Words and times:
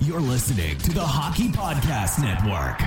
You're 0.00 0.20
listening 0.20 0.76
to 0.78 0.92
the 0.92 1.00
Hockey 1.00 1.48
Podcast 1.48 2.20
Network. 2.22 2.80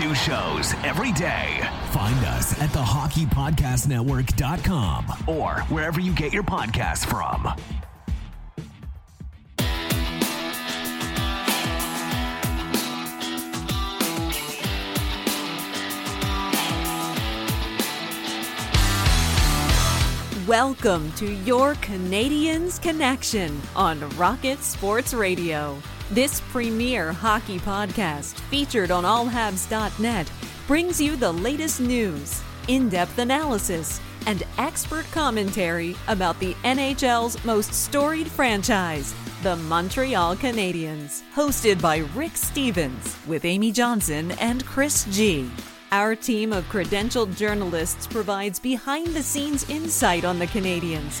New 0.00 0.14
shows 0.14 0.72
every 0.84 1.10
day. 1.12 1.60
Find 1.90 2.24
us 2.24 2.58
at 2.60 2.72
the 2.72 2.78
thehockeypodcastnetwork.com 2.78 5.06
or 5.26 5.60
wherever 5.62 5.98
you 6.00 6.12
get 6.12 6.32
your 6.32 6.44
podcasts 6.44 7.04
from. 7.04 7.52
Welcome 20.46 21.10
to 21.12 21.26
your 21.26 21.74
Canadiens 21.76 22.80
Connection 22.80 23.60
on 23.74 24.08
Rocket 24.10 24.62
Sports 24.62 25.12
Radio. 25.12 25.76
This 26.12 26.40
premier 26.52 27.12
hockey 27.12 27.58
podcast, 27.58 28.38
featured 28.48 28.92
on 28.92 29.02
allhabs.net, 29.02 30.30
brings 30.68 31.00
you 31.00 31.16
the 31.16 31.32
latest 31.32 31.80
news, 31.80 32.42
in 32.68 32.88
depth 32.88 33.18
analysis, 33.18 34.00
and 34.26 34.44
expert 34.56 35.04
commentary 35.10 35.96
about 36.06 36.38
the 36.38 36.54
NHL's 36.62 37.44
most 37.44 37.74
storied 37.74 38.28
franchise, 38.28 39.16
the 39.42 39.56
Montreal 39.56 40.36
Canadiens. 40.36 41.22
Hosted 41.34 41.82
by 41.82 41.98
Rick 42.14 42.36
Stevens, 42.36 43.16
with 43.26 43.44
Amy 43.44 43.72
Johnson 43.72 44.30
and 44.32 44.64
Chris 44.64 45.06
G. 45.10 45.50
Our 45.90 46.14
team 46.14 46.52
of 46.52 46.68
credentialed 46.68 47.36
journalists 47.36 48.06
provides 48.06 48.60
behind 48.60 49.08
the 49.08 49.22
scenes 49.24 49.68
insight 49.68 50.24
on 50.24 50.38
the 50.38 50.46
Canadiens, 50.46 51.20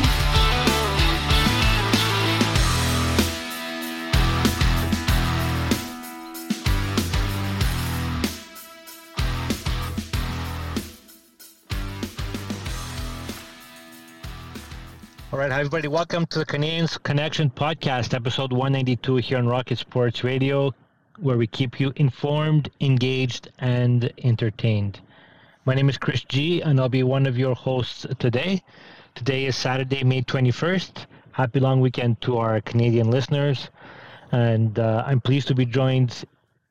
Right, 15.41 15.51
hi 15.51 15.61
everybody. 15.61 15.87
Welcome 15.87 16.27
to 16.27 16.37
the 16.37 16.45
Canadiens 16.45 17.01
Connection 17.01 17.49
podcast, 17.49 18.13
episode 18.13 18.53
192 18.53 19.15
here 19.15 19.39
on 19.39 19.47
Rocket 19.47 19.79
Sports 19.79 20.23
Radio, 20.23 20.71
where 21.17 21.35
we 21.35 21.47
keep 21.47 21.79
you 21.79 21.91
informed, 21.95 22.69
engaged, 22.79 23.49
and 23.57 24.13
entertained. 24.23 25.01
My 25.65 25.73
name 25.73 25.89
is 25.89 25.97
Chris 25.97 26.23
G, 26.25 26.61
and 26.61 26.79
I'll 26.79 26.89
be 26.89 27.01
one 27.01 27.25
of 27.25 27.39
your 27.39 27.55
hosts 27.55 28.05
today. 28.19 28.61
Today 29.15 29.45
is 29.45 29.55
Saturday, 29.55 30.03
May 30.03 30.21
21st. 30.21 31.07
Happy 31.31 31.59
long 31.59 31.81
weekend 31.81 32.21
to 32.21 32.37
our 32.37 32.61
Canadian 32.61 33.09
listeners. 33.09 33.69
And 34.31 34.77
uh, 34.77 35.03
I'm 35.07 35.21
pleased 35.21 35.47
to 35.47 35.55
be 35.55 35.65
joined 35.65 36.23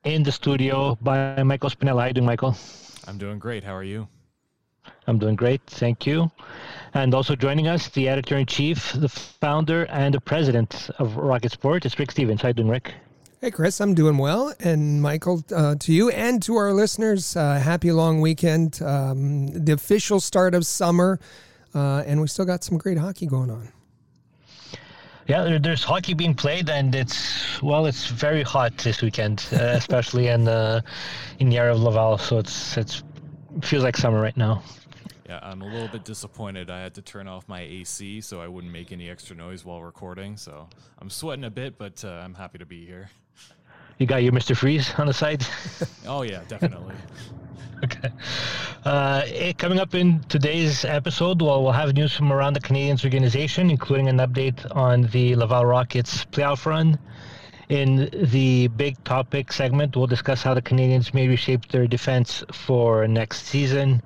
in 0.05 0.23
the 0.23 0.31
studio 0.31 0.97
by 1.01 1.43
Michael 1.43 1.71
Spinella. 1.71 1.99
How 1.99 1.99
are 1.99 2.07
you 2.07 2.15
doing, 2.15 2.27
Michael? 2.27 2.57
I'm 3.09 3.19
doing 3.19 3.41
great. 3.41 3.65
How 3.65 3.75
are 3.75 3.83
you? 3.83 4.07
I'm 5.09 5.19
doing 5.19 5.34
great. 5.34 5.61
Thank 5.67 6.07
you. 6.07 6.31
And 6.93 7.15
also 7.15 7.37
joining 7.37 7.69
us, 7.69 7.89
the 7.89 8.09
editor 8.09 8.37
in 8.37 8.47
chief, 8.47 8.93
the 8.95 9.09
founder, 9.09 9.85
and 9.85 10.13
the 10.13 10.21
president 10.21 10.91
of 10.99 11.17
Rocket 11.17 11.53
Sport, 11.53 11.87
is 11.87 11.97
Rick 11.97 12.11
Stevens. 12.11 12.43
How 12.43 12.49
you 12.49 12.55
doing, 12.55 12.69
Rick? 12.69 12.95
Hey, 13.41 13.53
Chris, 13.53 13.81
I'm 13.81 13.95
doing 13.95 14.19
well. 14.19 14.53
And 14.59 15.01
Michael, 15.01 15.45
uh, 15.55 15.77
to 15.77 15.93
you 15.93 16.11
and 16.11 16.43
to 16.43 16.57
our 16.57 16.73
listeners, 16.73 17.37
uh, 17.37 17.61
happy 17.61 17.93
long 17.93 18.21
weekend. 18.21 18.83
Um, 18.83 19.47
the 19.47 19.73
official 19.73 20.19
start 20.19 20.55
of 20.55 20.67
summer, 20.67 21.21
uh, 21.75 22.03
and 22.06 22.21
we 22.21 22.27
still 22.27 22.45
got 22.45 22.65
some 22.65 22.77
great 22.77 22.99
hockey 22.99 23.27
going 23.27 23.50
on. 23.50 23.73
Yeah, 25.29 25.45
there, 25.45 25.59
there's 25.61 25.84
hockey 25.84 26.12
being 26.12 26.34
played, 26.34 26.69
and 26.69 26.93
it's 26.93 27.62
well, 27.62 27.87
it's 27.87 28.09
very 28.09 28.43
hot 28.43 28.77
this 28.79 29.00
weekend, 29.00 29.47
uh, 29.53 29.56
especially 29.77 30.27
in 30.27 30.43
the 30.43 30.83
in 31.39 31.50
the 31.50 31.59
area 31.59 31.73
of 31.73 31.81
Laval. 31.81 32.19
So 32.19 32.39
it's 32.39 32.77
it's 32.77 33.05
it 33.56 33.65
feels 33.65 33.84
like 33.84 33.97
summer 33.97 34.21
right 34.21 34.37
now. 34.37 34.62
Yeah, 35.31 35.39
I'm 35.45 35.63
a 35.63 35.65
little 35.65 35.87
bit 35.87 36.03
disappointed. 36.03 36.71
I 36.71 36.81
had 36.81 36.95
to 36.95 37.03
turn 37.03 37.29
off 37.29 37.47
my 37.47 37.61
AC 37.61 38.21
so 38.21 38.41
I 38.41 38.49
wouldn't 38.49 38.73
make 38.73 38.91
any 38.91 39.09
extra 39.09 39.37
noise 39.37 39.65
while 39.65 39.81
recording. 39.81 40.37
So 40.37 40.69
I'm 40.99 41.09
sweating 41.09 41.45
a 41.45 41.51
bit, 41.51 41.79
but 41.79 42.05
uh, 42.05 42.09
I'm 42.09 42.35
happy 42.35 42.59
to 42.59 42.67
be 42.67 42.85
here. 42.85 43.11
You 43.99 44.09
got 44.09 44.25
your 44.25 44.33
Mr. 44.33 44.57
Freeze 44.57 44.93
on 44.99 45.07
the 45.07 45.15
side? 45.15 45.47
oh, 46.09 46.23
yeah, 46.23 46.43
definitely. 46.49 46.97
okay. 47.85 48.11
Uh, 48.85 49.53
coming 49.57 49.79
up 49.79 49.95
in 49.95 50.19
today's 50.29 50.85
episode, 50.85 51.41
well, 51.41 51.62
we'll 51.62 51.71
have 51.71 51.95
news 51.95 52.12
from 52.12 52.33
around 52.33 52.55
the 52.55 52.61
Canadiens 52.61 53.05
organization, 53.05 53.71
including 53.71 54.09
an 54.09 54.17
update 54.17 54.67
on 54.75 55.03
the 55.12 55.37
Laval 55.37 55.65
Rockets 55.65 56.25
playoff 56.25 56.67
run. 56.67 56.99
In 57.69 58.11
the 58.33 58.67
big 58.67 59.05
topic 59.05 59.53
segment, 59.53 59.97
we'll 59.97 60.09
discuss 60.09 60.43
how 60.43 60.55
the 60.55 60.62
Canadiens 60.62 61.15
may 61.15 61.29
reshape 61.29 61.69
their 61.69 61.87
defense 61.87 62.43
for 62.51 63.07
next 63.07 63.47
season. 63.47 64.03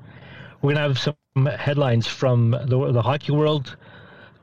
We're 0.64 0.72
going 0.72 0.94
to 0.94 0.94
have 0.94 1.16
some 1.34 1.44
headlines 1.44 2.06
from 2.06 2.52
the, 2.52 2.90
the 2.90 3.02
hockey 3.02 3.32
world, 3.32 3.76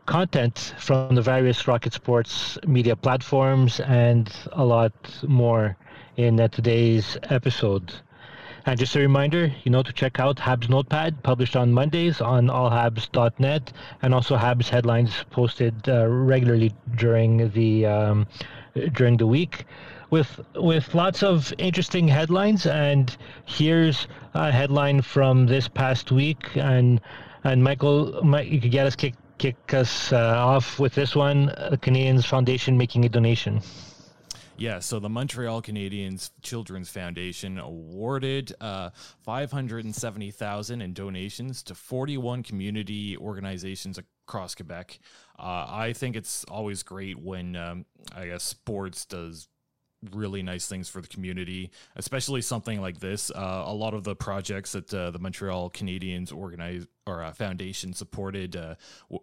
content 0.05 0.75
from 0.77 1.15
the 1.15 1.21
various 1.23 1.67
Rocket 1.67 1.93
Sports 1.93 2.59
media 2.67 2.95
platforms, 2.95 3.79
and 3.79 4.31
a 4.51 4.63
lot 4.63 4.93
more 5.27 5.75
in 6.17 6.39
uh, 6.39 6.47
today's 6.49 7.17
episode. 7.23 7.91
And 8.67 8.77
just 8.77 8.95
a 8.95 8.99
reminder, 8.99 9.51
you 9.63 9.71
know, 9.71 9.81
to 9.81 9.91
check 9.91 10.19
out 10.19 10.35
Habs 10.35 10.69
Notepad, 10.69 11.23
published 11.23 11.55
on 11.55 11.73
Mondays 11.73 12.21
on 12.21 12.49
allhabs.net, 12.49 13.73
and 14.03 14.13
also 14.13 14.37
Habs 14.37 14.69
headlines 14.69 15.25
posted 15.31 15.89
uh, 15.89 16.05
regularly 16.07 16.71
during 16.97 17.49
the 17.49 17.87
um, 17.87 18.27
during 18.93 19.17
the 19.17 19.25
week 19.25 19.65
with 20.11 20.39
with 20.55 20.93
lots 20.93 21.23
of 21.23 21.51
interesting 21.57 22.07
headlines. 22.07 22.67
And 22.67 23.15
here's 23.45 24.07
a 24.35 24.51
headline 24.51 25.01
from 25.01 25.47
this 25.47 25.67
past 25.67 26.11
week. 26.11 26.55
And 26.55 27.01
and 27.43 27.63
Michael, 27.63 28.21
you 28.43 28.61
could 28.61 28.71
get 28.71 28.85
us 28.85 28.95
kick 28.95 29.15
kick 29.39 29.73
us 29.73 30.13
uh, 30.13 30.35
off 30.37 30.77
with 30.77 30.93
this 30.93 31.15
one. 31.15 31.47
The 31.47 31.79
Canadiens 31.81 32.27
Foundation 32.27 32.77
making 32.77 33.05
a 33.05 33.09
donation. 33.09 33.61
Yeah, 34.57 34.77
so 34.77 34.99
the 34.99 35.09
Montreal 35.09 35.63
Canadiens 35.63 36.29
Children's 36.43 36.91
Foundation 36.91 37.57
awarded 37.57 38.53
uh, 38.61 38.91
570,000 39.23 40.81
in 40.83 40.93
donations 40.93 41.63
to 41.63 41.73
41 41.73 42.43
community 42.43 43.17
organizations 43.17 43.97
across 43.97 44.53
Quebec. 44.53 44.99
Uh, 45.39 45.65
I 45.67 45.93
think 45.93 46.15
it's 46.15 46.43
always 46.43 46.83
great 46.83 47.19
when 47.19 47.55
um, 47.55 47.85
I 48.15 48.27
guess 48.27 48.43
sports 48.43 49.05
does 49.05 49.47
really 50.11 50.41
nice 50.41 50.67
things 50.67 50.89
for 50.89 51.01
the 51.01 51.07
community, 51.07 51.71
especially 51.95 52.41
something 52.41 52.81
like 52.81 52.99
this. 52.99 53.31
Uh, 53.31 53.63
a 53.65 53.73
lot 53.73 53.93
of 53.93 54.03
the 54.03 54.15
projects 54.15 54.71
that 54.71 54.93
uh, 54.93 55.11
the 55.11 55.19
Montreal 55.19 55.69
Canadiens 55.69 56.35
organize 56.35 56.87
or 57.07 57.23
uh, 57.23 57.31
foundation 57.31 57.93
supported 57.93 58.55
uh, 58.55 58.75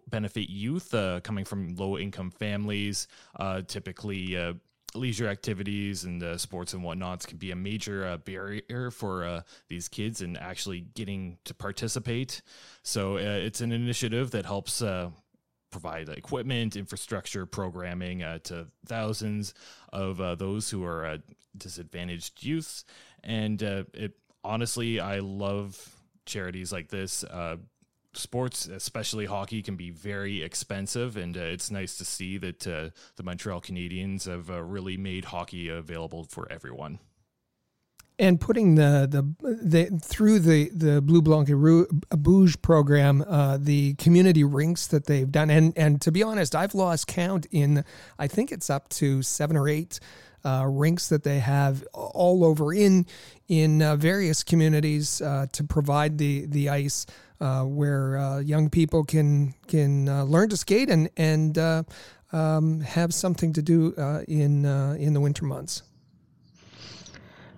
benefit 0.09 0.49
youth 0.49 0.93
uh, 0.93 1.19
coming 1.21 1.45
from 1.45 1.75
low 1.75 1.97
income 1.97 2.31
families, 2.31 3.07
uh, 3.39 3.61
typically 3.61 4.37
leisure 4.95 5.27
activities 5.27 6.03
and 6.03 6.39
sports 6.41 6.73
and 6.73 6.83
whatnots 6.83 7.27
can 7.27 7.37
be 7.37 7.51
a 7.51 7.55
major 7.55 8.17
barrier 8.17 8.89
for 8.89 9.43
these 9.67 9.87
kids 9.87 10.21
and 10.21 10.35
actually 10.37 10.81
getting 10.95 11.37
to 11.45 11.53
participate. 11.53 12.41
So 12.81 13.17
it's 13.17 13.61
an 13.61 13.71
initiative 13.71 14.31
that 14.31 14.45
helps 14.45 14.81
provide 15.71 16.09
equipment, 16.09 16.75
infrastructure, 16.75 17.45
programming 17.45 18.23
uh, 18.23 18.39
to 18.43 18.67
thousands 18.85 19.53
of 19.93 20.17
those 20.37 20.69
who 20.69 20.83
are 20.83 21.17
disadvantaged 21.57 22.43
youths. 22.43 22.85
And 23.23 23.61
it 23.61 24.13
honestly, 24.43 24.99
I 24.99 25.19
love 25.19 25.95
charities 26.25 26.71
like 26.71 26.89
this 26.89 27.23
sports, 28.13 28.67
especially 28.67 29.25
hockey, 29.25 29.61
can 29.61 29.75
be 29.75 29.91
very 29.91 30.41
expensive, 30.43 31.17
and 31.17 31.37
uh, 31.37 31.41
it's 31.41 31.71
nice 31.71 31.97
to 31.97 32.05
see 32.05 32.37
that 32.37 32.67
uh, 32.67 32.89
the 33.15 33.23
Montreal 33.23 33.61
Canadiens 33.61 34.25
have 34.25 34.49
uh, 34.49 34.61
really 34.61 34.97
made 34.97 35.25
hockey 35.25 35.69
available 35.69 36.25
for 36.25 36.51
everyone. 36.51 36.99
And 38.19 38.39
putting 38.39 38.75
the 38.75 39.07
the, 39.09 39.23
the 39.63 39.99
through 40.03 40.39
the 40.39 40.69
the 40.73 41.01
Bleu 41.01 41.21
Blanc 41.21 41.47
Rouge 41.49 42.55
program, 42.61 43.23
uh, 43.25 43.57
the 43.57 43.93
community 43.93 44.43
rinks 44.43 44.87
that 44.87 45.05
they've 45.05 45.31
done, 45.31 45.49
and 45.49 45.71
and 45.77 46.01
to 46.01 46.11
be 46.11 46.21
honest, 46.21 46.53
I've 46.53 46.75
lost 46.75 47.07
count 47.07 47.47
in. 47.49 47.85
I 48.19 48.27
think 48.27 48.51
it's 48.51 48.69
up 48.69 48.89
to 48.89 49.21
seven 49.23 49.55
or 49.55 49.69
eight. 49.69 50.01
Uh, 50.43 50.65
rinks 50.65 51.09
that 51.09 51.23
they 51.23 51.39
have 51.39 51.85
all 51.93 52.45
over 52.45 52.73
in 52.73 53.05
in 53.49 53.81
uh, 53.81 53.97
various 53.97 54.41
communities 54.41 55.21
uh, 55.21 55.47
to 55.51 55.65
provide 55.65 56.17
the 56.17 56.45
the 56.45 56.69
ice 56.69 57.05
uh, 57.41 57.63
where 57.63 58.17
uh, 58.17 58.39
young 58.39 58.69
people 58.69 59.03
can 59.03 59.53
can 59.67 60.05
learn 60.25 60.47
to 60.47 60.55
skate 60.55 60.89
and 60.89 61.09
and 61.17 61.57
um, 62.31 62.79
have 62.81 63.13
something 63.13 63.51
to 63.51 63.61
do 63.61 63.93
in 64.27 64.65
in 64.65 65.13
the 65.13 65.19
winter 65.19 65.43
months. 65.43 65.83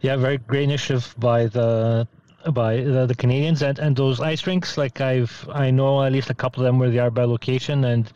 Yeah, 0.02 0.16
very 0.16 0.40
great 0.40 0.64
initiative 0.64 1.14
by 1.20 1.46
the 1.46 2.08
by 2.50 2.78
the, 2.78 3.06
the, 3.06 3.14
Canadiens 3.14 3.62
and, 3.62 3.78
and 3.78 3.96
those 3.96 4.20
ice 4.20 4.48
rinks. 4.48 4.76
Like 4.76 5.00
I've 5.00 5.48
I 5.54 5.70
know 5.70 6.04
at 6.04 6.12
least 6.12 6.32
a 6.32 6.34
couple 6.34 6.64
of 6.64 6.66
them 6.66 6.80
where 6.80 6.90
they 6.90 6.98
are 6.98 7.12
by 7.12 7.26
location, 7.26 7.86
and 7.86 8.12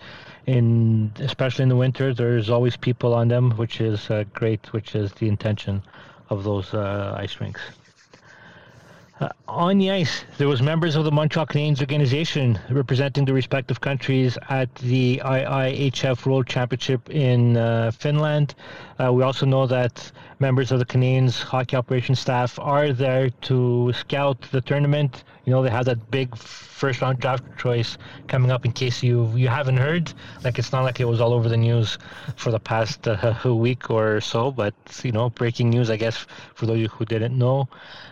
in 0.47 1.11
especially 1.19 1.63
in 1.63 1.69
the 1.69 1.75
winter, 1.75 2.11
there's 2.11 2.49
always 2.49 2.75
people 2.75 3.13
on 3.13 3.27
them, 3.27 3.51
which 3.51 3.81
is 3.81 4.09
uh, 4.09 4.23
great. 4.33 4.73
Which 4.73 4.95
is 4.95 5.11
the 5.13 5.27
intention 5.27 5.83
of 6.31 6.43
those 6.43 6.73
uh, 6.73 7.15
ice 7.19 7.39
rinks. 7.39 7.61
Uh, 9.17 9.29
on 9.47 9.77
the 9.77 9.89
ice, 9.91 10.25
there 10.37 10.47
was 10.47 10.61
members 10.61 10.97
of 10.97 11.05
the 11.05 11.11
Montreal 11.11 11.45
Canadiens 11.45 11.79
organization 11.79 12.59
representing 12.69 13.23
the 13.23 13.33
respective 13.33 13.79
countries 13.79 14.37
at 14.49 14.73
the 14.75 15.21
IIHF 15.23 16.25
World 16.25 16.47
Championship 16.47 17.09
in 17.09 17.55
uh, 17.55 17.91
Finland. 17.91 18.55
Uh, 18.99 19.13
we 19.13 19.23
also 19.23 19.45
know 19.45 19.67
that 19.67 20.11
members 20.39 20.71
of 20.71 20.79
the 20.79 20.85
Canadiens 20.85 21.41
hockey 21.41 21.75
operations 21.75 22.19
staff 22.19 22.59
are 22.59 22.91
there 22.91 23.29
to 23.29 23.93
scout 23.93 24.41
the 24.51 24.61
tournament. 24.61 25.23
You 25.45 25.51
know, 25.51 25.61
they 25.61 25.69
have 25.69 25.85
that 25.85 26.11
big 26.11 26.35
first 26.35 27.01
round 27.01 27.19
draft 27.19 27.43
choice 27.57 27.97
coming 28.27 28.51
up 28.51 28.65
in 28.65 28.71
case 28.71 29.03
you 29.03 29.31
you 29.35 29.47
haven't 29.47 29.77
heard. 29.77 30.11
Like 30.43 30.59
it's 30.59 30.71
not 30.71 30.83
like 30.83 30.99
it 30.99 31.05
was 31.05 31.21
all 31.21 31.33
over 31.33 31.47
the 31.47 31.57
news 31.57 31.97
for 32.35 32.51
the 32.51 32.59
past 32.59 33.07
uh, 33.07 33.35
week 33.45 33.89
or 33.89 34.21
so, 34.21 34.51
but 34.51 34.73
you 35.03 35.11
know, 35.11 35.29
breaking 35.29 35.69
news, 35.69 35.89
I 35.89 35.97
guess, 35.97 36.25
for 36.55 36.65
those 36.65 36.89
who 36.91 37.05
didn't 37.05 37.37
know. 37.37 37.67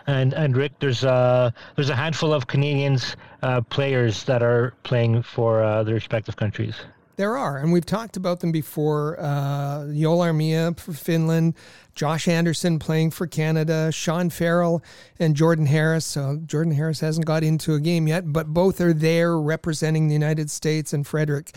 And 0.06 0.32
and 0.32 0.56
Rick, 0.56 0.78
there's 0.78 1.04
a 1.04 1.52
there's 1.76 1.90
a 1.90 1.96
handful 1.96 2.32
of 2.32 2.46
Canadiens 2.46 3.16
uh, 3.42 3.60
players 3.62 4.24
that 4.24 4.42
are 4.42 4.74
playing 4.84 5.22
for 5.22 5.62
uh, 5.62 5.82
their 5.82 5.94
respective 5.94 6.36
countries. 6.36 6.76
There 7.16 7.36
are, 7.36 7.58
and 7.58 7.72
we've 7.72 7.86
talked 7.86 8.16
about 8.16 8.40
them 8.40 8.50
before. 8.50 9.16
Uh, 9.20 9.86
Joel 9.92 10.18
Armia 10.18 10.78
for 10.78 10.92
Finland, 10.92 11.54
Josh 11.94 12.26
Anderson 12.26 12.80
playing 12.80 13.12
for 13.12 13.28
Canada, 13.28 13.92
Sean 13.92 14.30
Farrell 14.30 14.82
and 15.20 15.36
Jordan 15.36 15.66
Harris. 15.66 16.04
So 16.04 16.40
Jordan 16.44 16.72
Harris 16.72 16.98
hasn't 17.00 17.26
got 17.26 17.44
into 17.44 17.74
a 17.74 17.80
game 17.80 18.08
yet, 18.08 18.32
but 18.32 18.48
both 18.48 18.80
are 18.80 18.92
there 18.92 19.38
representing 19.38 20.08
the 20.08 20.12
United 20.14 20.50
States. 20.50 20.92
And 20.92 21.06
Frederik 21.06 21.52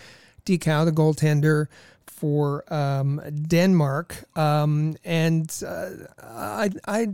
Dichow, 0.45 0.85
the 0.85 0.91
goaltender 0.91 1.65
for 2.05 2.71
um, 2.73 3.21
Denmark. 3.47 4.25
Um, 4.37 4.95
and 5.03 5.51
uh, 5.65 5.89
I, 6.21 6.69
I 6.87 7.07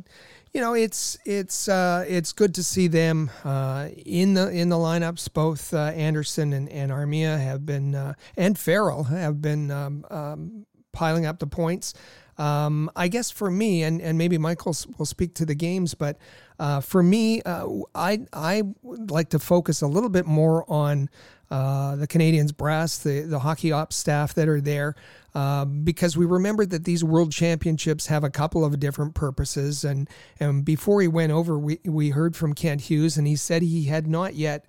you 0.53 0.61
know, 0.61 0.75
it's 0.75 1.17
it's 1.25 1.67
uh, 1.67 2.05
it's 2.07 2.31
good 2.31 2.53
to 2.55 2.63
see 2.63 2.87
them 2.87 3.31
uh, 3.43 3.89
in 4.05 4.35
the 4.35 4.49
in 4.49 4.69
the 4.69 4.75
lineups. 4.75 5.33
Both 5.33 5.73
uh, 5.73 5.77
Anderson 5.95 6.53
and, 6.53 6.69
and 6.69 6.91
Armia 6.91 7.39
have 7.39 7.65
been 7.65 7.95
uh, 7.95 8.13
and 8.37 8.57
Farrell 8.57 9.05
have 9.05 9.41
been 9.41 9.71
um, 9.71 10.05
um, 10.11 10.65
piling 10.91 11.25
up 11.25 11.39
the 11.39 11.47
points. 11.47 11.95
Um, 12.37 12.89
I 12.95 13.09
guess 13.09 13.29
for 13.29 13.51
me, 13.51 13.83
and, 13.83 14.01
and 14.01 14.17
maybe 14.17 14.39
Michael 14.39 14.75
will 14.97 15.05
speak 15.05 15.35
to 15.35 15.45
the 15.45 15.53
games, 15.53 15.93
but 15.93 16.17
uh, 16.59 16.81
for 16.81 17.03
me, 17.03 17.41
uh, 17.43 17.67
I 17.93 18.21
I 18.31 18.63
would 18.81 19.11
like 19.11 19.29
to 19.29 19.39
focus 19.39 19.81
a 19.81 19.87
little 19.87 20.09
bit 20.09 20.25
more 20.25 20.69
on 20.71 21.09
the 21.49 22.07
Canadiens 22.09 22.55
brass, 22.55 22.97
the 22.97 23.21
the 23.21 23.39
hockey 23.39 23.71
ops 23.71 23.95
staff 23.95 24.33
that 24.33 24.47
are 24.47 24.61
there. 24.61 24.95
Um, 25.35 25.83
because 25.83 26.15
we 26.15 26.25
remembered 26.25 26.69
that 26.69 26.83
these 26.83 27.03
world 27.03 27.31
championships 27.31 28.05
have 28.05 28.23
a 28.23 28.29
couple 28.29 28.63
of 28.63 28.79
different 28.79 29.15
purposes. 29.15 29.83
And, 29.83 30.07
and 30.39 30.63
before 30.63 31.01
he 31.01 31.07
went 31.07 31.31
over, 31.31 31.57
we, 31.57 31.79
we 31.85 32.11
heard 32.11 32.35
from 32.35 32.53
Kent 32.53 32.81
Hughes, 32.81 33.17
and 33.17 33.25
he 33.25 33.35
said 33.35 33.63
he 33.63 33.85
had 33.85 34.05
not 34.05 34.35
yet 34.35 34.65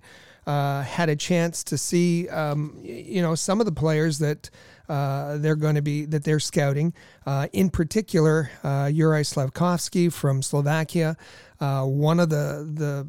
uh, 0.47 0.81
had 0.81 1.09
a 1.09 1.15
chance 1.15 1.63
to 1.65 1.77
see, 1.77 2.27
um, 2.29 2.79
you 2.81 3.21
know, 3.21 3.35
some 3.35 3.59
of 3.59 3.65
the 3.65 3.71
players 3.71 4.19
that 4.19 4.49
uh, 4.89 5.37
they're 5.37 5.55
going 5.55 5.75
to 5.75 5.81
be 5.81 6.05
that 6.05 6.23
they're 6.23 6.39
scouting. 6.39 6.93
Uh, 7.25 7.47
in 7.53 7.69
particular, 7.69 8.51
uh, 8.63 8.85
Juraj 8.85 9.33
Slafkovsky 9.33 10.11
from 10.11 10.41
Slovakia, 10.41 11.17
uh, 11.59 11.83
one 11.83 12.19
of 12.19 12.29
the 12.29 12.67
the 12.73 13.07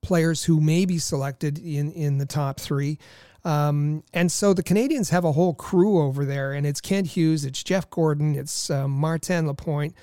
players 0.00 0.44
who 0.44 0.60
may 0.60 0.84
be 0.84 0.98
selected 0.98 1.58
in 1.58 1.92
in 1.92 2.18
the 2.18 2.26
top 2.26 2.60
three. 2.60 2.98
Um, 3.44 4.04
and 4.12 4.30
so 4.30 4.54
the 4.54 4.62
Canadiens 4.62 5.10
have 5.10 5.24
a 5.24 5.32
whole 5.32 5.54
crew 5.54 6.00
over 6.00 6.24
there, 6.24 6.52
and 6.52 6.64
it's 6.66 6.80
Kent 6.80 7.08
Hughes, 7.08 7.44
it's 7.44 7.62
Jeff 7.62 7.90
Gorton, 7.90 8.36
it's 8.36 8.70
uh, 8.70 8.86
Martin 8.86 9.46
Lapointe. 9.46 9.94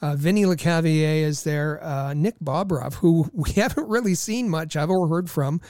Uh, 0.00 0.14
Vinny 0.14 0.44
Lecavalier 0.44 1.22
is 1.22 1.42
there. 1.42 1.82
Uh, 1.82 2.14
Nick 2.14 2.38
Bobrov, 2.42 2.94
who 2.94 3.28
we 3.32 3.52
haven't 3.52 3.88
really 3.88 4.14
seen 4.14 4.48
much 4.48 4.76
of 4.76 4.90
or 4.90 5.08
heard 5.08 5.30
from, 5.30 5.60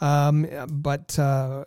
um, 0.00 0.46
but 0.68 1.18
uh, 1.18 1.64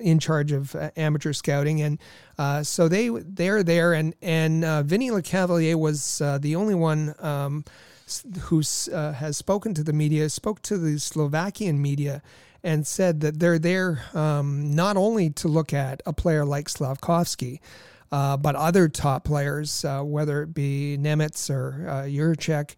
in 0.00 0.18
charge 0.18 0.52
of 0.52 0.74
uh, 0.74 0.90
amateur 0.96 1.32
scouting, 1.32 1.82
and 1.82 1.98
uh, 2.38 2.62
so 2.62 2.88
they 2.88 3.08
they're 3.08 3.62
there. 3.62 3.92
And 3.92 4.14
and 4.22 4.64
uh, 4.64 4.82
Vinny 4.82 5.10
Lecavalier 5.10 5.76
was 5.76 6.20
uh, 6.20 6.38
the 6.38 6.56
only 6.56 6.74
one 6.74 7.14
um, 7.20 7.64
who 8.42 8.58
has 8.58 9.36
spoken 9.36 9.74
to 9.74 9.84
the 9.84 9.92
media, 9.92 10.28
spoke 10.28 10.62
to 10.62 10.78
the 10.78 10.98
Slovakian 10.98 11.80
media, 11.80 12.22
and 12.62 12.86
said 12.86 13.20
that 13.20 13.38
they're 13.38 13.58
there 13.58 14.02
um, 14.14 14.74
not 14.74 14.96
only 14.96 15.30
to 15.30 15.48
look 15.48 15.72
at 15.72 16.02
a 16.06 16.12
player 16.12 16.44
like 16.44 16.68
Slafkovsky, 16.68 17.60
uh, 18.10 18.36
but 18.36 18.56
other 18.56 18.88
top 18.88 19.24
players, 19.24 19.84
uh, 19.84 20.02
whether 20.02 20.42
it 20.42 20.54
be 20.54 20.96
Nemec 20.98 21.50
or 21.50 21.86
uh, 21.88 22.02
Jiricek, 22.04 22.74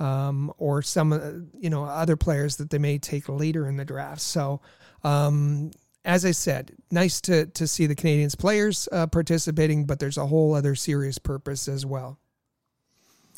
um, 0.00 0.52
or 0.58 0.82
some 0.82 1.12
uh, 1.12 1.20
you 1.58 1.70
know 1.70 1.84
other 1.84 2.16
players 2.16 2.56
that 2.56 2.70
they 2.70 2.78
may 2.78 2.98
take 2.98 3.28
later 3.28 3.68
in 3.68 3.76
the 3.76 3.84
draft. 3.84 4.20
So, 4.20 4.60
um, 5.04 5.70
as 6.04 6.24
I 6.24 6.32
said, 6.32 6.72
nice 6.90 7.20
to 7.22 7.46
to 7.46 7.66
see 7.66 7.86
the 7.86 7.94
Canadiens 7.94 8.36
players 8.36 8.88
uh, 8.90 9.06
participating, 9.06 9.86
but 9.86 10.00
there's 10.00 10.18
a 10.18 10.26
whole 10.26 10.54
other 10.54 10.74
serious 10.74 11.18
purpose 11.18 11.68
as 11.68 11.86
well. 11.86 12.18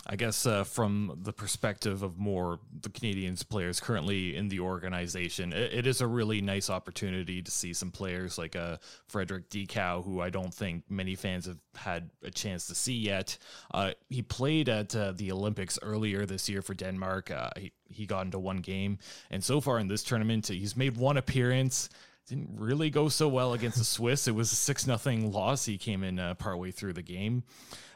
I 0.07 0.17
guess 0.17 0.45
uh, 0.45 0.65
from 0.65 1.19
the 1.23 1.33
perspective 1.33 2.03
of 2.03 2.19
more 2.19 2.61
the 2.83 2.91
Canadiens 2.91 3.47
players 3.49 3.81
currently 3.81 4.37
in 4.37 4.49
the 4.49 4.61
organization, 4.61 5.53
it, 5.53 5.73
it 5.73 5.87
is 5.87 6.01
a 6.01 6.07
really 6.07 6.43
nice 6.43 6.69
opportunity 6.69 7.41
to 7.41 7.51
see 7.51 7.73
some 7.73 7.91
players 7.91 8.37
like 8.37 8.55
uh, 8.55 8.77
Frederik 9.09 9.49
Dichow, 9.49 10.05
who 10.05 10.21
I 10.21 10.29
don't 10.29 10.53
think 10.53 10.85
many 10.91 11.15
fans 11.15 11.47
have 11.47 11.59
had 11.75 12.11
a 12.23 12.31
chance 12.31 12.67
to 12.67 12.75
see 12.75 12.95
yet. 12.95 13.39
Uh, 13.73 13.93
he 14.11 14.21
played 14.21 14.69
at 14.69 14.95
uh, 14.95 15.13
the 15.13 15.33
Olympics 15.33 15.79
earlier 15.83 16.27
this 16.27 16.49
year 16.49 16.61
for 16.61 16.75
Denmark. 16.75 17.31
Uh, 17.31 17.51
he, 17.57 17.73
he 17.89 18.07
got 18.07 18.27
into 18.27 18.39
one 18.39 18.59
game, 18.59 18.99
and 19.31 19.43
so 19.43 19.61
far 19.61 19.79
in 19.79 19.89
this 19.89 20.03
tournament, 20.03 20.49
he's 20.49 20.77
made 20.77 20.97
one 20.97 21.17
appearance 21.17 21.89
didn't 22.27 22.49
really 22.59 22.89
go 22.89 23.09
so 23.11 23.29
well 23.29 23.53
against 23.53 23.77
the 23.79 23.85
Swiss. 23.85 24.27
It 24.27 24.35
was 24.35 24.51
a 24.51 24.57
six 24.57 24.87
nothing 24.87 25.31
loss. 25.31 25.67
He 25.67 25.77
came 25.77 26.03
in 26.03 26.19
uh, 26.19 26.35
partway 26.35 26.71
through 26.71 26.95
the 26.95 27.03
game. 27.03 27.43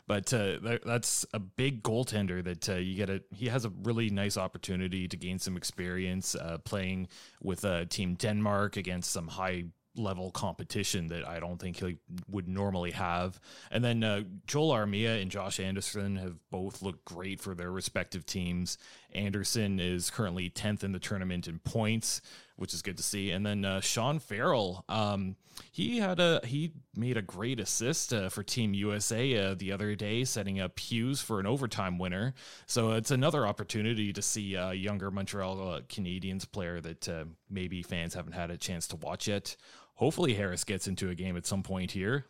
But 0.09 0.33
uh, 0.33 0.79
that's 0.85 1.27
a 1.35 1.39
big 1.39 1.83
goaltender 1.83 2.43
that 2.43 2.69
uh, 2.69 2.77
you 2.77 2.97
get 2.97 3.11
a. 3.11 3.23
He 3.31 3.47
has 3.47 3.67
a 3.67 3.73
really 3.83 4.09
nice 4.09 4.39
opportunity 4.39 5.07
to 5.07 5.17
gain 5.17 5.39
some 5.39 5.57
experience 5.57 6.35
uh, 6.35 6.59
playing 6.65 7.09
with 7.43 7.63
a 7.65 7.85
Team 7.85 8.15
Denmark 8.15 8.79
against 8.79 9.13
some 9.13 9.29
high 9.29 9.67
level 9.99 10.31
competition 10.31 11.09
that 11.09 11.27
I 11.27 11.41
don't 11.41 11.59
think 11.59 11.77
he 11.77 11.99
would 12.31 12.49
normally 12.49 12.93
have. 12.93 13.39
And 13.71 13.85
then 13.85 14.03
uh, 14.03 14.23
Joel 14.47 14.71
Armia 14.71 15.21
and 15.21 15.31
Josh 15.31 15.61
Anderson 15.61 16.17
have 16.17 16.37
both 16.51 16.83
looked 16.83 17.05
great 17.05 17.41
for 17.41 17.55
their 17.55 17.71
respective 17.71 18.25
teams. 18.25 18.79
Anderson 19.19 19.81
is 19.81 20.11
currently 20.11 20.49
10th 20.49 20.85
in 20.85 20.93
the 20.93 20.99
tournament 20.99 21.49
in 21.49 21.59
points, 21.59 22.23
which 22.57 22.73
is 22.73 22.83
good 22.83 22.97
to 22.97 23.03
see. 23.03 23.31
And 23.31 23.45
then 23.45 23.65
uh, 23.65 23.81
Sean 23.81 24.19
Farrell, 24.19 24.85
um, 24.89 25.37
he 25.73 25.99
had 25.99 26.21
a 26.21 26.41
he 26.45 26.73
made 26.95 27.17
a 27.17 27.23
great 27.23 27.59
assist 27.61 28.13
uh, 28.13 28.29
for 28.29 28.43
Team 28.43 28.75
USA 28.75 29.37
uh, 29.37 29.55
the 29.55 29.73
other 29.73 29.95
day, 29.95 30.25
setting 30.25 30.61
up 30.61 30.79
Hughes 30.79 31.21
for 31.21 31.41
an 31.41 31.47
overtime 31.47 31.99
winner. 31.99 32.35
So 32.67 32.93
it's 32.93 33.11
another 33.11 33.47
opportunity 33.47 34.13
to 34.13 34.23
see 34.23 34.55
a 34.55 34.73
younger 34.73 35.11
Montreal 35.11 35.69
uh, 35.69 35.81
Canadiens 35.83 36.51
player 36.51 36.81
that 36.81 37.09
uh, 37.09 37.25
maybe 37.51 37.83
fans 37.83 38.15
haven't 38.15 38.33
had 38.33 38.51
a 38.51 38.57
chance 38.57 38.87
to 38.89 38.97
watch 38.97 39.29
yet. 39.29 39.57
Hopefully, 39.95 40.35
Harris 40.35 40.63
gets 40.63 40.87
into 40.87 41.11
a 41.11 41.15
game 41.15 41.37
at 41.37 41.45
some 41.45 41.65
point 41.65 41.91
here. 41.91 42.25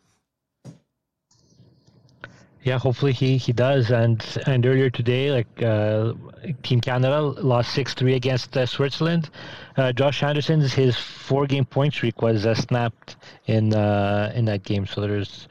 Yeah, 2.63 2.77
hopefully 2.77 3.13
he, 3.13 3.37
he 3.37 3.53
does. 3.53 3.89
And 3.89 4.23
and 4.45 4.65
earlier 4.65 4.89
today, 4.89 5.31
like 5.31 5.63
uh, 5.63 6.13
Team 6.61 6.81
Canada 6.81 7.21
lost 7.21 7.73
six 7.73 7.93
three 7.93 8.15
against 8.15 8.55
uh, 8.57 8.65
Switzerland. 8.65 9.29
Uh, 9.77 9.93
Josh 9.93 10.23
Anderson's 10.23 10.73
his 10.73 10.97
four 10.97 11.47
game 11.47 11.65
point 11.65 11.93
streak 11.93 12.21
was 12.21 12.45
uh, 12.45 12.53
snapped 12.53 13.15
in 13.47 13.73
uh, 13.73 14.33
in 14.35 14.45
that 14.45 14.63
game. 14.63 14.85
So 14.85 14.99
there's 15.01 15.47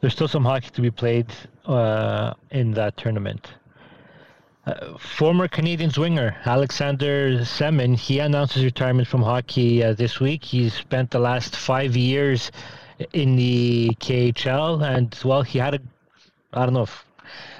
there's 0.00 0.12
still 0.12 0.28
some 0.28 0.44
hockey 0.44 0.70
to 0.70 0.82
be 0.82 0.90
played 0.90 1.26
uh, 1.66 2.34
in 2.50 2.72
that 2.72 2.96
tournament. 2.96 3.54
former 4.98 5.48
Canadiens 5.48 5.96
winger 5.96 6.36
Alexander 6.44 7.44
Semin 7.44 7.96
he 7.96 8.18
announced 8.18 8.54
his 8.54 8.64
retirement 8.64 9.08
from 9.08 9.22
hockey 9.22 9.80
this 9.94 10.18
week. 10.20 10.44
He's 10.44 10.74
spent 10.74 11.10
the 11.12 11.20
last 11.20 11.54
five 11.56 11.96
years 11.96 12.50
in 13.12 13.36
the 13.36 13.90
KHL, 14.00 14.82
and 14.82 15.16
well, 15.24 15.42
he 15.42 15.58
had 15.60 15.74
a 15.74 15.80
I 16.52 16.64
don't 16.64 16.74
know 16.74 16.82
if 16.82 17.04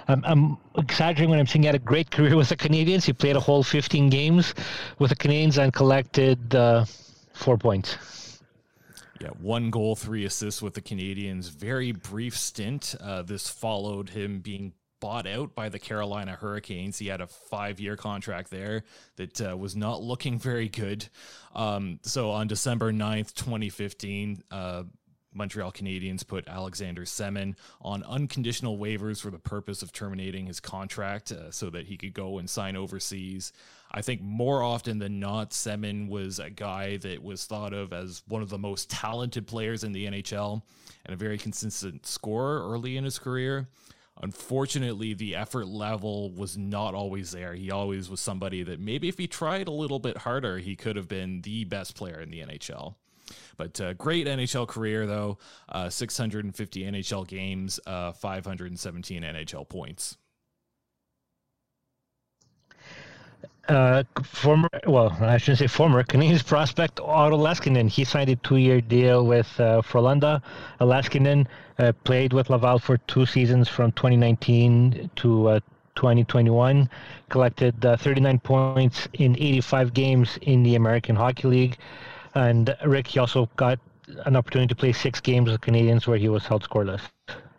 I'm, 0.08 0.24
I'm 0.24 0.58
exaggerating 0.76 1.30
when 1.30 1.38
I'm 1.38 1.46
saying 1.46 1.62
he 1.62 1.66
had 1.66 1.74
a 1.74 1.80
great 1.80 2.10
career 2.10 2.36
with 2.36 2.48
the 2.48 2.56
Canadiens. 2.56 3.04
He 3.04 3.12
played 3.12 3.36
a 3.36 3.40
whole 3.40 3.62
15 3.62 4.08
games 4.08 4.54
with 4.98 5.10
the 5.10 5.16
Canadiens 5.16 5.62
and 5.62 5.72
collected 5.72 6.54
uh, 6.54 6.86
four 7.34 7.58
points. 7.58 8.40
Yeah, 9.20 9.30
one 9.40 9.70
goal, 9.70 9.96
three 9.96 10.24
assists 10.24 10.62
with 10.62 10.74
the 10.74 10.80
Canadians. 10.80 11.48
Very 11.48 11.92
brief 11.92 12.36
stint. 12.36 12.94
Uh, 13.00 13.22
this 13.22 13.50
followed 13.50 14.10
him 14.10 14.40
being 14.40 14.72
bought 15.00 15.26
out 15.26 15.54
by 15.54 15.68
the 15.68 15.78
Carolina 15.78 16.32
Hurricanes. 16.32 16.98
He 16.98 17.08
had 17.08 17.20
a 17.20 17.26
five 17.26 17.80
year 17.80 17.96
contract 17.96 18.50
there 18.50 18.84
that 19.16 19.40
uh, 19.40 19.56
was 19.56 19.76
not 19.76 20.02
looking 20.02 20.38
very 20.38 20.68
good. 20.68 21.08
Um, 21.54 22.00
so 22.02 22.30
on 22.30 22.46
December 22.46 22.92
9th, 22.92 23.34
2015, 23.34 24.42
uh, 24.50 24.84
Montreal 25.38 25.72
Canadiens 25.72 26.26
put 26.26 26.46
Alexander 26.48 27.02
Semin 27.02 27.54
on 27.80 28.02
unconditional 28.02 28.76
waivers 28.76 29.20
for 29.20 29.30
the 29.30 29.38
purpose 29.38 29.80
of 29.80 29.92
terminating 29.92 30.46
his 30.46 30.60
contract 30.60 31.32
uh, 31.32 31.50
so 31.50 31.70
that 31.70 31.86
he 31.86 31.96
could 31.96 32.12
go 32.12 32.38
and 32.38 32.50
sign 32.50 32.76
overseas. 32.76 33.52
I 33.90 34.02
think 34.02 34.20
more 34.20 34.62
often 34.62 34.98
than 34.98 35.18
not, 35.18 35.52
Semin 35.52 36.08
was 36.08 36.38
a 36.38 36.50
guy 36.50 36.98
that 36.98 37.22
was 37.22 37.46
thought 37.46 37.72
of 37.72 37.92
as 37.94 38.22
one 38.28 38.42
of 38.42 38.50
the 38.50 38.58
most 38.58 38.90
talented 38.90 39.46
players 39.46 39.84
in 39.84 39.92
the 39.92 40.06
NHL 40.06 40.60
and 41.06 41.14
a 41.14 41.16
very 41.16 41.38
consistent 41.38 42.04
scorer 42.04 42.70
early 42.70 42.98
in 42.98 43.04
his 43.04 43.18
career. 43.18 43.68
Unfortunately, 44.20 45.14
the 45.14 45.36
effort 45.36 45.68
level 45.68 46.32
was 46.32 46.58
not 46.58 46.94
always 46.94 47.30
there. 47.30 47.54
He 47.54 47.70
always 47.70 48.10
was 48.10 48.20
somebody 48.20 48.64
that 48.64 48.80
maybe 48.80 49.08
if 49.08 49.16
he 49.16 49.28
tried 49.28 49.68
a 49.68 49.72
little 49.72 50.00
bit 50.00 50.18
harder, 50.18 50.58
he 50.58 50.74
could 50.74 50.96
have 50.96 51.08
been 51.08 51.42
the 51.42 51.64
best 51.64 51.94
player 51.94 52.20
in 52.20 52.30
the 52.30 52.40
NHL. 52.40 52.96
But 53.58 53.80
uh, 53.80 53.92
great 53.94 54.26
NHL 54.26 54.66
career, 54.66 55.06
though. 55.06 55.36
Uh, 55.68 55.90
650 55.90 56.82
NHL 56.84 57.26
games, 57.26 57.78
uh, 57.86 58.12
517 58.12 59.22
NHL 59.22 59.68
points. 59.68 60.16
Uh, 63.68 64.02
former, 64.24 64.70
well, 64.86 65.14
I 65.20 65.36
shouldn't 65.36 65.58
say 65.58 65.66
former, 65.66 66.02
Canadiens 66.02 66.46
prospect 66.46 67.00
Otto 67.00 67.36
Leskinen. 67.36 67.90
He 67.90 68.04
signed 68.04 68.30
a 68.30 68.36
two-year 68.36 68.80
deal 68.80 69.26
with 69.26 69.48
uh. 69.60 69.82
Uh, 69.82 70.40
Leskinen 70.80 71.46
uh, 71.78 71.92
played 72.04 72.32
with 72.32 72.48
Laval 72.48 72.78
for 72.78 72.96
two 72.96 73.26
seasons 73.26 73.68
from 73.68 73.92
2019 73.92 75.10
to 75.16 75.48
uh, 75.48 75.60
2021. 75.96 76.88
Collected 77.28 77.84
uh, 77.84 77.96
39 77.96 78.38
points 78.38 79.06
in 79.14 79.36
85 79.36 79.92
games 79.92 80.38
in 80.42 80.62
the 80.62 80.76
American 80.76 81.14
Hockey 81.14 81.48
League. 81.48 81.76
And 82.38 82.76
Rick, 82.84 83.08
he 83.08 83.18
also 83.18 83.48
got 83.56 83.80
an 84.24 84.36
opportunity 84.36 84.68
to 84.68 84.76
play 84.76 84.92
six 84.92 85.20
games 85.20 85.50
with 85.50 85.60
Canadiens, 85.60 86.06
where 86.06 86.16
he 86.16 86.28
was 86.28 86.46
held 86.46 86.62
scoreless. 86.62 87.00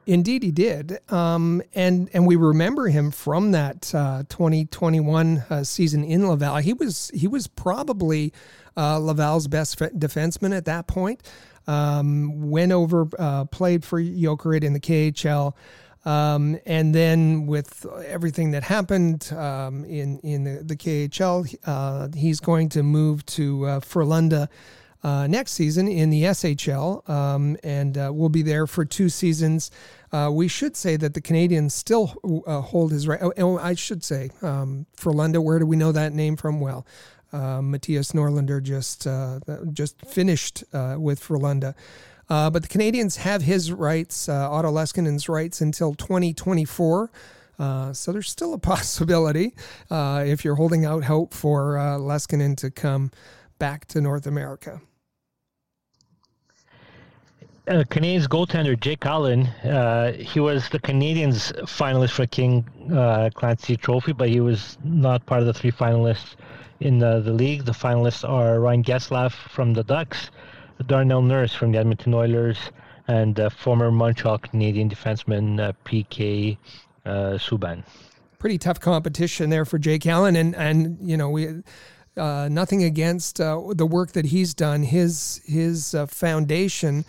Indeed, 0.05 0.41
he 0.41 0.51
did, 0.51 1.00
um, 1.12 1.62
and 1.75 2.09
and 2.13 2.25
we 2.25 2.36
remember 2.36 2.88
him 2.88 3.12
from 3.12 3.51
that 3.51 3.93
uh, 3.93 4.24
2021 4.29 5.43
uh, 5.50 5.63
season 5.63 6.03
in 6.03 6.27
Laval. 6.27 6.55
He 6.57 6.74
was 6.74 7.12
he 7.13 7.27
was 7.27 7.45
probably 7.45 8.33
uh, 8.75 8.98
Laval's 8.98 9.48
best 9.48 9.77
defenseman 9.77 10.55
at 10.55 10.65
that 10.65 10.88
point. 10.88 11.21
Um, 11.67 12.50
went 12.50 12.71
over, 12.71 13.07
uh, 13.19 13.45
played 13.45 13.86
for 13.86 14.01
Jokerit 14.01 14.63
in 14.63 14.74
the 14.74 14.79
KHL, 14.79 15.53
um, 16.06 16.58
and 16.65 16.96
then 16.96 17.46
with 17.46 17.86
everything 18.06 18.51
that 18.51 18.63
happened 18.63 19.32
um, 19.34 19.84
in 19.86 20.20
in 20.20 20.44
the, 20.44 20.63
the 20.63 20.75
KHL, 20.75 21.56
uh, 21.65 22.08
he's 22.15 22.39
going 22.39 22.70
to 22.70 22.84
move 22.84 23.25
to 23.27 23.65
uh, 23.65 23.79
Frölunda 23.82 24.48
uh, 25.03 25.27
next 25.27 25.53
season 25.53 25.88
in 25.88 26.10
the 26.10 26.24
SHL, 26.24 27.08
um, 27.10 27.58
and 27.63 27.98
uh, 27.98 28.12
will 28.13 28.29
be 28.29 28.41
there 28.41 28.68
for 28.68 28.86
two 28.86 29.10
seasons. 29.10 29.72
Uh, 30.12 30.29
we 30.32 30.48
should 30.48 30.75
say 30.75 30.98
that 30.98 31.13
the 31.13 31.22
Canadiens 31.22 31.72
still 31.72 32.44
uh, 32.48 32.62
hold 32.62 32.91
his 32.91 33.08
right. 33.08 33.20
Oh, 33.22 33.34
oh, 33.38 33.58
I 33.58 33.75
should 33.75 34.03
say 34.03 34.29
um, 34.41 34.86
Frölunda. 34.98 35.44
Where 35.44 35.60
do 35.60 35.65
we 35.65 35.75
know 35.75 35.91
that 35.91 36.13
name 36.13 36.36
from? 36.36 36.60
Well, 36.60 36.86
uh, 37.32 37.60
Mattias 37.60 38.13
Norlinder 38.13 38.62
just 38.63 39.03
just 39.74 40.00
finished 40.06 40.63
with 40.74 41.22
Frölunda. 41.22 41.75
But 42.29 42.62
the 42.62 42.67
Canadiens 42.67 43.17
have 43.17 43.41
his 43.41 43.71
rights, 43.71 44.29
Otto 44.29 44.71
Leskinen's 44.71 45.27
rights, 45.27 45.62
until 45.62 45.93
2024. 45.95 47.12
Uh, 47.57 47.91
so 47.91 48.13
there's 48.13 48.29
still 48.29 48.53
a 48.53 48.57
possibility 48.74 49.53
uh, 49.91 50.24
if 50.25 50.45
you're 50.45 50.55
holding 50.55 50.86
out 50.86 51.03
hope 51.03 51.33
for 51.33 51.77
uh, 51.77 51.98
Leskinen 51.98 52.55
to 52.57 52.71
come 52.71 53.12
back 53.57 53.86
to 53.88 54.00
North 54.00 54.25
America 54.25 54.81
uh, 57.69 57.83
Canadiens 57.83 58.27
goaltender 58.27 58.79
Jake 58.79 59.05
Allen. 59.05 59.45
Uh, 59.63 60.13
he 60.13 60.39
was 60.39 60.67
the 60.69 60.79
Canadiens 60.79 61.53
finalist 61.63 62.12
for 62.12 62.25
King 62.25 62.65
uh, 62.91 63.29
Clancy 63.33 63.77
Trophy, 63.77 64.12
but 64.12 64.29
he 64.29 64.39
was 64.39 64.77
not 64.83 65.25
part 65.25 65.41
of 65.41 65.48
the 65.48 65.53
three 65.53 65.71
finalists 65.71 66.36
in 66.79 66.98
the, 66.98 67.19
the 67.21 67.31
league. 67.31 67.65
The 67.65 67.71
finalists 67.71 68.27
are 68.27 68.59
Ryan 68.59 68.83
Getzlaf 68.83 69.31
from 69.31 69.74
the 69.74 69.83
Ducks, 69.83 70.31
Darnell 70.86 71.21
Nurse 71.21 71.53
from 71.53 71.71
the 71.71 71.77
Edmonton 71.77 72.13
Oilers, 72.13 72.57
and 73.07 73.39
uh, 73.39 73.50
former 73.50 73.91
Montreal 73.91 74.38
Canadian 74.38 74.89
defenseman 74.89 75.59
uh, 75.59 75.74
PK 75.83 76.57
uh, 77.05 77.09
Subban. 77.38 77.83
Pretty 78.38 78.57
tough 78.57 78.79
competition 78.79 79.50
there 79.50 79.65
for 79.65 79.77
Jake 79.79 80.05
Allen, 80.05 80.36
and 80.36 80.55
and 80.55 80.98
you 81.01 81.17
know 81.17 81.29
we. 81.29 81.63
Uh, 82.17 82.50
nothing 82.51 82.83
against 82.83 83.39
uh, 83.39 83.62
the 83.75 83.86
work 83.86 84.12
that 84.12 84.25
he's 84.25 84.53
done. 84.53 84.83
His 84.83 85.41
his 85.45 85.95
foundation 86.07 87.05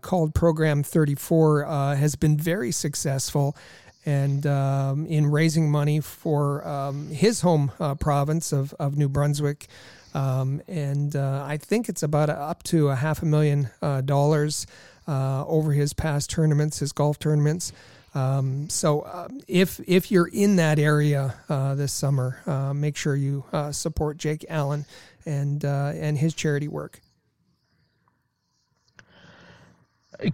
called 0.00 0.34
Program 0.34 0.82
34 0.82 1.66
uh, 1.66 1.94
has 1.94 2.16
been 2.16 2.36
very 2.36 2.72
successful 2.72 3.56
and 4.04 4.46
um, 4.46 5.06
in 5.06 5.30
raising 5.30 5.70
money 5.70 6.00
for 6.00 6.66
um, 6.66 7.10
his 7.10 7.42
home 7.42 7.70
province 8.00 8.52
of, 8.52 8.74
of 8.80 8.98
New 8.98 9.08
Brunswick. 9.08 9.68
Um, 10.14 10.60
and 10.66 11.14
uh, 11.14 11.44
I 11.46 11.56
think 11.56 11.88
it's 11.88 12.02
about 12.02 12.30
a, 12.30 12.38
up 12.38 12.62
to 12.64 12.88
a 12.88 12.96
half 12.96 13.22
a 13.22 13.26
million 13.26 13.70
uh, 13.80 14.00
dollars 14.00 14.66
uh, 15.06 15.44
over 15.46 15.72
his 15.72 15.92
past 15.92 16.30
tournaments, 16.30 16.78
his 16.80 16.92
golf 16.92 17.18
tournaments. 17.18 17.72
Um, 18.14 18.68
so 18.68 19.02
uh, 19.02 19.28
if 19.46 19.80
if 19.86 20.10
you're 20.10 20.26
in 20.26 20.56
that 20.56 20.80
area 20.80 21.34
uh, 21.48 21.76
this 21.76 21.92
summer, 21.92 22.40
uh, 22.46 22.74
make 22.74 22.96
sure 22.96 23.14
you 23.14 23.44
support 23.70 24.16
Jake 24.16 24.44
Allen 24.48 24.84
and 25.24 25.64
and 25.64 26.18
his 26.18 26.34
charity 26.34 26.66
work. 26.66 27.00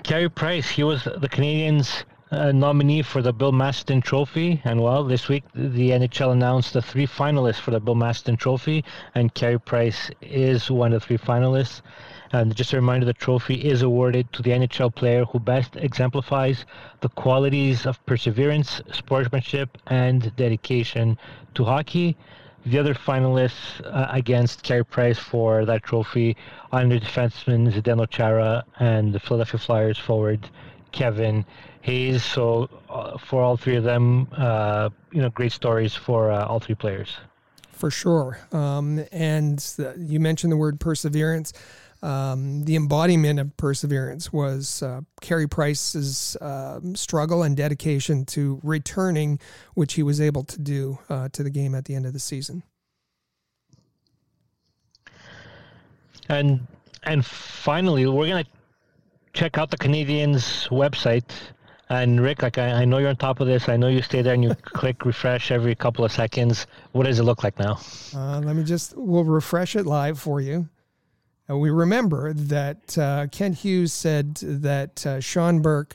Carey 0.03 0.29
Price, 0.29 0.69
he 0.69 0.83
was 0.83 1.05
the 1.05 1.29
Canadiens' 1.29 2.03
uh, 2.37 2.53
nominee 2.53 3.03
for 3.03 3.23
the 3.23 3.33
Bill 3.33 3.53
Masterton 3.53 4.01
Trophy. 4.01 4.61
And 4.65 4.81
well, 4.81 5.05
this 5.05 5.29
week 5.29 5.45
the 5.55 5.91
NHL 5.91 6.33
announced 6.33 6.75
the 6.75 6.83
three 6.83 7.07
finalists 7.07 7.61
for 7.61 7.71
the 7.71 7.81
Bill 7.81 7.95
Masterton 7.95 8.37
Trophy, 8.37 8.85
and 9.15 9.33
Carey 9.33 9.59
Price 9.59 10.11
is 10.21 10.71
one 10.71 10.93
of 10.93 11.01
the 11.01 11.07
three 11.07 11.19
finalists. 11.19 11.81
And 12.33 12.55
just 12.55 12.73
a 12.73 12.77
reminder, 12.77 13.07
the 13.07 13.15
trophy 13.15 13.55
is 13.55 13.83
awarded 13.83 14.33
to 14.33 14.43
the 14.43 14.51
NHL 14.51 14.95
player 14.95 15.25
who 15.25 15.39
best 15.39 15.77
exemplifies 15.77 16.65
the 17.01 17.09
qualities 17.09 17.87
of 17.87 18.05
perseverance, 18.05 18.83
sportsmanship, 18.93 19.79
and 19.87 20.35
dedication 20.37 21.17
to 21.55 21.65
hockey. 21.65 22.17
The 22.67 22.79
other 22.79 22.95
finalists 22.95 23.81
uh, 23.85 24.09
against 24.11 24.65
Carey 24.65 24.85
Price 24.85 25.19
for 25.19 25.65
that 25.65 25.85
trophy 25.85 26.37
are 26.73 26.83
defenseman 26.83 27.73
Zdeno 27.73 28.11
Chara 28.11 28.65
and 28.81 29.13
the 29.13 29.21
Philadelphia 29.21 29.61
Flyers 29.61 29.99
forward 29.99 30.51
Kevin 30.91 31.45
Hayes. 31.87 32.25
So 32.25 32.69
uh, 32.91 33.17
for 33.17 33.43
all 33.43 33.57
three 33.57 33.77
of 33.77 33.85
them, 33.85 34.27
uh, 34.37 34.91
you 35.13 35.23
know, 35.23 35.31
great 35.31 35.53
stories 35.53 35.95
for 35.95 36.33
uh, 36.33 36.45
all 36.45 36.59
three 36.59 36.75
players. 36.75 37.17
For 37.71 37.93
sure. 37.93 38.41
Um, 38.51 39.05
and 39.13 39.65
you 39.97 40.19
mentioned 40.19 40.53
the 40.53 40.57
word 40.57 40.81
perseverance. 40.81 41.53
Um, 42.03 42.65
the 42.65 42.75
embodiment 42.75 43.39
of 43.39 43.57
perseverance 43.57 44.33
was 44.33 44.83
uh, 44.83 45.03
Carey 45.21 45.49
Price's 45.49 46.37
uh, 46.41 46.81
struggle 46.95 47.43
and 47.43 47.57
dedication 47.57 48.25
to 48.27 48.61
returning, 48.65 49.39
which 49.75 49.95
he 49.95 50.03
was 50.03 50.21
able 50.21 50.43
to 50.45 50.61
do 50.61 50.99
uh, 51.09 51.29
to 51.33 51.43
the 51.43 51.51
game 51.51 51.75
at 51.75 51.85
the 51.85 51.95
end 51.95 52.05
of 52.05 52.13
the 52.13 52.19
season. 52.19 52.63
And 56.29 56.67
and 57.05 57.25
finally, 57.25 58.07
we're 58.07 58.27
gonna 58.29 58.45
check 59.33 59.59
out 59.59 59.71
the 59.71 59.79
Canadiens 59.79 60.69
website. 60.71 61.31
And 61.89 62.21
Rick, 62.21 62.43
like 62.43 62.59
I, 62.59 62.83
I 62.83 62.85
know 62.85 62.99
you're 62.99 63.09
on 63.09 63.17
top 63.17 63.41
of 63.41 63.47
this. 63.47 63.69
I 63.69 63.77
know 63.77 63.89
you 63.89 64.03
stay 64.03 64.23
there 64.23 64.35
and 64.35 64.43
you 64.43 64.55
click 64.63 65.05
refresh 65.05 65.51
every 65.51 65.75
couple 65.75 66.05
of 66.05 66.13
seconds. 66.13 66.67
What 66.93 67.05
does 67.05 67.19
it 67.19 67.25
look 67.25 67.45
like 67.45 67.59
now? 67.59 67.79
Uh, 68.15 68.41
let 68.41 68.57
me 68.57 68.65
just 68.65 68.97
we'll 68.97 69.25
refresh 69.25 69.77
it 69.77 69.87
live 69.87 70.19
for 70.19 70.41
you. 70.41 70.69
Uh, 71.49 71.57
we 71.57 71.71
remember 71.71 72.33
that 72.33 72.99
uh, 72.99 73.29
Kent 73.31 73.59
Hughes 73.59 73.93
said 73.93 74.35
that 74.37 75.07
uh, 75.07 75.21
Sean 75.21 75.63
Burke 75.63 75.95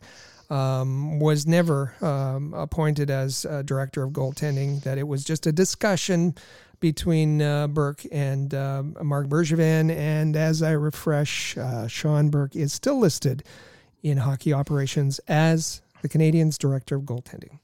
um, 0.50 1.20
was 1.20 1.46
never 1.46 1.94
um, 2.02 2.54
appointed 2.54 3.10
as 3.10 3.46
director 3.66 4.04
of 4.04 4.12
goaltending, 4.12 4.82
that 4.84 4.98
it 4.98 5.08
was 5.08 5.26
just 5.26 5.46
a 5.46 5.52
discussion 5.52 6.36
between 6.82 7.42
uh, 7.42 7.68
Burke 7.68 8.02
and 8.12 8.54
uh, 8.54 8.84
Marc 9.02 9.28
Bergevin. 9.28 9.96
And 9.96 10.36
as 10.36 10.62
I 10.62 10.72
refresh, 10.72 11.58
uh, 11.58 11.88
Sean 11.88 12.30
Burke 12.30 12.58
is 12.58 12.74
still 12.74 13.00
listed 13.00 13.44
in 14.04 14.18
hockey 14.18 14.54
operations 14.54 15.20
as 15.28 15.82
the 16.02 16.10
Canadiens 16.10 16.58
director 16.58 16.96
of 16.96 17.04
goaltending. 17.04 17.60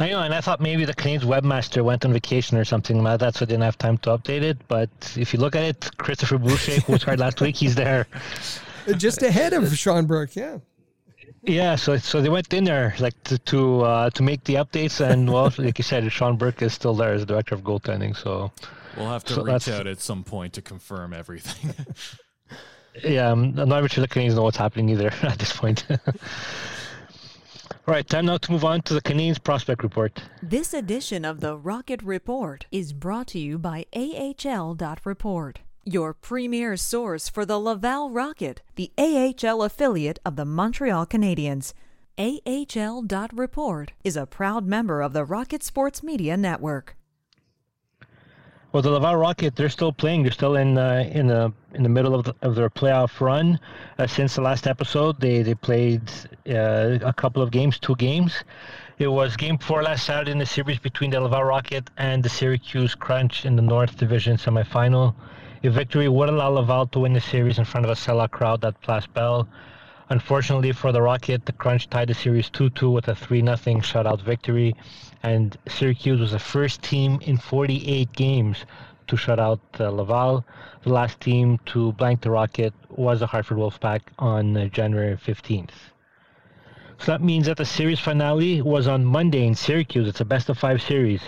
I 0.00 0.10
know, 0.10 0.20
and 0.22 0.32
I 0.32 0.40
thought 0.40 0.60
maybe 0.60 0.84
the 0.84 0.94
Canadiens 0.94 1.24
webmaster 1.24 1.82
went 1.82 2.04
on 2.04 2.12
vacation 2.12 2.56
or 2.56 2.64
something. 2.64 3.02
That's 3.02 3.40
why 3.40 3.44
I 3.44 3.46
didn't 3.46 3.62
have 3.62 3.78
time 3.78 3.98
to 3.98 4.10
update 4.10 4.42
it. 4.42 4.56
But 4.68 4.90
if 5.16 5.32
you 5.32 5.40
look 5.40 5.56
at 5.56 5.64
it, 5.64 5.90
Christopher 5.98 6.38
Boucher, 6.38 6.80
who 6.82 6.92
was 6.92 7.02
hired 7.02 7.18
last 7.18 7.40
week, 7.40 7.56
he's 7.56 7.74
there. 7.74 8.06
just 8.96 9.22
ahead 9.22 9.52
of 9.52 9.76
Sean 9.76 10.06
Burke. 10.06 10.36
Yeah. 10.36 10.58
Yeah, 11.42 11.76
so 11.76 11.96
so 11.96 12.20
they 12.20 12.28
went 12.28 12.52
in 12.52 12.64
there 12.64 12.94
like 12.98 13.20
to 13.24 13.38
to, 13.38 13.82
uh, 13.82 14.10
to 14.10 14.22
make 14.22 14.44
the 14.44 14.54
updates, 14.54 15.00
and 15.00 15.32
well, 15.32 15.52
like 15.58 15.78
you 15.78 15.84
said, 15.84 16.10
Sean 16.12 16.36
Burke 16.36 16.62
is 16.62 16.74
still 16.74 16.94
there 16.94 17.12
as 17.12 17.22
the 17.22 17.26
director 17.26 17.54
of 17.54 17.62
goaltending. 17.62 18.16
So 18.16 18.52
we'll 18.96 19.08
have 19.08 19.24
to 19.24 19.34
so 19.34 19.44
reach 19.44 19.68
out 19.68 19.86
at 19.86 20.00
some 20.00 20.24
point 20.24 20.52
to 20.54 20.62
confirm 20.62 21.12
everything. 21.12 21.74
yeah, 23.04 23.30
I'm, 23.30 23.54
not 23.54 23.78
even 23.78 23.88
sure 23.88 24.02
the 24.02 24.08
Canadiens 24.08 24.34
know 24.34 24.42
what's 24.42 24.56
happening 24.56 24.88
either 24.90 25.08
at 25.22 25.38
this 25.38 25.52
point. 25.52 25.84
All 25.90 25.98
right, 27.86 28.06
time 28.06 28.26
now 28.26 28.38
to 28.38 28.52
move 28.52 28.64
on 28.64 28.82
to 28.82 28.94
the 28.94 29.02
Canadiens 29.02 29.42
prospect 29.42 29.82
report. 29.82 30.22
This 30.42 30.74
edition 30.74 31.24
of 31.24 31.40
the 31.40 31.56
Rocket 31.56 32.02
Report 32.02 32.66
is 32.70 32.92
brought 32.92 33.28
to 33.28 33.38
you 33.38 33.58
by 33.58 33.86
AHL.report, 33.94 35.60
your 35.84 36.14
premier 36.14 36.76
source 36.76 37.28
for 37.28 37.46
the 37.46 37.58
Laval 37.58 38.10
Rocket, 38.10 38.62
the 38.76 38.92
AHL 38.98 39.62
affiliate 39.62 40.18
of 40.24 40.36
the 40.36 40.44
Montreal 40.44 41.06
Canadiens. 41.06 41.72
AHL.report 42.18 43.92
is 44.02 44.16
a 44.16 44.26
proud 44.26 44.66
member 44.66 45.02
of 45.02 45.12
the 45.12 45.24
Rocket 45.24 45.62
Sports 45.62 46.02
Media 46.02 46.36
Network. 46.36 46.97
Well, 48.70 48.82
the 48.82 48.90
Laval 48.90 49.16
Rocket, 49.16 49.56
they're 49.56 49.70
still 49.70 49.94
playing. 49.94 50.24
They're 50.24 50.32
still 50.32 50.56
in 50.56 50.76
uh, 50.76 51.08
in 51.10 51.26
the 51.28 51.54
in 51.72 51.82
the 51.82 51.88
middle 51.88 52.14
of, 52.14 52.24
the, 52.24 52.34
of 52.42 52.54
their 52.54 52.68
playoff 52.68 53.18
run. 53.18 53.58
Uh, 53.98 54.06
since 54.06 54.34
the 54.34 54.42
last 54.42 54.66
episode, 54.66 55.18
they 55.20 55.40
they 55.42 55.54
played 55.54 56.02
uh, 56.46 56.98
a 57.00 57.14
couple 57.14 57.40
of 57.40 57.50
games, 57.50 57.78
two 57.78 57.96
games. 57.96 58.44
It 58.98 59.06
was 59.06 59.36
game 59.36 59.56
four 59.56 59.82
last 59.82 60.04
Saturday 60.04 60.32
in 60.32 60.38
the 60.38 60.44
series 60.44 60.78
between 60.78 61.12
the 61.12 61.20
Laval 61.20 61.44
Rocket 61.44 61.88
and 61.96 62.22
the 62.22 62.28
Syracuse 62.28 62.94
Crunch 62.94 63.46
in 63.46 63.56
the 63.56 63.62
North 63.62 63.96
Division 63.96 64.36
semifinal. 64.36 65.14
A 65.64 65.70
victory 65.70 66.08
would 66.08 66.28
allow 66.28 66.50
Laval 66.50 66.88
to 66.88 66.98
win 67.00 67.14
the 67.14 67.22
series 67.22 67.58
in 67.58 67.64
front 67.64 67.86
of 67.86 67.90
a 67.90 67.94
sellout 67.94 68.32
crowd 68.32 68.64
at 68.66 68.78
Place 68.82 69.06
Bell. 69.06 69.48
Unfortunately 70.10 70.72
for 70.72 70.92
the 70.92 71.00
Rocket, 71.00 71.46
the 71.46 71.52
Crunch 71.52 71.88
tied 71.88 72.08
the 72.08 72.14
series 72.14 72.50
2-2 72.50 72.92
with 72.92 73.08
a 73.08 73.12
3-0 73.12 73.82
shutout 73.82 74.20
victory, 74.22 74.74
and 75.22 75.56
Syracuse 75.66 76.20
was 76.20 76.32
the 76.32 76.38
first 76.38 76.82
team 76.82 77.18
in 77.22 77.36
48 77.36 78.12
games 78.12 78.64
to 79.08 79.16
shut 79.16 79.40
out 79.40 79.60
uh, 79.80 79.90
Laval. 79.90 80.44
The 80.82 80.92
last 80.92 81.20
team 81.20 81.58
to 81.66 81.92
blank 81.92 82.20
the 82.20 82.30
Rocket 82.30 82.72
was 82.90 83.20
the 83.20 83.26
Hartford 83.26 83.58
Wolfpack 83.58 84.00
on 84.18 84.56
uh, 84.56 84.66
January 84.66 85.16
15th. 85.16 85.70
So 87.00 87.12
that 87.12 87.22
means 87.22 87.46
that 87.46 87.56
the 87.56 87.64
series 87.64 88.00
finale 88.00 88.60
was 88.60 88.88
on 88.88 89.04
Monday 89.04 89.46
in 89.46 89.54
Syracuse. 89.54 90.08
It's 90.08 90.20
a 90.20 90.24
best 90.24 90.48
of 90.48 90.58
five 90.58 90.82
series. 90.82 91.20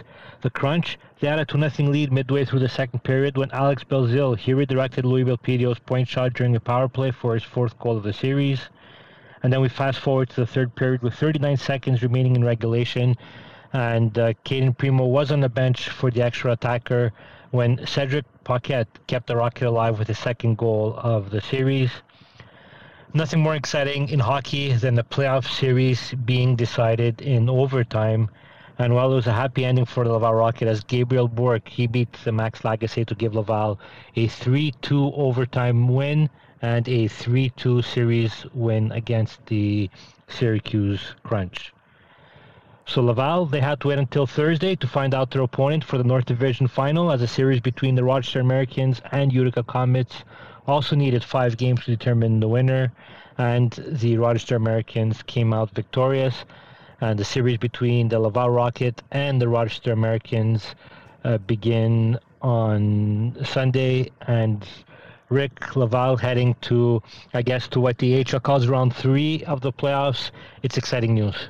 The 0.43 0.51
Crunch, 0.51 0.99
they 1.21 1.29
had 1.29 1.39
a 1.39 1.45
2 1.45 1.69
0 1.71 1.91
lead 1.91 2.13
midway 2.13 2.45
through 2.45 2.59
the 2.59 2.69
second 2.69 3.05
period 3.05 3.39
when 3.39 3.53
Alex 3.53 3.85
Belzil, 3.85 4.37
he 4.37 4.53
redirected 4.53 5.05
Louis 5.05 5.25
Belpedio's 5.25 5.79
point 5.79 6.09
shot 6.09 6.33
during 6.33 6.57
a 6.57 6.61
power 6.61 6.89
play 6.89 7.13
for 7.13 7.35
his 7.35 7.45
fourth 7.45 7.79
goal 7.79 7.97
of 7.97 8.03
the 8.03 8.13
series. 8.13 8.69
And 9.43 9.53
then 9.53 9.61
we 9.61 9.69
fast 9.69 10.01
forward 10.01 10.29
to 10.31 10.37
the 10.37 10.47
third 10.47 10.75
period 10.75 11.03
with 11.03 11.15
39 11.15 11.57
seconds 11.57 12.03
remaining 12.03 12.35
in 12.35 12.45
regulation. 12.45 13.17
And 13.73 14.19
uh, 14.19 14.33
Cayden 14.45 14.75
Primeau 14.75 15.07
was 15.07 15.31
on 15.31 15.41
the 15.41 15.49
bench 15.49 15.89
for 15.89 16.11
the 16.11 16.23
extra 16.23 16.53
attacker 16.53 17.13
when 17.51 17.87
Cedric 17.87 18.25
Paquette 18.45 18.89
kept 19.07 19.27
the 19.27 19.37
Rocket 19.37 19.69
alive 19.69 19.99
with 19.99 20.09
his 20.09 20.19
second 20.19 20.59
goal 20.59 20.95
of 20.97 21.31
the 21.31 21.41
series. 21.41 21.91
Nothing 23.13 23.41
more 23.41 23.57
exciting 23.57 24.09
in 24.09 24.21
hockey 24.21 24.73
than 24.73 24.95
the 24.95 25.05
playoff 25.05 25.51
series 25.51 26.15
being 26.25 26.57
decided 26.57 27.21
in 27.21 27.49
overtime 27.49 28.31
and 28.81 28.95
while 28.95 29.13
it 29.13 29.17
was 29.17 29.27
a 29.27 29.33
happy 29.35 29.67
ending 29.67 29.85
for 29.85 30.05
the 30.05 30.11
Laval 30.11 30.33
Rocket, 30.33 30.67
as 30.67 30.83
Gabriel 30.85 31.29
Bourque, 31.29 31.69
he 31.69 31.87
beat 31.87 32.11
the 32.25 32.33
Max 32.33 32.61
Lagacé 32.63 33.05
to 33.05 33.15
give 33.15 33.35
Laval 33.35 33.79
a 34.17 34.27
3-2 34.27 35.13
overtime 35.19 35.87
win 35.87 36.31
and 36.63 36.89
a 36.89 37.07
3-2 37.07 37.85
series 37.85 38.47
win 38.55 38.91
against 38.93 39.45
the 39.49 39.91
Syracuse 40.29 41.15
Crunch. 41.25 41.75
So 42.87 43.03
Laval, 43.03 43.47
they 43.47 43.61
had 43.61 43.81
to 43.81 43.89
wait 43.89 43.99
until 43.99 44.27
Thursday 44.27 44.75
to 44.77 44.87
find 44.87 45.15
out 45.15 45.31
their 45.31 45.43
opponent 45.43 45.85
for 45.85 45.99
the 45.99 46.05
North 46.05 46.27
Division 46.27 46.67
final 46.67 47.13
as 47.13 47.23
a 47.23 47.29
series 47.29 47.61
between 47.61 47.95
the 47.95 48.05
Rochester 48.05 48.41
Americans 48.41 49.01
and 49.13 49.33
Utica 49.33 49.63
Comets 49.63 50.25
also 50.67 50.97
needed 50.97 51.23
five 51.25 51.57
games 51.57 51.85
to 51.85 51.91
determine 51.91 52.41
the 52.41 52.49
winner, 52.49 52.93
and 53.39 53.73
the 53.87 54.17
Rochester 54.19 54.57
Americans 54.57 55.23
came 55.23 55.53
out 55.53 55.71
victorious 55.71 56.45
And 57.01 57.19
the 57.19 57.25
series 57.25 57.59
between 57.59 58.09
the 58.09 58.19
Laval 58.19 58.51
Rocket 58.51 59.03
and 59.11 59.41
the 59.41 59.49
Rochester 59.49 59.93
Americans 59.93 60.75
uh, 61.25 61.39
begin 61.39 62.19
on 62.43 63.37
Sunday, 63.45 64.11
and 64.27 64.67
Rick 65.31 65.77
Laval 65.77 66.17
heading 66.17 66.55
to, 66.63 67.03
I 67.33 67.43
guess, 67.43 67.69
to 67.69 67.81
what 67.81 67.99
the 67.99 68.19
AHL 68.19 68.41
calls 68.41 68.67
round 68.67 68.95
three 68.95 69.45
of 69.45 69.61
the 69.61 69.73
playoffs. 69.73 70.31
It's 70.63 70.77
exciting 70.77 71.15
news. 71.15 71.49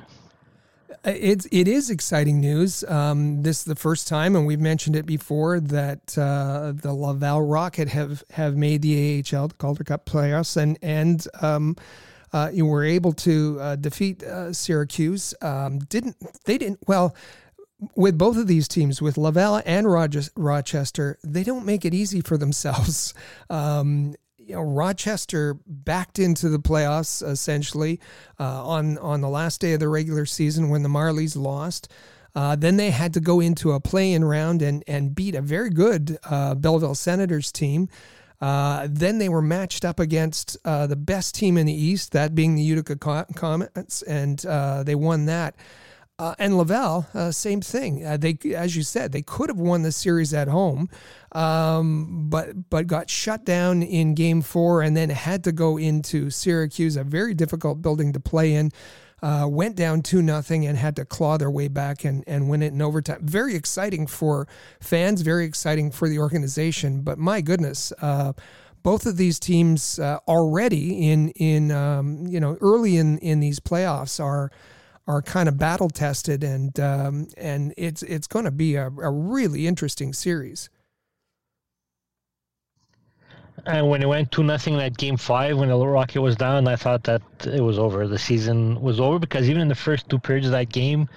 It's 1.03 1.47
it 1.51 1.67
is 1.67 1.89
exciting 1.89 2.39
news. 2.39 2.83
Um, 2.83 3.41
this 3.41 3.59
is 3.59 3.63
the 3.63 3.75
first 3.75 4.07
time, 4.07 4.35
and 4.35 4.45
we've 4.45 4.59
mentioned 4.59 4.95
it 4.95 5.07
before 5.07 5.59
that 5.59 6.15
uh, 6.17 6.73
the 6.75 6.93
Laval 6.93 7.41
Rocket 7.41 7.87
have 7.89 8.23
have 8.31 8.55
made 8.55 8.83
the 8.83 9.23
AHL, 9.33 9.47
the 9.47 9.55
Calder 9.55 9.83
Cup 9.83 10.05
playoffs, 10.05 10.57
and 10.57 10.77
and 10.83 11.27
um, 11.41 11.75
uh, 12.33 12.51
you 12.53 12.67
were 12.67 12.83
able 12.83 13.13
to 13.13 13.57
uh, 13.59 13.75
defeat 13.77 14.21
uh, 14.21 14.53
Syracuse. 14.53 15.33
Um, 15.41 15.79
didn't 15.79 16.17
they? 16.45 16.59
Didn't 16.59 16.79
well 16.87 17.15
with 17.95 18.17
both 18.17 18.37
of 18.37 18.47
these 18.47 18.67
teams, 18.67 19.01
with 19.01 19.17
Laval 19.17 19.61
and 19.65 19.91
Rochester, 19.91 21.17
they 21.23 21.43
don't 21.43 21.65
make 21.65 21.83
it 21.83 21.93
easy 21.93 22.21
for 22.21 22.37
themselves. 22.37 23.13
Um, 23.49 24.15
you 24.51 24.57
know, 24.57 24.63
Rochester 24.63 25.57
backed 25.65 26.19
into 26.19 26.49
the 26.49 26.59
playoffs 26.59 27.25
essentially 27.25 28.01
uh, 28.37 28.65
on 28.67 28.97
on 28.97 29.21
the 29.21 29.29
last 29.29 29.61
day 29.61 29.71
of 29.71 29.79
the 29.79 29.87
regular 29.87 30.25
season 30.25 30.69
when 30.69 30.83
the 30.83 30.89
Marlies 30.89 31.37
lost. 31.37 31.89
Uh, 32.35 32.55
then 32.57 32.75
they 32.75 32.91
had 32.91 33.13
to 33.13 33.21
go 33.21 33.39
into 33.39 33.71
a 33.71 33.79
play-in 33.79 34.25
round 34.25 34.61
and 34.61 34.83
and 34.87 35.15
beat 35.15 35.35
a 35.35 35.41
very 35.41 35.69
good 35.69 36.17
uh, 36.29 36.53
Belleville 36.53 36.95
Senators 36.95 37.49
team. 37.49 37.87
Uh, 38.41 38.87
then 38.89 39.19
they 39.19 39.29
were 39.29 39.41
matched 39.41 39.85
up 39.85 40.01
against 40.01 40.57
uh, 40.65 40.85
the 40.85 40.95
best 40.97 41.33
team 41.33 41.57
in 41.57 41.65
the 41.65 41.73
East, 41.73 42.11
that 42.11 42.35
being 42.35 42.55
the 42.55 42.63
Utica 42.63 42.97
Comets, 42.97 44.01
and 44.01 44.45
uh, 44.45 44.83
they 44.83 44.95
won 44.95 45.27
that. 45.27 45.55
Uh, 46.21 46.35
and 46.37 46.55
Laval, 46.55 47.07
uh, 47.15 47.31
same 47.31 47.61
thing. 47.61 48.05
Uh, 48.05 48.15
they, 48.15 48.37
as 48.55 48.75
you 48.75 48.83
said, 48.83 49.11
they 49.11 49.23
could 49.23 49.49
have 49.49 49.59
won 49.59 49.81
the 49.81 49.91
series 49.91 50.35
at 50.35 50.47
home, 50.47 50.87
um, 51.33 52.29
but 52.29 52.69
but 52.69 52.87
got 52.87 53.09
shut 53.09 53.45
down 53.45 53.83
in 53.83 54.15
Game 54.15 54.41
Four, 54.41 54.81
and 54.81 54.95
then 54.95 55.09
had 55.09 55.43
to 55.45 55.51
go 55.51 55.77
into 55.77 56.29
Syracuse, 56.29 56.97
a 56.97 57.03
very 57.03 57.33
difficult 57.33 57.81
building 57.81 58.13
to 58.13 58.19
play 58.19 58.53
in 58.53 58.71
uh, 59.21 59.47
went 59.49 59.75
down 59.75 60.01
2 60.01 60.21
nothing 60.21 60.65
and 60.65 60.77
had 60.77 60.95
to 60.95 61.05
claw 61.05 61.37
their 61.37 61.51
way 61.51 61.67
back 61.67 62.03
and, 62.03 62.23
and 62.25 62.49
win 62.49 62.63
it 62.63 62.73
in 62.73 62.81
overtime. 62.81 63.19
Very 63.21 63.55
exciting 63.55 64.07
for 64.07 64.47
fans, 64.79 65.21
very 65.21 65.45
exciting 65.45 65.91
for 65.91 66.09
the 66.09 66.19
organization. 66.19 67.01
But 67.01 67.19
my 67.19 67.41
goodness, 67.41 67.93
uh, 68.01 68.33
both 68.83 69.05
of 69.05 69.17
these 69.17 69.39
teams 69.39 69.99
uh, 69.99 70.17
already 70.27 71.11
in 71.11 71.29
in 71.29 71.71
um, 71.71 72.25
you 72.25 72.39
know 72.39 72.57
early 72.61 72.97
in 72.97 73.19
in 73.19 73.39
these 73.39 73.59
playoffs 73.59 74.19
are 74.19 74.51
are 75.05 75.21
kind 75.21 75.47
of 75.47 75.59
battle 75.59 75.89
tested 75.89 76.43
and 76.43 76.79
um, 76.79 77.27
and 77.37 77.75
it's 77.77 78.01
it's 78.01 78.25
going 78.25 78.45
to 78.45 78.51
be 78.51 78.75
a, 78.75 78.87
a 78.87 79.11
really 79.11 79.67
interesting 79.67 80.13
series. 80.13 80.69
And 83.65 83.89
when 83.89 84.01
it 84.01 84.07
went 84.07 84.31
two 84.31 84.43
nothing 84.43 84.75
at 84.79 84.97
game 84.97 85.17
five, 85.17 85.57
when 85.57 85.69
the 85.69 85.75
Little 85.75 85.93
Rocket 85.93 86.21
was 86.21 86.35
down, 86.35 86.67
I 86.67 86.75
thought 86.75 87.03
that 87.03 87.21
it 87.45 87.61
was 87.61 87.77
over. 87.77 88.07
The 88.07 88.17
season 88.17 88.81
was 88.81 88.99
over 88.99 89.19
because 89.19 89.49
even 89.49 89.61
in 89.61 89.67
the 89.67 89.75
first 89.75 90.09
two 90.09 90.17
periods 90.17 90.47
of 90.47 90.51
that 90.53 90.69
game, 90.69 91.07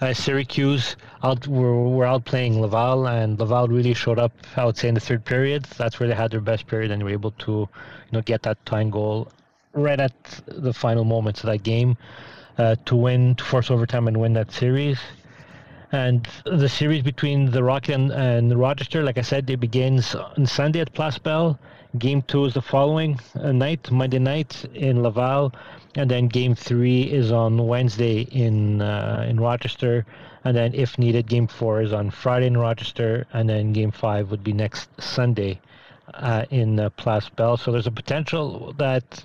uh, 0.00 0.12
Syracuse 0.12 0.96
out 1.22 1.46
were, 1.46 1.88
were 1.88 2.04
out 2.04 2.24
playing 2.24 2.60
Laval, 2.60 3.06
and 3.06 3.38
Laval 3.38 3.68
really 3.68 3.94
showed 3.94 4.18
up. 4.18 4.32
I 4.56 4.64
would 4.64 4.76
say 4.76 4.88
in 4.88 4.94
the 4.94 5.00
third 5.00 5.24
period, 5.24 5.64
that's 5.78 6.00
where 6.00 6.08
they 6.08 6.14
had 6.14 6.32
their 6.32 6.40
best 6.40 6.66
period, 6.66 6.90
and 6.90 7.02
were 7.02 7.10
able 7.10 7.30
to, 7.30 7.52
you 7.52 7.68
know, 8.12 8.22
get 8.22 8.42
that 8.42 8.64
tying 8.66 8.90
goal 8.90 9.28
right 9.72 10.00
at 10.00 10.12
the 10.46 10.72
final 10.72 11.04
moments 11.04 11.40
of 11.44 11.46
that 11.46 11.62
game 11.62 11.96
uh, 12.58 12.74
to 12.86 12.96
win, 12.96 13.36
to 13.36 13.44
force 13.44 13.70
overtime 13.70 14.08
and 14.08 14.16
win 14.16 14.32
that 14.32 14.50
series. 14.50 14.98
And 15.92 16.28
the 16.44 16.68
series 16.68 17.02
between 17.02 17.52
the 17.52 17.62
Rocket 17.62 17.94
and, 17.94 18.10
and 18.10 18.58
Rochester, 18.58 19.04
like 19.04 19.16
I 19.16 19.22
said, 19.22 19.48
it 19.48 19.60
begins 19.60 20.16
on 20.16 20.44
Sunday 20.46 20.80
at 20.80 20.92
Place 20.92 21.18
Bell. 21.18 21.58
Game 21.98 22.22
two 22.22 22.44
is 22.44 22.54
the 22.54 22.62
following 22.62 23.20
uh, 23.36 23.52
night, 23.52 23.88
Monday 23.90 24.18
night 24.18 24.64
in 24.74 25.02
Laval, 25.02 25.52
and 25.94 26.10
then 26.10 26.26
game 26.26 26.56
three 26.56 27.02
is 27.02 27.30
on 27.30 27.68
Wednesday 27.68 28.22
in 28.22 28.82
uh, 28.82 29.24
in 29.28 29.38
Rochester, 29.38 30.04
and 30.44 30.56
then 30.56 30.74
if 30.74 30.98
needed, 30.98 31.28
game 31.28 31.46
four 31.46 31.82
is 31.82 31.92
on 31.92 32.10
Friday 32.10 32.46
in 32.46 32.56
Rochester, 32.56 33.26
and 33.32 33.48
then 33.48 33.72
game 33.72 33.92
five 33.92 34.32
would 34.32 34.42
be 34.42 34.52
next 34.52 34.88
Sunday 35.00 35.60
uh, 36.14 36.44
in 36.50 36.80
uh, 36.80 36.90
Place 36.90 37.28
Bell. 37.28 37.56
So 37.56 37.70
there's 37.70 37.86
a 37.86 37.92
potential 37.92 38.74
that, 38.78 39.24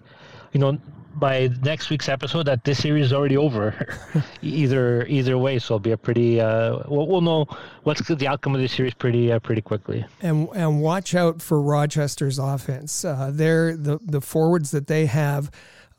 you 0.53 0.59
know, 0.59 0.77
by 1.15 1.49
next 1.63 1.89
week's 1.89 2.09
episode 2.09 2.43
that 2.43 2.63
this 2.63 2.79
series 2.79 3.07
is 3.07 3.13
already 3.13 3.37
over, 3.37 3.97
either 4.41 5.05
either 5.07 5.37
way. 5.37 5.59
So 5.59 5.75
it'll 5.75 5.79
be 5.79 5.91
a 5.91 5.97
pretty. 5.97 6.39
Uh, 6.39 6.79
we'll, 6.87 7.07
we'll 7.07 7.21
know 7.21 7.47
what's 7.83 8.05
the 8.07 8.27
outcome 8.27 8.55
of 8.55 8.61
this 8.61 8.73
series 8.73 8.93
pretty 8.93 9.31
uh, 9.31 9.39
pretty 9.39 9.61
quickly. 9.61 10.05
And 10.21 10.47
and 10.53 10.81
watch 10.81 11.15
out 11.15 11.41
for 11.41 11.61
Rochester's 11.61 12.39
offense. 12.39 13.03
Uh, 13.03 13.31
they're 13.33 13.75
the 13.75 13.99
the 14.01 14.21
forwards 14.21 14.71
that 14.71 14.87
they 14.87 15.05
have. 15.07 15.51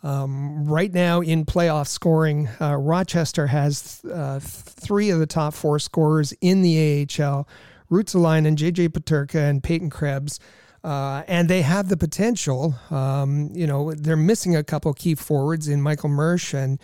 Um, 0.02 0.64
right 0.64 0.92
now 0.92 1.20
in 1.20 1.44
playoff 1.44 1.86
scoring, 1.86 2.48
uh, 2.58 2.76
Rochester 2.76 3.48
has 3.48 4.00
uh, 4.10 4.40
three 4.40 5.10
of 5.10 5.18
the 5.18 5.26
top 5.26 5.52
four 5.52 5.78
scorers 5.78 6.32
in 6.40 6.62
the 6.62 7.06
AHL. 7.20 7.46
Ruotsalainen, 7.90 8.56
JJ 8.56 8.90
Peterka, 8.90 9.50
and 9.50 9.62
Peyton 9.62 9.90
Krebs. 9.90 10.38
Uh, 10.82 11.22
and 11.28 11.48
they 11.48 11.62
have 11.62 11.88
the 11.88 11.96
potential. 11.96 12.74
Um, 12.90 13.50
you 13.52 13.66
know, 13.66 13.92
they're 13.92 14.16
missing 14.16 14.56
a 14.56 14.64
couple 14.64 14.92
key 14.94 15.14
forwards 15.14 15.68
in 15.68 15.82
Michael 15.82 16.08
Mersch 16.08 16.54
and 16.54 16.80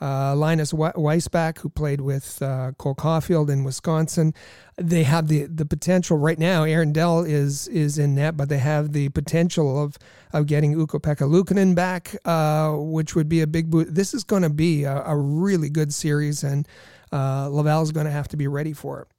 uh, 0.00 0.34
Linus 0.36 0.72
Weissbach, 0.72 1.58
who 1.58 1.68
played 1.68 2.00
with 2.00 2.42
uh, 2.42 2.72
Cole 2.76 2.94
Caufield 2.94 3.48
in 3.48 3.64
Wisconsin. 3.64 4.34
They 4.76 5.04
have 5.04 5.28
the 5.28 5.44
the 5.44 5.64
potential 5.64 6.18
right 6.18 6.38
now. 6.38 6.64
Aaron 6.64 6.92
Dell 6.92 7.20
is 7.20 7.66
is 7.68 7.96
in 7.96 8.14
net, 8.14 8.36
but 8.36 8.48
they 8.48 8.58
have 8.58 8.92
the 8.92 9.08
potential 9.10 9.82
of 9.82 9.96
of 10.32 10.46
getting 10.46 10.78
Ukko-Pekka 10.78 11.26
Luukkonen 11.26 11.74
back, 11.74 12.14
uh, 12.26 12.72
which 12.72 13.14
would 13.14 13.28
be 13.28 13.40
a 13.40 13.46
big 13.46 13.70
boot. 13.70 13.94
This 13.94 14.12
is 14.12 14.22
going 14.22 14.42
to 14.42 14.50
be 14.50 14.84
a, 14.84 15.02
a, 15.04 15.16
really 15.16 15.70
good 15.70 15.94
series, 15.94 16.44
and 16.44 16.68
uh, 17.10 17.48
is 17.80 17.92
going 17.92 18.06
to 18.06 18.12
have 18.12 18.28
to 18.28 18.36
be 18.36 18.48
ready 18.48 18.74
for 18.74 19.00
it. 19.00 19.15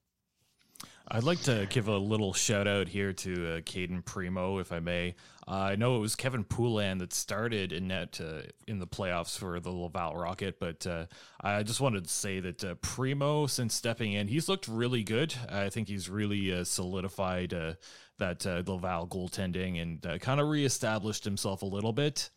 I'd 1.09 1.23
like 1.23 1.39
to 1.43 1.65
give 1.69 1.87
a 1.87 1.97
little 1.97 2.33
shout 2.33 2.67
out 2.67 2.89
here 2.89 3.13
to 3.13 3.53
uh, 3.53 3.61
Cayden 3.63 4.01
Primeau, 4.01 4.59
if 4.59 4.73
I 4.73 4.81
may. 4.81 5.15
Uh, 5.47 5.51
I 5.51 5.75
know 5.77 5.95
it 5.95 5.99
was 5.99 6.17
Kevin 6.17 6.43
Poulin 6.43 6.97
that 6.97 7.13
started 7.13 7.71
in 7.71 7.87
net 7.87 8.19
uh, 8.21 8.41
in 8.67 8.79
the 8.79 8.87
playoffs 8.87 9.37
for 9.37 9.57
the 9.61 9.69
Laval 9.71 10.17
Rocket, 10.17 10.59
but 10.59 10.85
uh, 10.85 11.05
I 11.39 11.63
just 11.63 11.79
wanted 11.79 12.03
to 12.03 12.09
say 12.09 12.41
that 12.41 12.61
uh, 12.61 12.75
Primeau, 12.81 13.47
since 13.47 13.73
stepping 13.73 14.11
in, 14.11 14.27
he's 14.27 14.49
looked 14.49 14.67
really 14.67 15.01
good. 15.01 15.33
I 15.49 15.69
think 15.69 15.87
he's 15.87 16.09
really 16.09 16.53
uh, 16.53 16.65
solidified 16.65 17.53
uh, 17.53 17.75
that 18.17 18.43
Laval 18.43 19.07
goaltending 19.07 19.81
and 19.81 20.19
kind 20.19 20.41
of 20.41 20.49
reestablished 20.49 21.23
himself 21.23 21.61
a 21.61 21.67
little 21.67 21.93
bit. 21.93 22.29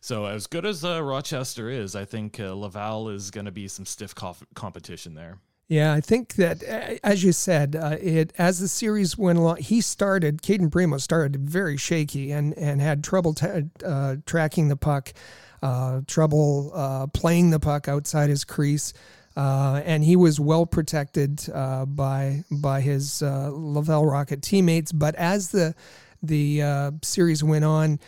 So, 0.00 0.24
as 0.24 0.46
good 0.46 0.64
as 0.64 0.82
Rochester 0.82 1.68
is, 1.68 1.94
I 1.94 2.06
think 2.06 2.38
Laval 2.38 3.10
is 3.10 3.30
going 3.30 3.44
to 3.44 3.52
be 3.52 3.68
some 3.68 3.84
stiff 3.84 4.14
competition 4.54 5.14
there. 5.14 5.40
Yeah, 5.66 5.94
I 5.94 6.00
think 6.02 6.34
that 6.34 6.62
as 7.02 7.24
you 7.24 7.32
said, 7.32 7.74
uh, 7.74 7.96
it 8.00 8.34
as 8.36 8.60
the 8.60 8.68
series 8.68 9.16
went 9.16 9.38
along, 9.38 9.58
he 9.58 9.80
started. 9.80 10.42
Cayden 10.42 10.70
Primeau 10.70 10.98
started 10.98 11.36
very 11.36 11.78
shaky 11.78 12.32
and 12.32 12.52
and 12.58 12.82
had 12.82 13.02
trouble 13.02 13.32
t- 13.32 13.46
uh, 13.84 14.16
tracking 14.26 14.68
the 14.68 14.76
puck, 14.76 15.14
uh, 15.62 16.02
trouble 16.06 16.70
uh, 16.74 17.06
playing 17.08 17.48
the 17.48 17.60
puck 17.60 17.88
outside 17.88 18.28
his 18.28 18.44
crease, 18.44 18.92
uh, 19.38 19.80
and 19.86 20.04
he 20.04 20.16
was 20.16 20.38
well 20.38 20.66
protected 20.66 21.48
uh, 21.52 21.86
by 21.86 22.44
by 22.50 22.82
his 22.82 23.22
Laval 23.22 24.04
Rocket 24.04 24.42
teammates. 24.42 24.92
But 24.92 25.14
as 25.14 25.50
the 25.50 25.74
the 26.22 26.92
series 27.02 27.42
went 27.42 27.64
on, 27.64 27.98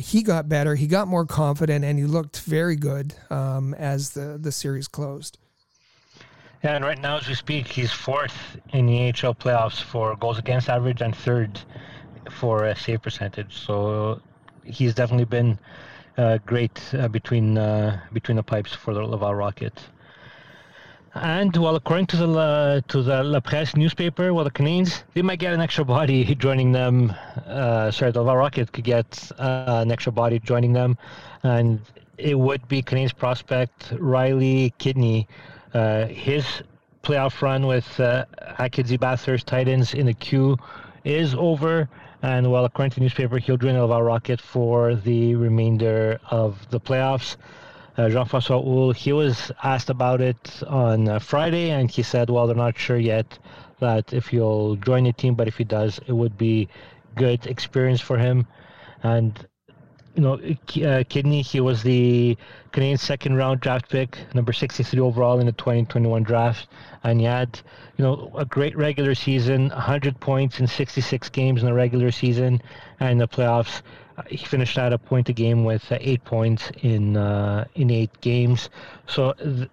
he 0.00 0.22
got 0.22 0.48
better, 0.48 0.74
he 0.74 0.86
got 0.86 1.06
more 1.06 1.26
confident, 1.26 1.84
and 1.84 1.98
he 1.98 2.06
looked 2.06 2.40
very 2.40 2.76
good 2.76 3.14
um, 3.28 3.74
as 3.74 4.12
the 4.12 4.38
the 4.40 4.52
series 4.52 4.88
closed. 4.88 5.36
Yeah, 6.64 6.74
and 6.74 6.84
right 6.84 7.00
now 7.00 7.18
as 7.18 7.28
we 7.28 7.34
speak, 7.34 7.68
he's 7.68 7.92
fourth 7.92 8.56
in 8.72 8.86
the 8.86 9.08
AHL 9.08 9.34
playoffs 9.34 9.80
for 9.80 10.16
goals 10.16 10.38
against 10.38 10.68
average 10.68 11.00
and 11.00 11.14
third 11.14 11.60
for 12.30 12.74
save 12.74 13.02
percentage. 13.02 13.56
So 13.56 14.20
he's 14.64 14.92
definitely 14.92 15.26
been 15.26 15.58
uh, 16.16 16.38
great 16.46 16.82
uh, 16.94 17.06
between 17.06 17.56
uh, 17.56 18.00
between 18.12 18.36
the 18.36 18.42
pipes 18.42 18.74
for 18.74 18.92
the 18.92 19.00
Laval 19.00 19.36
Rocket. 19.36 19.80
And 21.14 21.56
well, 21.56 21.76
according 21.76 22.06
to 22.08 22.16
the 22.16 22.28
uh, 22.28 22.80
to 22.88 23.02
the 23.02 23.22
La 23.22 23.38
Presse 23.38 23.76
newspaper, 23.76 24.34
well, 24.34 24.44
the 24.44 24.50
Canadiens 24.50 25.04
they 25.14 25.22
might 25.22 25.38
get 25.38 25.54
an 25.54 25.60
extra 25.60 25.84
body 25.84 26.34
joining 26.46 26.72
them. 26.72 27.14
Uh, 27.46 27.92
sorry, 27.92 28.10
the 28.10 28.18
Laval 28.18 28.36
Rocket 28.36 28.72
could 28.72 28.84
get 28.84 29.30
an 29.38 29.92
extra 29.92 30.10
body 30.10 30.40
joining 30.40 30.72
them, 30.72 30.98
and 31.44 31.80
it 32.18 32.36
would 32.36 32.66
be 32.66 32.82
Canadiens 32.82 33.16
prospect 33.16 33.92
Riley 33.96 34.74
Kidney 34.78 35.28
uh, 35.74 36.06
his 36.06 36.44
playoff 37.02 37.40
run 37.42 37.66
with 37.66 37.98
uh, 38.00 38.24
Acadie 38.58 38.96
Bathurst 38.96 39.46
Titans 39.46 39.94
in 39.94 40.06
the 40.06 40.14
Q 40.14 40.56
is 41.04 41.34
over. 41.34 41.88
And 42.22 42.50
well, 42.50 42.64
according 42.64 42.90
to 42.90 42.94
the 42.96 43.02
newspaper, 43.02 43.38
he'll 43.38 43.56
join 43.56 43.78
Laval 43.78 44.02
Rocket 44.02 44.40
for 44.40 44.94
the 44.94 45.34
remainder 45.36 46.18
of 46.30 46.68
the 46.70 46.80
playoffs. 46.80 47.36
Uh, 47.96 48.08
Jean-Francois 48.08 48.60
Houle, 48.60 48.92
he 48.92 49.12
was 49.12 49.50
asked 49.62 49.90
about 49.90 50.20
it 50.20 50.62
on 50.66 51.08
uh, 51.08 51.18
Friday, 51.18 51.70
and 51.70 51.90
he 51.90 52.02
said, 52.02 52.30
well, 52.30 52.46
they're 52.46 52.56
not 52.56 52.78
sure 52.78 52.98
yet 52.98 53.38
that 53.80 54.12
if 54.12 54.28
he'll 54.28 54.76
join 54.76 55.04
the 55.04 55.12
team, 55.12 55.34
but 55.34 55.48
if 55.48 55.58
he 55.58 55.64
does, 55.64 56.00
it 56.06 56.12
would 56.12 56.36
be 56.36 56.68
good 57.16 57.46
experience 57.46 58.00
for 58.00 58.18
him. 58.18 58.46
And 59.02 59.46
you 60.18 60.24
know, 60.24 60.34
uh, 60.84 61.04
Kidney, 61.08 61.42
he 61.42 61.60
was 61.60 61.84
the 61.84 62.36
Canadian 62.72 62.98
second 62.98 63.36
round 63.36 63.60
draft 63.60 63.88
pick, 63.88 64.18
number 64.34 64.52
63 64.52 64.98
overall 64.98 65.38
in 65.38 65.46
the 65.46 65.52
2021 65.52 66.24
draft. 66.24 66.66
And 67.04 67.20
he 67.20 67.26
had, 67.26 67.60
you 67.96 68.04
know, 68.04 68.32
a 68.36 68.44
great 68.44 68.76
regular 68.76 69.14
season, 69.14 69.68
100 69.68 70.18
points 70.18 70.58
in 70.58 70.66
66 70.66 71.28
games 71.28 71.60
in 71.62 71.68
the 71.68 71.72
regular 71.72 72.10
season. 72.10 72.60
And 72.98 73.12
in 73.12 73.18
the 73.18 73.28
playoffs, 73.28 73.82
uh, 74.16 74.22
he 74.28 74.38
finished 74.38 74.76
at 74.76 74.92
a 74.92 74.98
point 74.98 75.28
a 75.28 75.32
game 75.32 75.64
with 75.64 75.84
uh, 75.92 75.98
eight 76.00 76.24
points 76.24 76.72
in 76.82 77.16
uh, 77.16 77.66
in 77.76 77.88
eight 77.92 78.20
games. 78.20 78.70
So 79.06 79.34
th- 79.34 79.70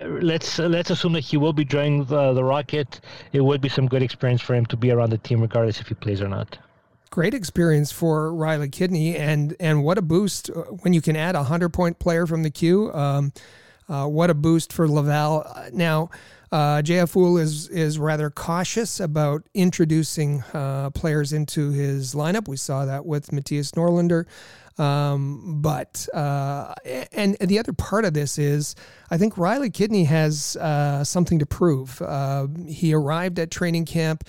let's 0.00 0.60
uh, 0.60 0.68
let's 0.68 0.90
assume 0.90 1.14
that 1.14 1.24
he 1.24 1.38
will 1.38 1.52
be 1.52 1.64
joining 1.64 2.04
the, 2.04 2.34
the 2.34 2.44
Rocket. 2.44 3.00
It 3.32 3.40
would 3.40 3.60
be 3.60 3.68
some 3.68 3.88
good 3.88 4.04
experience 4.04 4.42
for 4.42 4.54
him 4.54 4.66
to 4.66 4.76
be 4.76 4.92
around 4.92 5.10
the 5.10 5.18
team, 5.18 5.40
regardless 5.40 5.80
if 5.80 5.88
he 5.88 5.94
plays 5.94 6.22
or 6.22 6.28
not 6.28 6.56
great 7.16 7.32
experience 7.32 7.90
for 7.90 8.30
Riley 8.34 8.68
Kidney, 8.68 9.16
and 9.16 9.56
and 9.58 9.82
what 9.82 9.96
a 9.96 10.02
boost 10.02 10.50
uh, 10.50 10.64
when 10.82 10.92
you 10.92 11.00
can 11.00 11.16
add 11.16 11.34
a 11.34 11.44
hundred 11.44 11.70
point 11.70 11.98
player 11.98 12.26
from 12.26 12.42
the 12.42 12.50
Q. 12.50 12.92
Um, 12.92 13.32
uh, 13.88 14.06
what 14.06 14.28
a 14.28 14.34
boost 14.34 14.70
for 14.70 14.86
Laval. 14.86 15.50
Now, 15.72 16.10
uh, 16.52 16.82
JF 16.82 17.14
Houle 17.14 17.38
is 17.38 17.68
is 17.68 17.98
rather 17.98 18.28
cautious 18.28 19.00
about 19.00 19.44
introducing 19.54 20.42
uh, 20.52 20.90
players 20.90 21.32
into 21.32 21.70
his 21.70 22.14
lineup. 22.14 22.48
We 22.48 22.58
saw 22.58 22.84
that 22.84 23.06
with 23.06 23.28
Mattias 23.28 23.72
Norlinder. 23.72 24.26
Um, 24.78 25.62
but 25.62 26.06
uh, 26.12 26.74
and 27.12 27.34
the 27.40 27.58
other 27.58 27.72
part 27.72 28.04
of 28.04 28.12
this 28.12 28.38
is, 28.38 28.74
I 29.10 29.16
think 29.16 29.38
Riley 29.38 29.70
Kidney 29.70 30.04
has 30.04 30.54
uh, 30.56 31.02
something 31.02 31.38
to 31.38 31.46
prove. 31.46 32.02
Uh, 32.02 32.48
he 32.68 32.92
arrived 32.92 33.38
at 33.38 33.50
training 33.50 33.86
camp 33.86 34.22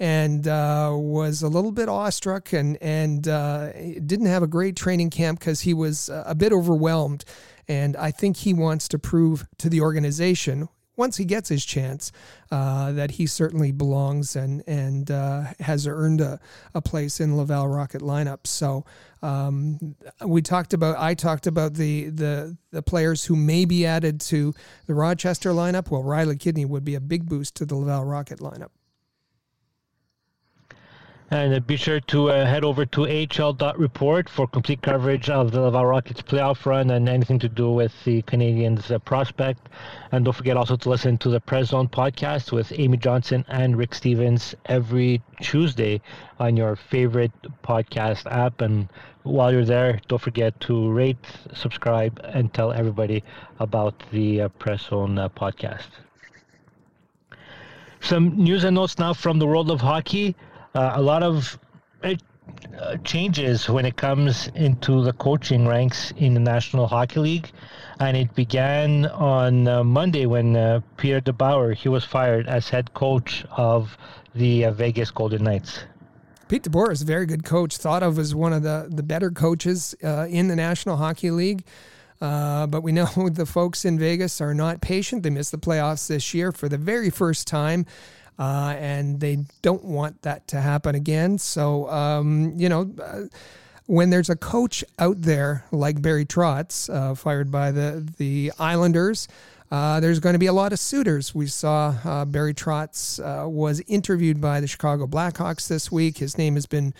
and 0.00 0.48
uh, 0.48 0.90
was 0.94 1.42
a 1.42 1.48
little 1.48 1.70
bit 1.70 1.88
awestruck 1.88 2.52
and 2.54 2.78
and 2.82 3.28
uh, 3.28 3.70
didn't 3.72 4.26
have 4.26 4.42
a 4.42 4.48
great 4.48 4.74
training 4.74 5.10
camp 5.10 5.38
because 5.38 5.60
he 5.60 5.74
was 5.74 6.08
a 6.12 6.34
bit 6.34 6.52
overwhelmed. 6.52 7.24
And 7.68 7.96
I 7.96 8.10
think 8.10 8.38
he 8.38 8.52
wants 8.52 8.88
to 8.88 8.98
prove 8.98 9.46
to 9.58 9.68
the 9.68 9.80
organization 9.82 10.68
once 10.96 11.16
he 11.16 11.24
gets 11.24 11.48
his 11.48 11.64
chance 11.64 12.12
uh, 12.50 12.92
that 12.92 13.12
he 13.12 13.26
certainly 13.26 13.72
belongs 13.72 14.36
and 14.36 14.62
and 14.66 15.10
uh, 15.10 15.44
has 15.60 15.86
earned 15.86 16.22
a, 16.22 16.40
a 16.74 16.80
place 16.80 17.20
in 17.20 17.36
Laval 17.36 17.68
Rocket 17.68 18.00
lineup. 18.00 18.46
So 18.46 18.86
um, 19.22 19.94
we 20.24 20.40
talked 20.40 20.72
about 20.72 20.96
I 20.98 21.14
talked 21.14 21.46
about 21.46 21.74
the 21.74 22.08
the 22.08 22.56
the 22.70 22.82
players 22.82 23.26
who 23.26 23.36
may 23.36 23.66
be 23.66 23.84
added 23.84 24.20
to 24.22 24.54
the 24.86 24.94
Rochester 24.94 25.50
lineup. 25.50 25.90
Well, 25.90 26.02
Riley 26.02 26.36
Kidney 26.36 26.64
would 26.64 26.84
be 26.84 26.94
a 26.94 27.00
big 27.00 27.28
boost 27.28 27.54
to 27.56 27.66
the 27.66 27.76
Laval 27.76 28.04
Rocket 28.04 28.38
lineup. 28.40 28.70
And 31.32 31.64
be 31.64 31.76
sure 31.76 32.00
to 32.00 32.30
uh, 32.30 32.44
head 32.44 32.64
over 32.64 32.84
to 32.86 33.06
AHL.report 33.06 34.28
for 34.28 34.48
complete 34.48 34.82
coverage 34.82 35.30
of 35.30 35.52
the 35.52 35.60
Laval 35.60 35.86
Rockets 35.86 36.22
playoff 36.22 36.66
run 36.66 36.90
and 36.90 37.08
anything 37.08 37.38
to 37.38 37.48
do 37.48 37.70
with 37.70 37.92
the 38.02 38.22
Canadiens 38.22 38.90
uh, 38.90 38.98
prospect. 38.98 39.68
And 40.10 40.24
don't 40.24 40.34
forget 40.34 40.56
also 40.56 40.76
to 40.76 40.88
listen 40.88 41.18
to 41.18 41.28
the 41.28 41.38
Press 41.38 41.68
Zone 41.68 41.86
podcast 41.86 42.50
with 42.50 42.72
Amy 42.76 42.96
Johnson 42.96 43.44
and 43.46 43.76
Rick 43.76 43.94
Stevens 43.94 44.56
every 44.66 45.22
Tuesday 45.40 46.00
on 46.40 46.56
your 46.56 46.74
favorite 46.74 47.30
podcast 47.62 48.26
app. 48.26 48.60
And 48.60 48.88
while 49.22 49.52
you're 49.52 49.64
there, 49.64 50.00
don't 50.08 50.20
forget 50.20 50.58
to 50.62 50.90
rate, 50.90 51.24
subscribe, 51.54 52.20
and 52.24 52.52
tell 52.52 52.72
everybody 52.72 53.22
about 53.60 54.02
the 54.10 54.40
uh, 54.40 54.48
Press 54.48 54.88
Zone 54.88 55.16
uh, 55.16 55.28
podcast. 55.28 55.90
Some 58.00 58.36
news 58.36 58.64
and 58.64 58.74
notes 58.74 58.98
now 58.98 59.12
from 59.12 59.38
the 59.38 59.46
world 59.46 59.70
of 59.70 59.80
hockey 59.80 60.34
uh, 60.74 60.92
a 60.94 61.02
lot 61.02 61.22
of 61.22 61.58
uh, 62.78 62.96
changes 63.04 63.68
when 63.68 63.84
it 63.84 63.96
comes 63.96 64.48
into 64.54 65.02
the 65.02 65.12
coaching 65.12 65.66
ranks 65.66 66.12
in 66.16 66.34
the 66.34 66.40
National 66.40 66.86
Hockey 66.86 67.20
League. 67.20 67.50
And 67.98 68.16
it 68.16 68.34
began 68.34 69.06
on 69.06 69.68
uh, 69.68 69.84
Monday 69.84 70.26
when 70.26 70.56
uh, 70.56 70.80
Peter 70.96 71.20
DeBoer 71.20 71.74
he 71.74 71.88
was 71.88 72.04
fired 72.04 72.48
as 72.48 72.68
head 72.68 72.94
coach 72.94 73.44
of 73.50 73.96
the 74.34 74.64
uh, 74.64 74.72
Vegas 74.72 75.10
Golden 75.10 75.44
Knights. 75.44 75.80
Pete 76.48 76.64
DeBoer 76.64 76.90
is 76.90 77.02
a 77.02 77.04
very 77.04 77.26
good 77.26 77.44
coach, 77.44 77.76
thought 77.76 78.02
of 78.02 78.18
as 78.18 78.34
one 78.34 78.52
of 78.52 78.62
the, 78.62 78.88
the 78.90 79.02
better 79.02 79.30
coaches 79.30 79.94
uh, 80.02 80.26
in 80.28 80.48
the 80.48 80.56
National 80.56 80.96
Hockey 80.96 81.30
League. 81.30 81.64
Uh, 82.20 82.66
but 82.66 82.82
we 82.82 82.92
know 82.92 83.06
the 83.30 83.46
folks 83.46 83.84
in 83.84 83.98
Vegas 83.98 84.40
are 84.40 84.54
not 84.54 84.80
patient. 84.80 85.22
They 85.22 85.30
missed 85.30 85.52
the 85.52 85.58
playoffs 85.58 86.08
this 86.08 86.34
year 86.34 86.52
for 86.52 86.68
the 86.68 86.78
very 86.78 87.10
first 87.10 87.46
time. 87.46 87.86
Uh, 88.40 88.74
and 88.78 89.20
they 89.20 89.36
don't 89.60 89.84
want 89.84 90.22
that 90.22 90.48
to 90.48 90.58
happen 90.58 90.94
again. 90.94 91.36
So, 91.36 91.90
um, 91.90 92.54
you 92.56 92.70
know, 92.70 92.90
uh, 92.98 93.24
when 93.84 94.08
there's 94.08 94.30
a 94.30 94.36
coach 94.36 94.82
out 94.98 95.20
there 95.20 95.66
like 95.72 96.00
Barry 96.00 96.24
Trotz, 96.24 96.88
uh, 96.88 97.14
fired 97.14 97.50
by 97.50 97.70
the, 97.70 98.08
the 98.16 98.50
Islanders, 98.58 99.28
uh, 99.70 100.00
there's 100.00 100.20
going 100.20 100.32
to 100.32 100.38
be 100.38 100.46
a 100.46 100.54
lot 100.54 100.72
of 100.72 100.78
suitors. 100.78 101.34
We 101.34 101.48
saw 101.48 101.94
uh, 102.02 102.24
Barry 102.24 102.54
Trotz 102.54 103.20
uh, 103.20 103.46
was 103.46 103.82
interviewed 103.86 104.40
by 104.40 104.60
the 104.60 104.66
Chicago 104.66 105.06
Blackhawks 105.06 105.68
this 105.68 105.92
week. 105.92 106.16
His 106.16 106.38
name 106.38 106.54
has 106.54 106.64
been 106.64 106.94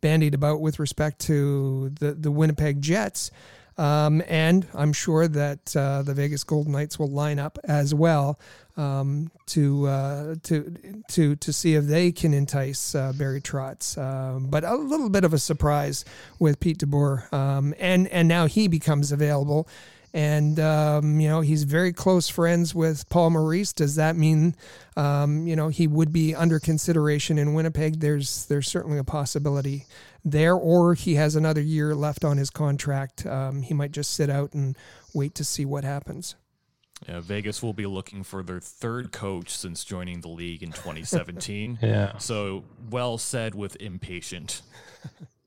bandied 0.00 0.34
about 0.34 0.60
with 0.60 0.80
respect 0.80 1.20
to 1.20 1.90
the, 2.00 2.14
the 2.14 2.32
Winnipeg 2.32 2.82
Jets. 2.82 3.30
Um, 3.80 4.22
and 4.28 4.66
I'm 4.74 4.92
sure 4.92 5.26
that 5.26 5.74
uh, 5.74 6.02
the 6.02 6.12
Vegas 6.12 6.44
Golden 6.44 6.72
Knights 6.72 6.98
will 6.98 7.10
line 7.10 7.38
up 7.38 7.58
as 7.64 7.94
well 7.94 8.38
um, 8.76 9.30
to 9.46 9.88
uh, 9.88 10.34
to 10.42 10.76
to 11.08 11.36
to 11.36 11.52
see 11.52 11.76
if 11.76 11.84
they 11.84 12.12
can 12.12 12.34
entice 12.34 12.94
uh, 12.94 13.14
Barry 13.14 13.40
Trotz. 13.40 13.96
Um, 13.96 14.48
but 14.48 14.64
a 14.64 14.74
little 14.74 15.08
bit 15.08 15.24
of 15.24 15.32
a 15.32 15.38
surprise 15.38 16.04
with 16.38 16.60
Pete 16.60 16.76
DeBoer, 16.76 17.32
um, 17.32 17.74
and 17.78 18.06
and 18.08 18.28
now 18.28 18.44
he 18.44 18.68
becomes 18.68 19.12
available 19.12 19.66
and 20.12 20.58
um, 20.58 21.20
you 21.20 21.28
know 21.28 21.40
he's 21.40 21.64
very 21.64 21.92
close 21.92 22.28
friends 22.28 22.74
with 22.74 23.08
Paul 23.08 23.30
Maurice. 23.30 23.72
Does 23.72 23.96
that 23.96 24.16
mean 24.16 24.54
um, 24.96 25.46
you 25.46 25.56
know 25.56 25.68
he 25.68 25.86
would 25.86 26.12
be 26.12 26.34
under 26.34 26.58
consideration 26.58 27.38
in 27.38 27.54
Winnipeg? 27.54 28.00
There's 28.00 28.46
there's 28.46 28.68
certainly 28.68 28.98
a 28.98 29.04
possibility 29.04 29.86
there, 30.24 30.54
or 30.54 30.94
he 30.94 31.14
has 31.14 31.36
another 31.36 31.60
year 31.60 31.94
left 31.94 32.24
on 32.24 32.36
his 32.36 32.50
contract. 32.50 33.26
Um, 33.26 33.62
he 33.62 33.74
might 33.74 33.92
just 33.92 34.12
sit 34.12 34.30
out 34.30 34.52
and 34.52 34.76
wait 35.14 35.34
to 35.36 35.44
see 35.44 35.64
what 35.64 35.84
happens. 35.84 36.34
Yeah, 37.08 37.20
Vegas 37.20 37.62
will 37.62 37.72
be 37.72 37.86
looking 37.86 38.22
for 38.22 38.42
their 38.42 38.60
third 38.60 39.10
coach 39.10 39.56
since 39.56 39.84
joining 39.84 40.20
the 40.20 40.28
league 40.28 40.62
in 40.62 40.70
2017. 40.70 41.78
yeah. 41.82 42.18
So 42.18 42.64
well 42.90 43.16
said 43.16 43.54
with 43.54 43.76
impatient. 43.80 44.60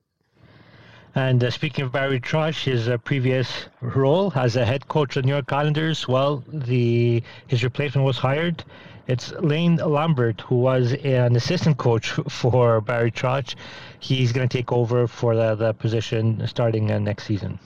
And 1.16 1.44
uh, 1.44 1.52
speaking 1.52 1.86
of 1.86 1.92
Barry 1.92 2.20
Trotz, 2.20 2.64
his 2.64 2.90
uh, 2.90 2.98
previous 2.98 3.66
role 3.82 4.34
as 4.36 4.56
a 4.56 4.66
head 4.66 4.88
coach 4.88 5.16
of 5.16 5.24
the 5.24 5.28
New 5.28 5.34
York 5.34 5.52
Islanders, 5.54 6.08
well, 6.08 6.44
the 6.48 7.22
his 7.48 7.64
replacement 7.64 8.06
was 8.06 8.18
hired. 8.18 8.64
It's 9.08 9.32
Lane 9.34 9.76
Lambert, 9.76 10.42
who 10.42 10.56
was 10.56 10.94
an 10.94 11.36
assistant 11.36 11.78
coach 11.78 12.10
for 12.30 12.82
Barry 12.82 13.12
Trotz. 13.12 13.54
He's 14.00 14.32
going 14.32 14.50
to 14.50 14.58
take 14.58 14.72
over 14.72 15.08
for 15.08 15.36
the, 15.36 15.54
the 15.54 15.74
position 15.74 16.48
starting 16.48 16.90
uh, 16.90 16.98
next 16.98 17.26
season. 17.26 17.60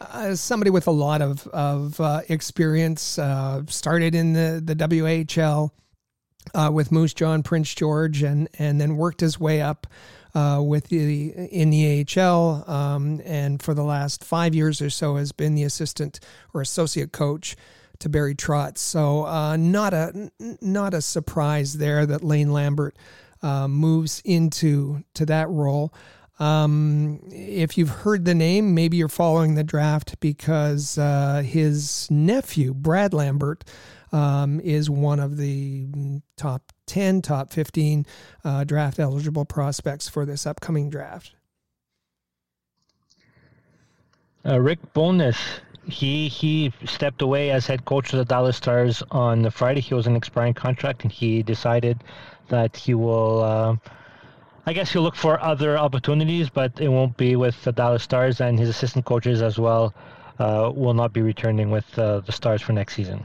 Uh, 0.00 0.36
somebody 0.36 0.70
with 0.70 0.86
a 0.86 0.92
lot 0.92 1.20
of 1.20 1.48
of 1.48 2.00
uh, 2.00 2.20
experience, 2.28 3.18
uh, 3.18 3.62
started 3.66 4.14
in 4.14 4.34
the 4.34 4.62
the 4.64 4.76
WHL 4.76 5.72
with 6.70 6.92
Moose 6.92 7.12
Jaw 7.12 7.42
Prince 7.42 7.74
George, 7.74 8.22
and 8.22 8.48
and 8.56 8.80
then 8.80 8.96
worked 8.96 9.20
his 9.20 9.40
way 9.40 9.60
up 9.60 9.88
uh, 10.38 10.62
with 10.62 10.88
the 10.88 11.30
in 11.30 11.70
the 11.70 12.06
AHL, 12.16 12.70
um, 12.70 13.20
and 13.24 13.60
for 13.60 13.74
the 13.74 13.82
last 13.82 14.22
five 14.22 14.54
years 14.54 14.80
or 14.80 14.88
so 14.90 15.16
has 15.16 15.32
been 15.32 15.56
the 15.56 15.64
assistant 15.64 16.20
or 16.54 16.60
associate 16.60 17.10
coach 17.10 17.56
to 17.98 18.08
Barry 18.08 18.36
Trotz. 18.36 18.78
So 18.78 19.26
uh, 19.26 19.56
not 19.56 19.92
a 19.92 20.30
not 20.60 20.94
a 20.94 21.02
surprise 21.02 21.78
there 21.78 22.06
that 22.06 22.22
Lane 22.22 22.52
Lambert 22.52 22.96
uh, 23.42 23.66
moves 23.66 24.22
into 24.24 25.02
to 25.14 25.26
that 25.26 25.48
role. 25.48 25.92
Um, 26.38 27.20
if 27.32 27.76
you've 27.76 27.88
heard 27.88 28.24
the 28.24 28.34
name, 28.34 28.72
maybe 28.76 28.96
you're 28.96 29.08
following 29.08 29.56
the 29.56 29.64
draft 29.64 30.20
because 30.20 30.96
uh, 30.98 31.42
his 31.44 32.08
nephew 32.12 32.74
Brad 32.74 33.12
Lambert 33.12 33.64
um, 34.12 34.60
is 34.60 34.88
one 34.88 35.18
of 35.18 35.36
the 35.36 35.88
top 36.36 36.72
10, 36.88 37.22
top 37.22 37.50
15 37.50 38.06
uh, 38.44 38.64
draft 38.64 38.98
eligible 38.98 39.44
prospects 39.44 40.08
for 40.08 40.26
this 40.26 40.46
upcoming 40.46 40.90
draft. 40.90 41.34
Uh, 44.44 44.58
Rick 44.58 44.78
Bowness, 44.94 45.36
he 45.84 46.28
he 46.28 46.72
stepped 46.84 47.22
away 47.22 47.50
as 47.50 47.66
head 47.66 47.84
coach 47.84 48.12
of 48.12 48.18
the 48.18 48.24
Dallas 48.24 48.56
Stars 48.56 49.02
on 49.10 49.42
the 49.42 49.50
Friday. 49.50 49.80
He 49.80 49.94
was 49.94 50.06
an 50.06 50.16
expiring 50.16 50.54
contract, 50.54 51.02
and 51.02 51.12
he 51.12 51.42
decided 51.42 52.02
that 52.48 52.76
he 52.76 52.94
will. 52.94 53.42
Uh, 53.42 53.76
I 54.66 54.72
guess 54.74 54.92
he'll 54.92 55.02
look 55.02 55.16
for 55.16 55.40
other 55.40 55.78
opportunities, 55.78 56.50
but 56.50 56.78
it 56.80 56.88
won't 56.88 57.16
be 57.16 57.36
with 57.36 57.62
the 57.64 57.72
Dallas 57.72 58.02
Stars, 58.02 58.40
and 58.40 58.58
his 58.58 58.68
assistant 58.68 59.06
coaches 59.06 59.42
as 59.42 59.58
well 59.58 59.94
uh, 60.38 60.70
will 60.74 60.94
not 60.94 61.12
be 61.12 61.22
returning 61.22 61.70
with 61.70 61.98
uh, 61.98 62.20
the 62.20 62.32
Stars 62.32 62.62
for 62.62 62.72
next 62.72 62.94
season. 62.94 63.24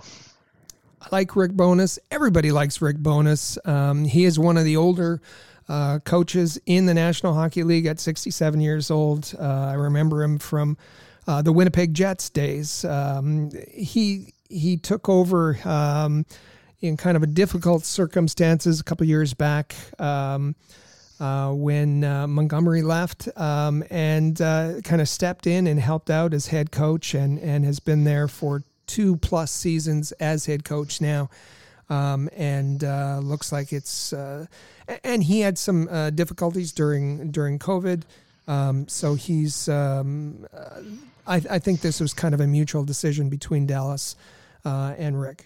I 1.04 1.08
like 1.12 1.36
Rick 1.36 1.52
Bowness. 1.52 2.00
Everybody 2.12 2.54
likes 2.54 2.82
Rick 2.82 2.98
Bowness. 2.98 3.58
Um, 3.66 4.06
he 4.06 4.24
is 4.24 4.40
one 4.40 4.56
of 4.58 4.64
the 4.64 4.78
older 4.78 5.22
uh, 5.68 6.00
coaches 6.00 6.58
in 6.66 6.86
the 6.86 6.94
National 6.94 7.34
Hockey 7.34 7.64
League 7.64 7.86
at 7.86 8.00
67 8.00 8.62
years 8.62 8.90
old. 8.90 9.34
Uh, 9.38 9.44
I 9.44 9.74
remember 9.74 10.24
him 10.24 10.40
from 10.40 10.78
uh, 11.28 11.42
the 11.42 11.52
Winnipeg 11.52 11.94
Jets 11.94 12.30
days. 12.30 12.86
Um, 12.86 13.52
he 13.70 14.34
he 14.50 14.78
took 14.78 15.10
over 15.10 15.58
um, 15.68 16.26
in 16.80 16.96
kind 16.96 17.18
of 17.18 17.24
a 17.24 17.28
difficult 17.28 17.84
circumstances 17.84 18.80
a 18.80 18.84
couple 18.84 19.06
years 19.06 19.34
back. 19.34 19.76
Um, 20.00 20.56
uh, 21.20 21.52
when 21.54 22.04
uh, 22.04 22.28
Montgomery 22.28 22.82
left 22.82 23.30
um, 23.38 23.84
and 23.90 24.42
uh, 24.42 24.82
kind 24.84 25.00
of 25.02 25.08
stepped 25.08 25.48
in 25.48 25.68
and 25.68 25.80
helped 25.80 26.10
out 26.10 26.34
as 26.34 26.48
head 26.48 26.72
coach 26.72 27.14
and, 27.14 27.40
and 27.40 27.64
has 27.64 27.80
been 27.80 28.04
there 28.04 28.28
for 28.28 28.64
two 28.88 29.18
plus 29.18 29.52
seasons 29.52 30.12
as 30.14 30.46
head 30.46 30.64
coach 30.64 31.02
now. 31.02 31.30
Um, 31.90 32.30
and 32.36 32.84
uh, 32.84 33.20
looks 33.22 33.52
like 33.52 33.74
it's 33.74 34.14
uh, 34.14 34.46
and 35.04 35.24
he 35.24 35.42
had 35.42 35.58
some 35.58 35.88
uh, 35.90 36.10
difficulties 36.10 36.72
during 36.72 37.32
during 37.32 37.60
COVID. 37.60 38.04
Um, 38.48 38.88
so 38.88 39.16
he's 39.16 39.70
um, 39.70 40.46
uh, 40.54 40.82
I, 41.28 41.36
I, 41.50 41.60
think 41.60 41.82
this 41.82 42.02
was 42.02 42.14
kind 42.14 42.34
of 42.34 42.42
a 42.42 42.48
mutual 42.48 42.84
decision 42.84 43.30
between 43.30 43.66
Dallas 43.66 44.16
uh, 44.66 44.96
and 44.98 45.20
Rick. 45.20 45.46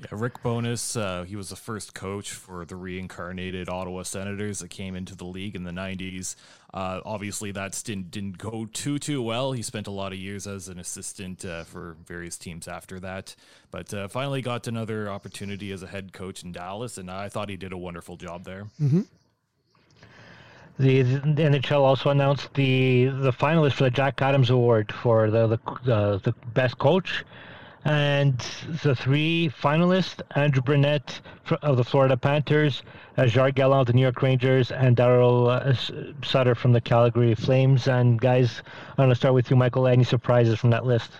Yeah, 0.00 0.06
Rick 0.12 0.44
Bowness, 0.44 0.96
uh, 0.96 1.24
he 1.24 1.34
was 1.34 1.48
the 1.48 1.56
first 1.56 1.92
coach 1.92 2.30
for 2.30 2.64
the 2.64 2.76
reincarnated 2.76 3.68
Ottawa 3.68 4.04
Senators 4.04 4.60
that 4.60 4.68
came 4.70 4.94
into 4.94 5.16
the 5.16 5.24
league 5.24 5.56
in 5.56 5.64
the 5.64 5.72
90s. 5.72 6.36
Uh, 6.72 7.00
obviously, 7.04 7.50
that 7.50 7.74
stint 7.74 8.12
didn't 8.12 8.38
go 8.38 8.68
too, 8.72 9.00
too 9.00 9.20
well. 9.20 9.50
He 9.50 9.62
spent 9.62 9.88
a 9.88 9.90
lot 9.90 10.12
of 10.12 10.18
years 10.18 10.46
as 10.46 10.68
an 10.68 10.78
assistant 10.78 11.44
uh, 11.44 11.64
for 11.64 11.96
various 12.06 12.38
teams 12.38 12.68
after 12.68 13.00
that, 13.00 13.34
but 13.72 13.92
uh, 13.92 14.06
finally 14.06 14.40
got 14.40 14.68
another 14.68 15.10
opportunity 15.10 15.72
as 15.72 15.82
a 15.82 15.88
head 15.88 16.12
coach 16.12 16.44
in 16.44 16.52
Dallas, 16.52 16.96
and 16.96 17.10
I 17.10 17.28
thought 17.28 17.48
he 17.48 17.56
did 17.56 17.72
a 17.72 17.78
wonderful 17.78 18.16
job 18.16 18.44
there. 18.44 18.66
Mm-hmm. 18.80 19.00
The, 20.78 21.02
the, 21.02 21.42
NHL 21.42 21.80
also 21.80 22.10
announced 22.10 22.54
the 22.54 23.06
the 23.06 23.32
finalists 23.32 23.72
for 23.72 23.84
the 23.84 23.90
Jack 23.90 24.22
Adams 24.22 24.50
Award 24.50 24.92
for 24.92 25.28
the 25.28 25.48
the, 25.48 25.92
uh, 25.92 26.18
the 26.18 26.32
best 26.54 26.78
coach 26.78 27.24
and 27.84 28.38
the 28.82 28.94
three 28.94 29.50
finalists 29.62 30.20
Andrew 30.34 30.62
Brunette 30.62 31.20
of 31.62 31.76
the 31.76 31.84
Florida 31.84 32.16
Panthers, 32.16 32.82
uh, 33.16 33.26
Jacques 33.26 33.54
Gallant 33.54 33.82
of 33.82 33.86
the 33.86 33.92
New 33.92 34.02
York 34.02 34.20
Rangers, 34.22 34.70
and 34.70 34.96
Darryl 34.96 35.48
uh, 35.48 36.24
Sutter 36.24 36.54
from 36.54 36.72
the 36.72 36.80
Calgary 36.80 37.34
Flames. 37.34 37.88
And 37.88 38.20
guys, 38.20 38.62
I'm 38.90 38.96
going 38.96 39.08
to 39.10 39.14
start 39.14 39.34
with 39.34 39.50
you, 39.50 39.56
Michael. 39.56 39.86
Any 39.86 40.04
surprises 40.04 40.58
from 40.58 40.70
that 40.70 40.84
list? 40.84 41.10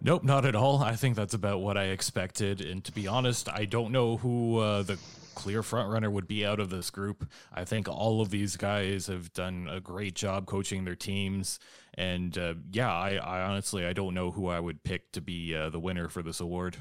Nope, 0.00 0.22
not 0.22 0.44
at 0.44 0.54
all. 0.54 0.82
I 0.82 0.96
think 0.96 1.16
that's 1.16 1.34
about 1.34 1.60
what 1.60 1.78
I 1.78 1.84
expected. 1.84 2.60
And 2.60 2.84
to 2.84 2.92
be 2.92 3.06
honest, 3.06 3.48
I 3.48 3.64
don't 3.64 3.90
know 3.90 4.18
who 4.18 4.58
uh, 4.58 4.82
the 4.82 4.98
clear 5.34 5.62
frontrunner 5.62 6.10
would 6.10 6.28
be 6.28 6.44
out 6.44 6.60
of 6.60 6.70
this 6.70 6.90
group. 6.90 7.26
I 7.52 7.64
think 7.64 7.88
all 7.88 8.20
of 8.20 8.30
these 8.30 8.56
guys 8.56 9.06
have 9.08 9.32
done 9.32 9.68
a 9.70 9.80
great 9.80 10.14
job 10.14 10.46
coaching 10.46 10.84
their 10.84 10.94
teams. 10.94 11.58
And 11.96 12.36
uh, 12.36 12.54
yeah, 12.72 12.92
I, 12.92 13.14
I, 13.14 13.42
honestly 13.42 13.86
I 13.86 13.92
don't 13.92 14.14
know 14.14 14.30
who 14.30 14.48
I 14.48 14.60
would 14.60 14.82
pick 14.82 15.12
to 15.12 15.20
be 15.20 15.54
uh, 15.54 15.70
the 15.70 15.78
winner 15.78 16.08
for 16.08 16.22
this 16.22 16.40
award. 16.40 16.78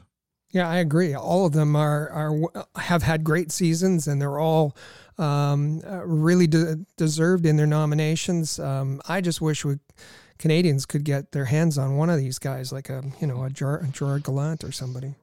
Yeah, 0.51 0.69
I 0.69 0.77
agree. 0.77 1.15
All 1.15 1.45
of 1.45 1.53
them 1.53 1.75
are 1.75 2.09
are 2.09 2.65
have 2.75 3.03
had 3.03 3.23
great 3.23 3.51
seasons, 3.51 4.07
and 4.07 4.21
they're 4.21 4.39
all 4.39 4.75
um, 5.17 5.81
uh, 5.85 6.05
really 6.05 6.45
de- 6.45 6.85
deserved 6.95 7.45
in 7.45 7.57
their 7.57 7.67
nominations. 7.67 8.59
Um, 8.59 9.01
I 9.07 9.19
just 9.19 9.41
wish 9.41 9.65
we 9.65 9.79
Canadians 10.37 10.85
could 10.85 11.05
get 11.05 11.31
their 11.31 11.45
hands 11.45 11.77
on 11.77 11.97
one 11.97 12.09
of 12.09 12.17
these 12.19 12.37
guys, 12.37 12.71
like 12.71 12.89
a 12.89 13.03
you 13.19 13.27
know 13.27 13.43
a 13.43 13.49
Gerard 13.49 14.23
Gallant 14.23 14.63
or 14.63 14.71
somebody. 14.71 15.15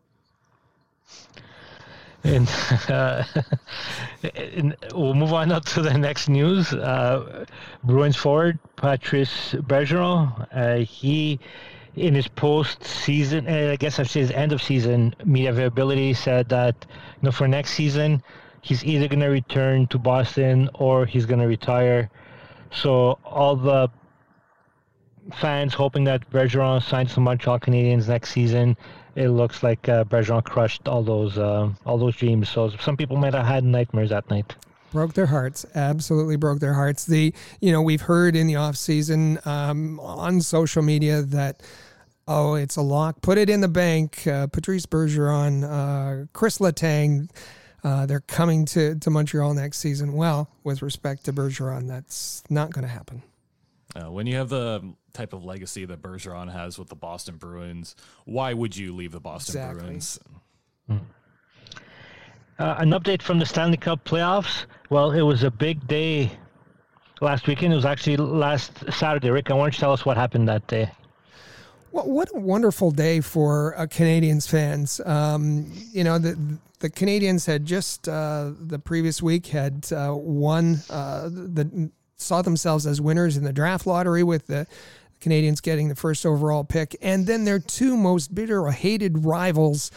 And, 2.24 2.48
uh, 2.88 3.24
and, 4.34 4.76
we'll 4.94 5.14
move 5.14 5.32
on 5.32 5.52
up 5.52 5.64
to 5.66 5.82
the 5.82 5.96
next 5.96 6.28
news. 6.28 6.72
Uh, 6.72 7.46
Bruins 7.84 8.16
forward 8.16 8.58
Patrice 8.76 9.52
Bergeron, 9.52 10.46
uh, 10.52 10.84
he 10.84 11.40
in 11.96 12.14
his 12.14 12.28
post-season, 12.28 13.48
uh, 13.48 13.72
I 13.72 13.76
guess 13.76 13.98
I 13.98 14.04
should 14.04 14.12
say 14.12 14.20
his 14.20 14.30
end 14.30 14.52
of 14.52 14.62
season 14.62 15.14
media 15.24 15.50
availability 15.50 16.14
said 16.14 16.48
that 16.50 16.86
you 16.88 17.26
know 17.26 17.32
for 17.32 17.48
next 17.48 17.72
season 17.72 18.22
he's 18.62 18.84
either 18.84 19.08
going 19.08 19.20
to 19.20 19.28
return 19.28 19.86
to 19.88 19.98
Boston 19.98 20.68
or 20.74 21.06
he's 21.06 21.26
going 21.26 21.40
to 21.40 21.46
retire. 21.46 22.10
So 22.70 23.18
all 23.24 23.56
the 23.56 23.90
fans 25.34 25.74
hoping 25.74 26.04
that 26.04 26.28
Bergeron 26.30 26.82
signs 26.82 27.14
the 27.14 27.20
Montreal 27.20 27.58
Canadiens 27.58 28.08
next 28.08 28.30
season. 28.30 28.76
It 29.20 29.28
looks 29.28 29.62
like 29.62 29.86
uh, 29.86 30.04
Bergeron 30.04 30.42
crushed 30.42 30.88
all 30.88 31.02
those 31.02 31.36
uh, 31.36 31.68
all 31.84 31.98
those 31.98 32.16
dreams. 32.16 32.48
So 32.48 32.70
some 32.70 32.96
people 32.96 33.18
might 33.18 33.34
have 33.34 33.44
had 33.44 33.64
nightmares 33.64 34.08
that 34.08 34.30
night. 34.30 34.54
Broke 34.92 35.12
their 35.12 35.26
hearts. 35.26 35.66
Absolutely 35.74 36.36
broke 36.36 36.60
their 36.60 36.72
hearts. 36.72 37.04
The 37.04 37.34
you 37.60 37.70
know 37.70 37.82
we've 37.82 38.00
heard 38.00 38.34
in 38.34 38.46
the 38.46 38.56
off 38.56 38.76
season 38.76 39.38
um, 39.44 40.00
on 40.00 40.40
social 40.40 40.82
media 40.82 41.20
that 41.20 41.62
oh 42.26 42.54
it's 42.54 42.76
a 42.76 42.82
lock. 42.82 43.20
Put 43.20 43.36
it 43.36 43.50
in 43.50 43.60
the 43.60 43.68
bank. 43.68 44.26
Uh, 44.26 44.46
Patrice 44.46 44.86
Bergeron, 44.86 45.64
uh, 45.64 46.26
Chris 46.32 46.56
Letang. 46.56 47.28
Uh, 47.84 48.06
they're 48.06 48.20
coming 48.20 48.64
to, 48.66 48.94
to 48.96 49.10
Montreal 49.10 49.52
next 49.52 49.78
season. 49.78 50.14
Well, 50.14 50.48
with 50.64 50.80
respect 50.80 51.24
to 51.26 51.32
Bergeron, 51.32 51.88
that's 51.88 52.42
not 52.48 52.72
going 52.72 52.86
to 52.86 52.92
happen. 52.92 53.22
Uh, 53.96 54.10
when 54.10 54.26
you 54.26 54.36
have 54.36 54.48
the 54.48 54.94
type 55.12 55.32
of 55.32 55.44
legacy 55.44 55.84
that 55.84 56.00
Bergeron 56.00 56.52
has 56.52 56.78
with 56.78 56.88
the 56.88 56.94
Boston 56.94 57.36
Bruins, 57.36 57.96
why 58.24 58.52
would 58.52 58.76
you 58.76 58.94
leave 58.94 59.12
the 59.12 59.20
Boston 59.20 59.56
exactly. 59.56 59.82
Bruins? 59.82 60.20
Hmm. 60.86 60.96
Uh, 62.58 62.74
an 62.78 62.90
update 62.90 63.22
from 63.22 63.38
the 63.38 63.46
Stanley 63.46 63.78
Cup 63.78 64.04
playoffs. 64.04 64.66
Well, 64.90 65.12
it 65.12 65.22
was 65.22 65.42
a 65.42 65.50
big 65.50 65.86
day 65.88 66.30
last 67.20 67.46
weekend. 67.46 67.72
It 67.72 67.76
was 67.76 67.86
actually 67.86 68.18
last 68.18 68.72
Saturday. 68.92 69.30
Rick, 69.30 69.50
I 69.50 69.54
want 69.54 69.72
you 69.72 69.76
to 69.76 69.80
tell 69.80 69.92
us 69.92 70.04
what 70.04 70.16
happened 70.16 70.48
that 70.48 70.66
day. 70.66 70.90
Well, 71.92 72.08
what 72.08 72.28
a 72.34 72.38
wonderful 72.38 72.90
day 72.92 73.20
for 73.20 73.76
uh, 73.76 73.86
Canadiens 73.86 74.48
fans. 74.48 75.00
Um, 75.04 75.72
you 75.92 76.04
know, 76.04 76.18
the 76.18 76.38
the 76.78 76.90
Canadiens 76.90 77.46
had 77.46 77.64
just 77.64 78.08
uh, 78.08 78.52
the 78.58 78.78
previous 78.78 79.22
week 79.22 79.46
had 79.46 79.86
uh, 79.92 80.14
won 80.14 80.78
uh, 80.88 81.28
the 81.28 81.90
saw 82.20 82.42
themselves 82.42 82.86
as 82.86 83.00
winners 83.00 83.36
in 83.36 83.44
the 83.44 83.52
draft 83.52 83.86
lottery 83.86 84.22
with 84.22 84.46
the 84.46 84.66
Canadiens 85.20 85.60
getting 85.60 85.88
the 85.88 85.94
first 85.94 86.24
overall 86.24 86.64
pick, 86.64 86.96
and 87.02 87.26
then 87.26 87.44
their 87.44 87.58
two 87.58 87.96
most 87.96 88.34
bitter 88.34 88.60
or 88.60 88.72
hated 88.72 89.24
rivals 89.24 89.90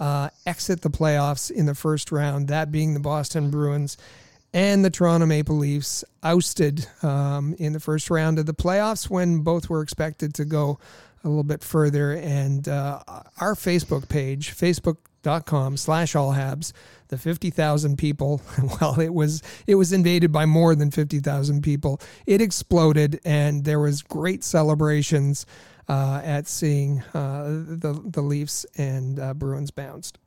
uh, 0.00 0.30
exit 0.46 0.80
the 0.80 0.90
playoffs 0.90 1.50
in 1.50 1.66
the 1.66 1.74
first 1.74 2.10
round. 2.10 2.48
That 2.48 2.72
being 2.72 2.94
the 2.94 3.00
Boston 3.00 3.50
Bruins 3.50 3.96
and 4.54 4.84
the 4.84 4.90
Toronto 4.90 5.26
Maple 5.26 5.56
Leafs 5.56 6.04
ousted 6.22 6.86
um, 7.02 7.54
in 7.58 7.72
the 7.72 7.80
first 7.80 8.10
round 8.10 8.38
of 8.38 8.46
the 8.46 8.54
playoffs 8.54 9.08
when 9.08 9.40
both 9.40 9.70
were 9.70 9.82
expected 9.82 10.34
to 10.34 10.44
go 10.44 10.78
a 11.24 11.28
little 11.28 11.44
bit 11.44 11.62
further. 11.62 12.12
And 12.12 12.66
uh, 12.68 13.00
our 13.40 13.54
Facebook 13.54 14.08
page, 14.08 14.50
facebook.com 15.22 15.76
slash 15.76 16.14
all 16.14 16.32
habs, 16.32 16.72
the 17.08 17.18
50,000 17.18 17.96
people, 17.96 18.40
well, 18.80 19.00
it 19.00 19.14
was, 19.14 19.42
it 19.66 19.74
was 19.76 19.92
invaded 19.92 20.32
by 20.32 20.46
more 20.46 20.74
than 20.74 20.90
50,000 20.90 21.62
people. 21.62 22.00
It 22.26 22.40
exploded 22.40 23.20
and 23.24 23.64
there 23.64 23.80
was 23.80 24.02
great 24.02 24.44
celebrations 24.44 25.46
uh, 25.88 26.20
at 26.24 26.46
seeing 26.46 27.02
uh, 27.14 27.44
the, 27.44 28.00
the 28.04 28.22
Leafs 28.22 28.64
and 28.76 29.18
uh, 29.18 29.34
Bruins 29.34 29.70
bounced. 29.70 30.18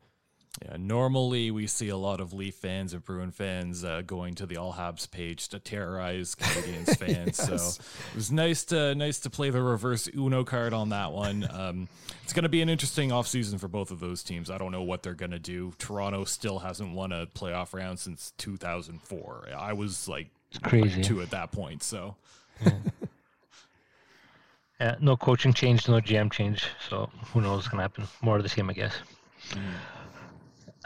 Yeah, 0.63 0.77
normally 0.79 1.51
we 1.51 1.67
see 1.67 1.89
a 1.89 1.97
lot 1.97 2.21
of 2.21 2.31
Leaf 2.31 2.55
fans 2.55 2.93
and 2.93 3.03
Bruin 3.03 3.31
fans 3.31 3.83
uh, 3.83 4.03
going 4.05 4.35
to 4.35 4.45
the 4.45 4.55
All 4.55 4.73
Habs 4.73 5.09
page 5.09 5.49
to 5.49 5.59
terrorize 5.59 6.33
Canadiens 6.35 6.97
fans. 6.97 7.37
yes. 7.39 7.47
So 7.47 7.55
it 7.55 8.15
was 8.15 8.31
nice 8.31 8.63
to 8.65 8.95
nice 8.95 9.19
to 9.21 9.29
play 9.29 9.49
the 9.49 9.61
reverse 9.61 10.07
Uno 10.15 10.45
card 10.45 10.73
on 10.73 10.89
that 10.89 11.11
one. 11.11 11.45
Um, 11.51 11.89
it's 12.23 12.31
going 12.31 12.43
to 12.43 12.49
be 12.49 12.61
an 12.61 12.69
interesting 12.69 13.09
offseason 13.09 13.59
for 13.59 13.67
both 13.67 13.91
of 13.91 13.99
those 13.99 14.23
teams. 14.23 14.49
I 14.49 14.57
don't 14.57 14.71
know 14.71 14.81
what 14.81 15.03
they're 15.03 15.13
going 15.13 15.31
to 15.31 15.39
do. 15.39 15.73
Toronto 15.77 16.23
still 16.23 16.59
hasn't 16.59 16.93
won 16.93 17.11
a 17.11 17.25
playoff 17.27 17.73
round 17.73 17.99
since 17.99 18.31
2004. 18.37 19.49
I 19.57 19.73
was 19.73 20.07
like 20.07 20.27
it's 20.51 20.59
crazy 20.59 21.01
two 21.01 21.21
at 21.21 21.31
that 21.31 21.51
point. 21.51 21.83
So. 21.83 22.15
Yeah. 22.63 22.71
yeah. 24.79 24.95
no 25.01 25.17
coaching 25.17 25.51
change, 25.51 25.89
no 25.89 25.95
GM 25.95 26.31
change. 26.31 26.65
So 26.89 27.09
who 27.33 27.41
knows 27.41 27.57
what's 27.57 27.67
going 27.67 27.79
to 27.79 27.81
happen? 27.81 28.07
More 28.21 28.37
of 28.37 28.43
the 28.43 28.49
same, 28.49 28.69
I 28.69 28.73
guess. 28.73 28.95
Mm 29.49 29.61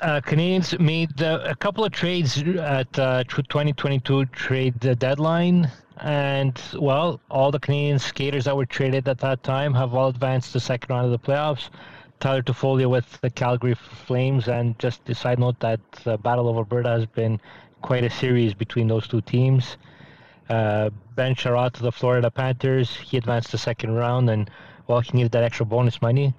uh, 0.01 0.21
Canadiens 0.21 0.79
made 0.79 1.19
a 1.21 1.55
couple 1.55 1.83
of 1.83 1.91
trades 1.91 2.41
at 2.41 2.99
uh, 2.99 3.23
2022 3.25 4.25
trade 4.27 4.79
deadline, 4.79 5.71
and 6.01 6.59
well, 6.79 7.19
all 7.29 7.51
the 7.51 7.59
Canadian 7.59 7.99
skaters 7.99 8.45
that 8.45 8.55
were 8.55 8.65
traded 8.65 9.07
at 9.07 9.17
that 9.19 9.43
time 9.43 9.73
have 9.73 9.93
all 9.93 10.07
advanced 10.07 10.53
to 10.53 10.59
second 10.59 10.93
round 10.93 11.05
of 11.05 11.11
the 11.11 11.19
playoffs. 11.19 11.69
Tyler 12.19 12.41
Toffoli 12.41 12.89
with 12.89 13.19
the 13.21 13.29
Calgary 13.29 13.75
Flames, 13.75 14.47
and 14.47 14.77
just 14.79 15.07
a 15.09 15.15
side 15.15 15.39
note 15.39 15.59
that 15.59 15.79
the 16.03 16.17
Battle 16.17 16.49
of 16.49 16.57
Alberta 16.57 16.89
has 16.89 17.05
been 17.05 17.39
quite 17.81 18.03
a 18.03 18.09
series 18.09 18.53
between 18.53 18.87
those 18.87 19.07
two 19.07 19.21
teams. 19.21 19.77
Uh, 20.49 20.89
ben 21.15 21.35
Chiarot 21.35 21.73
to 21.73 21.83
the 21.83 21.91
Florida 21.91 22.29
Panthers, 22.29 22.95
he 22.95 23.17
advanced 23.17 23.51
to 23.51 23.57
second 23.57 23.93
round, 23.93 24.29
and 24.29 24.49
well, 24.87 24.99
he 24.99 25.15
needed 25.15 25.31
that 25.31 25.43
extra 25.43 25.65
bonus 25.65 26.01
money. 26.01 26.33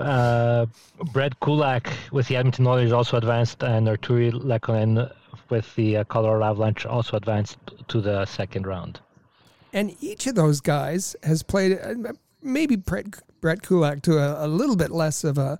Uh, 0.00 0.66
Brett 1.12 1.38
Kulak 1.40 1.88
with 2.12 2.28
the 2.28 2.36
Edmonton 2.36 2.66
Oilers 2.66 2.92
also 2.92 3.16
advanced, 3.16 3.62
and 3.62 3.86
Artturi 3.86 4.32
Lehkonen 4.32 5.12
with 5.48 5.74
the 5.76 5.98
uh, 5.98 6.04
Colorado 6.04 6.44
Avalanche 6.44 6.86
also 6.86 7.16
advanced 7.16 7.58
to 7.88 8.00
the 8.00 8.24
second 8.26 8.66
round. 8.66 9.00
And 9.72 9.94
each 10.00 10.26
of 10.26 10.34
those 10.34 10.60
guys 10.60 11.16
has 11.22 11.42
played, 11.42 11.78
uh, 11.78 12.12
maybe 12.42 12.76
Brett, 12.76 13.62
Kulak 13.62 14.02
to 14.02 14.18
a, 14.18 14.46
a 14.46 14.48
little 14.48 14.76
bit 14.76 14.90
less 14.90 15.22
of 15.24 15.38
a 15.38 15.58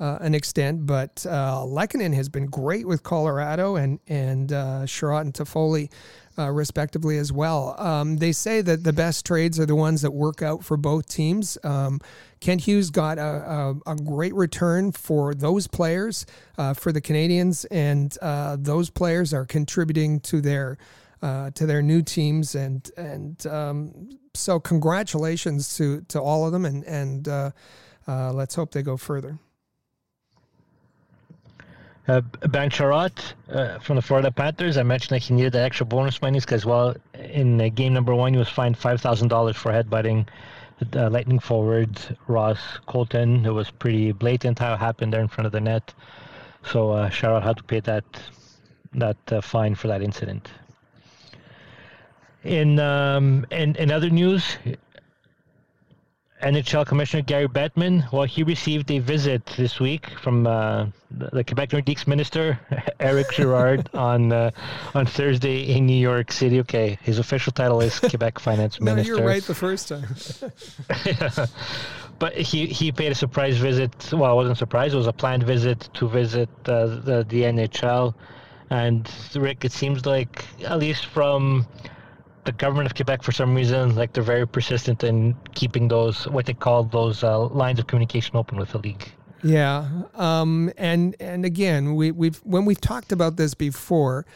uh, 0.00 0.16
an 0.22 0.34
extent, 0.34 0.86
but 0.86 1.26
uh, 1.28 1.58
Lehkonen 1.58 2.14
has 2.14 2.30
been 2.30 2.46
great 2.46 2.86
with 2.86 3.02
Colorado 3.02 3.76
and 3.76 4.00
and 4.08 4.50
uh, 4.50 4.86
Chiarot 4.86 5.20
and 5.20 5.34
Toffoli 5.34 5.90
uh, 6.38 6.50
respectively 6.50 7.18
as 7.18 7.32
well. 7.32 7.74
Um, 7.78 8.16
they 8.16 8.32
say 8.32 8.62
that 8.62 8.82
the 8.82 8.94
best 8.94 9.26
trades 9.26 9.60
are 9.60 9.66
the 9.66 9.76
ones 9.76 10.00
that 10.00 10.12
work 10.12 10.40
out 10.40 10.64
for 10.64 10.78
both 10.78 11.06
teams. 11.06 11.58
Um, 11.62 12.00
Kent 12.40 12.62
Hughes 12.62 12.90
got 12.90 13.18
a, 13.18 13.74
a, 13.86 13.92
a, 13.92 13.96
great 13.96 14.34
return 14.34 14.92
for 14.92 15.34
those 15.34 15.66
players 15.66 16.24
uh, 16.56 16.72
for 16.72 16.90
the 16.90 17.00
Canadiens, 17.00 17.66
and 17.70 18.16
uh, 18.22 18.56
those 18.58 18.88
players 18.88 19.34
are 19.34 19.44
contributing 19.44 20.20
to 20.20 20.40
their 20.40 20.78
uh, 21.22 21.50
to 21.50 21.66
their 21.66 21.82
new 21.82 22.00
teams, 22.00 22.54
and 22.54 22.90
and 22.96 23.46
um, 23.46 24.08
so 24.34 24.58
congratulations 24.58 25.76
to 25.76 26.00
to 26.08 26.20
all 26.20 26.46
of 26.46 26.52
them, 26.52 26.64
and 26.64 26.82
and 26.84 27.28
uh, 27.28 27.50
uh, 28.08 28.32
let's 28.32 28.54
hope 28.54 28.72
they 28.72 28.82
go 28.82 28.96
further. 28.96 29.38
Uh, 32.08 32.22
ben 32.48 32.70
Chiarot 32.70 33.34
uh, 33.52 33.78
from 33.80 33.96
the 33.96 34.02
Florida 34.02 34.30
Panthers. 34.30 34.78
I 34.78 34.82
mentioned 34.82 35.14
that 35.14 35.22
he 35.22 35.34
needed 35.34 35.52
the 35.52 35.60
extra 35.60 35.86
bonus 35.86 36.20
money 36.22 36.40
because, 36.40 36.64
well, 36.64 36.96
in 37.14 37.60
uh, 37.60 37.68
game 37.68 37.92
number 37.92 38.14
one, 38.14 38.32
he 38.32 38.38
was 38.38 38.48
fined 38.48 38.78
five 38.78 39.00
thousand 39.00 39.28
dollars 39.28 39.56
for 39.56 39.70
headbutting 39.70 40.26
uh, 40.94 41.10
Lightning 41.10 41.38
forward 41.38 41.98
Ross 42.26 42.58
Colton. 42.86 43.46
It 43.46 43.50
was 43.50 43.70
pretty 43.70 44.12
blatant 44.12 44.58
how 44.58 44.74
it 44.74 44.78
happened 44.78 45.12
there 45.12 45.20
in 45.20 45.28
front 45.28 45.46
of 45.46 45.52
the 45.52 45.60
net. 45.60 45.94
So 46.64 46.90
uh, 46.90 47.08
had 47.08 47.56
to 47.56 47.62
pay 47.62 47.80
that 47.80 48.04
that 48.94 49.32
uh, 49.32 49.40
fine 49.40 49.74
for 49.74 49.88
that 49.88 50.02
incident. 50.02 50.48
In 52.44 52.78
um, 52.78 53.46
in 53.50 53.76
in 53.76 53.90
other 53.90 54.10
news, 54.10 54.56
NHL 56.42 56.86
Commissioner 56.86 57.22
Gary 57.22 57.48
Bettman, 57.48 58.10
well, 58.12 58.24
he 58.24 58.42
received 58.42 58.90
a 58.90 58.98
visit 58.98 59.44
this 59.56 59.78
week 59.78 60.10
from 60.18 60.46
uh, 60.46 60.86
the 61.10 61.44
Quebec 61.44 61.70
Nordiques 61.70 62.06
Minister 62.06 62.58
Eric 63.00 63.30
Girard 63.32 63.88
on 63.94 64.32
uh, 64.32 64.50
on 64.94 65.06
Thursday 65.06 65.74
in 65.74 65.86
New 65.86 66.00
York 66.00 66.32
City. 66.32 66.60
Okay, 66.60 66.98
his 67.02 67.18
official 67.18 67.52
title 67.52 67.80
is 67.80 67.98
Quebec 68.10 68.38
Finance 68.38 68.80
no, 68.80 68.94
Minister. 68.94 69.12
No, 69.12 69.18
you're 69.18 69.26
right 69.26 69.42
the 69.42 69.54
first 69.54 69.88
time. 69.88 70.14
yeah. 71.04 71.46
But 72.18 72.34
he, 72.34 72.66
he 72.66 72.92
paid 72.92 73.10
a 73.10 73.14
surprise 73.14 73.56
visit. 73.56 73.92
Well, 74.12 74.32
it 74.32 74.34
wasn't 74.34 74.52
a 74.52 74.58
surprise. 74.58 74.92
It 74.92 74.98
was 74.98 75.06
a 75.06 75.12
planned 75.12 75.42
visit 75.42 75.88
to 75.94 76.06
visit 76.06 76.50
uh, 76.66 76.86
the, 76.86 77.24
the 77.26 77.44
NHL. 77.44 78.14
And 78.68 79.10
Rick, 79.34 79.64
it 79.64 79.72
seems 79.72 80.04
like, 80.04 80.44
at 80.62 80.78
least 80.78 81.06
from 81.06 81.66
the 82.50 82.56
government 82.56 82.86
of 82.86 82.94
Quebec, 82.94 83.22
for 83.22 83.32
some 83.32 83.54
reason, 83.54 83.94
like 83.94 84.12
they're 84.12 84.22
very 84.22 84.46
persistent 84.46 85.04
in 85.04 85.36
keeping 85.54 85.88
those 85.88 86.26
what 86.28 86.46
they 86.46 86.54
call 86.54 86.84
those 86.84 87.22
uh, 87.22 87.38
lines 87.38 87.78
of 87.78 87.86
communication 87.86 88.36
open 88.36 88.58
with 88.58 88.70
the 88.70 88.78
league. 88.78 89.12
Yeah, 89.42 89.88
um, 90.16 90.72
and 90.76 91.14
and 91.20 91.44
again, 91.44 91.94
we, 91.94 92.10
we've 92.10 92.38
when 92.38 92.64
we've 92.64 92.80
talked 92.80 93.12
about 93.12 93.36
this 93.36 93.54
before, 93.54 94.26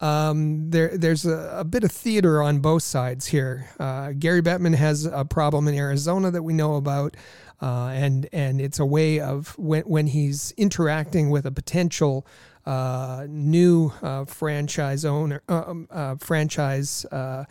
um, 0.00 0.70
there 0.70 0.96
there's 0.96 1.24
a, 1.24 1.58
a, 1.60 1.64
bit 1.64 1.84
of 1.84 1.92
theater 1.92 2.42
on 2.42 2.58
both 2.58 2.82
sides 2.82 3.26
here. 3.26 3.70
Uh, 3.78 4.12
Gary 4.18 4.42
Bettman 4.42 4.74
has 4.74 5.06
a 5.06 5.24
problem 5.24 5.68
in 5.68 5.74
Arizona 5.74 6.30
that 6.30 6.42
we 6.42 6.52
know 6.52 6.74
about, 6.74 7.16
uh, 7.62 7.86
and 7.94 8.28
and 8.32 8.60
it's 8.60 8.80
a 8.80 8.86
way 8.86 9.20
of 9.20 9.56
when 9.58 9.82
when 9.82 10.08
he's 10.08 10.52
interacting 10.56 11.30
with 11.30 11.46
a 11.46 11.52
potential 11.52 12.26
uh, 12.66 13.26
new 13.28 13.92
uh, 14.02 14.24
franchise 14.24 15.04
owner, 15.04 15.42
uh, 15.48 15.62
um, 15.66 15.88
uh, 15.90 16.16
franchise. 16.16 17.04
Uh, 17.06 17.44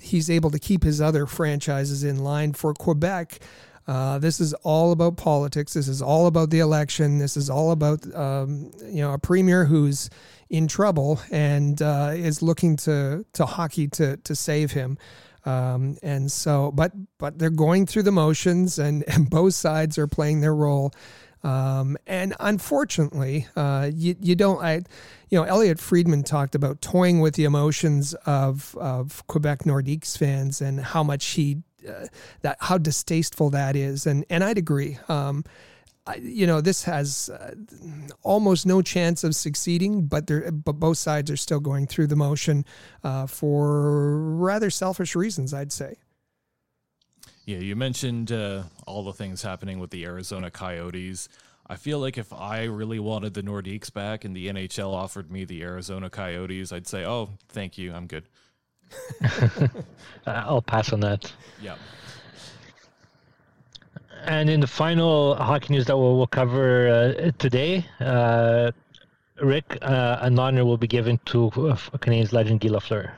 he's 0.00 0.30
able 0.30 0.50
to 0.50 0.58
keep 0.58 0.82
his 0.82 1.00
other 1.00 1.26
franchises 1.26 2.02
in 2.04 2.22
line 2.24 2.52
for 2.52 2.74
Quebec. 2.74 3.40
this 4.20 4.40
is 4.40 4.54
all 4.62 4.92
about 4.92 5.16
politics. 5.16 5.74
This 5.74 5.88
is 5.88 6.02
all 6.02 6.26
about 6.26 6.50
the 6.50 6.60
election. 6.60 7.18
This 7.18 7.36
is 7.36 7.50
all 7.50 7.70
about 7.70 8.12
um, 8.14 8.70
you 8.84 9.02
know 9.02 9.12
a 9.12 9.18
premier 9.18 9.64
who's 9.64 10.10
in 10.50 10.68
trouble 10.68 11.20
and 11.30 11.80
is 11.80 12.42
looking 12.42 12.76
to 12.76 13.24
to 13.34 13.46
hockey 13.46 13.88
to 13.88 14.16
to 14.18 14.34
save 14.34 14.72
him. 14.72 14.98
Um, 15.44 15.96
and 16.02 16.30
so, 16.30 16.70
but 16.72 16.92
but 17.18 17.38
they're 17.38 17.50
going 17.50 17.86
through 17.86 18.04
the 18.04 18.12
motions, 18.12 18.78
and, 18.78 19.04
and 19.08 19.28
both 19.28 19.54
sides 19.54 19.98
are 19.98 20.06
playing 20.06 20.40
their 20.40 20.54
role. 20.54 20.92
Um, 21.44 21.96
and 22.06 22.34
unfortunately, 22.38 23.48
uh, 23.56 23.90
you 23.92 24.14
you 24.20 24.34
don't. 24.36 24.62
I, 24.62 24.82
you 25.28 25.38
know, 25.38 25.42
Elliotte 25.42 25.80
Friedman 25.80 26.22
talked 26.22 26.54
about 26.54 26.80
toying 26.80 27.20
with 27.20 27.34
the 27.34 27.44
emotions 27.44 28.14
of 28.26 28.76
of 28.78 29.26
Quebec 29.26 29.60
Nordiques 29.60 30.16
fans 30.16 30.60
and 30.60 30.80
how 30.80 31.02
much 31.02 31.24
he 31.26 31.62
uh, 31.88 32.06
that 32.42 32.58
how 32.60 32.78
distasteful 32.78 33.50
that 33.50 33.74
is, 33.74 34.06
and 34.06 34.24
and 34.30 34.44
I'd 34.44 34.58
agree. 34.58 34.98
Um, 35.08 35.44
you 36.20 36.46
know, 36.46 36.60
this 36.60 36.82
has 36.84 37.28
uh, 37.28 37.54
almost 38.22 38.66
no 38.66 38.82
chance 38.82 39.22
of 39.22 39.34
succeeding, 39.34 40.06
but 40.06 40.26
there, 40.26 40.50
but 40.50 40.72
both 40.74 40.98
sides 40.98 41.30
are 41.30 41.36
still 41.36 41.60
going 41.60 41.86
through 41.86 42.08
the 42.08 42.16
motion 42.16 42.64
uh, 43.04 43.26
for 43.26 44.18
rather 44.18 44.68
selfish 44.68 45.14
reasons, 45.14 45.54
I'd 45.54 45.72
say. 45.72 45.96
Yeah, 47.44 47.58
you 47.58 47.74
mentioned 47.74 48.30
uh, 48.30 48.64
all 48.86 49.02
the 49.02 49.12
things 49.12 49.42
happening 49.42 49.80
with 49.80 49.90
the 49.90 50.04
Arizona 50.04 50.50
Coyotes. 50.50 51.28
I 51.66 51.76
feel 51.76 51.98
like 51.98 52.16
if 52.16 52.32
I 52.32 52.64
really 52.64 53.00
wanted 53.00 53.34
the 53.34 53.42
Nordiques 53.42 53.92
back 53.92 54.24
and 54.24 54.36
the 54.36 54.48
NHL 54.48 54.92
offered 54.92 55.30
me 55.30 55.44
the 55.44 55.62
Arizona 55.62 56.08
Coyotes, 56.08 56.72
I'd 56.72 56.86
say, 56.86 57.04
"Oh, 57.04 57.30
thank 57.48 57.78
you, 57.78 57.92
I'm 57.92 58.06
good." 58.06 58.24
I'll 60.26 60.62
pass 60.62 60.92
on 60.92 61.00
that. 61.00 61.32
Yeah. 61.60 61.76
And 64.24 64.48
in 64.48 64.60
the 64.60 64.66
final 64.68 65.34
hockey 65.34 65.72
news 65.72 65.86
that 65.86 65.96
we'll, 65.96 66.16
we'll 66.16 66.28
cover 66.28 66.88
uh, 66.88 67.30
today, 67.38 67.84
uh, 67.98 68.70
Rick, 69.40 69.78
uh, 69.82 70.18
an 70.20 70.38
honor 70.38 70.64
will 70.64 70.76
be 70.76 70.86
given 70.86 71.18
to 71.26 71.46
uh, 71.46 71.76
Canadiens 71.98 72.32
legend 72.32 72.60
Guy 72.60 72.68
Lafleur. 72.68 73.10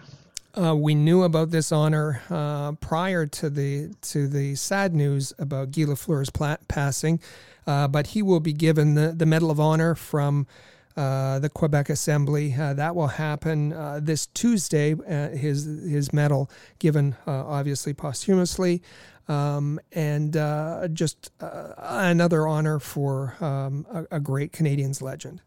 Uh, 0.56 0.74
we 0.76 0.94
knew 0.94 1.24
about 1.24 1.50
this 1.50 1.72
honor 1.72 2.22
uh, 2.30 2.72
prior 2.72 3.26
to 3.26 3.50
the 3.50 3.92
to 4.00 4.28
the 4.28 4.54
sad 4.54 4.94
news 4.94 5.32
about 5.38 5.72
Guy 5.72 5.82
Lafleur's 5.82 6.30
pla- 6.30 6.58
passing, 6.68 7.20
but 7.66 8.08
he 8.08 8.22
will 8.22 8.40
be 8.40 8.52
given 8.52 8.94
the, 8.94 9.12
the 9.12 9.26
Medal 9.26 9.50
of 9.50 9.58
Honor 9.58 9.94
from 9.94 10.46
the 10.94 11.50
Quebec 11.52 11.90
Assembly. 11.90 12.54
that 12.56 12.94
will 12.94 13.08
happen 13.08 13.70
this 14.04 14.26
Tuesday. 14.26 14.94
his 15.36 15.64
his 15.64 16.12
medal 16.12 16.48
given 16.78 17.16
obviously 17.26 17.92
posthumously 17.92 18.80
um, 19.28 19.80
and 19.92 20.36
uh, 20.36 20.88
just 20.92 21.30
uh, 21.40 21.72
another 21.78 22.46
honor 22.46 22.78
for 22.78 23.36
um, 23.40 23.86
a, 23.90 24.16
a, 24.16 24.20
great 24.20 24.52
Canadian's 24.52 25.00
legend. 25.00 25.40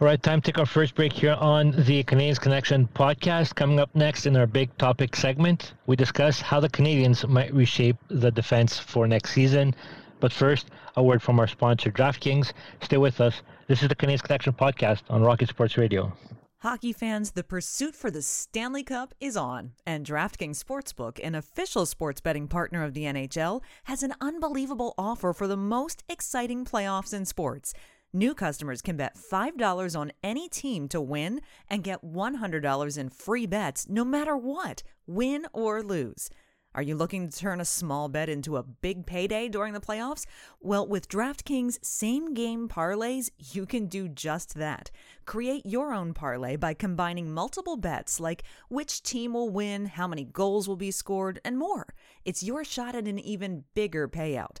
All 0.00 0.06
right, 0.06 0.22
time 0.22 0.40
to 0.40 0.52
take 0.52 0.60
our 0.60 0.66
first 0.66 0.94
break 0.94 1.12
here 1.12 1.32
on 1.40 1.72
the 1.72 2.04
Canadiens 2.04 2.40
Connection 2.40 2.88
podcast. 2.94 3.56
Coming 3.56 3.80
up 3.80 3.92
next 3.96 4.26
in 4.26 4.36
our 4.36 4.46
big 4.46 4.70
topic 4.78 5.16
segment, 5.16 5.72
we 5.86 5.96
discuss 5.96 6.40
how 6.40 6.60
the 6.60 6.68
Canadiens 6.68 7.28
might 7.28 7.52
reshape 7.52 7.96
the 8.06 8.30
defense 8.30 8.78
for 8.78 9.08
next 9.08 9.32
season. 9.32 9.74
But 10.20 10.32
first, 10.32 10.68
a 10.96 11.02
word 11.02 11.20
from 11.20 11.40
our 11.40 11.48
sponsor, 11.48 11.90
DraftKings. 11.90 12.52
Stay 12.80 12.96
with 12.96 13.20
us. 13.20 13.42
This 13.66 13.82
is 13.82 13.88
the 13.88 13.96
Canadiens 13.96 14.22
Connection 14.22 14.52
podcast 14.52 15.02
on 15.10 15.22
Rocket 15.22 15.48
Sports 15.48 15.76
Radio. 15.76 16.12
Hockey 16.58 16.92
fans, 16.92 17.32
the 17.32 17.42
pursuit 17.42 17.96
for 17.96 18.08
the 18.08 18.22
Stanley 18.22 18.84
Cup 18.84 19.14
is 19.20 19.36
on, 19.36 19.72
and 19.84 20.06
DraftKings 20.06 20.62
Sportsbook, 20.62 21.18
an 21.24 21.34
official 21.34 21.86
sports 21.86 22.20
betting 22.20 22.46
partner 22.46 22.84
of 22.84 22.94
the 22.94 23.02
NHL, 23.02 23.62
has 23.84 24.04
an 24.04 24.14
unbelievable 24.20 24.94
offer 24.96 25.32
for 25.32 25.48
the 25.48 25.56
most 25.56 26.04
exciting 26.08 26.64
playoffs 26.64 27.12
in 27.12 27.24
sports. 27.24 27.74
New 28.14 28.32
customers 28.32 28.80
can 28.80 28.96
bet 28.96 29.18
$5 29.18 29.98
on 29.98 30.12
any 30.22 30.48
team 30.48 30.88
to 30.88 30.98
win 30.98 31.42
and 31.68 31.84
get 31.84 32.02
$100 32.02 32.98
in 32.98 33.10
free 33.10 33.44
bets 33.44 33.86
no 33.86 34.02
matter 34.02 34.34
what, 34.34 34.82
win 35.06 35.46
or 35.52 35.82
lose. 35.82 36.30
Are 36.74 36.82
you 36.82 36.94
looking 36.94 37.28
to 37.28 37.38
turn 37.38 37.60
a 37.60 37.66
small 37.66 38.08
bet 38.08 38.30
into 38.30 38.56
a 38.56 38.62
big 38.62 39.04
payday 39.04 39.50
during 39.50 39.74
the 39.74 39.80
playoffs? 39.80 40.24
Well, 40.58 40.86
with 40.86 41.10
DraftKings 41.10 41.84
same 41.84 42.32
game 42.32 42.66
parlays, 42.66 43.28
you 43.52 43.66
can 43.66 43.88
do 43.88 44.08
just 44.08 44.54
that. 44.54 44.90
Create 45.26 45.66
your 45.66 45.92
own 45.92 46.14
parlay 46.14 46.56
by 46.56 46.72
combining 46.72 47.30
multiple 47.30 47.76
bets 47.76 48.20
like 48.20 48.42
which 48.70 49.02
team 49.02 49.34
will 49.34 49.50
win, 49.50 49.84
how 49.84 50.06
many 50.06 50.24
goals 50.24 50.66
will 50.66 50.76
be 50.76 50.90
scored, 50.90 51.40
and 51.44 51.58
more. 51.58 51.92
It's 52.24 52.42
your 52.42 52.64
shot 52.64 52.94
at 52.94 53.06
an 53.06 53.18
even 53.18 53.64
bigger 53.74 54.08
payout. 54.08 54.60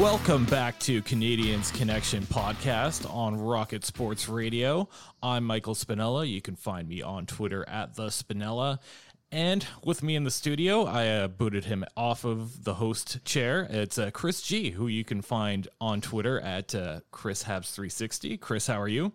Welcome 0.00 0.44
back 0.44 0.78
to 0.80 1.00
Canadiens 1.00 1.72
Connection 1.72 2.22
podcast 2.24 3.10
on 3.10 3.34
Rocket 3.34 3.82
Sports 3.82 4.28
Radio. 4.28 4.90
I'm 5.22 5.42
Michael 5.42 5.74
Spinella. 5.74 6.28
You 6.28 6.42
can 6.42 6.54
find 6.54 6.86
me 6.86 7.00
on 7.00 7.24
Twitter 7.24 7.66
at 7.66 7.94
the 7.94 8.08
Spinella. 8.08 8.78
And 9.32 9.66
with 9.82 10.02
me 10.02 10.14
in 10.14 10.24
the 10.24 10.30
studio, 10.30 10.84
I 10.84 11.08
uh, 11.08 11.28
booted 11.28 11.64
him 11.64 11.82
off 11.96 12.26
of 12.26 12.64
the 12.64 12.74
host 12.74 13.24
chair. 13.24 13.66
It's 13.70 13.96
uh, 13.96 14.10
Chris 14.10 14.42
G, 14.42 14.70
who 14.70 14.86
you 14.86 15.02
can 15.02 15.22
find 15.22 15.66
on 15.80 16.02
Twitter 16.02 16.40
at 16.40 16.74
uh, 16.74 17.00
Chris 17.10 17.44
Habs360. 17.44 18.38
Chris, 18.38 18.66
how 18.66 18.78
are 18.78 18.88
you? 18.88 19.12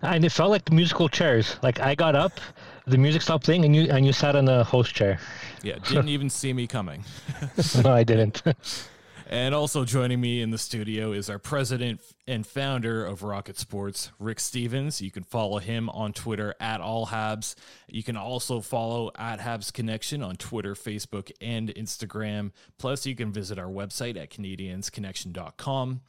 And 0.00 0.24
it 0.24 0.32
felt 0.32 0.50
like 0.50 0.72
musical 0.72 1.10
chairs. 1.10 1.56
Like 1.62 1.78
I 1.78 1.94
got 1.94 2.16
up, 2.16 2.40
the 2.86 2.96
music 2.96 3.20
stopped 3.20 3.44
playing, 3.44 3.66
and 3.66 3.76
you 3.76 3.90
and 3.90 4.06
you 4.06 4.14
sat 4.14 4.34
on 4.34 4.46
the 4.46 4.64
host 4.64 4.94
chair. 4.94 5.18
Yeah, 5.62 5.76
didn't 5.88 6.08
even 6.08 6.30
see 6.30 6.54
me 6.54 6.66
coming. 6.66 7.04
no, 7.84 7.92
I 7.92 8.02
didn't. 8.02 8.42
And 9.32 9.54
also 9.54 9.86
joining 9.86 10.20
me 10.20 10.42
in 10.42 10.50
the 10.50 10.58
studio 10.58 11.12
is 11.12 11.30
our 11.30 11.38
president 11.38 12.02
and 12.26 12.46
founder 12.46 13.02
of 13.06 13.22
Rocket 13.22 13.58
Sports, 13.58 14.10
Rick 14.18 14.38
Stevens. 14.38 15.00
You 15.00 15.10
can 15.10 15.22
follow 15.22 15.56
him 15.56 15.88
on 15.88 16.12
Twitter 16.12 16.54
at 16.60 16.82
All 16.82 17.06
Habs. 17.06 17.54
You 17.88 18.02
can 18.02 18.18
also 18.18 18.60
follow 18.60 19.10
at 19.16 19.40
Habs 19.40 19.72
Connection 19.72 20.22
on 20.22 20.36
Twitter, 20.36 20.74
Facebook, 20.74 21.32
and 21.40 21.70
Instagram. 21.70 22.50
Plus, 22.76 23.06
you 23.06 23.14
can 23.14 23.32
visit 23.32 23.58
our 23.58 23.70
website 23.70 24.18
at 24.18 24.28
CanadiensConnection.com. 24.28 26.02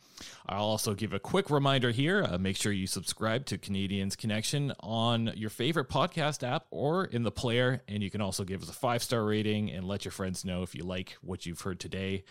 I'll 0.46 0.66
also 0.66 0.94
give 0.94 1.14
a 1.14 1.20
quick 1.20 1.50
reminder 1.50 1.92
here 1.92 2.26
uh, 2.30 2.38
make 2.38 2.58
sure 2.58 2.74
you 2.74 2.88
subscribe 2.88 3.46
to 3.46 3.58
Canadiens 3.58 4.18
Connection 4.18 4.74
on 4.82 5.32
your 5.38 5.50
favorite 5.50 5.90
podcast 5.90 6.46
app 6.46 6.66
or 6.72 7.06
in 7.06 7.24
the 7.24 7.32
player. 7.32 7.84
And 7.88 8.04
you 8.04 8.12
can 8.12 8.20
also 8.20 8.44
give 8.44 8.62
us 8.62 8.70
a 8.70 8.74
five 8.74 9.02
star 9.02 9.24
rating 9.24 9.72
and 9.72 9.88
let 9.88 10.04
your 10.04 10.12
friends 10.12 10.44
know 10.44 10.62
if 10.62 10.76
you 10.76 10.84
like 10.84 11.16
what 11.22 11.46
you've 11.46 11.62
heard 11.62 11.80
today. 11.80 12.26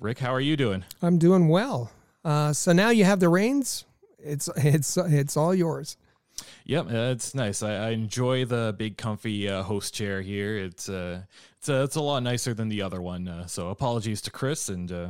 Rick, 0.00 0.20
how 0.20 0.32
are 0.32 0.40
you 0.40 0.56
doing? 0.56 0.84
I'm 1.02 1.18
doing 1.18 1.48
well. 1.48 1.90
Uh, 2.24 2.52
so 2.52 2.72
now 2.72 2.90
you 2.90 3.04
have 3.04 3.18
the 3.18 3.28
reins. 3.28 3.84
It's 4.18 4.48
it's 4.56 4.96
it's 4.96 5.36
all 5.36 5.54
yours. 5.54 5.96
Yep, 6.66 6.86
uh, 6.86 7.12
it's 7.12 7.34
nice. 7.34 7.64
I, 7.64 7.74
I, 7.74 7.90
enjoy 7.90 8.44
the 8.44 8.72
big, 8.78 8.96
comfy 8.96 9.48
uh, 9.48 9.64
host 9.64 9.92
chair 9.92 10.22
here. 10.22 10.56
It's 10.56 10.88
uh, 10.88 11.22
it's 11.58 11.68
uh, 11.68 11.82
it's 11.84 11.96
a 11.96 12.00
lot 12.00 12.22
nicer 12.22 12.54
than 12.54 12.68
the 12.68 12.80
other 12.80 13.02
one. 13.02 13.26
Uh, 13.26 13.46
so 13.46 13.70
apologies 13.70 14.20
to 14.22 14.30
Chris, 14.30 14.68
and 14.68 14.92
uh, 14.92 15.08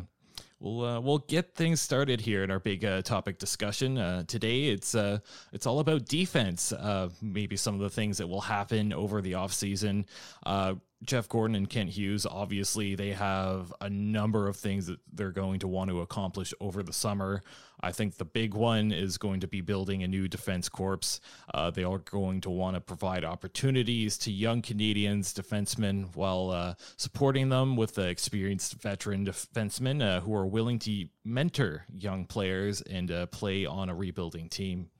we'll 0.60 0.84
uh, 0.84 1.00
we'll 1.00 1.18
get 1.18 1.54
things 1.54 1.80
started 1.80 2.20
here 2.20 2.42
in 2.44 2.50
our 2.50 2.60
big 2.60 2.84
uh, 2.84 3.02
topic 3.02 3.38
discussion 3.38 3.98
uh, 3.98 4.24
today. 4.24 4.64
It's 4.64 4.94
uh, 4.94 5.18
it's 5.52 5.66
all 5.66 5.80
about 5.80 6.06
defense. 6.06 6.72
Uh, 6.72 7.10
maybe 7.22 7.56
some 7.56 7.74
of 7.74 7.80
the 7.80 7.90
things 7.90 8.18
that 8.18 8.26
will 8.26 8.40
happen 8.40 8.92
over 8.92 9.20
the 9.20 9.34
off 9.34 9.52
season. 9.52 10.06
Uh, 10.44 10.74
Jeff 11.04 11.28
Gorton 11.28 11.54
and 11.54 11.70
Kent 11.70 11.90
Hughes, 11.90 12.26
obviously, 12.26 12.96
they 12.96 13.12
have 13.12 13.72
a 13.80 13.88
number 13.88 14.48
of 14.48 14.56
things 14.56 14.86
that 14.86 14.98
they're 15.12 15.30
going 15.30 15.60
to 15.60 15.68
want 15.68 15.90
to 15.90 16.00
accomplish 16.00 16.52
over 16.60 16.82
the 16.82 16.92
summer. 16.92 17.42
I 17.80 17.92
think 17.92 18.16
the 18.16 18.24
big 18.24 18.54
one 18.54 18.92
is 18.92 19.18
going 19.18 19.40
to 19.40 19.48
be 19.48 19.60
building 19.60 20.02
a 20.02 20.08
new 20.08 20.28
defense 20.28 20.68
corps. 20.68 21.20
Uh, 21.52 21.70
they 21.70 21.84
are 21.84 21.98
going 21.98 22.40
to 22.42 22.50
want 22.50 22.74
to 22.74 22.80
provide 22.80 23.24
opportunities 23.24 24.18
to 24.18 24.32
young 24.32 24.62
Canadiens 24.62 25.32
defensemen 25.32 26.14
while 26.14 26.50
uh, 26.50 26.74
supporting 26.96 27.48
them 27.48 27.76
with 27.76 27.94
the 27.94 28.08
experienced 28.08 28.74
veteran 28.74 29.24
defensemen 29.24 30.02
uh, 30.02 30.20
who 30.20 30.34
are 30.34 30.46
willing 30.46 30.78
to 30.80 31.08
mentor 31.24 31.84
young 31.94 32.24
players 32.24 32.80
and 32.82 33.10
uh, 33.10 33.26
play 33.26 33.64
on 33.64 33.88
a 33.88 33.94
rebuilding 33.94 34.48
team. 34.48 34.90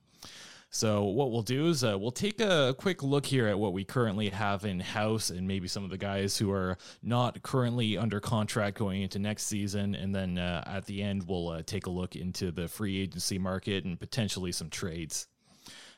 So 0.71 1.03
what 1.05 1.31
we'll 1.31 1.41
do 1.41 1.67
is 1.67 1.83
uh, 1.83 1.97
we'll 1.97 2.11
take 2.11 2.39
a 2.39 2.75
quick 2.77 3.01
look 3.01 3.25
here 3.25 3.47
at 3.47 3.57
what 3.57 3.73
we 3.73 3.83
currently 3.83 4.29
have 4.29 4.65
in 4.65 4.79
house 4.79 5.31
and 5.31 5.47
maybe 5.47 5.67
some 5.67 5.83
of 5.83 5.89
the 5.89 5.97
guys 5.97 6.37
who 6.37 6.51
are 6.51 6.77
not 7.01 7.41
currently 7.41 7.97
under 7.97 8.19
contract 8.19 8.77
going 8.77 9.01
into 9.01 9.17
next 9.17 9.47
season, 9.47 9.95
and 9.95 10.13
then 10.13 10.37
uh, 10.37 10.63
at 10.67 10.85
the 10.85 11.01
end 11.01 11.27
we'll 11.27 11.49
uh, 11.49 11.63
take 11.65 11.87
a 11.87 11.89
look 11.89 12.15
into 12.15 12.51
the 12.51 12.67
free 12.67 13.01
agency 13.01 13.39
market 13.39 13.83
and 13.83 13.99
potentially 13.99 14.51
some 14.51 14.69
trades. 14.69 15.27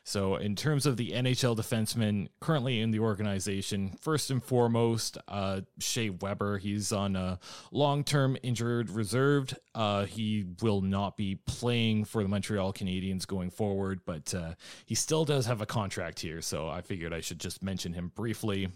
So, 0.04 0.34
in 0.34 0.56
terms 0.56 0.84
of 0.84 0.96
the 0.96 1.10
NHL 1.10 1.56
defensemen 1.56 2.28
currently 2.40 2.80
in 2.80 2.90
the 2.90 2.98
organization, 2.98 3.96
first 4.00 4.30
and 4.30 4.42
foremost, 4.42 5.16
uh, 5.28 5.60
Shea 5.78 6.10
Weber. 6.10 6.58
He's 6.58 6.92
on 6.92 7.14
a 7.14 7.38
long 7.70 8.02
term 8.02 8.36
injured 8.42 8.90
reserved. 8.90 9.56
Uh, 9.74 10.06
he 10.06 10.44
will 10.60 10.80
not 10.80 11.16
be 11.16 11.36
playing 11.46 12.04
for 12.04 12.22
the 12.22 12.28
Montreal 12.28 12.72
Canadiens 12.72 13.26
going 13.26 13.50
forward, 13.50 14.00
but 14.04 14.34
uh, 14.34 14.54
he 14.86 14.96
still 14.96 15.24
does 15.24 15.46
have 15.46 15.60
a 15.60 15.66
contract 15.66 16.18
here. 16.18 16.42
So, 16.42 16.68
I 16.68 16.80
figured 16.80 17.12
I 17.12 17.20
should 17.20 17.38
just 17.38 17.62
mention 17.62 17.92
him 17.92 18.10
briefly. 18.14 18.68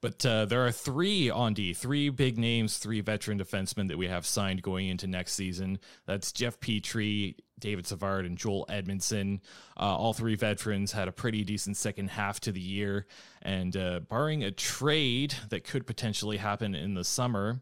But 0.00 0.24
uh, 0.26 0.44
there 0.46 0.66
are 0.66 0.72
three 0.72 1.30
on 1.30 1.54
D, 1.54 1.72
three 1.72 2.08
big 2.10 2.38
names, 2.38 2.78
three 2.78 3.00
veteran 3.00 3.38
defensemen 3.38 3.88
that 3.88 3.98
we 3.98 4.08
have 4.08 4.26
signed 4.26 4.62
going 4.62 4.88
into 4.88 5.06
next 5.06 5.32
season. 5.32 5.78
That's 6.06 6.32
Jeff 6.32 6.60
Petry, 6.60 7.36
David 7.62 7.86
Savard, 7.86 8.26
and 8.26 8.36
Joel 8.36 8.66
Edmundson. 8.68 9.40
Uh, 9.78 9.96
all 9.96 10.12
three 10.12 10.34
veterans 10.34 10.92
had 10.92 11.08
a 11.08 11.12
pretty 11.12 11.44
decent 11.44 11.78
second 11.78 12.10
half 12.10 12.40
to 12.40 12.52
the 12.52 12.60
year. 12.60 13.06
And 13.40 13.74
uh, 13.74 14.00
barring 14.00 14.44
a 14.44 14.50
trade 14.50 15.34
that 15.48 15.64
could 15.64 15.86
potentially 15.86 16.36
happen 16.36 16.74
in 16.74 16.92
the 16.92 17.04
summer, 17.04 17.60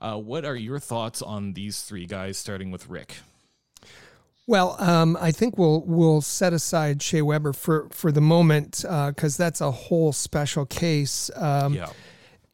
uh, 0.00 0.16
what 0.18 0.44
are 0.44 0.56
your 0.56 0.78
thoughts 0.78 1.22
on 1.22 1.54
these 1.54 1.80
three 1.82 2.04
guys, 2.04 2.36
starting 2.36 2.70
with 2.70 2.88
Rick? 2.90 3.16
Well, 4.48 4.76
um, 4.78 5.16
I 5.20 5.32
think 5.32 5.58
we'll 5.58 5.82
we'll 5.86 6.20
set 6.20 6.52
aside 6.52 7.02
Shea 7.02 7.20
Weber 7.20 7.52
for 7.52 7.88
for 7.90 8.12
the 8.12 8.20
moment 8.20 8.82
because 8.82 9.40
uh, 9.40 9.44
that's 9.44 9.60
a 9.60 9.72
whole 9.72 10.12
special 10.12 10.66
case. 10.66 11.32
Um, 11.34 11.74
yeah. 11.74 11.88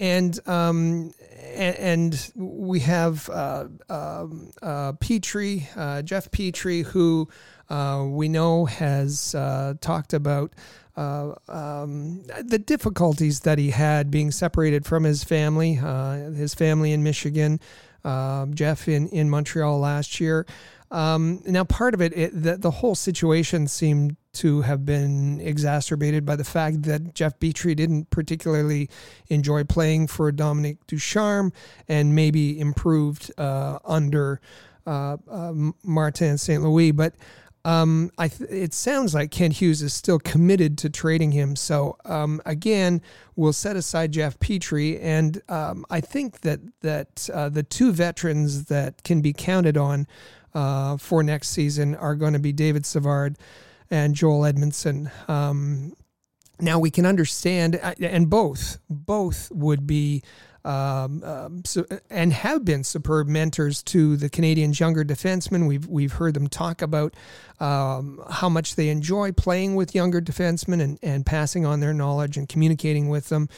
And 0.03 0.48
um, 0.48 1.14
and, 1.55 2.32
we 2.34 2.80
have 2.80 3.30
uh, 3.30 3.68
um, 3.88 4.50
uh, 4.61 4.94
Petry, 4.94 5.68
uh, 5.76 6.03
Jeff 6.03 6.28
Petry, 6.32 6.84
who 6.84 7.28
uh, 7.70 8.05
we 8.09 8.28
know 8.28 8.64
has 8.64 9.32
uh, 9.36 9.74
talked 9.80 10.12
about 10.12 10.53
um, 10.96 12.24
the 12.42 12.59
difficulties 12.59 13.40
that 13.40 13.59
he 13.59 13.70
had 13.70 14.11
being 14.11 14.32
separated 14.32 14.84
from 14.84 15.05
his 15.05 15.22
family, 15.22 15.74
his 15.74 16.53
family 16.53 16.92
in 16.92 17.05
Michigan, 17.05 17.61
Jeff 18.05 18.88
in, 18.88 19.09
in 19.11 19.30
Montreal 19.30 19.78
last 19.78 20.18
year. 20.18 20.46
Um, 20.90 21.42
now, 21.46 21.62
part 21.62 21.94
of 21.94 22.03
it, 22.03 22.12
it 22.16 22.42
the, 22.42 22.59
the, 22.59 22.70
whole 22.70 22.94
situation 22.94 23.66
seemed 23.66 24.16
to 24.35 24.62
have 24.62 24.85
been 24.87 25.41
exacerbated 25.41 26.24
by 26.24 26.37
the 26.37 26.45
fact 26.45 26.83
that 26.85 27.14
Jeff 27.14 27.39
Petry 27.39 27.76
didn't 27.76 28.11
particularly 28.11 28.89
enjoy 29.28 29.64
playing 29.64 30.07
for 30.07 30.33
Dominique 30.33 30.87
Ducharme 30.87 31.53
and 31.89 32.14
maybe 32.14 32.59
improved 32.59 33.30
uh, 33.39 33.78
under 33.85 34.41
uh, 34.87 35.16
uh, 35.30 35.53
Martin 35.83 36.39
St. 36.39 36.62
Louis. 36.62 36.93
But 36.93 37.14
um, 37.64 38.11
th- 38.18 38.41
it 38.51 38.74
sounds 38.74 39.14
like 39.14 39.30
Kent 39.30 39.55
Hughes 39.55 39.83
is 39.83 39.95
still 39.95 40.18
committed 40.18 40.78
to 40.78 40.91
trading 40.91 41.33
him. 41.33 41.55
So 41.55 41.97
um, 42.05 42.41
again, 42.45 43.03
we'll 43.37 43.53
set 43.53 43.76
aside 43.76 44.12
Jeff 44.12 44.39
Petry, 44.41 44.99
and 45.01 45.41
um, 45.49 45.85
I 45.89 46.01
think 46.01 46.41
that 46.41 46.61
that 46.80 47.28
uh, 47.33 47.49
the 47.49 47.62
two 47.62 47.93
veterans 47.93 48.64
that 48.64 49.05
can 49.05 49.20
be 49.20 49.33
counted 49.33 49.76
on 49.76 50.09
uh, 50.55 50.97
for 50.97 51.22
next 51.22 51.51
season 51.51 51.95
are 51.95 52.16
going 52.16 52.33
to 52.33 52.39
be 52.39 52.53
David 52.53 52.85
Savard 52.85 53.39
and 53.93 54.14
Joel 54.14 54.40
Edmundson. 54.40 55.11
Um, 55.28 55.93
now 56.59 56.78
we 56.78 56.90
can 56.90 57.05
understand, 57.05 57.78
uh, 57.80 57.95
and 58.01 58.28
both 58.28 58.78
both 58.88 59.51
would 59.53 59.86
be. 59.86 60.22
Um, 60.64 61.24
um, 61.24 61.64
so, 61.64 61.84
and 62.09 62.32
have 62.32 62.64
been 62.64 62.84
superb 62.84 63.26
mentors 63.26 63.82
to 63.82 64.16
the 64.16 64.30
Canadiens' 64.30 64.78
younger 64.78 65.03
defensemen. 65.05 65.66
We've 65.66 65.88
we've 65.88 66.12
heard 66.12 66.34
them 66.34 66.47
talk 66.47 66.82
about 66.82 67.14
um, 67.59 68.22
how 68.30 68.49
much 68.49 68.76
they 68.76 68.88
enjoy 68.88 69.32
playing 69.32 69.74
with 69.74 69.93
younger 69.93 70.20
defensemen 70.20 70.80
and, 70.80 71.01
and 71.03 71.26
passing 71.26 71.66
on 71.66 71.80
their 71.80 71.93
knowledge 71.93 72.36
and 72.36 72.49
communicating 72.49 73.09
with 73.09 73.28
them. 73.28 73.49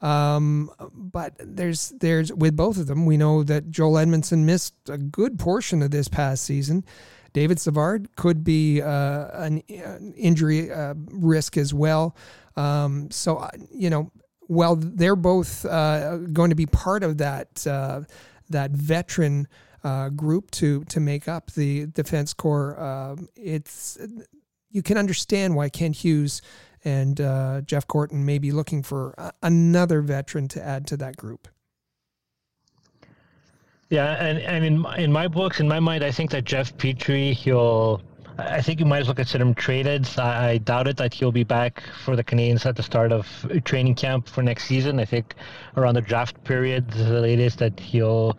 Um, 0.00 0.70
but 0.92 1.34
there's 1.40 1.90
there's 1.98 2.32
with 2.32 2.56
both 2.56 2.76
of 2.76 2.86
them, 2.86 3.06
we 3.06 3.16
know 3.16 3.42
that 3.42 3.70
Joel 3.72 3.94
Edmundson 3.94 4.44
missed 4.44 4.74
a 4.88 4.98
good 4.98 5.40
portion 5.40 5.82
of 5.82 5.90
this 5.90 6.06
past 6.06 6.44
season. 6.44 6.84
David 7.32 7.58
Savard 7.58 8.14
could 8.16 8.44
be 8.44 8.82
uh, 8.82 9.28
an, 9.32 9.62
an, 9.68 10.14
injury 10.16 10.70
uh, 10.70 10.94
risk 11.10 11.56
as 11.56 11.72
well. 11.72 12.16
Um, 12.56 13.10
so 13.10 13.38
uh, 13.38 13.50
you 13.70 13.90
know, 13.90 14.10
while 14.40 14.76
they're 14.76 15.16
both 15.16 15.64
uh, 15.64 16.18
going 16.18 16.50
to 16.50 16.56
be 16.56 16.66
part 16.66 17.02
of 17.02 17.18
that 17.18 17.66
uh, 17.66 18.02
that 18.50 18.72
veteran 18.72 19.48
uh, 19.82 20.10
group 20.10 20.50
to 20.52 20.84
to 20.84 21.00
make 21.00 21.28
up 21.28 21.50
the 21.52 21.86
defense 21.86 22.34
corps, 22.34 22.78
um, 22.80 23.28
it's 23.36 23.98
you 24.70 24.82
can 24.82 24.98
understand 24.98 25.54
why 25.56 25.68
Kent 25.68 25.96
Hughes 25.96 26.42
and 26.84 27.16
Jeff 27.66 27.86
Gorton 27.86 28.24
may 28.24 28.38
be 28.38 28.50
looking 28.50 28.82
for 28.82 29.14
another 29.42 30.02
veteran 30.02 30.48
to 30.48 30.62
add 30.62 30.86
to 30.88 30.96
that 30.96 31.16
group. 31.16 31.48
Yeah, 33.92 34.12
and, 34.24 34.38
and 34.38 34.64
in 34.64 34.86
in 34.96 35.12
my 35.12 35.28
books, 35.28 35.60
in 35.60 35.68
my 35.68 35.78
mind, 35.78 36.02
I 36.02 36.10
think 36.10 36.30
that 36.30 36.44
Jeff 36.44 36.74
Petry, 36.78 37.34
he'll. 37.34 38.00
I 38.38 38.62
think 38.62 38.80
you 38.80 38.86
might 38.86 39.00
as 39.00 39.06
well 39.06 39.14
consider 39.14 39.44
him 39.44 39.54
traded. 39.54 40.08
I, 40.16 40.52
I 40.52 40.58
doubt 40.58 40.88
it 40.88 40.96
that 40.96 41.12
he'll 41.12 41.30
be 41.30 41.44
back 41.44 41.82
for 42.02 42.16
the 42.16 42.24
Canadiens 42.24 42.64
at 42.64 42.74
the 42.74 42.82
start 42.82 43.12
of 43.12 43.26
training 43.64 43.96
camp 43.96 44.28
for 44.28 44.42
next 44.42 44.64
season. 44.64 44.98
I 44.98 45.04
think 45.04 45.34
around 45.76 45.96
the 45.96 46.00
draft 46.00 46.42
period, 46.42 46.90
the 46.90 47.20
latest 47.20 47.58
that 47.58 47.78
he'll 47.78 48.38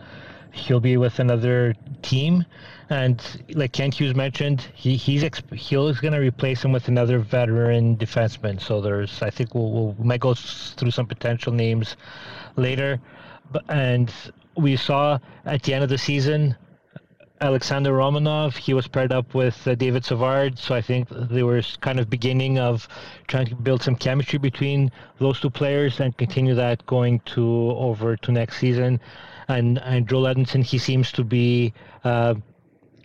he'll 0.53 0.79
be 0.79 0.97
with 0.97 1.19
another 1.19 1.75
team. 2.01 2.45
And 2.89 3.21
like 3.53 3.73
Kent 3.73 3.93
Hughes 3.93 4.15
mentioned, 4.15 4.61
he 4.73 4.95
he's 4.95 5.21
exp- 5.21 5.53
he's 5.53 5.99
going 5.99 6.13
to 6.13 6.19
replace 6.19 6.65
him 6.65 6.71
with 6.71 6.87
another 6.87 7.19
veteran 7.19 7.95
defenseman. 7.95 8.59
So 8.59 8.81
there's, 8.81 9.21
I 9.21 9.29
think 9.29 9.53
we'll, 9.53 9.71
we'll 9.71 9.91
we 9.91 10.05
might 10.05 10.19
go 10.19 10.33
through 10.33 10.89
some 10.89 11.05
potential 11.05 11.53
names 11.53 11.95
later. 12.55 12.99
But 13.51 13.65
and 13.69 14.11
we 14.55 14.75
saw 14.75 15.19
at 15.45 15.63
the 15.63 15.73
end 15.73 15.83
of 15.83 15.89
the 15.89 15.97
season, 15.97 16.55
Alexander 17.41 17.91
Romanov, 17.91 18.55
he 18.55 18.73
was 18.73 18.87
paired 18.87 19.11
up 19.11 19.33
with 19.33 19.67
uh, 19.67 19.75
David 19.75 20.05
Savard. 20.05 20.57
So 20.57 20.73
I 20.73 20.81
think 20.81 21.09
they 21.09 21.43
were 21.43 21.61
kind 21.81 21.99
of 21.99 22.09
beginning 22.09 22.57
of 22.57 22.87
trying 23.27 23.47
to 23.47 23.55
build 23.55 23.83
some 23.83 23.97
chemistry 23.97 24.39
between 24.39 24.91
those 25.19 25.41
two 25.41 25.49
players 25.49 25.99
and 25.99 26.15
continue 26.17 26.55
that 26.55 26.85
going 26.85 27.19
to 27.35 27.71
over 27.71 28.15
to 28.15 28.31
next 28.31 28.59
season. 28.59 29.01
And 29.49 29.77
and 29.79 30.07
Joel 30.07 30.33
Edmundson, 30.33 30.63
he 30.63 30.77
seems 30.77 31.11
to 31.13 31.23
be. 31.23 31.73
Uh, 32.03 32.35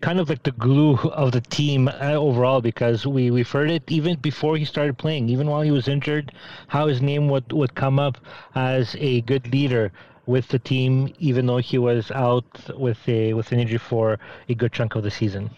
kind 0.00 0.20
of 0.20 0.28
like 0.28 0.44
the 0.44 0.52
glue 0.52 0.94
of 1.10 1.32
the 1.32 1.40
team 1.40 1.88
uh, 1.88 2.12
overall 2.12 2.60
because 2.60 3.04
we 3.04 3.32
we've 3.32 3.50
heard 3.50 3.68
it 3.68 3.82
even 3.90 4.14
before 4.20 4.56
he 4.56 4.64
started 4.64 4.96
playing, 4.96 5.28
even 5.28 5.48
while 5.48 5.62
he 5.62 5.72
was 5.72 5.88
injured, 5.88 6.30
how 6.68 6.86
his 6.86 7.02
name 7.02 7.28
would 7.28 7.52
would 7.52 7.74
come 7.74 7.98
up 7.98 8.16
as 8.54 8.94
a 9.00 9.22
good 9.22 9.52
leader 9.52 9.90
with 10.28 10.46
the 10.48 10.58
team, 10.58 11.12
even 11.18 11.46
though 11.46 11.56
he 11.56 11.78
was 11.78 12.10
out 12.10 12.44
with 12.78 13.08
a 13.08 13.32
with 13.32 13.50
an 13.50 13.58
injury 13.58 13.78
for 13.78 14.18
a 14.48 14.54
good 14.54 14.72
chunk 14.72 14.94
of 14.94 15.02
the 15.02 15.10
season. 15.10 15.50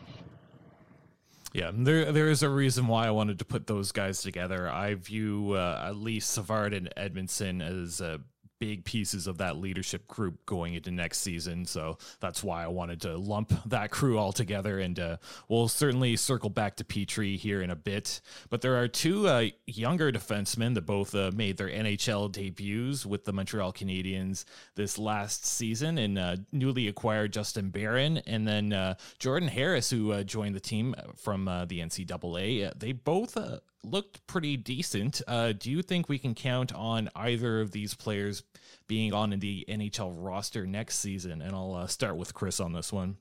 Yeah, 1.52 1.72
there 1.74 2.12
there 2.12 2.28
is 2.28 2.44
a 2.44 2.48
reason 2.48 2.86
why 2.86 3.08
I 3.08 3.10
wanted 3.10 3.40
to 3.40 3.44
put 3.44 3.66
those 3.66 3.90
guys 3.90 4.22
together. 4.22 4.70
I 4.70 4.94
view 4.94 5.54
uh, 5.54 5.84
at 5.88 5.96
least 5.96 6.30
Savard 6.30 6.72
and 6.72 6.88
Edmundson 6.96 7.60
as 7.60 8.00
uh, 8.00 8.18
big 8.60 8.84
pieces 8.84 9.26
of 9.26 9.38
that 9.38 9.56
leadership 9.56 10.06
group 10.06 10.46
going 10.46 10.74
into 10.74 10.90
next 10.90 11.18
season. 11.18 11.64
So 11.64 11.98
that's 12.20 12.44
why 12.44 12.62
I 12.62 12.68
wanted 12.68 13.00
to 13.00 13.16
lump 13.16 13.52
that 13.66 13.90
crew 13.90 14.18
all 14.18 14.32
together. 14.32 14.78
And 14.78 15.00
uh, 15.00 15.16
we'll 15.48 15.66
certainly 15.66 16.14
circle 16.16 16.50
back 16.50 16.76
to 16.76 16.84
Petry 16.84 17.36
here 17.36 17.62
in 17.62 17.70
a 17.70 17.76
bit. 17.76 18.20
But 18.50 18.60
there 18.60 18.80
are 18.80 18.86
two 18.86 19.26
uh, 19.26 19.46
younger 19.66 20.12
defensemen 20.12 20.74
that 20.74 20.86
both 20.86 21.14
uh, 21.14 21.32
made 21.34 21.56
their 21.56 21.70
NHL 21.70 22.30
debuts 22.30 23.06
with 23.06 23.24
the 23.24 23.32
Montreal 23.32 23.72
Canadiens 23.72 24.44
this 24.74 24.98
last 24.98 25.46
season, 25.46 25.96
and 25.96 26.18
uh, 26.18 26.36
newly 26.52 26.86
acquired 26.86 27.32
Justin 27.32 27.70
Barron 27.70 28.18
and 28.18 28.46
then 28.46 28.72
uh, 28.72 28.94
Jordan 29.18 29.48
Harris, 29.48 29.90
who 29.90 30.12
uh, 30.12 30.22
joined 30.22 30.54
the 30.54 30.60
team 30.60 30.94
from 31.16 31.46
the 31.46 31.80
NCAA. 31.80 32.78
they 32.78 32.92
both 32.92 33.38
looked 33.82 34.26
pretty 34.26 34.56
decent. 34.56 35.22
Uh, 35.26 35.52
do 35.52 35.70
you 35.70 35.82
think 35.82 36.08
we 36.08 36.18
can 36.18 36.34
count 36.34 36.72
on 36.74 37.08
either 37.14 37.60
of 37.60 37.72
these 37.72 37.94
players 37.94 38.42
being 38.86 39.12
on 39.12 39.30
the 39.30 39.64
NHL 39.68 40.12
roster 40.16 40.66
next 40.66 40.98
season? 40.98 41.42
And 41.42 41.54
I'll 41.54 41.74
uh, 41.74 41.86
start 41.86 42.16
with 42.16 42.34
Chris 42.34 42.60
on 42.60 42.72
this 42.72 42.92
one. 42.92 43.16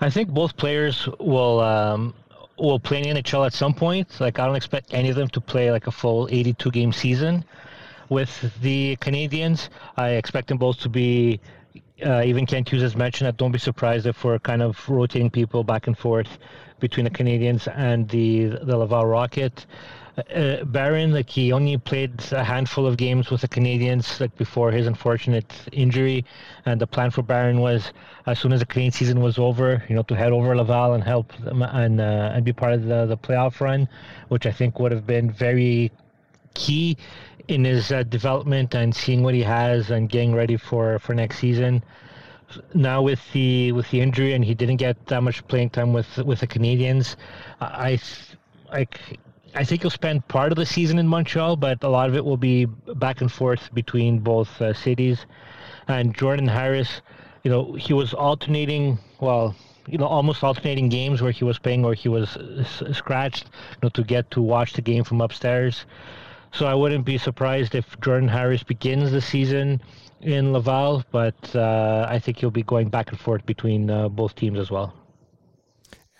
I 0.00 0.10
think 0.10 0.30
both 0.30 0.56
players 0.56 1.08
will 1.20 1.60
um, 1.60 2.14
will 2.58 2.78
play 2.78 3.02
in 3.02 3.14
the 3.14 3.22
NHL 3.22 3.46
at 3.46 3.52
some 3.52 3.74
point. 3.74 4.20
Like 4.20 4.38
I 4.38 4.46
don't 4.46 4.56
expect 4.56 4.92
any 4.94 5.10
of 5.10 5.16
them 5.16 5.28
to 5.30 5.40
play 5.40 5.70
like 5.70 5.86
a 5.86 5.92
full 5.92 6.28
82 6.30 6.70
game 6.70 6.92
season 6.92 7.44
with 8.12 8.52
the 8.60 8.96
Canadiens, 8.96 9.70
I 9.96 10.10
expect 10.10 10.48
them 10.48 10.58
both 10.58 10.78
to 10.80 10.88
be. 10.88 11.40
Uh, 12.04 12.22
even 12.24 12.46
Kent 12.46 12.68
Hughes 12.68 12.82
has 12.82 12.96
mentioned 12.96 13.28
that 13.28 13.36
don't 13.36 13.52
be 13.52 13.58
surprised 13.58 14.06
if 14.06 14.24
we're 14.24 14.38
kind 14.40 14.60
of 14.60 14.76
rotating 14.88 15.30
people 15.30 15.62
back 15.62 15.86
and 15.86 15.96
forth 15.96 16.38
between 16.82 17.04
the 17.04 17.10
Canadiens 17.10 17.66
and 17.74 18.08
the 18.10 18.48
the 18.68 18.76
Laval 18.76 19.06
Rocket. 19.06 19.64
Uh, 20.18 20.62
Barron, 20.64 21.10
like 21.14 21.30
he 21.30 21.52
only 21.52 21.78
played 21.78 22.12
a 22.32 22.44
handful 22.44 22.86
of 22.86 22.98
games 22.98 23.30
with 23.30 23.40
the 23.40 23.48
Canadiens, 23.48 24.20
like 24.20 24.36
before 24.36 24.70
his 24.70 24.86
unfortunate 24.86 25.50
injury, 25.72 26.26
and 26.66 26.78
the 26.78 26.86
plan 26.86 27.10
for 27.10 27.22
Barron 27.22 27.60
was 27.60 27.92
as 28.26 28.38
soon 28.38 28.52
as 28.52 28.60
the 28.60 28.66
Canadian 28.66 28.92
season 28.92 29.20
was 29.22 29.38
over, 29.38 29.82
you 29.88 29.94
know, 29.96 30.02
to 30.02 30.14
head 30.14 30.32
over 30.32 30.54
Laval 30.54 30.92
and 30.92 31.02
help 31.02 31.32
them 31.38 31.62
and 31.62 31.98
uh, 31.98 32.34
and 32.34 32.44
be 32.44 32.52
part 32.52 32.74
of 32.74 32.84
the 32.84 33.06
the 33.06 33.16
playoff 33.16 33.60
run, 33.60 33.88
which 34.28 34.44
I 34.44 34.52
think 34.52 34.78
would 34.80 34.92
have 34.92 35.06
been 35.06 35.30
very 35.30 35.90
key 36.52 36.98
in 37.48 37.64
his 37.64 37.90
uh, 37.90 38.02
development 38.02 38.74
and 38.74 38.94
seeing 38.94 39.22
what 39.22 39.34
he 39.34 39.42
has 39.42 39.90
and 39.90 40.10
getting 40.10 40.34
ready 40.34 40.58
for 40.58 40.98
for 40.98 41.14
next 41.14 41.38
season 41.38 41.82
now 42.74 43.02
with 43.02 43.20
the 43.32 43.72
with 43.72 43.90
the 43.90 44.00
injury 44.00 44.32
and 44.32 44.44
he 44.44 44.54
didn't 44.54 44.76
get 44.76 45.06
that 45.06 45.22
much 45.22 45.46
playing 45.48 45.70
time 45.70 45.92
with 45.92 46.18
with 46.18 46.40
the 46.40 46.46
Canadiens. 46.46 47.16
I 47.60 48.00
like 48.70 48.98
I 49.54 49.64
think 49.64 49.82
he'll 49.82 49.90
spend 49.90 50.26
part 50.28 50.50
of 50.50 50.56
the 50.56 50.64
season 50.64 50.98
in 50.98 51.06
Montreal, 51.06 51.56
but 51.56 51.82
a 51.84 51.88
lot 51.88 52.08
of 52.08 52.16
it 52.16 52.24
will 52.24 52.38
be 52.38 52.64
back 52.64 53.20
and 53.20 53.30
forth 53.30 53.72
between 53.74 54.18
both 54.18 54.60
uh, 54.62 54.72
cities. 54.72 55.26
And 55.88 56.16
Jordan 56.16 56.48
Harris, 56.48 57.02
you 57.42 57.50
know, 57.50 57.74
he 57.74 57.92
was 57.92 58.14
alternating, 58.14 58.98
well, 59.20 59.54
you 59.86 59.98
know, 59.98 60.06
almost 60.06 60.42
alternating 60.42 60.88
games 60.88 61.20
where 61.20 61.32
he 61.32 61.44
was 61.44 61.58
playing 61.58 61.84
or 61.84 61.92
he 61.92 62.08
was 62.08 62.38
scratched, 62.92 63.44
you 63.44 63.78
know, 63.82 63.88
to 63.90 64.02
get 64.02 64.30
to 64.30 64.40
watch 64.40 64.72
the 64.72 64.82
game 64.82 65.04
from 65.04 65.20
upstairs. 65.20 65.84
So 66.52 66.66
I 66.66 66.74
wouldn't 66.74 67.04
be 67.04 67.18
surprised 67.18 67.74
if 67.74 68.00
Jordan 68.00 68.28
Harris 68.28 68.62
begins 68.62 69.10
the 69.10 69.20
season 69.20 69.82
in 70.22 70.52
Laval, 70.52 71.04
but 71.10 71.54
uh, 71.54 72.06
I 72.08 72.18
think 72.18 72.38
he'll 72.38 72.50
be 72.50 72.62
going 72.62 72.88
back 72.88 73.10
and 73.10 73.18
forth 73.18 73.44
between 73.44 73.90
uh, 73.90 74.08
both 74.08 74.34
teams 74.34 74.58
as 74.58 74.70
well. 74.70 74.94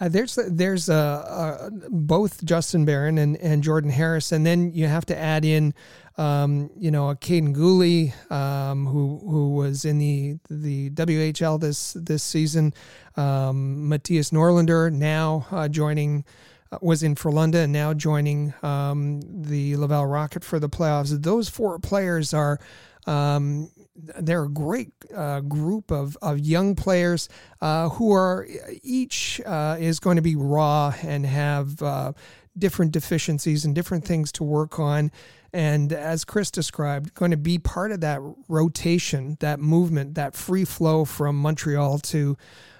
Uh, 0.01 0.09
there's 0.09 0.37
there's 0.49 0.91
uh, 0.91 0.97
uh, 0.97 1.71
both 1.89 2.45
Justin 2.45 2.85
Barron 2.85 3.19
and, 3.19 3.37
and 3.37 3.63
Jordan 3.63 3.91
Harris, 3.91 4.33
and 4.33 4.45
then 4.45 4.73
you 4.73 4.89
have 4.89 5.07
to 5.07 5.17
add 5.17 5.45
in, 5.45 5.73
um, 6.19 6.71
you 6.77 6.91
know, 6.91 7.11
a 7.11 7.15
Kaiden 7.15 7.55
Guhle, 7.55 8.13
um, 8.33 8.85
who 8.87 9.21
who 9.25 9.55
was 9.55 9.85
in 9.85 9.99
the 9.99 10.39
the 10.51 10.91
WHL 10.91 11.61
this 11.61 11.93
this 11.93 12.25
season. 12.25 12.75
Um, 13.17 13.89
Mattias 13.89 14.33
Norlinder 14.33 14.93
now 14.93 15.47
uh, 15.53 15.69
joining 15.69 16.25
uh, 16.73 16.79
was 16.83 17.05
in 17.05 17.15
Frölunda 17.15 17.63
and 17.63 17.73
now 17.73 17.95
joining 17.95 18.55
um, 18.65 19.21
the 19.45 19.77
Laval 19.77 20.07
Rocket 20.07 20.43
for 20.43 20.59
the 20.59 20.69
playoffs. 20.69 21.23
Those 21.23 21.49
four 21.49 21.79
players 21.79 22.35
are 22.35 22.59
um, 23.07 23.71
they're 23.95 24.45
a 24.45 24.49
great 24.49 24.93
uh, 25.15 25.41
group 25.41 25.91
of, 25.91 26.17
of 26.23 26.39
young 26.39 26.75
players 26.75 27.29
uh, 27.61 27.89
who 27.91 28.13
are 28.13 28.47
each 28.83 29.41
uh, 29.45 29.77
is 29.79 30.01
going 30.01 30.17
to 30.17 30.23
be 30.23 30.37
raw 30.37 30.95
and 31.03 31.27
have 31.27 31.83
uh, 31.83 32.13
different 32.57 32.93
deficiencies 32.93 33.65
and 33.65 33.75
different 33.75 34.05
things 34.05 34.33
to 34.33 34.45
work 34.45 34.79
on. 34.79 35.11
And 35.53 35.93
as 35.93 36.25
Chris 36.25 36.51
described, 36.51 37.15
going 37.15 37.31
to 37.31 37.37
be 37.37 37.59
part 37.59 37.93
of 37.93 38.01
that 38.01 38.21
rotation, 38.49 39.37
that 39.41 39.61
movement, 39.61 40.15
that 40.15 40.35
free 40.35 40.65
flow 40.65 41.05
from 41.05 41.37
Montreal 41.37 41.99
to 41.99 42.37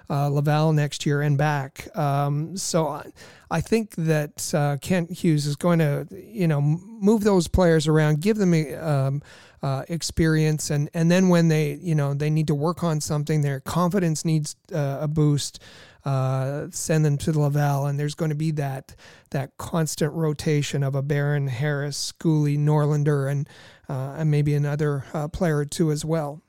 uh, 0.09 0.27
Laval 0.27 0.73
next 0.73 1.05
year 1.05 1.21
and 1.21 1.37
back. 1.37 1.95
Um, 1.97 2.57
so 2.57 2.87
I, 2.87 3.11
I, 3.49 3.61
think 3.61 3.95
that 3.95 4.53
uh, 4.53 4.77
Kent 4.81 5.11
Hughes 5.11 5.45
is 5.45 5.55
going 5.55 5.79
to, 5.79 6.07
you 6.11 6.47
know, 6.47 6.61
move 6.61 7.23
those 7.23 7.47
players 7.47 7.87
around, 7.87 8.19
give 8.21 8.37
them 8.37 8.53
a, 8.53 8.75
um, 8.75 9.21
uh, 9.63 9.83
experience, 9.87 10.69
and 10.69 10.89
and 10.93 11.09
then 11.09 11.29
when 11.29 11.47
they, 11.47 11.73
you 11.81 11.95
know, 11.95 12.13
they 12.13 12.29
need 12.29 12.47
to 12.47 12.55
work 12.55 12.83
on 12.83 13.01
something, 13.01 13.41
their 13.41 13.59
confidence 13.59 14.23
needs 14.23 14.55
uh, 14.73 14.99
a 15.01 15.07
boost. 15.07 15.59
Uh, 16.05 16.67
send 16.69 17.05
them 17.05 17.17
to 17.17 17.31
the 17.31 17.39
Laval, 17.39 17.85
and 17.85 17.97
there's 17.97 18.13
going 18.13 18.29
to 18.29 18.35
be 18.35 18.51
that 18.51 18.93
that 19.31 19.57
constant 19.57 20.13
rotation 20.13 20.83
of 20.83 20.93
a 20.93 21.01
Barron, 21.01 21.47
Harris, 21.47 22.13
Guhle, 22.19 22.59
Norlinder 22.59 23.31
and 23.31 23.47
uh, 23.87 24.15
and 24.17 24.29
maybe 24.29 24.53
another 24.53 25.05
player 25.31 25.57
or 25.59 25.65
two 25.65 25.91
as 25.91 26.03
well. 26.03 26.43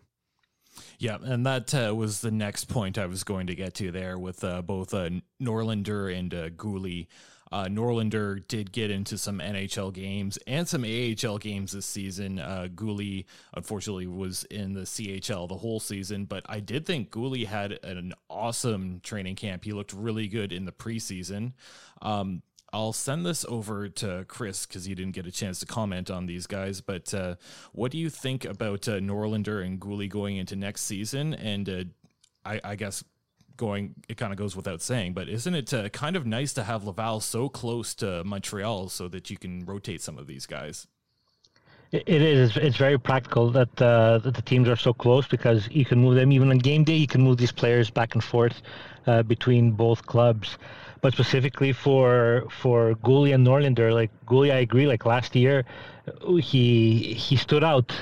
Yeah, 0.99 1.19
and 1.23 1.45
that 1.47 1.75
uh, 1.75 1.95
was 1.95 2.21
the 2.21 2.31
next 2.31 2.67
point 2.67 2.99
I 2.99 3.07
was 3.07 3.25
going 3.25 3.47
to 3.49 3.55
get 3.55 3.75
to 3.75 3.91
there 3.91 4.19
with 4.19 4.43
uh, 4.45 4.63
both 4.63 4.95
uh, 4.95 5.11
Norlinder 5.41 6.17
and 6.17 6.33
uh, 6.33 6.51
Guhle. 6.51 7.07
Uh, 7.55 7.67
Norlinder 7.67 8.43
did 8.49 8.73
get 8.73 8.91
into 8.91 9.17
some 9.17 9.39
NHL 9.39 9.93
games 9.93 10.41
and 10.49 10.67
some 10.67 10.83
AHL 10.83 11.39
games 11.39 11.71
this 11.71 11.87
season. 11.87 12.41
Uh, 12.41 12.67
Guhle, 12.75 13.27
unfortunately, 13.55 14.09
was 14.09 14.43
in 14.51 14.73
the 14.73 14.81
CHL 14.81 15.49
the 15.49 15.59
whole 15.59 15.79
season, 15.79 16.25
but 16.25 16.43
I 16.49 16.59
did 16.59 16.85
think 16.85 17.13
Guhle 17.13 17.47
had 17.47 17.79
an 17.85 18.13
awesome 18.29 18.99
training 19.05 19.37
camp. 19.37 19.63
He 19.63 19.71
looked 19.71 19.93
really 19.93 20.27
good 20.27 20.53
in 20.53 20.65
the 20.65 20.73
preseason. 20.73 21.53
Um, 22.03 22.43
I'll 22.73 22.93
send 22.93 23.25
this 23.25 23.45
over 23.49 23.89
to 23.89 24.25
Chris 24.27 24.67
because 24.67 24.85
he 24.85 24.97
didn't 24.97 25.15
get 25.15 25.29
a 25.29 25.31
chance 25.31 25.61
to 25.61 25.67
comment 25.67 26.11
on 26.11 26.27
these 26.27 26.49
guys. 26.49 26.81
But 26.81 27.15
uh, 27.15 27.37
what 27.71 27.93
do 27.93 27.99
you 27.99 28.11
think 28.11 28.45
about 28.45 28.89
uh, 28.89 28.99
Norlinder 28.99 29.65
and 29.65 29.79
Guhle 29.79 30.09
going 30.11 30.39
into 30.39 30.57
next 30.57 30.83
season? 30.83 31.35
And 31.35 31.69
uh, 31.69 31.85
I, 32.45 32.61
I, 32.65 32.75
guess 32.75 33.05
going, 33.57 33.95
it 34.09 34.17
kind 34.17 34.33
of 34.33 34.39
goes 34.39 34.57
without 34.57 34.83
saying, 34.83 35.15
but 35.15 35.29
isn't 35.29 35.55
it 35.55 35.73
uh, 35.73 35.89
kind 35.91 36.17
of 36.17 36.27
nice 36.27 36.53
to 36.55 36.65
have 36.65 36.85
Laval 36.85 37.21
so 37.21 37.49
close 37.49 37.95
to 37.97 38.25
Montreal 38.25 38.89
so 38.89 39.09
that 39.09 39.31
you 39.31 39.37
can 39.37 39.65
rotate 39.65 40.01
some 40.01 40.19
of 40.19 40.27
these 40.27 40.47
guys? 40.47 40.87
It 41.93 42.09
is. 42.09 42.57
It's 42.57 42.77
very 42.77 42.99
practical 42.99 43.51
that, 43.53 43.81
uh, 43.81 44.19
that 44.19 44.35
the 44.35 44.43
teams 44.43 44.69
are 44.69 44.77
so 44.77 44.93
close 44.93 45.29
because 45.29 45.69
you 45.71 45.85
can 45.85 46.01
move 46.01 46.17
them 46.17 46.33
even 46.33 46.51
on 46.51 46.59
game 46.59 46.83
day. 46.83 46.97
You 46.97 47.07
can 47.07 47.23
move 47.23 47.37
these 47.37 47.53
players 47.53 47.89
back 47.89 48.15
and 48.15 48.25
forth 48.25 48.63
uh, 49.07 49.23
between 49.23 49.71
both 49.71 50.05
clubs 50.05 50.59
but 51.05 51.13
specifically 51.13 51.71
for 51.71 52.47
for 52.49 52.95
Guhle 52.95 53.35
and 53.35 53.47
Norlinder, 53.47 53.93
like 53.93 54.11
Guhle, 54.25 54.51
I 54.51 54.61
agree. 54.61 54.87
Like 54.87 55.05
last 55.05 55.37
year, 55.37 55.63
he 56.41 57.13
he 57.13 57.37
stood 57.37 57.63
out 57.63 57.93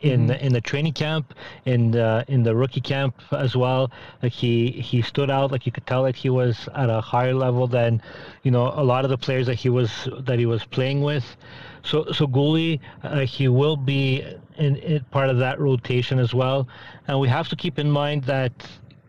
in 0.00 0.26
mm-hmm. 0.26 0.46
in 0.46 0.52
the 0.52 0.60
training 0.60 0.94
camp, 0.94 1.34
in 1.66 1.92
the 1.92 2.24
in 2.26 2.42
the 2.42 2.52
rookie 2.52 2.80
camp 2.80 3.14
as 3.30 3.54
well. 3.54 3.92
Like 4.24 4.32
he 4.32 4.72
he 4.72 5.02
stood 5.02 5.30
out. 5.30 5.52
Like 5.52 5.66
you 5.66 5.70
could 5.70 5.86
tell 5.86 6.02
that 6.02 6.16
he 6.16 6.30
was 6.30 6.68
at 6.74 6.90
a 6.90 7.00
higher 7.00 7.32
level 7.32 7.68
than, 7.68 8.02
you 8.42 8.50
know, 8.50 8.72
a 8.74 8.82
lot 8.82 9.04
of 9.04 9.10
the 9.10 9.18
players 9.18 9.46
that 9.46 9.54
he 9.54 9.68
was 9.68 10.08
that 10.26 10.40
he 10.40 10.46
was 10.46 10.64
playing 10.64 11.00
with. 11.00 11.36
So 11.84 12.10
so 12.10 12.26
Guhle, 12.26 12.80
uh, 13.04 13.20
he 13.20 13.46
will 13.46 13.76
be 13.76 14.24
in, 14.56 14.74
in 14.78 15.04
part 15.12 15.30
of 15.30 15.38
that 15.38 15.60
rotation 15.60 16.18
as 16.18 16.34
well, 16.34 16.66
and 17.06 17.20
we 17.20 17.28
have 17.28 17.48
to 17.50 17.56
keep 17.56 17.78
in 17.78 17.88
mind 17.88 18.24
that 18.24 18.52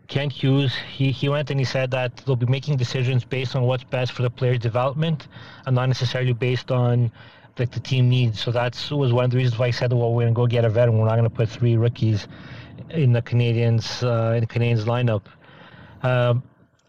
Kent 0.06 0.32
Hughes, 0.32 0.74
he, 0.74 1.10
he 1.10 1.28
went 1.28 1.50
and 1.50 1.58
he 1.58 1.64
said 1.64 1.90
that 1.92 2.16
they'll 2.18 2.36
be 2.36 2.46
making 2.46 2.76
decisions 2.76 3.24
based 3.24 3.56
on 3.56 3.62
what's 3.62 3.84
best 3.84 4.12
for 4.12 4.22
the 4.22 4.30
player's 4.30 4.58
development 4.58 5.28
and 5.66 5.74
not 5.74 5.86
necessarily 5.86 6.32
based 6.32 6.70
on 6.70 7.10
like 7.58 7.70
the 7.70 7.80
team 7.80 8.08
needs. 8.08 8.40
So 8.40 8.50
that's 8.50 8.90
was 8.90 9.12
one 9.12 9.26
of 9.26 9.30
the 9.30 9.36
reasons 9.36 9.58
why 9.58 9.66
I 9.66 9.70
said, 9.70 9.92
well, 9.92 10.12
we're 10.12 10.24
going 10.24 10.34
to 10.34 10.36
go 10.36 10.46
get 10.46 10.64
a 10.64 10.68
veteran. 10.68 10.98
We're 10.98 11.06
not 11.06 11.16
going 11.16 11.24
to 11.24 11.34
put 11.34 11.48
three 11.48 11.76
rookies 11.76 12.26
in 12.90 13.12
the 13.12 13.22
Canadiens 13.22 14.02
uh, 14.02 14.34
in 14.34 14.40
the 14.40 14.46
Canadiens 14.46 14.84
lineup. 14.84 15.22
Um, 16.02 16.42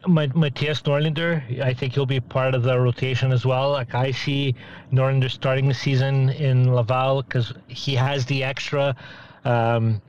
Mattias 0.07 0.83
Norlinder, 0.83 1.61
I 1.61 1.73
think 1.73 1.93
he'll 1.93 2.05
be 2.05 2.19
part 2.19 2.53
of 2.53 2.63
the 2.63 2.79
rotation 2.79 3.31
as 3.31 3.45
well. 3.45 3.71
Like 3.71 3.95
I 3.95 4.11
see 4.11 4.55
Norlinder 4.91 5.31
starting 5.31 5.67
the 5.67 5.73
season 5.73 6.29
in 6.29 6.73
Laval 6.73 7.23
because 7.23 7.53
he 7.67 7.95
has 7.95 8.25
the 8.25 8.43
extra. 8.43 8.95
Um, 9.45 10.01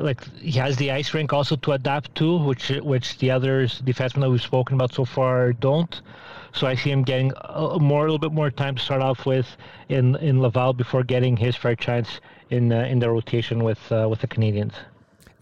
like 0.00 0.24
he 0.36 0.52
has 0.52 0.76
the 0.76 0.90
ice 0.90 1.12
rink 1.14 1.32
also 1.32 1.56
to 1.56 1.72
adapt 1.72 2.14
to, 2.16 2.36
which 2.38 2.70
which 2.82 3.18
the 3.18 3.30
others 3.30 3.80
defensemen 3.82 4.20
that 4.20 4.30
we've 4.30 4.42
spoken 4.42 4.74
about 4.74 4.92
so 4.92 5.04
far 5.04 5.52
don't. 5.52 6.00
So 6.52 6.66
I 6.66 6.74
see 6.74 6.90
him 6.90 7.02
getting 7.02 7.32
a, 7.36 7.78
more, 7.78 8.00
a 8.00 8.04
little 8.04 8.18
bit 8.18 8.32
more 8.32 8.50
time 8.50 8.74
to 8.74 8.82
start 8.82 9.02
off 9.02 9.26
with 9.26 9.46
in 9.88 10.16
in 10.16 10.40
Laval 10.40 10.72
before 10.72 11.02
getting 11.02 11.36
his 11.36 11.56
fair 11.56 11.76
chance 11.76 12.20
in 12.50 12.72
uh, 12.72 12.80
in 12.80 12.98
the 12.98 13.10
rotation 13.10 13.62
with 13.62 13.80
uh, 13.92 14.08
with 14.08 14.20
the 14.20 14.26
Canadiens. 14.26 14.74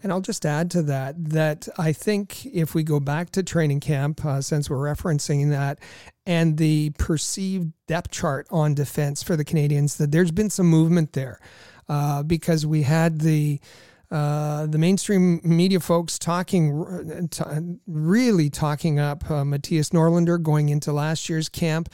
And 0.01 0.13
I'll 0.13 0.21
just 0.21 0.45
add 0.45 0.71
to 0.71 0.81
that 0.83 1.15
that 1.31 1.67
I 1.77 1.91
think 1.91 2.45
if 2.45 2.73
we 2.73 2.83
go 2.83 2.99
back 2.99 3.31
to 3.31 3.43
training 3.43 3.81
camp, 3.81 4.23
uh, 4.23 4.41
since 4.41 4.69
we're 4.69 4.77
referencing 4.77 5.49
that, 5.49 5.79
and 6.25 6.57
the 6.57 6.91
perceived 6.91 7.73
depth 7.87 8.11
chart 8.11 8.47
on 8.49 8.73
defense 8.73 9.23
for 9.23 9.35
the 9.35 9.43
Canadiens, 9.43 9.97
that 9.97 10.11
there's 10.11 10.31
been 10.31 10.49
some 10.49 10.67
movement 10.67 11.13
there 11.13 11.39
uh, 11.89 12.23
because 12.23 12.65
we 12.65 12.83
had 12.83 13.19
the 13.19 13.59
uh, 14.11 14.65
the 14.65 14.77
mainstream 14.77 15.39
media 15.43 15.79
folks 15.79 16.17
talking, 16.17 17.27
t- 17.29 17.43
really 17.85 18.49
talking 18.49 18.99
up 18.99 19.29
uh, 19.29 19.43
Mattias 19.43 19.89
Norlinder 19.91 20.41
going 20.41 20.69
into 20.69 20.91
last 20.91 21.29
year's 21.29 21.49
camp. 21.49 21.89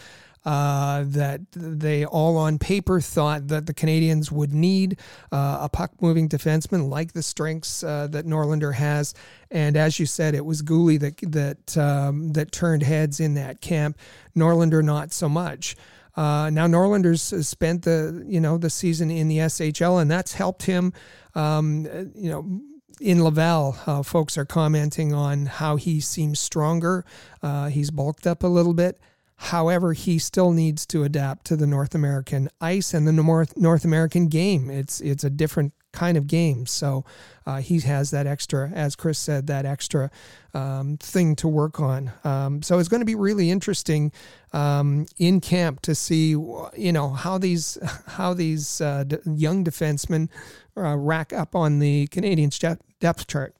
Uh, 0.45 1.03
that 1.07 1.41
they 1.53 2.05
all 2.05 2.37
on 2.37 2.59
paper 2.59 3.01
thought 3.01 3.47
that 3.47 3.65
the 3.65 3.73
Canadiens 3.73 4.31
would 4.31 4.53
need 4.53 4.99
uh, 5.31 5.57
a 5.61 5.67
puck 5.67 5.91
moving 6.01 6.29
defenseman 6.29 6.87
like 6.87 7.13
the 7.13 7.23
strengths 7.23 7.83
uh, 7.83 8.05
that 8.05 8.27
Norlinder 8.27 8.75
has. 8.75 9.15
And 9.49 9.75
as 9.75 9.99
you 9.99 10.05
said, 10.05 10.35
it 10.35 10.45
was 10.45 10.61
Guhle 10.61 10.99
that 10.99 11.17
that 11.31 11.75
um, 11.79 12.33
that 12.33 12.51
turned 12.51 12.83
heads 12.83 13.19
in 13.19 13.33
that 13.33 13.59
camp. 13.59 13.97
Norlinder 14.37 14.83
not 14.83 15.11
so 15.11 15.27
much. 15.27 15.75
Uh, 16.15 16.49
now 16.51 16.67
Norlinder's 16.67 17.47
spent 17.47 17.81
the 17.81 18.23
you 18.27 18.39
know 18.39 18.59
the 18.59 18.69
season 18.69 19.09
in 19.09 19.27
the 19.27 19.39
SHL, 19.39 19.99
and 19.99 20.09
that's 20.09 20.33
helped 20.33 20.63
him 20.63 20.93
um, 21.35 21.85
you 22.15 22.29
know, 22.29 22.61
in 23.01 23.23
Laval, 23.23 23.75
uh, 23.85 24.03
folks 24.03 24.37
are 24.37 24.45
commenting 24.45 25.13
on 25.13 25.45
how 25.45 25.75
he 25.75 25.99
seems 25.99 26.39
stronger. 26.39 27.05
Uh, 27.43 27.67
he's 27.67 27.91
bulked 27.91 28.25
up 28.25 28.43
a 28.43 28.47
little 28.47 28.73
bit. 28.73 28.99
However, 29.37 29.91
he 29.91 30.17
still 30.17 30.51
needs 30.51 30.85
to 30.87 31.03
adapt 31.03 31.45
to 31.47 31.57
the 31.57 31.67
North 31.67 31.93
American 31.93 32.49
ice 32.61 32.93
and 32.93 33.05
the 33.05 33.11
North 33.11 33.57
North 33.57 33.83
American 33.83 34.27
game. 34.27 34.69
It's 34.69 35.01
it's 35.01 35.25
a 35.25 35.29
different 35.29 35.73
kind 35.95 36.17
of 36.17 36.27
game. 36.27 36.65
So 36.65 37.05
uh, 37.47 37.61
he 37.61 37.79
has 37.79 38.11
that 38.11 38.27
extra, 38.27 38.69
as 38.69 38.95
Chris 38.95 39.17
said, 39.17 39.47
that 39.47 39.65
extra 39.65 40.11
um, 40.53 40.97
thing 40.97 41.35
to 41.37 41.47
work 41.47 41.79
on. 41.79 42.11
Um, 42.23 42.61
so 42.61 42.77
it's 42.77 42.89
going 42.89 42.99
to 43.01 43.05
be 43.05 43.15
really 43.15 43.49
interesting 43.49 44.11
um, 44.53 45.07
in 45.17 45.41
camp 45.41 45.81
to 45.81 45.95
see, 45.95 46.29
you 46.29 46.91
know, 46.91 47.09
how 47.09 47.37
these 47.37 47.77
how 48.07 48.33
these 48.33 48.79
uh, 48.81 49.05
d- 49.05 49.17
young 49.25 49.63
defensemen 49.63 50.29
uh, 50.77 50.95
rack 50.95 51.33
up 51.33 51.55
on 51.55 51.79
the 51.79 52.07
Canadiens 52.07 52.59
depth 52.99 53.27
chart. 53.27 53.55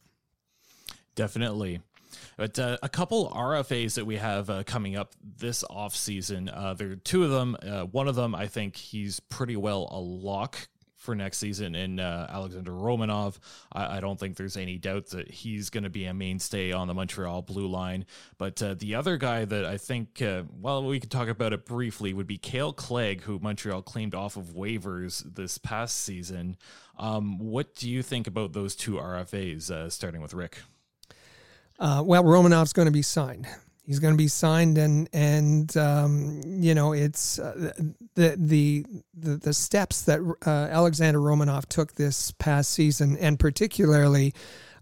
Definitely. 1.16 1.82
But 2.38 2.60
uh, 2.60 2.78
a 2.84 2.90
couple 2.90 3.30
RFAs 3.30 3.96
that 3.96 4.06
we 4.06 4.18
have 4.18 4.50
uh, 4.50 4.64
coming 4.64 4.96
up 4.96 5.14
this 5.38 5.64
off 5.70 5.96
season. 5.96 6.50
Uh, 6.50 6.74
there 6.74 6.92
are 6.92 6.96
two 6.98 7.24
of 7.24 7.30
them. 7.30 7.56
Uh, 7.62 7.84
one 7.86 8.08
of 8.08 8.16
them, 8.16 8.36
I 8.36 8.48
think 8.48 8.76
he's 8.76 9.20
pretty 9.20 9.56
well 9.56 9.88
a 9.92 10.00
lock 10.00 10.68
for 11.06 11.16
next 11.16 11.38
season 11.38 11.76
in 11.76 12.00
uh, 12.00 12.28
Alexander 12.30 12.72
Romanov. 12.72 13.38
I, 13.72 13.98
I, 13.98 14.00
don't 14.00 14.20
think 14.20 14.36
there's 14.36 14.58
any 14.58 14.78
doubt 14.78 15.08
that 15.12 15.30
he's 15.30 15.70
going 15.70 15.84
to 15.84 15.90
be 15.90 16.06
a 16.06 16.14
mainstay 16.14 16.72
on 16.72 16.88
the 16.88 16.94
Montreal 16.94 17.44
blue 17.44 17.68
line. 17.68 18.06
But 18.38 18.62
uh, 18.62 18.74
the 18.74 18.96
other 18.96 19.18
guy 19.18 19.46
that 19.46 19.66
I 19.66 19.78
think, 19.78 20.22
uh, 20.22 20.44
well, 20.60 20.84
we 20.84 21.00
could 21.00 21.12
talk 21.12 21.30
about 21.30 21.54
it 21.54 21.66
briefly 21.66 22.14
would 22.14 22.28
be 22.28 22.38
Kale 22.38 22.74
Clague, 22.74 23.22
who 23.22 23.40
Montreal 23.40 23.82
claimed 23.84 24.16
off 24.16 24.36
of 24.36 24.48
waivers 24.48 25.24
this 25.36 25.58
past 25.58 26.02
season. 26.02 26.58
Um, 26.98 27.38
what 27.38 27.76
do 27.76 27.90
you 27.90 28.02
think 28.02 28.28
about 28.28 28.54
those 28.54 28.76
two 28.76 28.94
RFAs, 28.94 29.70
uh, 29.70 29.90
starting 29.90 30.22
with 30.22 30.34
Rick? 30.34 30.58
Uh, 31.80 32.02
well, 32.06 32.24
Romanov's 32.24 32.74
going 32.74 32.88
to 32.88 32.92
be 32.92 33.02
signed. 33.02 33.48
He's 33.86 34.00
going 34.00 34.14
to 34.14 34.18
be 34.18 34.28
signed, 34.28 34.78
and 34.78 35.08
and 35.14 35.76
um, 35.78 36.42
you 36.46 36.74
know 36.74 36.94
it's 36.94 37.38
uh, 37.38 37.72
the, 38.16 38.36
the 38.36 38.86
the 39.14 39.38
the 39.38 39.54
steps 39.54 40.02
that 40.04 40.20
uh, 40.46 40.50
Alexander 40.50 41.20
Romanov 41.20 41.68
took 41.68 41.94
this 41.94 42.32
past 42.32 42.72
season, 42.72 43.16
and 43.18 43.40
particularly 43.40 44.34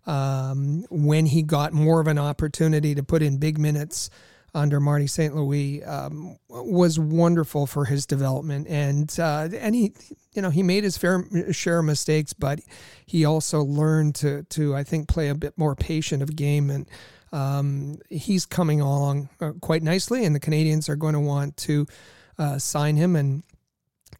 um, 0.06 0.86
when 0.90 1.26
he 1.26 1.44
got 1.44 1.74
more 1.74 2.00
of 2.00 2.08
an 2.08 2.18
opportunity 2.18 2.96
to 2.96 3.04
put 3.04 3.22
in 3.22 3.38
big 3.38 3.58
minutes 3.58 4.10
under 4.56 4.80
Marty 4.80 5.08
St. 5.08 5.36
Louis 5.36 5.84
um, 5.84 6.38
was 6.48 7.00
wonderful 7.00 7.66
for 7.66 7.86
his 7.86 8.06
development, 8.06 8.68
and 8.70 9.14
uh, 9.20 9.50
and 9.54 9.76
he 9.76 9.94
you 10.34 10.42
know 10.42 10.50
he 10.50 10.64
made 10.64 10.84
his 10.84 10.98
fair 10.98 11.26
share 11.52 11.80
of 11.80 11.86
mistakes, 11.86 12.34
but 12.34 12.60
he 13.06 13.26
also 13.26 13.64
learned 13.64 14.16
to 14.16 14.44
to 14.44 14.76
I 14.76 14.84
think 14.84 15.08
play 15.08 15.30
a 15.30 15.36
bit 15.36 15.58
more 15.58 15.76
patient 15.76 16.22
of 16.22 16.36
game 16.36 16.70
and 16.70 16.88
um, 17.34 17.98
he's 18.10 18.46
coming 18.46 18.80
along 18.80 19.30
uh, 19.42 19.52
quite 19.60 19.84
nicely, 19.84 20.24
and 20.24 20.36
the 20.36 20.40
Canadiens 20.40 20.88
are 20.88 20.96
going 20.96 21.16
to 21.16 21.20
want 21.20 21.58
to 21.58 21.88
uh, 22.38 22.58
sign 22.60 22.96
him 22.96 23.16
and 23.16 23.44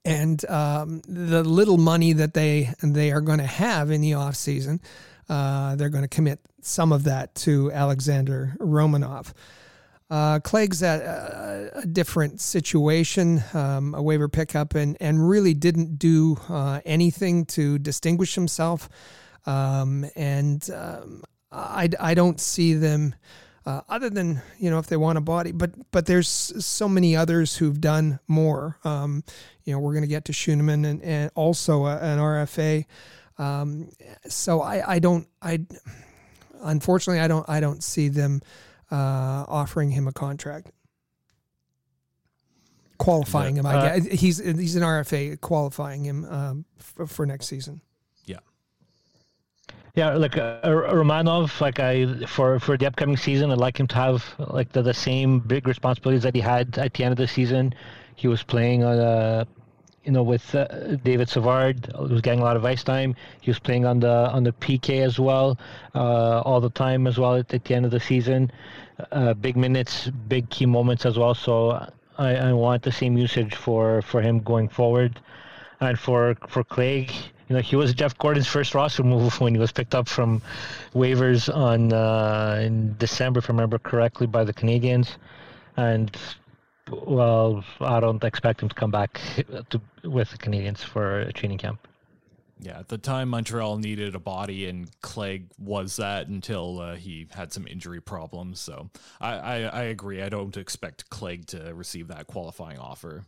and 0.06 0.44
um, 0.50 1.02
the 1.08 1.44
little 1.44 1.78
money 1.78 2.12
that 2.14 2.34
they 2.34 2.74
they 2.82 3.12
are 3.12 3.22
going 3.22 3.38
to 3.38 3.46
have 3.46 3.92
in 3.92 4.02
the 4.02 4.16
off 4.16 4.36
season, 4.36 4.82
uh, 5.30 5.76
they're 5.76 5.90
going 5.90 6.04
to 6.04 6.10
commit 6.10 6.40
some 6.62 6.92
of 6.92 7.06
that 7.06 7.36
to 7.36 7.72
Alexander 7.72 8.56
Romanov. 8.60 9.32
Uh, 10.10 10.40
Clague's 10.40 10.84
at 10.84 11.02
a, 11.02 11.80
a 11.84 11.86
different 11.86 12.42
situation, 12.42 13.44
um, 13.54 13.96
a 13.96 14.02
waiver 14.02 14.28
pickup, 14.28 14.76
and 14.76 14.98
and 15.00 15.30
really 15.30 15.54
didn't 15.54 15.98
do 15.98 16.38
uh, 16.50 16.82
anything 16.84 17.46
to 17.46 17.78
distinguish 17.78 18.36
himself. 18.36 18.90
Um, 19.46 20.06
and 20.16 20.68
um, 20.72 21.24
I, 21.54 21.90
I 22.00 22.14
don't 22.14 22.40
see 22.40 22.74
them 22.74 23.16
uh, 23.66 23.82
other 23.88 24.10
than 24.10 24.42
you 24.58 24.70
know 24.70 24.80
if 24.80 24.88
they 24.88 24.98
want 24.98 25.18
a 25.18 25.22
body 25.22 25.52
but 25.52 25.72
but 25.92 26.06
there's 26.06 26.28
so 26.28 26.90
many 26.90 27.16
others 27.16 27.56
who've 27.56 27.80
done 27.80 28.20
more. 28.28 28.78
Um, 28.84 29.24
you 29.64 29.74
know 29.74 29.80
we're 29.80 29.94
going 29.94 30.04
to 30.04 30.08
get 30.08 30.26
to 30.26 30.32
Schueneman 30.32 30.86
and, 30.86 31.02
and 31.02 31.32
also 31.36 31.86
a, 31.86 31.98
an 31.98 32.20
RFA 32.20 32.86
um, 33.38 33.90
so 34.28 34.62
I, 34.62 34.96
I 34.96 35.00
don't 35.00 35.28
I 35.42 35.66
unfortunately 36.62 37.22
I 37.22 37.28
don't 37.28 37.48
I 37.50 37.60
don't 37.60 37.84
see 37.84 38.10
them 38.10 38.42
uh, 38.92 39.46
offering 39.48 39.92
him 39.92 40.08
a 40.08 40.14
contract. 40.14 40.72
Qualifying 43.00 43.58
him 43.58 43.66
I 43.66 43.76
uh, 43.76 44.00
guess. 44.00 44.20
He's 44.20 44.38
he's 44.38 44.76
an 44.76 44.84
RFA 44.84 45.40
qualifying 45.42 46.06
him 46.06 46.26
um, 46.26 46.66
for, 46.78 47.08
for 47.08 47.26
next 47.26 47.48
season 47.48 47.82
yeah, 49.96 50.16
like 50.16 50.38
uh, 50.38 50.60
Romanov, 50.64 51.62
like 51.62 51.80
I 51.80 52.26
for 52.26 52.60
for 52.60 52.78
the 52.78 52.88
upcoming 52.88 53.18
season, 53.18 53.52
I'd 53.52 53.60
like 53.60 53.80
him 53.80 53.88
to 53.88 53.96
have 53.96 54.36
like 54.40 54.72
the, 54.72 54.82
the 54.82 54.94
same 54.94 55.40
big 55.40 55.68
responsibilities 55.68 56.24
that 56.24 56.36
he 56.36 56.42
had 56.42 56.78
at 56.78 56.94
the 56.94 57.04
end 57.04 57.12
of 57.12 57.18
the 57.18 57.28
season. 57.28 57.74
He 58.16 58.28
was 58.28 58.42
playing 58.44 58.84
on 58.84 59.00
uh, 59.00 59.46
you 60.04 60.12
know, 60.12 60.24
with 60.24 60.54
uh, 60.54 60.66
David 61.04 61.30
Savard, 61.30 61.90
he 61.96 62.14
was 62.14 62.22
getting 62.22 62.42
a 62.42 62.44
lot 62.44 62.58
of 62.58 62.66
ice 62.66 62.84
time. 62.84 63.16
He 63.40 63.50
was 63.50 63.60
playing 63.60 63.86
on 63.86 64.00
the 64.00 64.30
on 64.32 64.44
the 64.44 64.52
PK 64.52 65.02
as 65.02 65.20
well, 65.20 65.58
uh, 65.96 66.42
all 66.42 66.60
the 66.60 66.70
time 66.70 67.08
as 67.08 67.18
well 67.18 67.36
at, 67.36 67.54
at 67.54 67.64
the 67.64 67.74
end 67.74 67.86
of 67.86 67.92
the 67.92 68.00
season. 68.00 68.52
Uh, 69.12 69.34
big 69.34 69.56
minutes, 69.56 70.10
big 70.28 70.50
key 70.50 70.66
moments 70.66 71.06
as 71.06 71.18
well. 71.18 71.34
So 71.34 71.72
I, 72.18 72.36
I 72.36 72.54
want 72.54 72.84
the 72.84 72.92
same 72.92 73.18
usage 73.18 73.56
for 73.56 74.02
for 74.02 74.22
him 74.22 74.40
going 74.40 74.68
forward, 74.68 75.22
and 75.80 75.98
for 75.98 76.36
for 76.50 76.64
Clague 76.64 77.14
you 77.48 77.56
know, 77.56 77.62
he 77.62 77.76
was 77.76 77.94
Jeff 77.94 78.18
Gorton's 78.18 78.48
first 78.48 78.74
roster 78.74 79.04
move 79.04 79.40
when 79.40 79.54
he 79.54 79.60
was 79.60 79.72
picked 79.72 79.96
up 79.96 80.08
from 80.08 80.42
waivers 80.94 81.54
on 81.54 81.92
uh, 81.92 82.60
in 82.62 82.96
December, 82.98 83.40
if 83.40 83.50
I 83.50 83.54
remember 83.54 83.80
correctly, 83.80 84.28
by 84.28 84.44
the 84.44 84.54
Canadiens. 84.54 85.16
And 85.76 86.16
well, 86.90 87.64
I 87.80 88.00
don't 88.00 88.24
expect 88.24 88.62
him 88.62 88.70
to 88.70 88.76
come 88.76 88.92
back 88.92 89.20
to, 89.70 89.82
with 90.04 90.32
the 90.32 90.38
Canadiens 90.38 90.80
for 90.80 91.22
a 91.22 91.34
training 91.34 91.58
camp. 91.58 91.88
Yeah, 92.60 92.80
at 92.80 92.88
the 92.88 92.98
time 92.98 93.30
Montreal 93.30 93.78
needed 93.78 94.16
a 94.16 94.20
body, 94.20 94.68
and 94.68 94.90
Clague 95.02 95.48
was 95.60 95.98
that 95.98 96.28
until 96.28 96.80
uh, 96.80 96.96
he 96.96 97.28
had 97.34 97.52
some 97.52 97.68
injury 97.68 98.02
problems. 98.02 98.62
So 98.62 98.90
I, 99.20 99.34
I, 99.34 99.58
I 99.64 99.82
agree. 99.84 100.22
I 100.22 100.30
don't 100.30 100.56
expect 100.56 101.10
Clague 101.10 101.48
to 101.48 101.74
receive 101.74 102.08
that 102.08 102.28
qualifying 102.28 102.78
offer. 102.80 103.26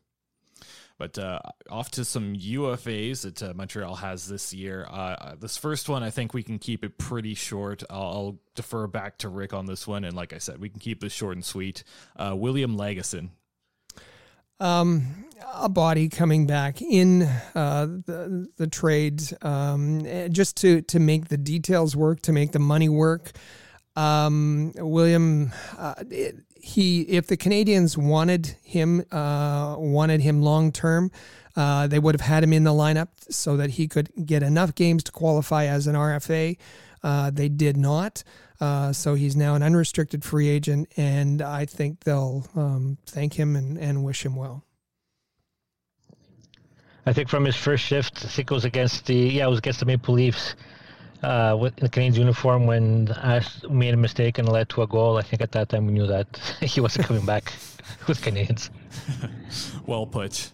But 0.97 1.19
uh, 1.19 1.39
off 1.69 1.91
to 1.91 2.05
some 2.05 2.35
UFAs 2.35 3.23
that 3.23 3.43
uh, 3.43 3.53
Montreal 3.53 3.95
has 3.95 4.27
this 4.27 4.53
year. 4.53 4.87
Uh, 4.89 4.93
uh, 4.93 5.35
this 5.35 5.57
first 5.57 5.89
one, 5.89 6.03
I 6.03 6.09
think 6.09 6.33
we 6.33 6.41
can 6.41 6.57
keep 6.57 6.85
it 6.85 6.97
pretty 6.97 7.33
short. 7.33 7.83
I'll, 7.89 8.01
I'll, 8.01 8.39
defer 8.55 8.87
back 8.87 9.17
to 9.17 9.27
Rick 9.27 9.53
on 9.53 9.65
this 9.65 9.85
one, 9.85 10.05
and 10.05 10.15
like 10.15 10.31
I 10.31 10.37
said, 10.37 10.61
we 10.61 10.69
can 10.69 10.79
keep 10.79 11.01
this 11.01 11.11
short 11.11 11.35
and 11.35 11.43
sweet. 11.43 11.83
Uh, 12.15 12.33
William 12.37 12.77
Lagesson. 12.77 13.31
Um, 14.61 15.25
a 15.53 15.67
body 15.67 16.07
coming 16.07 16.47
back 16.47 16.81
in 16.81 17.23
uh, 17.23 17.85
the 17.85 18.47
the 18.55 18.67
trade, 18.67 19.21
um, 19.41 20.05
just 20.31 20.55
to 20.57 20.81
to 20.83 20.99
make 21.01 21.27
the 21.27 21.35
details 21.35 21.97
work, 21.97 22.21
to 22.21 22.31
make 22.31 22.53
the 22.53 22.59
money 22.59 22.87
work. 22.87 23.33
Um, 23.97 24.71
William, 24.77 25.51
it, 26.09 26.37
he 26.65 27.01
if 27.01 27.27
the 27.27 27.37
Canadiens 27.37 27.95
wanted 27.95 28.57
him 28.63 29.05
uh, 29.11 29.75
wanted 29.77 30.21
him 30.21 30.41
long 30.41 30.71
term, 30.71 31.11
uh, 31.55 31.85
they 31.85 31.99
would 31.99 32.15
have 32.15 32.21
had 32.21 32.43
him 32.43 32.51
in 32.51 32.63
the 32.63 32.71
lineup 32.71 33.09
so 33.29 33.55
that 33.57 33.71
he 33.71 33.87
could 33.87 34.09
get 34.25 34.41
enough 34.41 34.73
games 34.73 35.03
to 35.03 35.11
qualify 35.11 35.65
as 35.65 35.85
an 35.85 35.93
RFA. 35.93 36.57
Uh, 37.03 37.29
they 37.29 37.49
did 37.49 37.77
not, 37.77 38.23
uh, 38.59 38.91
so 38.91 39.13
he's 39.13 39.35
now 39.35 39.53
an 39.53 39.61
unrestricted 39.61 40.23
free 40.23 40.49
agent, 40.49 40.91
and 40.97 41.39
I 41.39 41.65
think 41.65 42.03
they'll 42.03 42.47
um, 42.55 42.97
thank 43.05 43.35
him 43.35 43.55
and, 43.55 43.77
and 43.77 44.03
wish 44.03 44.25
him 44.25 44.35
well. 44.35 44.63
I 47.05 47.13
think 47.13 47.29
from 47.29 47.45
his 47.45 47.55
first 47.55 47.83
shift, 47.83 48.25
I 48.25 48.27
think 48.27 48.49
it 48.49 48.53
was 48.55 48.65
against 48.65 49.05
the 49.05 49.13
yeah, 49.13 49.45
it 49.45 49.49
was 49.49 49.59
against 49.59 49.81
the 49.81 49.85
Maple 49.85 50.15
Leafs 50.15 50.55
uh, 51.25 51.55
with 51.55 51.75
the 51.77 51.89
Canadiens 51.89 52.17
uniform 52.17 52.67
when 52.67 53.11
I 53.11 53.43
made 53.69 53.93
a 53.93 53.97
mistake 53.97 54.37
and 54.37 54.47
led 54.47 54.69
to 54.69 54.83
a 54.83 54.87
goal. 54.87 55.17
I 55.17 55.23
think 55.23 55.41
at 55.41 55.51
that 55.53 55.69
time 55.69 55.87
we 55.87 55.93
knew 55.93 56.07
that 56.07 56.27
he 56.61 56.79
wasn't 56.79 57.07
coming 57.07 57.25
back 57.25 57.45
with 58.07 58.21
Canadiens. 58.21 58.69
well 59.87 60.05
put. 60.05 60.51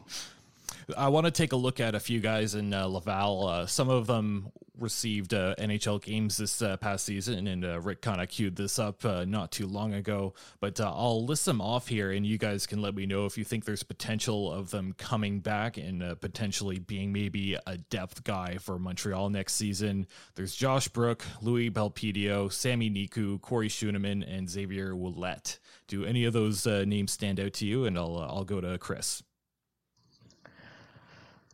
I 0.98 1.10
want 1.10 1.26
to 1.26 1.32
take 1.32 1.52
a 1.52 1.56
look 1.56 1.80
at 1.80 1.96
a 1.96 2.00
few 2.00 2.20
guys 2.20 2.56
in 2.56 2.74
uh, 2.74 2.86
Laval. 2.88 3.48
Uh, 3.48 3.66
some 3.66 3.90
of 3.90 4.08
them 4.08 4.52
received 4.78 5.34
uh, 5.34 5.54
NHL 5.60 6.02
games 6.02 6.38
this 6.38 6.62
uh, 6.62 6.78
past 6.78 7.06
season, 7.06 7.48
and 7.48 7.64
uh, 7.64 7.80
Rick 7.80 8.02
kind 8.02 8.22
of 8.22 8.30
queued 8.30 8.56
this 8.56 8.80
up 8.80 9.06
uh, 9.06 9.26
not 9.26 9.52
too 9.52 9.68
long 9.68 9.94
ago. 9.94 10.34
But 10.60 10.80
I'll 10.80 11.26
list 11.26 11.46
them 11.46 11.62
off 11.62 11.88
here, 11.88 12.12
and 12.12 12.26
you 12.26 12.38
guys 12.38 12.66
can 12.66 12.82
let 12.82 12.96
me 12.96 13.06
know 13.06 13.26
if 13.26 13.38
you 13.38 13.44
think 13.44 13.66
there's 13.66 13.84
potential 13.84 14.52
of 14.52 14.72
them 14.72 14.94
coming 14.98 15.40
back 15.40 15.78
and 15.78 16.20
potentially 16.20 16.80
being 16.80 17.12
maybe 17.12 17.58
a 17.66 17.78
depth 17.78 18.24
guy 18.24 18.58
for 18.58 18.80
Montreal 18.80 19.30
next 19.30 19.54
season. 19.54 20.08
There's 20.36 20.56
Josh 20.56 20.88
Brook, 20.88 21.24
Louis 21.42 21.70
Belpedio, 21.70 22.52
Sami 22.52 22.90
Niku, 22.90 23.40
Corey 23.42 23.70
Schueneman, 23.70 24.24
and 24.28 24.50
Xavier 24.50 24.94
Ouellet. 24.94 25.60
Do 25.88 26.06
any 26.06 26.26
of 26.26 26.34
those 26.34 26.66
names 26.66 27.12
stand 27.12 27.40
out 27.40 27.54
to 27.54 27.66
you? 27.66 27.86
And 27.86 27.98
I'll 27.98 28.18
I'll 28.18 28.46
go 28.46 28.62
to 28.62 28.78
Chris. 28.78 29.24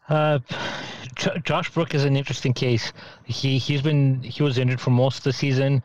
Uh, 0.09 0.39
J- 1.15 1.39
Josh 1.43 1.69
Brook 1.71 1.93
is 1.93 2.05
an 2.05 2.15
interesting 2.15 2.53
case. 2.53 2.93
He 3.25 3.57
he's 3.57 3.81
been 3.81 4.21
he 4.21 4.41
was 4.43 4.57
injured 4.57 4.79
for 4.79 4.91
most 4.91 5.17
of 5.19 5.23
the 5.23 5.33
season. 5.33 5.83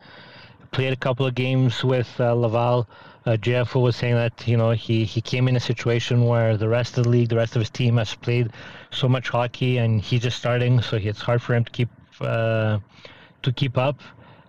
Played 0.71 0.93
a 0.93 0.97
couple 0.97 1.25
of 1.25 1.35
games 1.35 1.83
with 1.83 2.09
uh, 2.19 2.33
Laval. 2.33 2.87
Uh, 3.25 3.31
JFO 3.31 3.81
was 3.81 3.95
saying 3.95 4.15
that 4.15 4.47
you 4.47 4.57
know 4.57 4.71
he, 4.71 5.05
he 5.05 5.21
came 5.21 5.47
in 5.47 5.55
a 5.55 5.59
situation 5.59 6.25
where 6.25 6.57
the 6.57 6.67
rest 6.67 6.97
of 6.97 7.03
the 7.03 7.09
league, 7.09 7.29
the 7.29 7.35
rest 7.35 7.55
of 7.55 7.61
his 7.61 7.69
team 7.69 7.97
has 7.97 8.15
played 8.15 8.51
so 8.91 9.07
much 9.07 9.29
hockey, 9.29 9.77
and 9.77 10.01
he's 10.01 10.21
just 10.21 10.37
starting, 10.37 10.81
so 10.81 10.97
it's 10.97 11.21
hard 11.21 11.41
for 11.41 11.55
him 11.55 11.65
to 11.65 11.71
keep 11.71 11.89
uh, 12.21 12.79
to 13.41 13.51
keep 13.51 13.77
up. 13.77 13.99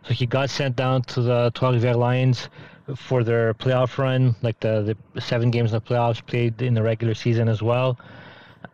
So 0.07 0.14
he 0.14 0.27
got 0.27 0.51
sent 0.51 0.77
down 0.77 1.03
to 1.03 1.22
the 1.22 1.51
Trois-Rivières 1.55 1.97
Lions 1.97 2.49
for 2.97 3.25
their 3.25 3.55
playoff 3.55 3.97
run, 3.97 4.37
like 4.43 4.61
the, 4.61 4.97
the 5.14 5.20
seven 5.20 5.51
games 5.51 5.72
in 5.72 5.79
the 5.79 5.81
playoffs 5.81 6.25
played 6.25 6.61
in 6.61 6.75
the 6.75 6.83
regular 6.83 7.14
season 7.14 7.49
as 7.49 7.62
well. 7.62 7.99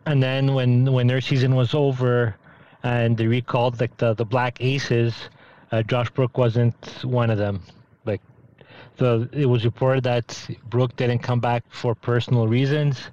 And 0.05 0.21
then 0.21 0.53
when 0.53 0.91
when 0.91 1.07
their 1.07 1.21
season 1.21 1.55
was 1.55 1.73
over, 1.73 2.35
and 2.83 3.17
they 3.17 3.27
recalled 3.27 3.79
like 3.79 3.95
the 3.97 4.13
the 4.13 4.25
Black 4.25 4.57
Aces, 4.59 5.13
uh, 5.71 5.83
Josh 5.83 6.09
Brook 6.09 6.37
wasn't 6.37 6.75
one 7.03 7.29
of 7.29 7.37
them. 7.37 7.61
Like 8.05 8.21
the 8.97 9.29
it 9.31 9.45
was 9.45 9.63
reported 9.65 10.03
that 10.05 10.47
Brook 10.69 10.95
didn't 10.95 11.19
come 11.19 11.39
back 11.39 11.63
for 11.69 11.93
personal 11.95 12.47
reasons. 12.47 13.11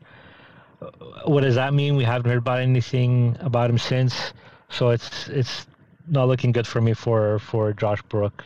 What 1.25 1.43
does 1.43 1.57
that 1.57 1.75
mean? 1.75 1.97
We 1.97 2.05
haven't 2.05 2.31
heard 2.31 2.39
about 2.39 2.61
anything 2.61 3.37
about 3.41 3.69
him 3.69 3.79
since. 3.79 4.33
So 4.71 4.91
it's 4.91 5.29
it's 5.29 5.67
not 6.07 6.29
looking 6.29 6.53
good 6.53 6.67
for 6.67 6.81
me 6.81 6.95
for 6.95 7.39
for 7.39 7.73
Josh 7.73 8.03
Brook. 8.03 8.45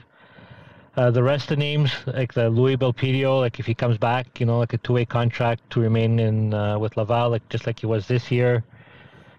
Uh, 0.94 1.10
the 1.10 1.22
rest 1.22 1.44
of 1.44 1.48
the 1.50 1.56
names, 1.56 1.90
like 2.06 2.34
the 2.34 2.50
Louis 2.50 2.76
Belpedio, 2.76 3.40
like 3.40 3.58
if 3.58 3.64
he 3.64 3.74
comes 3.74 3.96
back, 3.96 4.38
you 4.38 4.44
know, 4.44 4.58
like 4.58 4.74
a 4.74 4.78
two-way 4.78 5.06
contract 5.06 5.62
to 5.70 5.80
remain 5.80 6.18
in 6.20 6.52
uh, 6.52 6.78
with 6.78 6.98
Laval, 6.98 7.30
like 7.30 7.48
just 7.48 7.66
like 7.66 7.80
he 7.80 7.86
was 7.86 8.06
this 8.06 8.30
year. 8.30 8.62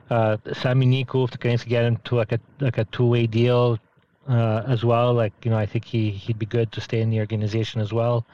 Uh, 0.10 0.38
Sami 0.54 0.88
Niku, 0.88 1.26
if 1.26 1.32
the 1.32 1.38
Canadiens 1.38 1.68
get 1.68 1.86
him 1.86 1.97
to 2.06 2.16
like 2.16 2.32
a 2.32 2.39
like 2.60 2.80
a 2.80 2.86
two-way 2.86 3.28
deal 3.28 3.78
uh, 4.28 4.64
as 4.68 4.84
well, 4.84 5.14
like 5.14 5.34
you 5.43 5.51
know, 5.51 5.58
I 5.58 5.68
think 5.68 5.86
he 5.86 6.10
he'd 6.10 6.39
be 6.39 6.47
good 6.47 6.72
to 6.72 6.82
stay 6.82 7.01
in 7.01 7.12
the 7.12 7.20
organization 7.20 7.82
as 7.82 7.93
well. 7.93 8.26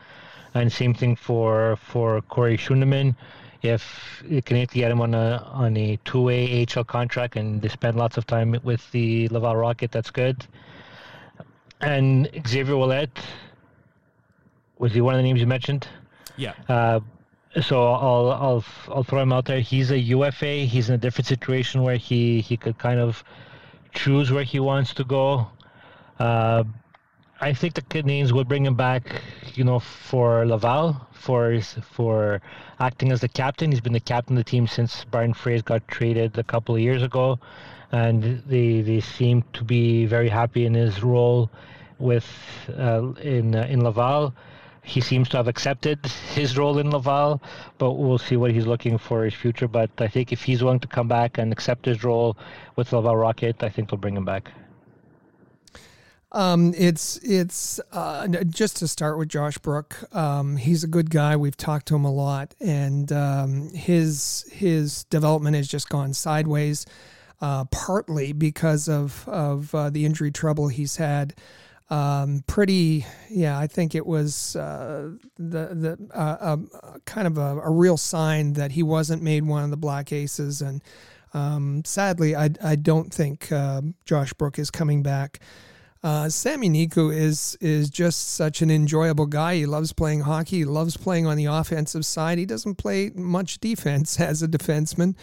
And 0.53 0.71
same 0.71 0.93
thing 0.93 1.17
for 1.17 1.75
for 1.75 2.21
Corey 2.21 2.57
Schueneman. 2.57 3.17
If 3.61 4.23
the 4.25 4.41
Canadiens 4.41 4.71
get 4.71 4.91
him 4.91 5.01
on 5.01 5.13
a 5.13 5.45
on 5.51 5.75
a 5.75 5.99
two-way 6.05 6.65
AHL 6.65 6.85
contract 6.85 7.35
and 7.35 7.61
they 7.61 7.67
spend 7.67 7.97
lots 7.97 8.15
of 8.15 8.25
time 8.25 8.57
with 8.63 8.89
the 8.91 9.27
Laval 9.27 9.57
Rocket, 9.57 9.91
that's 9.91 10.09
good 10.09 10.47
and 11.81 12.29
Xavier 12.47 12.75
Ouellet. 12.75 13.09
Was 14.77 14.93
he 14.93 15.01
one 15.01 15.13
of 15.13 15.19
the 15.19 15.23
names 15.23 15.39
you 15.39 15.47
mentioned? 15.47 15.87
Yeah. 16.37 16.53
Uh, 16.67 17.01
so 17.61 17.91
I'll 17.91 18.31
I'll 18.31 18.65
I'll 18.89 19.03
throw 19.03 19.21
him 19.21 19.33
out 19.33 19.45
there. 19.45 19.59
He's 19.59 19.91
a 19.91 19.99
UFA. 19.99 20.65
He's 20.65 20.89
in 20.89 20.95
a 20.95 20.97
different 20.97 21.27
situation 21.27 21.83
where 21.83 21.97
he 21.97 22.41
he 22.41 22.55
could 22.57 22.77
kind 22.77 22.99
of 22.99 23.23
choose 23.93 24.31
where 24.31 24.43
he 24.43 24.59
wants 24.59 24.93
to 24.95 25.03
go. 25.03 25.47
Uh, 26.19 26.63
I 27.41 27.53
think 27.53 27.73
the 27.73 27.81
Canadiens 27.81 28.33
would 28.33 28.47
bring 28.47 28.65
him 28.65 28.75
back, 28.75 29.21
you 29.55 29.63
know, 29.63 29.79
for 29.79 30.45
Laval 30.45 31.07
for 31.13 31.59
for 31.61 32.41
acting 32.79 33.11
as 33.11 33.21
the 33.21 33.29
captain. 33.29 33.71
He's 33.71 33.81
been 33.81 33.93
the 33.93 33.99
captain 33.99 34.37
of 34.37 34.43
the 34.43 34.49
team 34.49 34.67
since 34.67 35.05
Byron 35.05 35.33
Froese 35.33 35.63
got 35.63 35.87
traded 35.87 36.37
a 36.37 36.43
couple 36.43 36.75
of 36.75 36.81
years 36.81 37.03
ago, 37.03 37.39
and 37.91 38.43
they 38.47 38.81
they 38.81 38.99
seem 38.99 39.43
to 39.53 39.63
be 39.63 40.05
very 40.05 40.29
happy 40.29 40.65
in 40.65 40.73
his 40.73 41.03
role 41.03 41.49
with 41.97 42.27
uh, 42.77 43.13
in 43.21 43.55
uh, 43.55 43.67
in 43.69 43.83
Laval. 43.83 44.33
He 44.83 45.01
seems 45.01 45.29
to 45.29 45.37
have 45.37 45.47
accepted 45.47 46.03
his 46.33 46.57
role 46.57 46.79
in 46.79 46.89
Laval, 46.89 47.41
but 47.77 47.93
we'll 47.93 48.17
see 48.17 48.37
what 48.37 48.51
he's 48.51 48.65
looking 48.65 48.97
for 48.97 49.19
in 49.19 49.31
his 49.31 49.39
future. 49.39 49.67
But 49.67 49.91
I 49.99 50.07
think 50.07 50.31
if 50.31 50.41
he's 50.41 50.63
willing 50.63 50.79
to 50.79 50.87
come 50.87 51.07
back 51.07 51.37
and 51.37 51.51
accept 51.51 51.85
his 51.85 52.03
role 52.03 52.37
with 52.75 52.91
Laval 52.91 53.15
Rocket, 53.15 53.61
I 53.61 53.69
think 53.69 53.89
they'll 53.89 53.99
bring 53.99 54.17
him 54.17 54.25
back. 54.25 54.51
Um, 56.31 56.73
it's 56.77 57.17
it's 57.17 57.79
uh, 57.91 58.27
just 58.27 58.77
to 58.77 58.87
start 58.87 59.17
with 59.17 59.29
Josh 59.29 59.57
Brook. 59.57 60.03
Um, 60.15 60.57
he's 60.57 60.83
a 60.83 60.87
good 60.87 61.09
guy. 61.09 61.35
We've 61.35 61.57
talked 61.57 61.87
to 61.87 61.95
him 61.95 62.05
a 62.05 62.11
lot, 62.11 62.53
and 62.59 63.11
um, 63.11 63.69
his 63.69 64.45
his 64.51 65.05
development 65.05 65.55
has 65.55 65.67
just 65.67 65.89
gone 65.89 66.13
sideways, 66.13 66.85
uh, 67.41 67.65
partly 67.65 68.33
because 68.33 68.87
of 68.87 69.27
of 69.27 69.73
uh, 69.73 69.89
the 69.89 70.05
injury 70.05 70.31
trouble 70.31 70.67
he's 70.67 70.97
had. 70.97 71.35
Um, 71.89 72.43
pretty, 72.45 73.03
yeah, 73.31 73.57
I 73.57 73.65
think 73.65 73.95
it 73.95 74.05
was 74.05 74.55
uh, 74.55 75.11
the 75.37 75.97
the 76.07 76.09
uh, 76.15 76.57
kind 77.05 77.25
of 77.25 77.39
a, 77.39 77.61
a, 77.61 77.71
real 77.71 77.97
sign 77.97 78.53
that 78.53 78.73
he 78.73 78.83
wasn't 78.83 79.23
made 79.23 79.43
one 79.43 79.63
of 79.63 79.71
the 79.71 79.77
Black 79.77 80.13
Aces, 80.13 80.61
and 80.61 80.83
um, 81.33 81.83
sadly, 81.85 82.35
I 82.35 82.51
I 82.63 82.75
don't 82.75 83.11
think 83.11 83.51
uh, 83.51 83.81
Josh 84.05 84.33
Brook 84.33 84.59
is 84.59 84.69
coming 84.69 85.01
back. 85.01 85.39
Uh, 86.01 86.29
Sami 86.29 86.69
Niku 86.69 87.13
is 87.13 87.57
is 87.59 87.89
just 87.89 88.29
such 88.29 88.61
an 88.61 88.71
enjoyable 88.71 89.25
guy. 89.25 89.55
He 89.55 89.65
loves 89.65 89.91
playing 89.91 90.21
hockey. 90.21 90.59
He 90.59 90.65
loves 90.65 90.95
playing 90.95 91.25
on 91.25 91.35
the 91.35 91.45
offensive 91.45 92.05
side. 92.05 92.37
He 92.37 92.45
doesn't 92.45 92.75
play 92.75 93.11
much 93.15 93.59
defense 93.59 94.19
as 94.19 94.41
a 94.41 94.47
defenseman, 94.47 95.15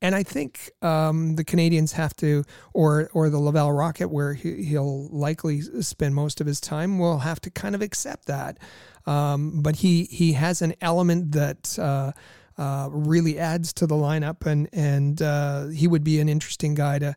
and 0.00 0.14
I 0.14 0.22
think 0.22 0.70
um, 0.82 1.36
the 1.36 1.44
Canadiens 1.44 1.92
have 1.92 2.14
to, 2.16 2.44
or 2.72 3.10
or 3.12 3.30
the 3.30 3.38
Laval 3.38 3.72
Rocket, 3.72 4.08
where 4.08 4.34
he, 4.34 4.76
will 4.76 5.08
likely 5.08 5.60
spend 5.60 6.14
most 6.14 6.40
of 6.40 6.46
his 6.46 6.60
time, 6.60 6.98
will 6.98 7.18
have 7.18 7.40
to 7.42 7.50
kind 7.50 7.74
of 7.74 7.82
accept 7.82 8.26
that. 8.26 8.58
Um, 9.06 9.62
but 9.62 9.76
he 9.76 10.04
he 10.04 10.32
has 10.32 10.62
an 10.62 10.74
element 10.80 11.32
that. 11.32 11.78
Uh, 11.78 12.12
uh, 12.56 12.88
really 12.90 13.38
adds 13.38 13.72
to 13.72 13.86
the 13.86 13.94
lineup, 13.94 14.44
and 14.44 14.68
and 14.72 15.22
uh, 15.22 15.68
he 15.68 15.86
would 15.86 16.02
be 16.02 16.18
an 16.18 16.28
interesting 16.28 16.74
guy 16.74 16.98
to 16.98 17.14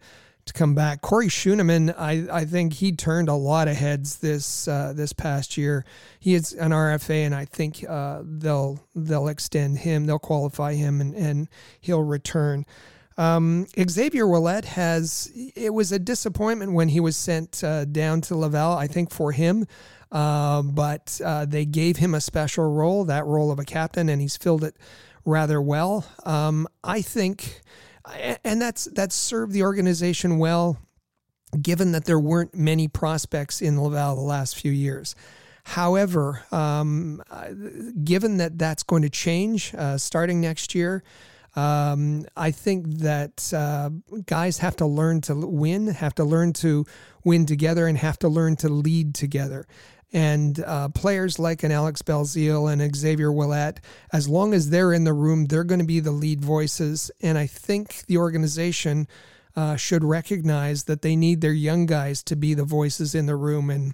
to 0.51 0.57
come 0.57 0.75
back. 0.75 1.01
Corey 1.01 1.27
Schueneman, 1.27 1.93
I, 1.97 2.27
I 2.31 2.45
think 2.45 2.73
he 2.73 2.91
turned 2.91 3.29
a 3.29 3.33
lot 3.33 3.67
of 3.67 3.75
heads 3.75 4.17
this 4.17 4.67
uh, 4.67 4.93
this 4.95 5.13
past 5.13 5.57
year. 5.57 5.85
He 6.19 6.33
is 6.33 6.53
an 6.53 6.71
RFA, 6.71 7.25
and 7.25 7.33
I 7.35 7.45
think 7.45 7.85
uh, 7.87 8.21
they'll 8.23 8.79
they'll 8.95 9.27
extend 9.27 9.79
him, 9.79 10.05
they'll 10.05 10.19
qualify 10.19 10.73
him, 10.73 11.01
and, 11.01 11.15
and 11.15 11.47
he'll 11.79 12.03
return. 12.03 12.65
Um, 13.17 13.67
Xavier 13.89 14.25
Ouellet 14.25 14.65
has 14.65 15.31
it 15.35 15.73
was 15.73 15.91
a 15.91 15.99
disappointment 15.99 16.73
when 16.73 16.89
he 16.89 16.99
was 16.99 17.15
sent 17.15 17.63
uh, 17.63 17.85
down 17.85 18.21
to 18.21 18.35
Laval. 18.35 18.77
I 18.77 18.87
think 18.87 19.11
for 19.11 19.31
him. 19.31 19.65
Uh, 20.11 20.61
but 20.61 21.21
uh, 21.23 21.45
they 21.45 21.63
gave 21.63 21.95
him 21.95 22.13
a 22.13 22.19
special 22.19 22.69
role, 22.69 23.05
that 23.05 23.25
role 23.25 23.49
of 23.49 23.59
a 23.59 23.63
captain, 23.63 24.09
and 24.09 24.21
he's 24.21 24.35
filled 24.35 24.61
it 24.61 24.75
rather 25.23 25.61
well. 25.61 26.05
Um, 26.25 26.67
I 26.83 27.01
think 27.01 27.61
and 28.43 28.61
that's 28.61 28.85
that's 28.85 29.15
served 29.15 29.53
the 29.53 29.63
organization 29.63 30.37
well, 30.39 30.77
given 31.61 31.91
that 31.91 32.05
there 32.05 32.19
weren't 32.19 32.55
many 32.55 32.87
prospects 32.87 33.61
in 33.61 33.81
Laval 33.81 34.15
the 34.15 34.21
last 34.21 34.55
few 34.55 34.71
years. 34.71 35.15
However, 35.63 36.43
um, 36.51 37.21
given 38.03 38.37
that 38.37 38.57
that's 38.57 38.83
going 38.83 39.03
to 39.03 39.09
change 39.09 39.73
uh, 39.75 39.97
starting 39.97 40.41
next 40.41 40.73
year, 40.73 41.03
um, 41.55 42.25
I 42.35 42.51
think 42.51 42.87
that 42.99 43.53
uh, 43.53 43.89
guys 44.25 44.59
have 44.59 44.75
to 44.77 44.85
learn 44.85 45.21
to 45.21 45.35
win, 45.35 45.87
have 45.87 46.15
to 46.15 46.23
learn 46.23 46.53
to 46.53 46.85
win 47.23 47.45
together, 47.45 47.87
and 47.87 47.97
have 47.97 48.17
to 48.19 48.29
learn 48.29 48.55
to 48.57 48.69
lead 48.69 49.13
together. 49.13 49.67
And 50.13 50.61
uh, 50.65 50.89
players 50.89 51.39
like 51.39 51.63
an 51.63 51.71
Alex 51.71 52.01
Belzile 52.01 52.71
and 52.71 52.95
Xavier 52.95 53.31
Ouellet, 53.31 53.77
as 54.11 54.27
long 54.27 54.53
as 54.53 54.69
they're 54.69 54.91
in 54.91 55.05
the 55.05 55.13
room, 55.13 55.45
they're 55.45 55.63
going 55.63 55.79
to 55.79 55.85
be 55.85 56.01
the 56.01 56.11
lead 56.11 56.41
voices. 56.41 57.11
And 57.21 57.37
I 57.37 57.47
think 57.47 58.05
the 58.07 58.17
organization 58.17 59.07
uh, 59.55 59.77
should 59.77 60.03
recognize 60.03 60.83
that 60.85 61.01
they 61.01 61.15
need 61.15 61.41
their 61.41 61.53
young 61.53 61.85
guys 61.85 62.23
to 62.23 62.35
be 62.35 62.53
the 62.53 62.65
voices 62.65 63.15
in 63.15 63.25
the 63.25 63.35
room. 63.35 63.69
And 63.69 63.93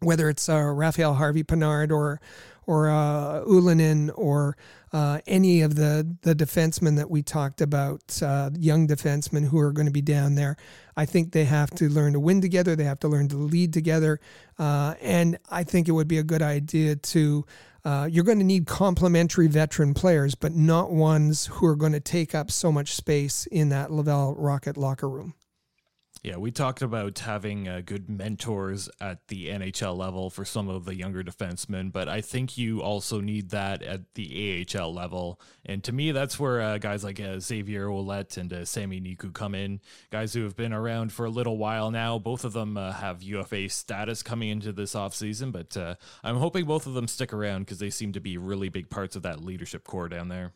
whether 0.00 0.28
it's 0.28 0.48
uh, 0.48 0.60
Raphael 0.60 1.14
Harvey 1.14 1.42
Pinard 1.42 1.90
or 1.90 2.20
or 2.66 2.90
uh, 2.90 3.42
Ylönen 3.46 4.10
or 4.14 4.56
uh, 4.92 5.20
any 5.26 5.62
of 5.62 5.74
the 5.74 6.16
the 6.22 6.34
defensemen 6.34 6.96
that 6.96 7.10
we 7.10 7.22
talked 7.22 7.60
about, 7.60 8.22
uh, 8.22 8.50
young 8.58 8.86
defensemen 8.86 9.48
who 9.48 9.58
are 9.58 9.72
going 9.72 9.86
to 9.86 9.92
be 9.92 10.02
down 10.02 10.34
there. 10.34 10.56
I 10.96 11.06
think 11.06 11.32
they 11.32 11.44
have 11.44 11.70
to 11.72 11.88
learn 11.88 12.12
to 12.14 12.20
win 12.20 12.40
together. 12.40 12.76
They 12.76 12.84
have 12.84 13.00
to 13.00 13.08
learn 13.08 13.28
to 13.28 13.36
lead 13.36 13.72
together, 13.72 14.20
uh, 14.58 14.94
and 15.00 15.38
I 15.50 15.64
think 15.64 15.88
it 15.88 15.92
would 15.92 16.08
be 16.08 16.18
a 16.18 16.24
good 16.24 16.42
idea 16.42 16.96
to. 16.96 17.46
Uh, 17.84 18.08
you're 18.10 18.24
going 18.24 18.40
to 18.40 18.44
need 18.44 18.66
complementary 18.66 19.46
veteran 19.46 19.94
players, 19.94 20.34
but 20.34 20.52
not 20.52 20.90
ones 20.90 21.46
who 21.46 21.66
are 21.66 21.76
going 21.76 21.92
to 21.92 22.00
take 22.00 22.34
up 22.34 22.50
so 22.50 22.72
much 22.72 22.96
space 22.96 23.46
in 23.46 23.68
that 23.68 23.92
Laval 23.92 24.34
Rocket 24.34 24.76
locker 24.76 25.08
room. 25.08 25.34
Yeah, 26.26 26.38
we 26.38 26.50
talked 26.50 26.82
about 26.82 27.20
having 27.20 27.68
uh, 27.68 27.82
good 27.86 28.10
mentors 28.10 28.90
at 29.00 29.28
the 29.28 29.46
NHL 29.46 29.96
level 29.96 30.28
for 30.28 30.44
some 30.44 30.68
of 30.68 30.84
the 30.84 30.96
younger 30.96 31.22
defensemen, 31.22 31.92
but 31.92 32.08
I 32.08 32.20
think 32.20 32.58
you 32.58 32.82
also 32.82 33.20
need 33.20 33.50
that 33.50 33.80
at 33.80 34.12
the 34.14 34.66
AHL 34.74 34.92
level. 34.92 35.40
And 35.64 35.84
to 35.84 35.92
me, 35.92 36.10
that's 36.10 36.36
where 36.36 36.60
uh, 36.60 36.78
guys 36.78 37.04
like 37.04 37.20
uh, 37.20 37.38
Xavier 37.38 37.86
Ouellet 37.86 38.38
and 38.38 38.52
uh, 38.52 38.64
Sami 38.64 39.00
Niku 39.00 39.32
come 39.32 39.54
in. 39.54 39.80
Guys 40.10 40.34
who 40.34 40.42
have 40.42 40.56
been 40.56 40.72
around 40.72 41.12
for 41.12 41.26
a 41.26 41.30
little 41.30 41.58
while 41.58 41.92
now. 41.92 42.18
Both 42.18 42.44
of 42.44 42.54
them 42.54 42.76
uh, 42.76 42.90
have 42.90 43.22
UFA 43.22 43.68
status 43.68 44.24
coming 44.24 44.48
into 44.48 44.72
this 44.72 44.94
offseason, 44.94 45.52
but 45.52 45.76
uh, 45.76 45.94
I'm 46.24 46.38
hoping 46.38 46.64
both 46.64 46.88
of 46.88 46.94
them 46.94 47.06
stick 47.06 47.32
around 47.32 47.66
because 47.66 47.78
they 47.78 47.90
seem 47.90 48.12
to 48.14 48.20
be 48.20 48.36
really 48.36 48.68
big 48.68 48.90
parts 48.90 49.14
of 49.14 49.22
that 49.22 49.44
leadership 49.44 49.84
core 49.84 50.08
down 50.08 50.26
there. 50.26 50.54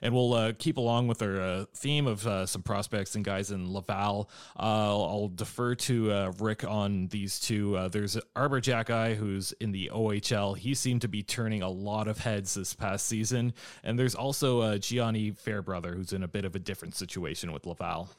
And 0.00 0.14
we'll 0.14 0.34
uh, 0.34 0.52
keep 0.58 0.76
along 0.76 1.08
with 1.08 1.22
our 1.22 1.40
uh, 1.40 1.64
theme 1.74 2.06
of 2.06 2.26
uh, 2.26 2.46
some 2.46 2.62
prospects 2.62 3.14
and 3.14 3.24
guys 3.24 3.50
in 3.50 3.72
Laval. 3.72 4.28
Uh, 4.58 4.62
I'll, 4.62 5.04
I'll, 5.04 5.28
defer 5.28 5.74
to 5.74 6.12
uh, 6.12 6.32
Rick 6.38 6.64
on 6.64 7.08
these 7.08 7.40
two. 7.40 7.76
Uh, 7.76 7.88
there's 7.88 8.18
Arber 8.36 8.60
Xhekaj, 8.60 9.16
who's 9.16 9.52
in 9.52 9.72
the 9.72 9.90
OHL. 9.92 10.56
He 10.56 10.74
seemed 10.74 11.02
to 11.02 11.08
be 11.08 11.22
turning 11.22 11.62
a 11.62 11.70
lot 11.70 12.08
of 12.08 12.18
heads 12.18 12.54
this 12.54 12.74
past 12.74 13.06
season. 13.06 13.54
And 13.82 13.98
there's 13.98 14.14
also 14.14 14.76
Gianni 14.78 15.30
Fairbrother, 15.30 15.94
who's 15.94 16.12
in 16.12 16.22
a 16.22 16.28
bit 16.28 16.44
of 16.44 16.54
a 16.54 16.58
different 16.58 16.94
situation 16.94 17.52
with 17.52 17.66
Laval. 17.66 18.10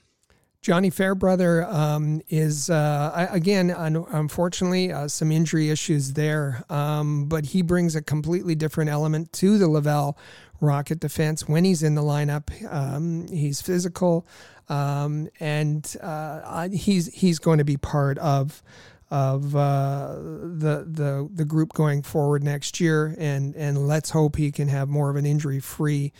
Gianni 0.63 0.91
Fairbrother 0.91 1.65
um, 1.65 2.21
is 2.29 2.69
uh, 2.69 3.27
again, 3.31 3.69
un- 3.69 4.05
unfortunately, 4.11 4.93
uh, 4.93 5.09
some 5.09 5.29
injury 5.29 5.69
issues 5.69 6.13
there, 6.13 6.63
um, 6.69 7.25
but 7.25 7.47
he 7.47 7.61
brings 7.61 7.97
a 7.97 8.01
completely 8.01 8.55
different 8.55 8.89
element 8.89 9.33
to 9.33 9.57
the 9.57 9.67
Laval 9.67 10.17
Rocket 10.63 10.99
defense 10.99 11.47
when 11.47 11.63
he's 11.63 11.83
in 11.83 11.95
the 11.95 12.01
lineup. 12.01 12.49
Um, 12.71 13.27
he's 13.27 13.61
physical, 13.61 14.25
um, 14.69 15.29
and 15.39 15.95
uh, 16.01 16.69
he's 16.69 17.13
he's 17.13 17.39
going 17.39 17.57
to 17.59 17.65
be 17.65 17.77
part 17.77 18.17
of 18.17 18.63
of 19.11 19.55
uh, 19.55 20.15
the 20.15 20.87
the 20.87 21.29
the 21.31 21.45
group 21.45 21.73
going 21.73 22.01
forward 22.01 22.43
next 22.43 22.79
year, 22.79 23.15
and 23.19 23.55
and 23.55 23.87
let's 23.87 24.09
hope 24.09 24.37
he 24.37 24.51
can 24.51 24.69
have 24.69 24.89
more 24.89 25.09
of 25.09 25.15
an 25.15 25.25
injury 25.25 25.59
free 25.59 26.13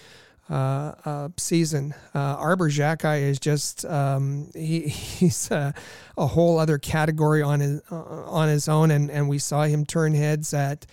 uh, 0.50 0.94
uh, 1.06 1.30
season. 1.38 1.96
Uh, 2.14 2.36
Arber 2.38 2.70
Xhekaj 2.70 3.22
is 3.22 3.40
just 3.40 3.86
um, 3.86 4.50
he, 4.54 4.82
he's 4.90 5.50
a, 5.50 5.74
a, 6.18 6.28
whole 6.28 6.60
other 6.60 6.78
category 6.78 7.42
on 7.42 7.62
his 7.62 7.82
uh, 7.92 7.96
on 7.96 8.50
his 8.50 8.68
own, 8.68 8.92
and, 8.92 9.10
and 9.10 9.30
we 9.30 9.40
saw 9.40 9.64
him 9.64 9.86
turn 9.86 10.14
heads 10.14 10.54
at 10.54 10.86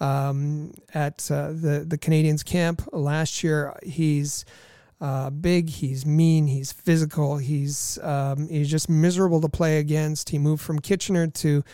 um, 0.00 0.74
at 0.94 1.30
uh, 1.30 1.48
the 1.48 1.84
the 1.86 1.98
Canadiens 1.98 2.44
camp 2.44 2.88
last 2.92 3.42
year. 3.42 3.78
He's 3.82 4.44
uh, 5.00 5.30
big, 5.30 5.68
he's 5.68 6.06
mean, 6.06 6.46
he's 6.46 6.72
physical, 6.72 7.36
he's 7.38 7.98
um, 8.02 8.48
he's 8.48 8.70
just 8.70 8.88
miserable 8.88 9.40
to 9.40 9.48
play 9.48 9.78
against. 9.78 10.30
He 10.30 10.38
moved 10.38 10.62
from 10.62 10.78
Kitchener 10.78 11.26
to 11.28 11.64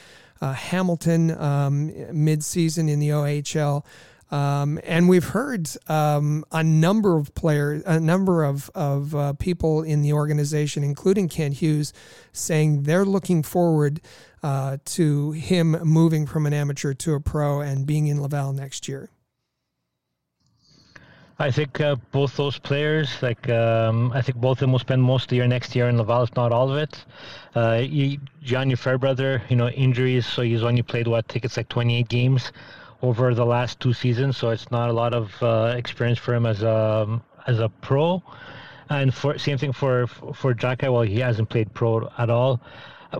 Hamilton 0.40 1.30
um, 1.40 1.92
mid 2.12 2.42
season 2.42 2.88
in 2.88 2.98
the 2.98 3.10
OHL. 3.10 3.84
Um, 4.32 4.80
and 4.84 5.10
we've 5.10 5.28
heard 5.28 5.68
um, 5.88 6.42
a 6.50 6.64
number 6.64 7.18
of 7.18 7.34
players, 7.34 7.82
a 7.84 8.00
number 8.00 8.44
of, 8.44 8.70
of 8.74 9.14
uh, 9.14 9.34
people 9.34 9.82
in 9.82 10.00
the 10.00 10.14
organization, 10.14 10.82
including 10.82 11.28
Kent 11.28 11.56
Hughes, 11.56 11.92
saying 12.32 12.84
they're 12.84 13.04
looking 13.04 13.42
forward 13.42 14.00
uh, 14.42 14.78
to 14.86 15.32
him 15.32 15.72
moving 15.84 16.26
from 16.26 16.46
an 16.46 16.54
amateur 16.54 16.94
to 16.94 17.12
a 17.12 17.20
pro 17.20 17.60
and 17.60 17.86
being 17.86 18.06
in 18.06 18.22
Laval 18.22 18.54
next 18.54 18.88
year. 18.88 19.10
I 21.38 21.50
think 21.50 21.80
uh, 21.80 21.96
both 22.12 22.34
those 22.36 22.58
players, 22.58 23.20
like 23.20 23.50
um, 23.50 24.12
I 24.12 24.22
think 24.22 24.38
both 24.38 24.58
of 24.58 24.60
them 24.60 24.72
will 24.72 24.78
spend 24.78 25.02
most 25.02 25.24
of 25.24 25.28
the 25.28 25.36
year 25.36 25.46
next 25.46 25.76
year 25.76 25.88
in 25.88 25.98
Laval, 25.98 26.22
if 26.22 26.34
not 26.36 26.52
all 26.52 26.70
of 26.70 26.78
it. 26.78 27.04
Uh, 27.54 27.82
Gianni 28.42 28.76
Fairbrother, 28.76 29.42
you 29.50 29.56
know, 29.56 29.68
injuries, 29.68 30.24
so 30.24 30.40
he's 30.40 30.62
only 30.62 30.82
played 30.82 31.06
what? 31.06 31.30
It's 31.34 31.56
like 31.58 31.68
28 31.68 32.08
games 32.08 32.52
over 33.02 33.34
the 33.34 33.44
last 33.44 33.80
two 33.80 33.92
seasons, 33.92 34.36
so 34.36 34.50
it's 34.50 34.70
not 34.70 34.88
a 34.88 34.92
lot 34.92 35.12
of 35.12 35.42
uh, 35.42 35.74
experience 35.76 36.18
for 36.18 36.34
him 36.34 36.46
as 36.46 36.62
a 36.62 37.20
as 37.46 37.58
a 37.58 37.68
pro. 37.68 38.22
And 38.88 39.12
for 39.12 39.38
same 39.38 39.58
thing 39.58 39.72
for 39.72 40.06
for 40.06 40.54
Xhekaj. 40.54 40.92
Well, 40.92 41.02
he 41.02 41.18
hasn't 41.18 41.48
played 41.48 41.74
pro 41.74 42.10
at 42.18 42.30
all. 42.30 42.60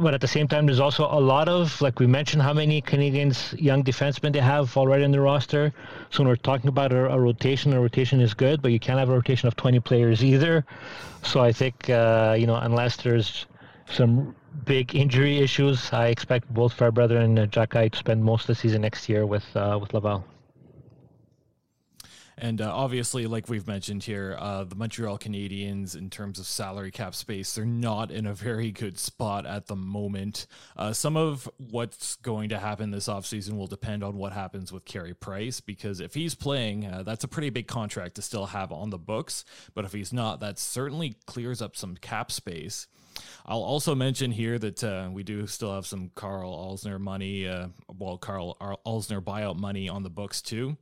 But 0.01 0.15
at 0.15 0.23
the 0.23 0.29
same 0.29 0.49
time, 0.49 0.65
there's 0.65 0.81
also 0.81 1.05
a 1.05 1.21
lot 1.21 1.51
of, 1.51 1.79
like 1.83 2.01
we 2.01 2.07
mentioned, 2.07 2.41
how 2.41 2.55
many 2.55 2.81
Canadiens, 2.81 3.61
young 3.61 3.85
defensemen 3.85 4.33
they 4.33 4.41
have 4.41 4.75
already 4.75 5.05
on 5.05 5.11
the 5.11 5.21
roster. 5.21 5.71
So 6.11 6.23
when 6.23 6.29
we're 6.29 6.37
talking 6.37 6.69
about 6.69 6.93
a, 6.93 7.13
a 7.13 7.21
rotation, 7.21 7.75
a 7.75 7.81
rotation 7.81 8.19
is 8.21 8.33
good, 8.33 8.63
but 8.63 8.73
you 8.73 8.81
can't 8.81 8.99
have 8.99 9.11
a 9.11 9.13
rotation 9.13 9.49
of 9.49 9.57
20 9.57 9.81
players 9.81 10.25
either. 10.25 10.65
So 11.23 11.41
I 11.43 11.53
think, 11.53 11.91
uh, 11.91 12.35
you 12.39 12.47
know, 12.47 12.57
unless 12.57 12.97
there's 12.97 13.45
some 13.87 14.35
big 14.65 14.95
injury 14.95 15.39
issues. 15.39 15.93
I 15.93 16.09
expect 16.09 16.53
both 16.53 16.73
Fairbrother 16.73 17.19
and 17.19 17.39
uh, 17.39 17.47
to 17.47 17.91
spend 17.95 18.25
most 18.25 18.43
of 18.43 18.47
the 18.49 18.55
season 18.55 18.83
next 18.83 19.09
year 19.09 19.27
with 19.27 19.45
uh, 19.55 19.79
with 19.81 19.95
Laval. 19.95 20.25
And 22.39 22.61
uh, 22.61 22.75
obviously, 22.75 23.27
like 23.27 23.49
we've 23.49 23.69
mentioned 23.69 24.03
here, 24.03 24.37
uh, 24.39 24.65
the 24.65 24.75
Montreal 24.75 25.19
Canadiens, 25.19 25.95
in 25.95 26.11
terms 26.11 26.41
of 26.41 26.47
salary 26.47 26.91
cap 26.91 27.15
space, 27.15 27.55
they're 27.55 27.65
not 27.65 28.11
in 28.11 28.27
a 28.27 28.35
very 28.35 28.73
good 28.73 28.99
spot 28.99 29.47
at 29.47 29.67
the 29.67 29.77
moment. 29.77 30.47
Uh, 30.77 30.93
some 30.93 31.17
of 31.17 31.49
what's 31.59 32.17
going 32.17 32.49
to 32.49 32.59
happen 32.59 32.91
this 32.91 33.07
offseason 33.07 33.57
will 33.57 33.69
depend 33.69 34.03
on 34.03 34.17
what 34.17 34.33
happens 34.33 34.73
with 34.73 34.85
Carey 34.85 35.15
Price, 35.15 35.61
because 35.61 36.01
if 36.01 36.15
he's 36.15 36.35
playing, 36.35 36.87
uh, 36.87 37.03
that's 37.05 37.23
a 37.23 37.29
pretty 37.29 37.51
big 37.51 37.69
contract 37.69 38.17
to 38.17 38.23
still 38.23 38.47
have 38.47 38.73
on 38.73 38.91
the 38.91 38.99
books. 38.99 39.45
But 39.75 39.85
if 39.85 39.93
he's 39.93 40.13
not, 40.13 40.41
that 40.41 40.59
certainly 40.59 41.15
clears 41.27 41.63
up 41.63 41.77
some 41.77 41.97
cap 41.97 42.33
space. 42.33 42.89
I'll 43.47 43.63
also 43.63 43.95
mention 43.95 44.31
here 44.31 44.59
that 44.59 44.85
uh, 44.85 45.11
we 45.13 45.23
do 45.23 45.47
still 45.47 45.75
have 45.75 45.87
some 45.87 46.11
Karl 46.15 46.53
Alzner 46.53 47.01
money, 47.01 47.47
uh, 47.47 47.69
well, 47.99 48.19
Karl 48.19 48.57
Alzner 48.87 49.21
buyout 49.21 49.57
money 49.57 49.89
on 49.89 50.03
the 50.03 50.11
books 50.11 50.41
too. 50.43 50.77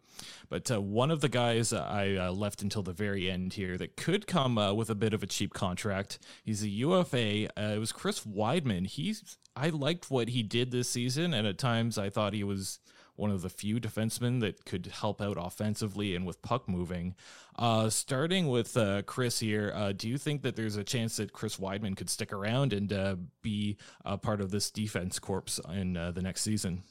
But 0.48 0.70
uh, 0.70 0.80
one 0.80 1.10
of 1.10 1.20
the 1.20 1.28
guys 1.28 1.72
I 1.72 2.14
uh, 2.14 2.32
left 2.32 2.62
until 2.62 2.82
the 2.82 2.92
very 2.92 3.30
end 3.30 3.54
here 3.54 3.78
that 3.78 3.96
could 3.96 4.26
come 4.26 4.58
uh, 4.58 4.72
with 4.72 4.90
a 4.90 4.94
bit 4.94 5.14
of 5.14 5.22
a 5.22 5.26
cheap 5.26 5.54
contract. 5.54 6.18
He's 6.44 6.62
a 6.62 6.68
UFA. 6.68 7.46
Uh, 7.58 7.74
it 7.74 7.78
was 7.78 7.92
Chris 7.92 8.20
Wideman. 8.20 8.86
He's 8.86 9.38
I 9.56 9.70
liked 9.70 10.10
what 10.10 10.28
he 10.28 10.42
did 10.42 10.70
this 10.70 10.88
season, 10.88 11.34
and 11.34 11.46
at 11.46 11.58
times 11.58 11.98
I 11.98 12.10
thought 12.10 12.34
he 12.34 12.44
was 12.44 12.78
one 13.20 13.30
of 13.30 13.42
the 13.42 13.50
few 13.50 13.78
defensemen 13.78 14.40
that 14.40 14.64
could 14.64 14.86
help 14.86 15.20
out 15.20 15.36
offensively 15.38 16.16
and 16.16 16.26
with 16.26 16.40
puck 16.40 16.66
moving. 16.68 17.14
Uh, 17.56 17.90
starting 17.90 18.48
with 18.48 18.76
uh, 18.76 19.02
Chris 19.02 19.40
here, 19.40 19.72
uh, 19.74 19.92
do 19.92 20.08
you 20.08 20.16
think 20.16 20.40
that 20.42 20.56
there's 20.56 20.76
a 20.76 20.82
chance 20.82 21.18
that 21.18 21.32
Chris 21.32 21.58
Wideman 21.58 21.96
could 21.96 22.08
stick 22.08 22.32
around 22.32 22.72
and 22.72 22.92
uh, 22.92 23.16
be 23.42 23.76
a 24.06 24.16
part 24.16 24.40
of 24.40 24.50
this 24.50 24.70
defense 24.70 25.18
corps 25.18 25.60
in 25.70 25.96
uh, 25.96 26.10
the 26.10 26.22
next 26.22 26.40
season? 26.40 26.82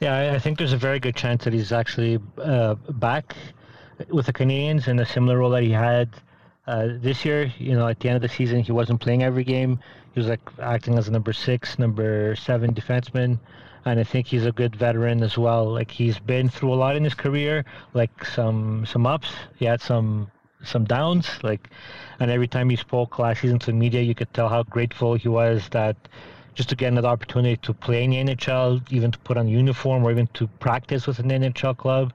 Yeah, 0.00 0.32
I 0.32 0.38
think 0.38 0.58
there's 0.58 0.72
a 0.72 0.78
very 0.78 1.00
good 1.00 1.16
chance 1.16 1.44
that 1.44 1.52
he's 1.52 1.72
actually 1.72 2.18
uh, 2.38 2.74
back 2.74 3.36
with 4.08 4.26
the 4.26 4.32
Canadiens 4.32 4.88
in 4.88 4.98
a 5.00 5.06
similar 5.06 5.38
role 5.38 5.50
that 5.50 5.62
he 5.62 5.70
had 5.70 6.10
this 6.66 7.24
year. 7.24 7.52
You 7.58 7.74
know, 7.74 7.88
at 7.88 8.00
the 8.00 8.08
end 8.08 8.16
of 8.16 8.22
the 8.22 8.28
season, 8.28 8.60
he 8.60 8.72
wasn't 8.72 9.00
playing 9.00 9.22
every 9.22 9.44
game. 9.44 9.78
He 10.14 10.20
was 10.20 10.28
like 10.28 10.40
acting 10.60 10.98
as 10.98 11.08
a 11.08 11.10
number 11.10 11.32
six, 11.32 11.78
number 11.78 12.36
seven 12.36 12.74
defenseman 12.74 13.38
and 13.84 13.98
I 13.98 14.04
think 14.04 14.26
he's 14.26 14.46
a 14.46 14.52
good 14.52 14.76
veteran 14.76 15.22
as 15.22 15.36
well. 15.36 15.66
Like 15.70 15.90
he's 15.90 16.18
been 16.18 16.48
through 16.48 16.72
a 16.72 16.76
lot 16.76 16.96
in 16.96 17.04
his 17.04 17.14
career, 17.14 17.64
like 17.94 18.24
some 18.24 18.86
some 18.86 19.06
ups, 19.06 19.30
he 19.56 19.64
had 19.64 19.80
some 19.80 20.30
some 20.64 20.84
downs. 20.84 21.28
Like, 21.42 21.70
and 22.20 22.30
every 22.30 22.48
time 22.48 22.70
he 22.70 22.76
spoke 22.76 23.18
last 23.18 23.40
season 23.40 23.58
to 23.60 23.66
the 23.66 23.72
media, 23.72 24.00
you 24.00 24.14
could 24.14 24.32
tell 24.32 24.48
how 24.48 24.62
grateful 24.62 25.14
he 25.14 25.28
was 25.28 25.68
that 25.70 25.96
just 26.54 26.68
to 26.68 26.76
get 26.76 26.88
another 26.88 27.08
opportunity 27.08 27.56
to 27.56 27.72
play 27.72 28.04
in 28.04 28.10
the 28.10 28.34
NHL, 28.34 28.82
even 28.92 29.10
to 29.10 29.18
put 29.20 29.36
on 29.36 29.48
uniform 29.48 30.04
or 30.04 30.10
even 30.10 30.26
to 30.34 30.46
practice 30.46 31.06
with 31.06 31.18
an 31.18 31.30
NHL 31.30 31.76
club. 31.76 32.12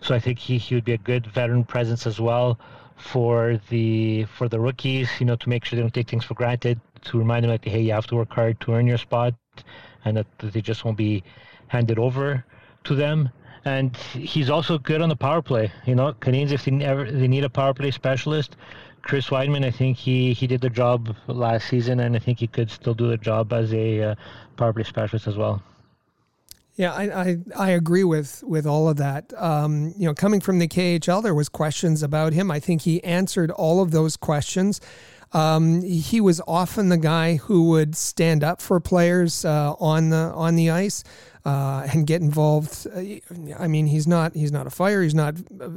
So 0.00 0.14
I 0.14 0.20
think 0.20 0.38
he, 0.38 0.58
he 0.58 0.74
would 0.74 0.84
be 0.84 0.92
a 0.92 0.98
good 0.98 1.26
veteran 1.26 1.64
presence 1.64 2.06
as 2.06 2.20
well 2.20 2.58
for 2.96 3.60
the 3.70 4.24
for 4.24 4.48
the 4.48 4.60
rookies, 4.60 5.08
you 5.18 5.26
know, 5.26 5.36
to 5.36 5.48
make 5.48 5.64
sure 5.64 5.76
they 5.76 5.82
don't 5.82 5.92
take 5.92 6.08
things 6.08 6.24
for 6.24 6.34
granted, 6.34 6.80
to 7.04 7.18
remind 7.18 7.44
them 7.44 7.50
like, 7.50 7.64
hey, 7.64 7.80
you 7.80 7.92
have 7.92 8.06
to 8.06 8.16
work 8.16 8.32
hard 8.32 8.60
to 8.60 8.72
earn 8.72 8.86
your 8.86 8.98
spot 8.98 9.34
and 10.04 10.16
that 10.16 10.26
they 10.38 10.60
just 10.60 10.84
won't 10.84 10.96
be 10.96 11.22
handed 11.68 11.98
over 11.98 12.44
to 12.84 12.94
them. 12.94 13.30
And 13.64 13.96
he's 13.96 14.50
also 14.50 14.78
good 14.78 15.00
on 15.00 15.08
the 15.08 15.16
power 15.16 15.40
play. 15.40 15.72
You 15.86 15.94
know, 15.94 16.12
Canadiens, 16.12 16.52
if 16.52 16.64
they, 16.64 16.84
ever, 16.84 17.10
they 17.10 17.28
need 17.28 17.44
a 17.44 17.50
power 17.50 17.72
play 17.72 17.90
specialist, 17.90 18.56
Chris 19.02 19.28
Wideman, 19.28 19.64
I 19.64 19.70
think 19.70 19.96
he, 19.96 20.32
he 20.32 20.46
did 20.46 20.60
the 20.60 20.70
job 20.70 21.14
last 21.26 21.68
season, 21.68 22.00
and 22.00 22.16
I 22.16 22.18
think 22.18 22.38
he 22.38 22.46
could 22.46 22.70
still 22.70 22.94
do 22.94 23.08
the 23.08 23.18
job 23.18 23.52
as 23.52 23.72
a 23.72 24.02
uh, 24.02 24.14
power 24.56 24.72
play 24.72 24.84
specialist 24.84 25.26
as 25.26 25.36
well. 25.36 25.62
Yeah, 26.76 26.92
I, 26.92 27.02
I, 27.04 27.36
I 27.56 27.70
agree 27.70 28.02
with 28.02 28.42
with 28.42 28.66
all 28.66 28.88
of 28.88 28.96
that. 28.96 29.32
Um, 29.40 29.94
you 29.96 30.06
know, 30.06 30.14
coming 30.14 30.40
from 30.40 30.58
the 30.58 30.66
KHL, 30.66 31.22
there 31.22 31.34
was 31.34 31.48
questions 31.48 32.02
about 32.02 32.32
him. 32.32 32.50
I 32.50 32.58
think 32.58 32.82
he 32.82 33.02
answered 33.04 33.52
all 33.52 33.80
of 33.80 33.92
those 33.92 34.16
questions. 34.16 34.80
Um, 35.34 35.82
he 35.82 36.20
was 36.20 36.40
often 36.46 36.88
the 36.88 36.96
guy 36.96 37.36
who 37.36 37.68
would 37.70 37.96
stand 37.96 38.44
up 38.44 38.60
for 38.60 38.78
players 38.78 39.44
uh, 39.44 39.74
on 39.80 40.10
the 40.10 40.32
on 40.34 40.54
the 40.54 40.70
ice 40.70 41.02
uh, 41.44 41.86
and 41.92 42.06
get 42.06 42.22
involved. 42.22 42.86
I 42.94 43.66
mean, 43.68 43.86
he's 43.86 44.06
not 44.06 44.34
he's 44.34 44.52
not 44.52 44.66
a 44.66 44.70
fighter. 44.70 45.02
He's 45.02 45.14
not 45.14 45.34
uh, 45.60 45.70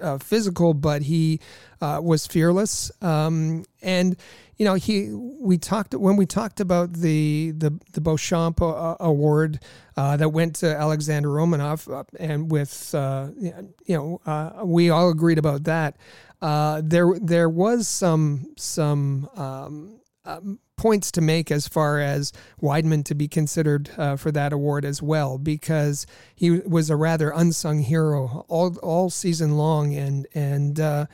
uh 0.00 0.18
physical, 0.18 0.74
but 0.74 1.02
he 1.02 1.40
uh, 1.80 2.00
was 2.02 2.26
fearless. 2.26 2.90
Um, 3.02 3.64
and 3.82 4.16
you 4.56 4.64
know, 4.64 4.74
he 4.74 5.10
we 5.12 5.58
talked 5.58 5.94
when 5.94 6.16
we 6.16 6.26
talked 6.26 6.60
about 6.60 6.92
the 6.92 7.52
the 7.52 7.78
the 7.92 8.00
Beauchamp 8.00 8.60
uh, 8.62 8.96
award 9.00 9.60
that 9.96 10.32
went 10.32 10.56
to 10.56 10.76
Alexander 10.76 11.28
Romanov, 11.28 12.06
and 12.18 12.50
with 12.50 12.90
you 12.94 13.74
know, 13.88 14.62
we 14.64 14.90
all 14.90 15.10
agreed 15.10 15.38
about 15.38 15.64
that. 15.64 15.96
Uh, 16.44 16.82
there 16.84 17.18
there 17.22 17.48
was 17.48 17.88
some 17.88 18.52
some 18.58 19.26
um, 19.34 19.98
um, 20.26 20.58
points 20.76 21.10
to 21.12 21.20
make 21.20 21.50
as 21.50 21.68
far 21.68 22.00
as 22.00 22.32
Wideman 22.60 23.04
to 23.04 23.14
be 23.14 23.28
considered 23.28 23.90
uh, 23.96 24.16
for 24.16 24.32
that 24.32 24.52
award 24.52 24.84
as 24.84 25.02
well, 25.02 25.38
because 25.38 26.06
he 26.34 26.50
was 26.50 26.90
a 26.90 26.96
rather 26.96 27.30
unsung 27.30 27.80
hero 27.80 28.44
all 28.48 28.76
all 28.78 29.10
season 29.10 29.56
long, 29.56 29.94
and 29.94 30.26
and. 30.34 30.80
Uh, 30.80 31.06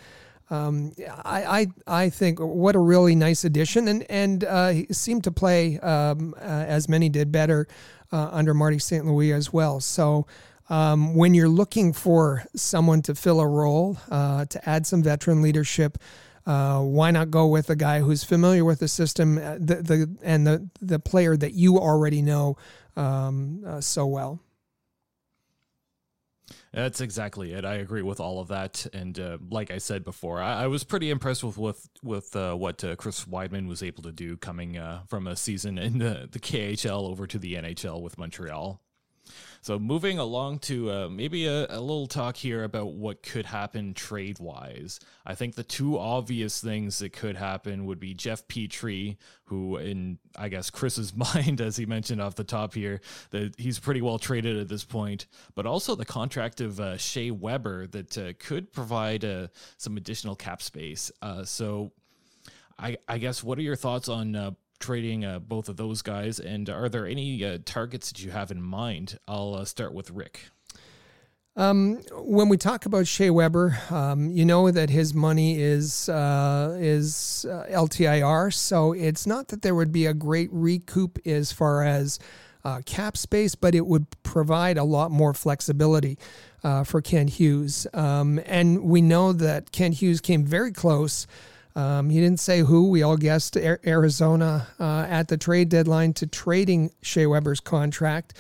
um, 0.53 0.93
I, 1.25 1.69
I 1.87 2.03
I 2.05 2.11
think 2.11 2.41
what 2.41 2.75
a 2.75 2.81
really 2.81 3.15
nice 3.15 3.45
addition, 3.45 3.87
and 3.87 4.05
and 4.11 4.43
uh, 4.43 4.69
he 4.71 4.87
seemed 4.91 5.23
to 5.23 5.31
play 5.31 5.79
um, 5.79 6.35
uh, 6.37 6.41
as 6.41 6.89
many 6.89 7.09
did 7.09 7.31
better 7.31 7.69
uh, 8.11 8.31
under 8.33 8.53
Marty 8.53 8.81
St. 8.81 9.07
Louis 9.07 9.33
as 9.33 9.53
well. 9.53 9.79
So 9.79 10.27
um, 10.69 11.15
when 11.15 11.35
you're 11.35 11.49
looking 11.49 11.93
for 11.93 12.45
someone 12.55 13.03
to 13.03 13.15
fill 13.15 13.41
a 13.41 13.47
role, 13.47 13.99
uh, 14.11 14.45
to 14.47 14.69
add 14.69 14.87
some 14.87 15.03
veteran 15.03 15.43
leadership, 15.43 15.99
uh, 16.51 16.81
why 16.81 17.13
not 17.13 17.31
go 17.31 17.47
with 17.47 17.71
a 17.71 17.77
guy 17.77 18.01
who's 18.01 18.25
familiar 18.25 18.65
with 18.65 18.81
the 18.81 18.89
system, 18.89 19.39
uh, 19.39 19.55
the, 19.61 19.77
the 19.77 20.17
and 20.21 20.45
the 20.45 20.69
the 20.81 20.99
player 20.99 21.37
that 21.37 21.53
you 21.53 21.79
already 21.79 22.23
know 22.23 22.57
um, 22.97 23.63
uh, 23.65 23.81
so 23.81 24.05
well? 24.05 24.41
That's 26.73 27.01
exactly 27.01 27.53
it. 27.53 27.65
I 27.65 27.75
agree 27.75 28.03
with 28.03 28.19
all 28.19 28.41
of 28.41 28.49
that, 28.49 28.85
and 28.93 29.17
uh, 29.19 29.39
like 29.49 29.71
I 29.71 29.79
said 29.79 30.05
before, 30.05 30.41
I, 30.41 30.65
I, 30.65 30.67
was 30.67 30.83
pretty 30.83 31.11
impressed 31.11 31.45
with 31.45 31.57
with 31.57 31.89
with 32.03 32.35
uh, 32.35 32.55
what 32.55 32.83
uh, 32.83 32.97
Chris 32.97 33.27
Wideman 33.27 33.69
was 33.69 33.85
able 33.85 34.03
to 34.03 34.13
do 34.13 34.37
coming 34.37 34.77
uh, 34.77 35.03
from 35.07 35.29
a 35.29 35.37
season 35.37 35.79
in 35.79 35.99
the, 35.99 36.29
the 36.33 36.41
KHL 36.41 37.09
over 37.09 37.29
to 37.29 37.39
the 37.39 37.55
NHL 37.55 38.03
with 38.03 38.19
Montreal. 38.19 38.81
So 39.63 39.79
moving 39.79 40.19
along 40.19 40.61
to 40.61 40.91
uh, 40.91 41.09
maybe 41.11 41.47
a, 41.47 41.67
a, 41.69 41.81
little 41.81 42.07
talk 42.07 42.37
here 42.37 42.65
about 42.65 42.95
what 42.95 43.23
could 43.23 43.45
happen 43.45 43.93
trade 43.93 44.39
wise. 44.39 45.01
I 45.27 45.35
think 45.35 45.55
the 45.55 45.63
two 45.63 45.99
obvious 45.99 46.63
things 46.63 46.99
that 47.01 47.13
could 47.13 47.37
happen 47.37 47.85
would 47.85 48.01
be 48.01 48.15
Jeff 48.15 48.49
Petry, 48.49 49.19
who 49.45 49.77
in 49.77 50.19
I 50.35 50.49
guess 50.49 50.71
Chris's 50.71 51.15
mind, 51.35 51.61
as 51.61 51.77
he 51.77 51.85
mentioned 51.85 52.23
off 52.23 52.37
the 52.37 52.45
top 52.45 52.73
here, 52.73 53.03
that 53.31 53.55
he's 53.59 53.79
pretty 53.79 54.01
well 54.01 54.19
traded 54.19 54.57
at 54.57 54.69
this 54.69 54.85
point, 54.85 55.27
but 55.55 55.67
also 55.67 55.95
the 55.95 56.07
contract 56.07 56.63
of 56.63 56.81
uh, 56.81 56.97
Shea 56.97 57.31
Weber 57.31 57.87
that 57.89 58.17
uh, 58.17 58.33
could 58.39 58.73
provide 58.73 59.27
uh, 59.27 59.49
some 59.77 59.97
additional 59.97 60.37
cap 60.37 60.63
space. 60.63 61.13
Uh, 61.21 61.45
so. 61.45 61.93
I, 62.83 62.97
I 63.07 63.19
guess 63.19 63.45
what 63.45 63.59
are 63.59 63.63
your 63.63 63.77
thoughts 63.77 64.09
on 64.09 64.35
uh, 64.35 64.53
trading 64.81 65.25
uh, 65.25 65.39
both 65.39 65.69
of 65.69 65.77
those 65.77 66.03
guys? 66.03 66.41
And 66.41 66.69
are 66.69 66.89
there 66.89 67.07
any 67.07 67.45
uh, 67.45 67.59
targets 67.65 68.11
that 68.11 68.25
you 68.25 68.31
have 68.33 68.51
in 68.51 68.61
mind? 68.61 69.19
I'll 69.29 69.55
uh, 69.55 69.65
start 69.65 69.95
with 69.95 70.11
Rick. 70.11 70.47
Um, 71.57 72.01
when 72.13 72.49
we 72.49 72.57
talk 72.57 72.87
about 72.87 73.07
Shea 73.07 73.29
Weber, 73.29 73.79
um, 73.91 74.31
you 74.31 74.45
know 74.45 74.71
that 74.71 74.89
his 74.89 75.13
money 75.13 75.61
is 75.61 76.09
uh, 76.09 76.77
is 76.81 77.45
uh, 77.49 77.67
LTIR, 77.69 78.55
so 78.55 78.93
it's 78.93 79.27
not 79.27 79.49
that 79.49 79.63
there 79.63 79.75
would 79.75 79.93
be 79.93 80.07
a 80.07 80.15
great 80.15 80.49
recoup 80.53 81.19
as 81.27 81.53
far 81.53 81.85
as 81.85 82.19
uh, 82.65 82.81
cap 82.87 83.17
space, 83.17 83.55
but 83.57 83.75
it 83.75 83.87
would 83.87 84.07
provide 84.23 84.79
a 84.79 84.85
lot 84.85 85.11
more 85.11 85.35
flexibility 85.35 86.19
for 86.85 87.03
Kent 87.03 87.31
Hughes. 87.31 87.87
Um, 87.95 88.41
and 88.47 88.83
we 88.85 89.03
know 89.03 89.33
that 89.33 89.73
Kent 89.73 89.95
Hughes 89.95 90.21
came 90.21 90.45
very 90.45 90.71
close 90.71 91.27
um, 91.77 92.11
he 92.11 92.21
didn't 92.21 92.41
say 92.41 92.61
who. 92.61 92.89
We 92.91 93.03
all 93.03 93.17
guessed 93.17 93.57
Arizona 93.57 94.67
uh, 94.79 95.07
at 95.09 95.29
the 95.29 95.37
trade 95.37 95.69
deadline 95.69 96.13
to 96.15 96.27
trading 96.27 96.91
Shea 97.03 97.27
Weber's 97.27 97.61
contract. 97.61 98.35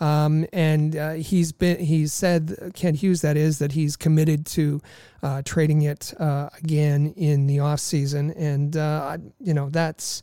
Um, 0.00 0.46
and 0.52 0.96
uh, 0.96 1.12
he's 1.12 1.52
been 1.52 1.78
he 1.78 2.06
said 2.06 2.72
Kent 2.74 2.96
Hughes 2.96 3.22
that 3.22 3.36
is 3.36 3.58
that 3.60 3.72
he's 3.72 3.96
committed 3.96 4.44
to 4.46 4.82
uh, 5.22 5.42
trading 5.44 5.82
it 5.82 6.12
uh, 6.18 6.50
again 6.58 7.14
in 7.16 7.46
the 7.46 7.60
off 7.60 7.80
season, 7.80 8.32
and 8.32 8.76
uh, 8.76 9.16
you 9.40 9.54
know 9.54 9.70
that's 9.70 10.22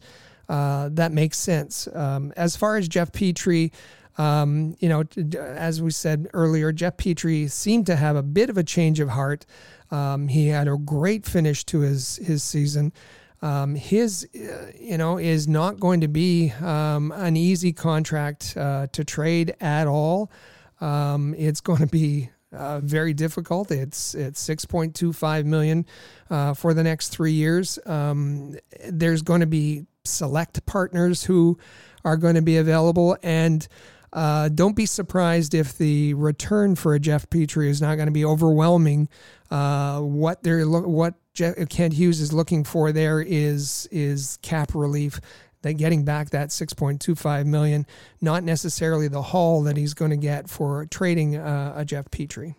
uh, 0.49 0.89
that 0.91 1.11
makes 1.11 1.37
sense. 1.37 1.87
Um, 1.93 2.33
as 2.35 2.55
far 2.55 2.77
as 2.77 2.87
Jeff 2.87 3.11
Petry. 3.11 3.71
Um, 4.17 4.75
you 4.79 4.89
know, 4.89 5.05
as 5.39 5.81
we 5.81 5.89
said 5.89 6.27
earlier, 6.33 6.73
Jeff 6.73 6.97
Petry 6.97 7.49
seemed 7.49 7.85
to 7.85 7.95
have 7.95 8.17
a 8.17 8.21
bit 8.21 8.49
of 8.49 8.57
a 8.57 8.63
change 8.63 8.99
of 8.99 9.07
heart. 9.07 9.45
Um, 9.91 10.27
he 10.27 10.47
had 10.47 10.67
a 10.67 10.77
great 10.77 11.25
finish 11.25 11.65
to 11.65 11.81
his 11.81 12.17
his 12.17 12.43
season. 12.43 12.93
Um, 13.41 13.73
his, 13.73 14.27
uh, 14.35 14.71
you 14.79 14.97
know, 14.97 15.17
is 15.17 15.47
not 15.47 15.79
going 15.79 16.01
to 16.01 16.07
be 16.07 16.51
um, 16.61 17.11
an 17.11 17.35
easy 17.35 17.73
contract 17.73 18.55
uh, 18.55 18.87
to 18.91 19.03
trade 19.03 19.55
at 19.59 19.87
all. 19.87 20.31
Um, 20.79 21.33
it's 21.35 21.59
going 21.59 21.79
to 21.79 21.87
be 21.87 22.29
uh, 22.53 22.81
very 22.81 23.13
difficult. 23.13 23.71
It's 23.71 24.13
it's 24.13 24.39
six 24.39 24.65
point 24.65 24.95
two 24.95 25.13
five 25.13 25.45
million 25.45 25.85
uh, 26.29 26.53
for 26.53 26.73
the 26.73 26.83
next 26.83 27.09
three 27.09 27.33
years. 27.33 27.79
Um, 27.85 28.57
there's 28.87 29.21
going 29.21 29.41
to 29.41 29.47
be 29.47 29.85
select 30.03 30.65
partners 30.65 31.23
who 31.23 31.57
are 32.03 32.17
going 32.17 32.35
to 32.35 32.41
be 32.41 32.57
available, 32.57 33.17
and 33.23 33.67
uh, 34.13 34.49
don't 34.49 34.75
be 34.75 34.85
surprised 34.85 35.53
if 35.53 35.77
the 35.77 36.13
return 36.15 36.75
for 36.75 36.93
a 36.93 36.99
Jeff 36.99 37.29
Petry 37.29 37.69
is 37.69 37.81
not 37.81 37.95
going 37.95 38.07
to 38.07 38.11
be 38.11 38.25
overwhelming. 38.25 39.07
Uh, 39.49 40.01
what 40.01 40.43
they're 40.43 40.65
lo- 40.65 40.87
what 40.87 41.15
Jeff, 41.33 41.55
Kent 41.69 41.93
Hughes 41.93 42.19
is 42.19 42.33
looking 42.33 42.63
for 42.63 42.91
there 42.91 43.21
is 43.21 43.87
is 43.91 44.37
cap 44.41 44.75
relief. 44.75 45.19
That 45.63 45.73
getting 45.73 46.03
back 46.03 46.31
that 46.31 46.49
6.25 46.49 47.45
million, 47.45 47.85
not 48.19 48.43
necessarily 48.43 49.07
the 49.07 49.21
haul 49.21 49.61
that 49.63 49.77
he's 49.77 49.93
going 49.93 50.09
to 50.09 50.17
get 50.17 50.49
for 50.49 50.87
trading 50.87 51.37
uh, 51.37 51.73
a 51.75 51.85
Jeff 51.85 52.09
Petry. 52.09 52.55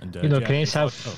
And, 0.00 0.16
uh, 0.16 0.20
you 0.20 0.28
know, 0.30 0.40
Canadiens 0.40 0.72
have. 0.72 0.86
Oh, 0.86 0.88
sorry. 0.88 1.16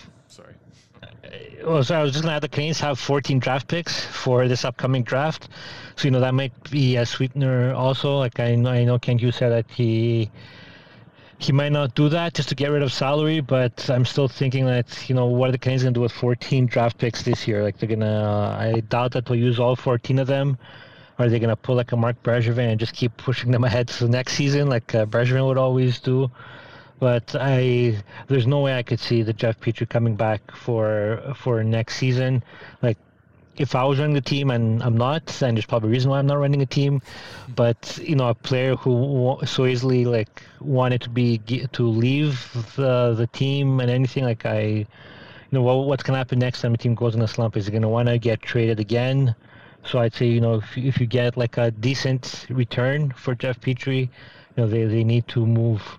Well, 1.65 1.83
so 1.83 1.99
I 1.99 2.03
was 2.03 2.13
just 2.13 2.25
to 2.25 2.31
add 2.31 2.43
the 2.43 2.49
Canadiens 2.49 2.79
have 2.81 2.99
14 2.99 3.39
draft 3.39 3.69
picks 3.69 4.05
for 4.05 4.47
this 4.49 4.65
upcoming 4.65 5.03
draft. 5.03 5.49
So 5.97 6.05
you 6.05 6.11
know 6.11 6.21
that 6.21 6.35
might 6.35 6.53
be 6.71 6.97
a 6.97 7.07
sweetener 7.07 7.75
also. 7.75 8.19
Like 8.19 8.39
I 8.39 8.55
know, 8.55 8.71
I 8.71 8.85
know 8.85 8.99
Kent 8.99 9.21
Hughes 9.21 9.37
said 9.37 9.51
that 9.51 9.71
he 9.71 10.31
he 11.39 11.53
might 11.53 11.73
not 11.73 11.95
do 11.95 12.09
that 12.09 12.35
just 12.35 12.49
to 12.51 12.55
get 12.55 12.71
rid 12.71 12.83
of 12.83 12.93
salary, 12.93 13.41
but 13.41 13.91
I'm 13.91 14.05
still 14.05 14.29
thinking 14.29 14.67
that 14.67 15.09
you 15.09 15.15
know 15.15 15.27
what 15.27 15.49
are 15.49 15.53
the 15.53 15.59
Canadiens 15.59 15.83
gonna 15.83 15.93
do 15.93 16.01
with 16.01 16.13
14 16.13 16.67
draft 16.67 16.99
picks 16.99 17.23
this 17.23 17.47
year? 17.47 17.63
Like 17.63 17.79
they're 17.79 17.89
gonna, 17.89 18.57
I 18.59 18.81
doubt 18.81 19.13
that 19.13 19.27
they'll 19.27 19.37
use 19.37 19.59
all 19.59 19.77
14 19.77 20.19
of 20.19 20.27
them. 20.27 20.59
Are 21.19 21.29
they 21.29 21.39
gonna 21.39 21.57
pull 21.57 21.77
like 21.77 21.93
a 21.93 21.97
Marc 21.97 22.23
Bergevin 22.23 22.71
and 22.71 22.81
just 22.81 22.95
keep 22.95 23.17
pushing 23.17 23.51
them 23.51 23.65
ahead 23.65 23.89
to 23.89 24.05
the 24.05 24.11
next 24.11 24.35
season, 24.35 24.69
like 24.69 24.95
uh, 24.95 25.07
would 25.11 25.59
always 25.59 25.99
do? 25.99 26.31
But 26.99 27.35
I, 27.39 28.03
there's 28.27 28.47
no 28.47 28.61
way 28.61 28.79
I 28.79 28.83
could 28.83 29.01
see 29.01 29.23
the 29.23 29.33
Jeff 29.33 29.61
Petry 29.61 29.89
coming 29.89 30.17
back 30.17 30.51
for 30.51 31.35
for 31.37 31.63
next 31.63 31.97
season. 31.97 32.43
Like 32.81 32.97
if 33.59 33.75
I 33.75 33.85
was 33.85 33.99
running 33.99 34.15
the 34.15 34.21
team, 34.21 34.51
and 34.51 34.83
I'm 34.83 34.97
not, 34.97 35.43
and 35.43 35.57
there's 35.57 35.67
probably 35.67 35.89
a 35.89 35.93
reason 35.93 36.11
why 36.11 36.19
I'm 36.19 36.27
not 36.27 36.39
running 36.39 36.63
a 36.63 36.67
team, 36.67 37.01
but 37.55 37.99
you 38.03 38.15
know, 38.15 38.29
a 38.29 38.35
player 38.35 38.77
who 38.77 39.39
so 39.47 39.67
easily 39.67 40.05
like 40.05 40.43
wanted 40.61 41.01
to 41.03 41.11
be 41.11 41.39
to 41.73 41.89
leave 41.89 42.51
the 42.77 43.15
the 43.15 43.27
team 43.29 43.81
and 43.81 43.91
anything 43.91 44.25
like 44.25 44.45
I, 44.45 44.61
you 44.61 44.87
know, 45.53 45.63
what, 45.63 45.87
what's 45.87 46.03
gonna 46.03 46.19
happen 46.19 46.39
next 46.39 46.61
time 46.61 46.75
a 46.75 46.79
team 46.79 46.95
goes 46.95 47.15
in 47.15 47.23
a 47.23 47.29
slump? 47.29 47.57
Is 47.57 47.67
he 47.67 47.73
gonna 47.73 47.89
want 47.89 48.09
to 48.09 48.19
get 48.19 48.43
traded 48.43 48.81
again? 48.81 49.35
So 49.85 50.01
I'd 50.01 50.15
say 50.15 50.27
you 50.27 50.41
know 50.41 50.55
if 50.57 50.77
if 50.77 51.01
you 51.01 51.07
get 51.07 51.37
like 51.37 51.57
a 51.57 51.71
decent 51.71 52.47
return 52.51 53.13
for 53.13 53.35
Jeff 53.35 53.61
Petry, 53.61 54.01
you 54.01 54.09
know 54.57 54.67
they, 54.67 54.85
they 54.85 55.05
need 55.05 55.29
to 55.29 55.47
move 55.47 55.99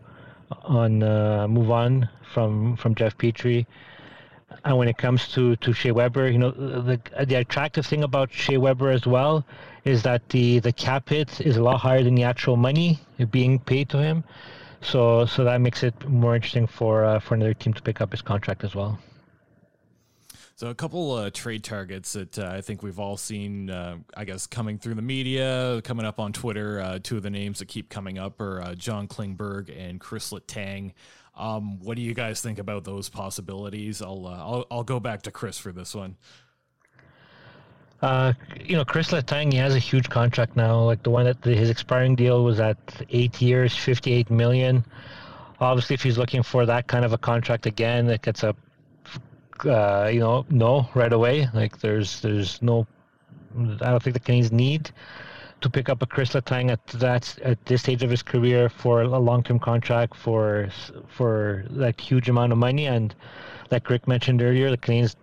on 0.64 1.04
uh, 1.04 1.48
move 1.48 1.72
on 1.72 2.10
from 2.34 2.76
from 2.78 2.96
Jeff 2.96 3.18
Petry. 3.18 3.66
And 4.64 4.78
when 4.78 4.88
it 4.88 4.98
comes 4.98 5.28
to, 5.30 5.56
to 5.58 5.74
Shea 5.74 5.92
Weber, 5.92 6.30
you 6.30 6.38
know, 6.38 6.52
the, 6.52 7.00
the 7.26 7.36
attractive 7.36 7.86
thing 7.86 8.04
about 8.04 8.32
Shea 8.32 8.58
Weber 8.58 8.90
as 8.92 9.06
well 9.06 9.46
is 9.84 10.04
that 10.04 10.28
the, 10.30 10.60
the 10.60 10.72
cap 10.72 11.10
hit 11.10 11.42
is 11.42 11.58
a 11.58 11.64
lot 11.64 11.78
higher 11.78 12.02
than 12.02 12.16
the 12.16 12.24
actual 12.24 12.56
money 12.56 13.00
being 13.30 13.60
paid 13.60 13.90
to 13.90 13.98
him. 14.02 14.24
So 14.82 15.26
so 15.26 15.44
that 15.44 15.60
makes 15.60 15.84
it 15.84 16.08
more 16.08 16.36
interesting 16.36 16.68
for 16.68 17.04
uh, 17.04 17.20
for 17.20 17.36
another 17.36 17.54
team 17.54 17.74
to 17.74 17.82
pick 17.82 18.00
up 18.00 18.12
his 18.12 18.22
contract 18.22 18.64
as 18.64 18.76
well. 18.76 19.00
So 20.58 20.72
a 20.72 20.74
couple 20.74 21.12
uh, 21.12 21.30
trade 21.30 21.64
targets 21.64 22.14
that 22.14 22.40
uh, 22.40 22.50
I 22.52 22.62
think 22.62 22.82
we've 22.82 22.98
all 22.98 23.16
seen, 23.16 23.70
uh, 23.70 23.98
I 24.16 24.26
guess, 24.26 24.48
coming 24.48 24.80
through 24.80 24.96
the 24.96 25.04
media, 25.04 25.84
coming 25.84 26.04
up 26.04 26.20
on 26.20 26.34
Twitter. 26.34 26.82
Uh, 26.82 26.98
two 26.98 27.18
of 27.18 27.22
the 27.22 27.30
names 27.30 27.60
that 27.60 27.68
keep 27.68 27.92
coming 27.92 28.18
up 28.18 28.42
are 28.42 28.64
uh, 28.64 28.74
John 28.74 29.08
Klingberg 29.08 29.70
and 29.70 30.00
Chris 30.00 30.32
Letang. 30.32 30.94
Um, 31.36 31.80
what 31.82 31.96
do 31.96 32.02
you 32.02 32.16
guys 32.16 32.42
think 32.42 32.58
about 32.58 32.86
those 32.86 33.08
possibilities? 33.08 34.02
I'll 34.02 34.26
uh, 34.26 34.32
I'll, 34.32 34.66
I'll 34.72 34.84
go 34.84 35.00
back 35.00 35.22
to 35.24 35.32
Chris 35.32 35.60
for 35.60 35.72
this 35.72 35.94
one. 35.94 36.18
Uh, 38.02 38.34
you 38.60 38.76
know, 38.76 38.84
Chris 38.84 39.10
Letang, 39.10 39.52
he 39.52 39.60
has 39.60 39.76
a 39.76 39.80
huge 39.80 40.10
contract 40.10 40.56
now. 40.56 40.80
Like 40.80 41.04
the 41.04 41.12
one 41.12 41.26
that 41.26 41.40
the, 41.44 41.54
his 41.54 41.70
expiring 41.70 42.16
deal 42.16 42.44
was 42.44 42.60
at 42.60 42.78
eight 43.12 43.40
years, 43.44 43.78
fifty-eight 43.78 44.32
million. 44.32 44.84
Obviously, 45.60 45.94
if 45.94 46.02
he's 46.02 46.18
looking 46.18 46.42
for 46.42 46.66
that 46.66 46.88
kind 46.88 47.06
of 47.06 47.14
a 47.14 47.18
contract 47.20 47.68
again, 47.68 48.10
it 48.10 48.24
gets 48.24 48.42
a, 48.42 48.56
uh, 49.66 50.10
you 50.12 50.20
know, 50.20 50.46
no 50.50 50.90
right 50.94 51.14
away. 51.14 51.48
Like 51.54 51.80
there's 51.80 52.22
there's 52.22 52.62
no, 52.62 52.88
I 53.56 53.92
don't 53.92 54.04
think 54.04 54.14
the 54.14 54.20
Canadiens 54.20 54.52
need 54.52 54.92
to 55.62 55.70
pick 55.70 55.90
up 55.90 56.02
a 56.02 56.06
Chris 56.06 56.34
Letang 56.34 56.72
at 56.72 56.86
that 56.88 57.38
at 57.44 57.66
this 57.66 57.82
stage 57.82 58.04
of 58.04 58.10
his 58.10 58.22
career 58.22 58.70
for 58.70 59.02
a 59.02 59.20
long-term 59.20 59.60
contract 59.60 60.16
for 60.16 60.70
for 61.08 61.66
that 61.72 62.00
huge 62.00 62.30
amount 62.30 62.52
of 62.52 62.58
money. 62.58 62.86
And 62.88 63.14
like 63.72 63.90
Rick 63.90 64.08
mentioned 64.08 64.42
earlier, 64.42 64.70
the 64.70 64.78
Canadiens 64.78 65.16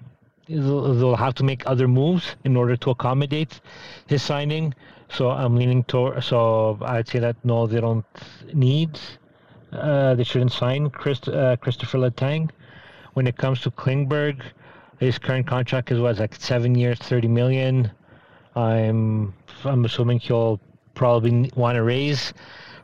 they'll 0.47 1.17
have 1.17 1.35
to 1.35 1.45
make 1.45 1.63
other 1.67 1.89
moves 1.89 2.37
in 2.45 2.57
order 2.57 2.77
to 2.77 2.91
accommodate 2.91 3.61
his 4.07 4.23
signing. 4.23 4.75
So 5.09 5.31
I'm 5.31 5.57
leaning 5.57 5.85
toward. 5.85 6.23
So 6.25 6.79
I'd 6.83 7.09
say 7.09 7.19
that 7.21 7.37
no, 7.45 7.67
they 7.67 7.81
don't 7.81 8.05
need. 8.53 8.99
Uh, 9.73 10.15
they 10.15 10.25
shouldn't 10.25 10.53
sign 10.53 10.91
Chris, 10.91 11.27
uh, 11.29 11.57
Christopher 11.61 11.99
Letang. 11.99 12.51
When 13.15 13.27
it 13.27 13.37
comes 13.37 13.61
to 13.63 13.71
Klingberg, 13.71 14.43
his 14.99 15.19
current 15.19 15.47
contract 15.47 15.91
is 15.91 16.01
was 16.01 16.21
like 16.21 16.35
seven 16.35 16.75
years, 16.75 16.99
thirty 16.99 17.29
million. 17.29 17.91
I'm 18.57 19.35
I'm 19.65 19.85
assuming 19.85 20.21
he'll 20.21 20.61
probably 20.95 21.51
want 21.57 21.77
to 21.77 21.83
raise 21.83 22.33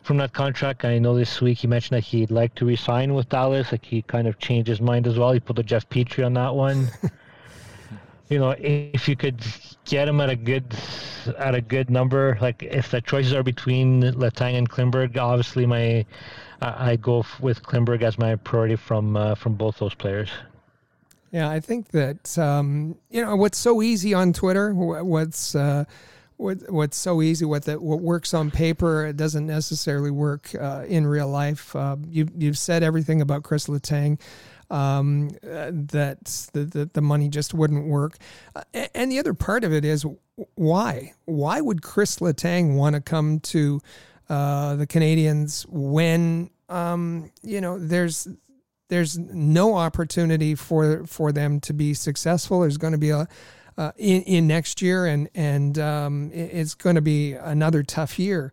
from 0.02 0.16
that 0.18 0.32
contract. 0.32 0.84
I 0.84 0.98
know 0.98 1.14
this 1.14 1.40
week 1.40 1.58
he 1.58 1.66
mentioned 1.66 1.96
that 1.96 2.04
he'd 2.04 2.30
like 2.30 2.54
to 2.56 2.64
resign 2.64 3.14
with 3.14 3.28
Dallas. 3.28 3.72
Like 3.72 3.84
he 3.84 4.02
kind 4.02 4.26
of 4.26 4.38
changed 4.38 4.68
his 4.68 4.80
mind 4.80 5.06
as 5.06 5.18
well. 5.18 5.32
He 5.32 5.40
put 5.40 5.56
the 5.56 5.62
Jeff 5.62 5.88
Petry 5.88 6.24
on 6.24 6.34
that 6.34 6.54
one. 6.54 6.88
you 8.28 8.38
know, 8.38 8.50
if 8.58 9.08
you 9.08 9.16
could 9.16 9.44
get 9.84 10.08
him 10.08 10.20
at 10.20 10.30
a 10.30 10.36
good 10.36 10.74
at 11.38 11.54
a 11.54 11.60
good 11.60 11.90
number, 11.90 12.38
like 12.40 12.62
if 12.62 12.90
the 12.90 13.00
choices 13.00 13.32
are 13.32 13.42
between 13.42 14.02
Letang 14.02 14.56
and 14.56 14.68
Klingberg, 14.68 15.16
obviously 15.16 15.66
my 15.66 16.06
I, 16.62 16.96
go 16.96 17.24
with 17.40 17.62
Klingberg 17.62 18.02
as 18.02 18.18
my 18.18 18.36
priority 18.36 18.76
from 18.76 19.16
uh, 19.16 19.34
from 19.34 19.54
both 19.54 19.78
those 19.78 19.94
players. 19.94 20.30
Yeah, 21.32 21.48
I 21.48 21.60
think 21.60 21.88
that 21.88 22.36
um, 22.38 22.96
you 23.10 23.24
know 23.24 23.36
what's 23.36 23.58
so 23.58 23.82
easy 23.82 24.14
on 24.14 24.32
Twitter. 24.32 24.74
What's 24.74 25.54
uh, 25.54 25.84
what, 26.36 26.70
what's 26.70 26.96
so 26.96 27.22
easy. 27.22 27.44
What 27.44 27.64
that 27.64 27.80
what 27.80 28.00
works 28.00 28.34
on 28.34 28.50
paper 28.50 29.06
it 29.06 29.16
doesn't 29.16 29.46
necessarily 29.46 30.10
work 30.10 30.50
uh, 30.58 30.84
in 30.88 31.06
real 31.06 31.28
life. 31.28 31.74
Uh, 31.76 31.96
you 32.08 32.28
you've 32.36 32.58
said 32.58 32.82
everything 32.82 33.20
about 33.20 33.42
Chris 33.42 33.66
Letang. 33.66 34.18
Um, 34.70 35.30
uh, 35.42 35.72
that 35.72 36.24
the, 36.52 36.64
the, 36.64 36.90
the 36.92 37.00
money 37.00 37.28
just 37.28 37.52
wouldn't 37.54 37.86
work, 37.86 38.18
uh, 38.54 38.62
and 38.94 39.10
the 39.10 39.18
other 39.18 39.34
part 39.34 39.64
of 39.64 39.72
it 39.72 39.84
is 39.84 40.06
why 40.54 41.12
why 41.24 41.60
would 41.60 41.82
Chris 41.82 42.20
Letang 42.20 42.76
want 42.76 42.94
to 42.94 43.00
come 43.00 43.40
to 43.40 43.80
uh, 44.30 44.76
the 44.76 44.86
Canadiens 44.86 45.66
when 45.68 46.50
um, 46.68 47.32
you 47.42 47.60
know 47.60 47.78
there's 47.78 48.28
there's 48.88 49.18
no 49.18 49.74
opportunity 49.74 50.54
for 50.54 51.04
for 51.06 51.32
them 51.32 51.58
to 51.60 51.72
be 51.72 51.94
successful. 51.94 52.60
There's 52.60 52.78
going 52.78 52.92
to 52.92 52.98
be 52.98 53.10
a 53.10 53.26
uh, 53.76 53.92
in 53.96 54.22
in 54.22 54.46
next 54.46 54.80
year, 54.80 55.04
and 55.04 55.28
and 55.34 55.78
um, 55.80 56.30
it's 56.32 56.74
going 56.74 56.94
to 56.94 57.02
be 57.02 57.32
another 57.32 57.82
tough 57.82 58.20
year. 58.20 58.52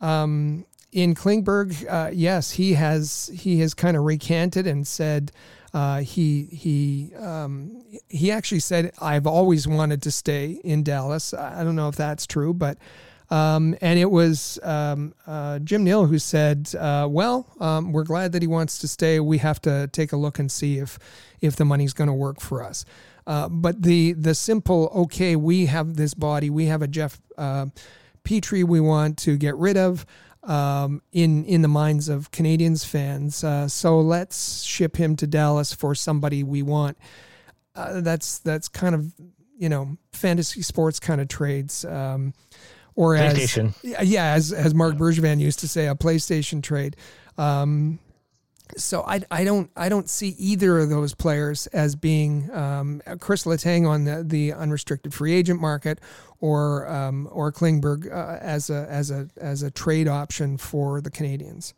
Um, 0.00 0.64
in 0.92 1.14
Klingberg, 1.14 1.84
uh, 1.90 2.10
yes, 2.12 2.52
he 2.52 2.74
has 2.74 3.28
he 3.34 3.58
has 3.58 3.74
kind 3.74 3.96
of 3.96 4.04
recanted 4.04 4.68
and 4.68 4.86
said 4.86 5.32
uh, 5.74 5.98
he 5.98 6.44
he 6.44 7.12
um, 7.16 7.82
he 8.08 8.30
actually 8.30 8.60
said 8.60 8.92
I've 9.00 9.26
always 9.26 9.66
wanted 9.66 10.00
to 10.02 10.12
stay 10.12 10.60
in 10.62 10.84
Dallas. 10.84 11.34
I 11.34 11.64
don't 11.64 11.74
know 11.76 11.88
if 11.88 11.96
that's 11.96 12.24
true, 12.24 12.54
but 12.54 12.78
um, 13.30 13.76
and 13.80 13.98
it 13.98 14.10
was 14.10 14.58
um, 14.62 15.14
uh, 15.26 15.58
Jim 15.58 15.84
Nill 15.84 16.06
who 16.06 16.18
said, 16.18 16.74
uh, 16.78 17.06
"Well, 17.10 17.46
um, 17.60 17.92
we're 17.92 18.04
glad 18.04 18.32
that 18.32 18.42
he 18.42 18.48
wants 18.48 18.78
to 18.78 18.88
stay. 18.88 19.20
We 19.20 19.38
have 19.38 19.60
to 19.62 19.88
take 19.88 20.12
a 20.12 20.16
look 20.16 20.38
and 20.38 20.50
see 20.50 20.78
if 20.78 20.98
if 21.40 21.56
the 21.56 21.64
money's 21.64 21.92
going 21.92 22.08
to 22.08 22.14
work 22.14 22.40
for 22.40 22.62
us." 22.62 22.84
Uh, 23.26 23.46
but 23.48 23.82
the 23.82 24.14
the 24.14 24.34
simple, 24.34 24.90
okay, 24.94 25.36
we 25.36 25.66
have 25.66 25.96
this 25.96 26.14
body, 26.14 26.48
we 26.48 26.64
have 26.66 26.80
a 26.80 26.88
Jeff 26.88 27.20
uh, 27.36 27.66
Petry 28.24 28.64
we 28.64 28.80
want 28.80 29.18
to 29.18 29.36
get 29.36 29.54
rid 29.56 29.76
of. 29.76 30.06
Um, 30.44 31.02
in 31.12 31.44
in 31.44 31.60
the 31.60 31.68
minds 31.68 32.08
of 32.08 32.30
Canadiens 32.30 32.86
fans, 32.86 33.44
uh, 33.44 33.68
so 33.68 34.00
let's 34.00 34.62
ship 34.62 34.96
him 34.96 35.16
to 35.16 35.26
Dallas 35.26 35.74
for 35.74 35.94
somebody 35.94 36.42
we 36.42 36.62
want. 36.62 36.96
Uh, 37.74 38.00
that's 38.00 38.38
that's 38.38 38.68
kind 38.68 38.94
of 38.94 39.12
you 39.58 39.68
know 39.68 39.98
fantasy 40.12 40.62
sports 40.62 40.98
kind 41.00 41.20
of 41.20 41.28
trades. 41.28 41.84
Um, 41.84 42.32
or 42.98 43.14
as 43.14 43.56
yeah, 43.84 44.32
as 44.32 44.52
as 44.52 44.74
Marc 44.74 44.96
Bergevin 44.96 45.38
used 45.38 45.60
to 45.60 45.68
say, 45.68 45.86
a 45.86 45.94
PlayStation 45.94 46.60
trade. 46.60 46.96
Um, 47.38 48.00
so 48.76 49.02
I, 49.02 49.20
I 49.30 49.44
don't 49.44 49.70
I 49.76 49.88
don't 49.88 50.10
see 50.10 50.30
either 50.30 50.80
of 50.80 50.90
those 50.90 51.14
players 51.14 51.68
as 51.68 51.94
being 51.94 52.50
um, 52.52 53.00
Chris 53.20 53.44
Letang 53.44 53.88
on 53.88 54.02
the, 54.02 54.24
the 54.24 54.52
unrestricted 54.52 55.14
free 55.14 55.32
agent 55.32 55.60
market 55.60 56.00
or 56.40 56.88
um, 56.88 57.28
or 57.30 57.52
Klingberg 57.52 58.12
uh, 58.12 58.38
as 58.40 58.68
a 58.68 58.88
as 58.90 59.12
a 59.12 59.28
as 59.36 59.62
a 59.62 59.70
trade 59.70 60.08
option 60.08 60.58
for 60.58 61.00
the 61.00 61.10
Canadiens. 61.10 61.74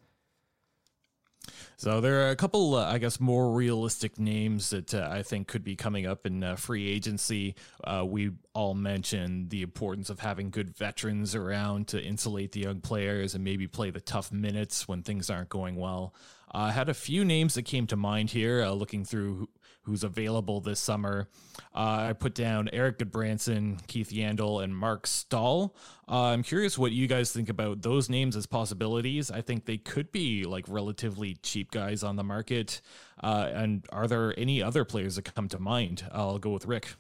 So 1.81 2.03
there 2.03 2.27
are 2.27 2.29
a 2.29 2.37
couple, 2.37 2.75
uh, 2.75 2.93
I 2.93 2.99
guess, 2.99 3.19
more 3.19 3.53
realistic 3.53 4.19
names 4.19 4.69
that 4.69 4.93
uh, 4.93 5.09
I 5.11 5.23
think 5.23 5.49
could 5.49 5.65
be 5.65 5.77
coming 5.77 6.07
up 6.07 6.27
in 6.27 6.45
uh, 6.45 6.57
free 6.57 6.87
agency. 6.87 7.55
Uh, 7.83 8.05
we 8.07 8.33
all 8.53 8.75
mentioned 8.75 9.49
the 9.49 9.63
importance 9.63 10.11
of 10.11 10.21
having 10.21 10.51
good 10.51 10.77
veterans 10.77 11.35
around 11.35 11.89
to 11.89 12.03
insulate 12.03 12.53
the 12.53 12.61
young 12.61 12.83
players 12.83 13.35
and 13.35 13.43
maybe 13.43 13.67
play 13.67 13.89
the 13.89 13.99
tough 13.99 14.31
minutes 14.31 14.89
when 14.89 15.03
things 15.03 15.31
aren't 15.31 15.49
going 15.49 15.77
well. 15.77 16.15
I 16.53 16.73
had 16.73 16.91
a 16.91 16.95
few 16.95 17.25
names 17.25 17.55
that 17.55 17.63
came 17.63 17.87
to 17.87 17.97
mind 17.97 18.29
here, 18.29 18.63
uh, 18.63 18.73
looking 18.73 19.07
through 19.07 19.49
who's 19.83 20.05
available 20.05 20.61
this 20.61 20.81
summer. 20.81 21.29
Uh, 21.75 22.09
I 22.09 22.13
put 22.13 22.35
down 22.35 22.69
Erik 22.73 22.99
Gudbranson, 22.99 23.87
Keith 23.87 24.11
Yandle, 24.11 24.63
and 24.63 24.77
Marc 24.77 25.07
Staal. 25.07 25.75
Uh, 26.09 26.27
I'm 26.27 26.43
curious 26.43 26.77
what 26.77 26.93
you 26.93 27.07
guys 27.07 27.33
think 27.33 27.49
about 27.49 27.83
those 27.83 28.09
names 28.09 28.37
as 28.37 28.47
possibilities. 28.47 29.31
I 29.31 29.41
think 29.41 29.65
they 29.65 29.79
could 29.79 30.13
be 30.13 30.45
like 30.45 30.65
relatively 30.69 31.35
cheap 31.43 31.71
guys 31.71 32.03
on 32.03 32.17
the 32.17 32.25
market. 32.25 32.81
Uh, 33.23 33.49
and 33.53 33.87
are 33.91 34.07
there 34.07 34.39
any 34.39 34.63
other 34.63 34.85
players 34.85 35.17
that 35.17 35.35
come 35.35 35.49
to 35.49 35.59
mind? 35.59 36.05
I'll 36.13 36.39
go 36.39 36.51
with 36.51 36.67
Rick. 36.67 36.95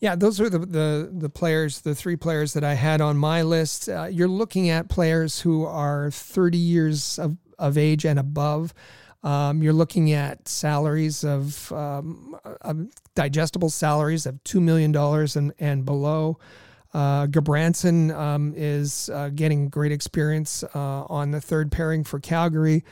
Yeah, 0.00 0.16
those 0.16 0.40
are 0.40 0.48
the, 0.48 0.60
the 0.60 1.10
the 1.12 1.28
players, 1.28 1.82
the 1.82 1.94
three 1.94 2.16
players 2.16 2.54
that 2.54 2.64
I 2.64 2.72
had 2.72 3.02
on 3.02 3.18
my 3.18 3.42
list. 3.42 3.86
Uh, 3.86 4.04
you're 4.04 4.28
looking 4.28 4.70
at 4.70 4.88
players 4.88 5.40
who 5.42 5.66
are 5.66 6.10
30 6.10 6.56
years 6.56 7.18
of, 7.18 7.36
of 7.58 7.76
age 7.76 8.06
and 8.06 8.18
above. 8.18 8.72
Um, 9.22 9.62
you're 9.62 9.74
looking 9.74 10.12
at 10.12 10.48
salaries 10.48 11.24
of, 11.24 11.70
um, 11.72 12.36
of, 12.62 12.88
digestible 13.14 13.68
salaries 13.68 14.24
of 14.24 14.42
$2 14.44 14.62
million 14.62 14.96
and, 15.36 15.52
and 15.58 15.84
below. 15.84 16.38
Uh, 16.94 17.26
Gudbranson 17.26 18.14
um, 18.16 18.54
is 18.56 19.10
uh, 19.12 19.28
getting 19.34 19.68
great 19.68 19.92
experience 19.92 20.64
uh, 20.74 21.04
on 21.04 21.30
the 21.30 21.40
third 21.40 21.70
pairing 21.70 22.02
for 22.02 22.18
Calgary. 22.18 22.82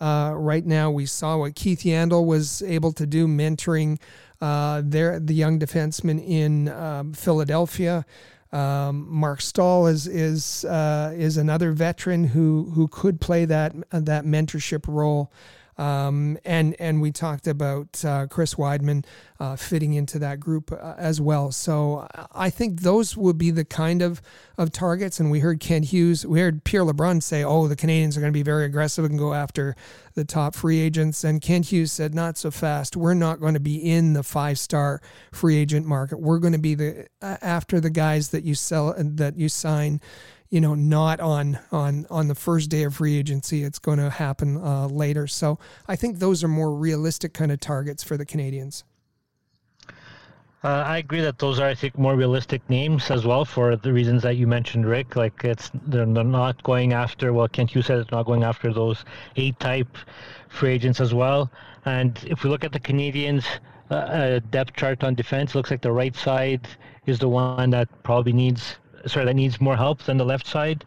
Uh, 0.00 0.32
right 0.34 0.64
now, 0.64 0.90
we 0.90 1.06
saw 1.06 1.38
what 1.38 1.54
Keith 1.54 1.80
Yandle 1.80 2.26
was 2.26 2.62
able 2.62 2.92
to 2.92 3.06
do, 3.06 3.26
mentoring 3.26 3.98
uh, 4.40 4.82
their, 4.84 5.20
the 5.20 5.34
young 5.34 5.58
defenseman 5.58 6.26
in 6.26 6.68
um, 6.68 7.12
Philadelphia. 7.12 8.04
Um, 8.52 9.06
Marc 9.10 9.40
Staal 9.40 9.86
is 9.86 10.06
is 10.06 10.64
uh, 10.64 11.12
is 11.16 11.36
another 11.36 11.72
veteran 11.72 12.24
who 12.24 12.70
who 12.74 12.86
could 12.88 13.20
play 13.20 13.44
that 13.44 13.74
that 13.90 14.24
mentorship 14.24 14.84
role. 14.86 15.32
Um, 15.78 16.38
and 16.44 16.74
and 16.78 17.02
we 17.02 17.12
talked 17.12 17.46
about 17.46 18.02
uh, 18.04 18.26
Chris 18.28 18.54
Wideman 18.54 19.04
uh, 19.38 19.56
fitting 19.56 19.92
into 19.92 20.18
that 20.20 20.40
group 20.40 20.72
uh, 20.72 20.94
as 20.96 21.20
well. 21.20 21.52
So 21.52 22.08
I 22.32 22.48
think 22.48 22.80
those 22.80 23.16
would 23.16 23.36
be 23.36 23.50
the 23.50 23.64
kind 23.64 24.00
of 24.00 24.22
of 24.56 24.72
targets. 24.72 25.20
And 25.20 25.30
we 25.30 25.40
heard 25.40 25.60
Kent 25.60 25.86
Hughes, 25.86 26.24
we 26.24 26.40
heard 26.40 26.64
Pierre 26.64 26.82
LeBrun 26.82 27.22
say, 27.22 27.44
"Oh, 27.44 27.68
the 27.68 27.76
Canadiens 27.76 28.16
are 28.16 28.20
going 28.20 28.32
to 28.32 28.36
be 28.36 28.42
very 28.42 28.64
aggressive 28.64 29.04
and 29.04 29.18
go 29.18 29.34
after 29.34 29.76
the 30.14 30.24
top 30.24 30.54
free 30.54 30.80
agents." 30.80 31.24
And 31.24 31.42
Kent 31.42 31.66
Hughes 31.66 31.92
said, 31.92 32.14
"Not 32.14 32.38
so 32.38 32.50
fast. 32.50 32.96
We're 32.96 33.14
not 33.14 33.40
going 33.40 33.54
to 33.54 33.60
be 33.60 33.76
in 33.76 34.14
the 34.14 34.22
five 34.22 34.58
star 34.58 35.02
free 35.32 35.56
agent 35.56 35.86
market. 35.86 36.20
We're 36.20 36.38
going 36.38 36.54
to 36.54 36.58
be 36.58 36.74
the 36.74 37.06
after 37.20 37.80
the 37.80 37.90
guys 37.90 38.30
that 38.30 38.44
you 38.44 38.54
sell 38.54 38.94
that 38.96 39.36
you 39.36 39.48
sign." 39.48 40.00
You 40.50 40.60
know, 40.60 40.74
not 40.74 41.20
on 41.20 41.58
on 41.72 42.06
on 42.08 42.28
the 42.28 42.34
first 42.34 42.70
day 42.70 42.84
of 42.84 42.94
free 42.94 43.18
agency. 43.18 43.64
It's 43.64 43.78
going 43.78 43.98
to 43.98 44.10
happen 44.10 44.56
uh, 44.56 44.86
later. 44.86 45.26
So 45.26 45.58
I 45.88 45.96
think 45.96 46.18
those 46.18 46.44
are 46.44 46.48
more 46.48 46.72
realistic 46.74 47.34
kind 47.34 47.50
of 47.50 47.60
targets 47.60 48.04
for 48.04 48.16
the 48.16 48.26
Canadiens. 48.26 48.84
Uh, 50.66 50.82
I 50.84 50.98
agree 50.98 51.20
that 51.20 51.38
those 51.38 51.60
are, 51.60 51.68
I 51.68 51.74
think, 51.74 51.96
more 51.96 52.16
realistic 52.16 52.68
names 52.68 53.08
as 53.12 53.24
well 53.24 53.44
for 53.44 53.76
the 53.76 53.92
reasons 53.92 54.22
that 54.24 54.36
you 54.36 54.48
mentioned, 54.48 54.84
Rick. 54.84 55.14
Like 55.14 55.44
it's 55.44 55.70
they're, 55.86 56.06
they're 56.06 56.24
not 56.24 56.60
going 56.64 56.92
after. 56.92 57.32
Well, 57.32 57.46
Kent 57.46 57.74
you 57.74 57.82
said 57.82 57.98
it's 57.98 58.10
not 58.10 58.24
going 58.24 58.42
after 58.42 58.72
those 58.72 59.04
eight 59.36 59.60
type 59.60 59.96
free 60.48 60.72
agents 60.72 61.00
as 61.00 61.14
well. 61.14 61.50
And 61.84 62.18
if 62.26 62.42
we 62.42 62.50
look 62.50 62.64
at 62.64 62.72
the 62.72 62.80
Canadiens' 62.80 63.44
uh, 63.90 64.40
depth 64.50 64.74
chart 64.74 65.04
on 65.04 65.14
defense, 65.14 65.54
looks 65.54 65.70
like 65.70 65.82
the 65.82 65.92
right 65.92 66.16
side 66.16 66.66
is 67.06 67.20
the 67.20 67.28
one 67.28 67.70
that 67.70 67.88
probably 68.02 68.32
needs 68.32 68.76
sorry, 69.06 69.26
that 69.26 69.34
needs 69.34 69.60
more 69.60 69.76
help 69.76 70.02
than 70.02 70.16
the 70.16 70.24
left 70.24 70.46
side. 70.46 70.84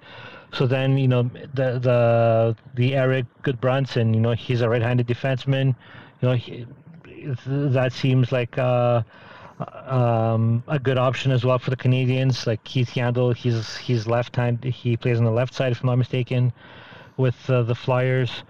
So 0.51 0.65
then, 0.65 0.97
you 0.97 1.07
know, 1.07 1.23
the 1.53 1.79
the 1.79 2.55
the 2.75 2.95
Erik 2.95 3.25
Gudbranson, 3.43 4.13
you 4.13 4.19
know, 4.19 4.31
he's 4.31 4.61
a 4.61 4.69
right-handed 4.69 5.07
defenseman. 5.07 5.75
You 6.21 6.29
know, 6.29 6.35
he, 6.35 6.65
that 7.45 7.93
seems 7.93 8.31
like 8.31 8.57
uh, 8.57 9.03
um, 9.85 10.63
a 10.67 10.79
good 10.79 10.97
option 10.97 11.31
as 11.31 11.45
well 11.45 11.59
for 11.59 11.69
the 11.69 11.77
Canadiens. 11.77 12.47
Like 12.47 12.63
Keith 12.63 12.91
Yandle, 12.91 13.35
he's 13.35 13.77
he's 13.77 14.07
left-handed. 14.07 14.73
He 14.73 14.97
plays 14.97 15.19
on 15.19 15.25
the 15.25 15.31
left 15.31 15.53
side, 15.53 15.71
if 15.71 15.81
I'm 15.81 15.87
not 15.87 15.97
mistaken, 15.97 16.51
with 17.17 17.49
uh, 17.49 17.63
the 17.63 17.75
Flyers. 17.75 18.43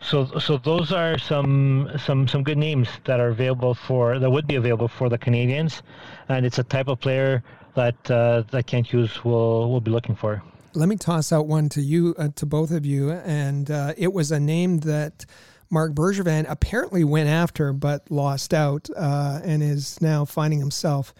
So, 0.00 0.26
so 0.38 0.56
those 0.56 0.90
are 0.90 1.16
some 1.16 1.90
some 1.98 2.26
some 2.26 2.42
good 2.42 2.58
names 2.58 2.88
that 3.04 3.20
are 3.20 3.28
available 3.28 3.74
for 3.74 4.18
that 4.18 4.30
would 4.30 4.46
be 4.46 4.56
available 4.56 4.88
for 4.88 5.08
the 5.08 5.18
Canadiens, 5.18 5.82
and 6.28 6.44
it's 6.44 6.58
a 6.58 6.64
type 6.64 6.88
of 6.88 6.98
player 6.98 7.42
that 7.74 8.10
uh, 8.10 8.42
that 8.50 8.66
Kent 8.66 8.88
Hughes 8.88 9.24
will 9.24 9.70
will 9.70 9.80
be 9.80 9.90
looking 9.90 10.14
for. 10.14 10.42
Let 10.74 10.88
me 10.88 10.96
toss 10.96 11.32
out 11.32 11.46
one 11.46 11.68
to 11.70 11.82
you, 11.82 12.14
uh, 12.16 12.28
to 12.36 12.46
both 12.46 12.70
of 12.70 12.86
you, 12.86 13.10
and 13.10 13.70
uh, 13.70 13.92
it 13.96 14.12
was 14.12 14.32
a 14.32 14.40
name 14.40 14.78
that 14.80 15.26
Marc 15.70 15.92
Bergevin 15.92 16.46
apparently 16.48 17.04
went 17.04 17.28
after 17.28 17.72
but 17.72 18.10
lost 18.10 18.54
out, 18.54 18.88
uh, 18.96 19.40
and 19.44 19.62
is 19.62 20.00
now 20.00 20.24
finding 20.24 20.60
himself 20.60 21.12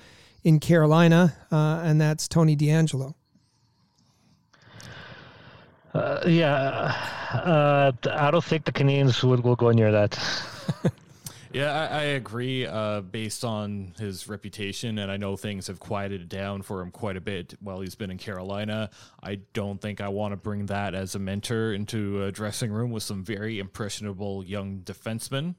in 0.42 0.58
Carolina, 0.58 1.34
uh, 1.50 1.80
and 1.84 2.00
that's 2.00 2.28
Tony 2.28 2.56
DeAngelo. 2.56 3.14
Uh, 5.94 6.20
yeah, 6.26 6.94
uh, 7.34 7.92
I 8.10 8.30
don't 8.30 8.42
think 8.42 8.64
the 8.64 8.72
Canadiens 8.72 9.22
would 9.22 9.40
will 9.44 9.56
go 9.56 9.70
near 9.70 9.92
that. 9.92 10.18
Yeah, 11.52 11.72
I, 11.72 11.86
I 11.86 12.02
agree. 12.02 12.66
Uh, 12.66 13.02
based 13.02 13.44
on 13.44 13.94
his 13.98 14.26
reputation, 14.28 14.98
and 14.98 15.10
I 15.10 15.16
know 15.16 15.36
things 15.36 15.66
have 15.66 15.78
quieted 15.80 16.28
down 16.28 16.62
for 16.62 16.80
him 16.80 16.90
quite 16.90 17.16
a 17.16 17.20
bit 17.20 17.54
while 17.60 17.80
he's 17.80 17.94
been 17.94 18.10
in 18.10 18.18
Carolina. 18.18 18.90
I 19.22 19.40
don't 19.52 19.80
think 19.80 20.00
I 20.00 20.08
want 20.08 20.32
to 20.32 20.36
bring 20.36 20.66
that 20.66 20.94
as 20.94 21.14
a 21.14 21.18
mentor 21.18 21.74
into 21.74 22.24
a 22.24 22.32
dressing 22.32 22.72
room 22.72 22.90
with 22.90 23.02
some 23.02 23.22
very 23.22 23.58
impressionable 23.58 24.44
young 24.44 24.80
defensemen. 24.80 25.54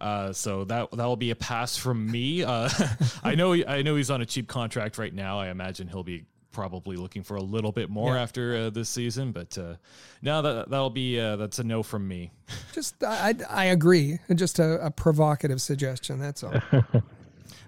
Uh, 0.00 0.32
so 0.32 0.64
that 0.64 0.90
that 0.92 1.04
will 1.04 1.16
be 1.16 1.30
a 1.30 1.36
pass 1.36 1.76
from 1.76 2.10
me. 2.10 2.42
Uh, 2.42 2.70
I 3.22 3.34
know 3.34 3.52
I 3.52 3.82
know 3.82 3.96
he's 3.96 4.10
on 4.10 4.22
a 4.22 4.26
cheap 4.26 4.48
contract 4.48 4.96
right 4.96 5.12
now. 5.12 5.38
I 5.38 5.48
imagine 5.48 5.88
he'll 5.88 6.02
be 6.02 6.24
probably 6.52 6.96
looking 6.96 7.22
for 7.22 7.36
a 7.36 7.42
little 7.42 7.72
bit 7.72 7.90
more 7.90 8.14
yeah. 8.14 8.22
after 8.22 8.56
uh, 8.56 8.70
this 8.70 8.88
season. 8.88 9.32
But 9.32 9.56
uh, 9.58 9.74
no, 10.22 10.42
that 10.42 10.70
that'll 10.70 10.90
be 10.90 11.18
uh, 11.18 11.36
that's 11.36 11.58
a 11.58 11.64
no 11.64 11.82
from 11.82 12.06
me. 12.06 12.30
Just 12.72 13.02
I 13.02 13.34
I 13.48 13.66
agree. 13.66 14.18
Just 14.34 14.58
a, 14.58 14.86
a 14.86 14.90
provocative 14.90 15.60
suggestion. 15.60 16.18
That's 16.18 16.42
all. 16.42 16.54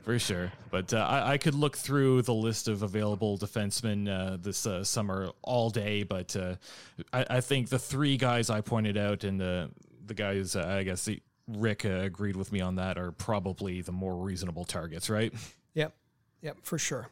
For 0.02 0.18
sure, 0.18 0.50
but 0.72 0.92
uh, 0.92 0.96
I, 0.96 1.34
I, 1.34 1.38
could 1.38 1.54
look 1.54 1.76
through 1.76 2.22
the 2.22 2.34
list 2.34 2.66
of 2.66 2.82
available 2.82 3.38
defensemen 3.38 4.08
uh, 4.08 4.36
this 4.36 4.66
uh, 4.66 4.82
summer 4.82 5.30
all 5.42 5.70
day. 5.70 6.02
But 6.02 6.34
uh, 6.34 6.56
I, 7.12 7.24
I, 7.30 7.40
think 7.40 7.68
the 7.68 7.78
three 7.78 8.16
guys 8.16 8.50
I 8.50 8.62
pointed 8.62 8.96
out 8.96 9.22
and 9.22 9.40
the 9.40 9.70
the 10.04 10.14
guys 10.14 10.56
uh, 10.56 10.66
I 10.66 10.82
guess 10.82 11.04
the, 11.04 11.22
Rick 11.46 11.84
uh, 11.84 11.90
agreed 11.90 12.34
with 12.34 12.50
me 12.50 12.60
on 12.60 12.76
that 12.76 12.98
are 12.98 13.12
probably 13.12 13.80
the 13.80 13.92
more 13.92 14.16
reasonable 14.16 14.64
targets, 14.64 15.08
right? 15.08 15.32
Yep, 15.74 15.94
yep, 16.40 16.56
for 16.62 16.78
sure. 16.78 17.08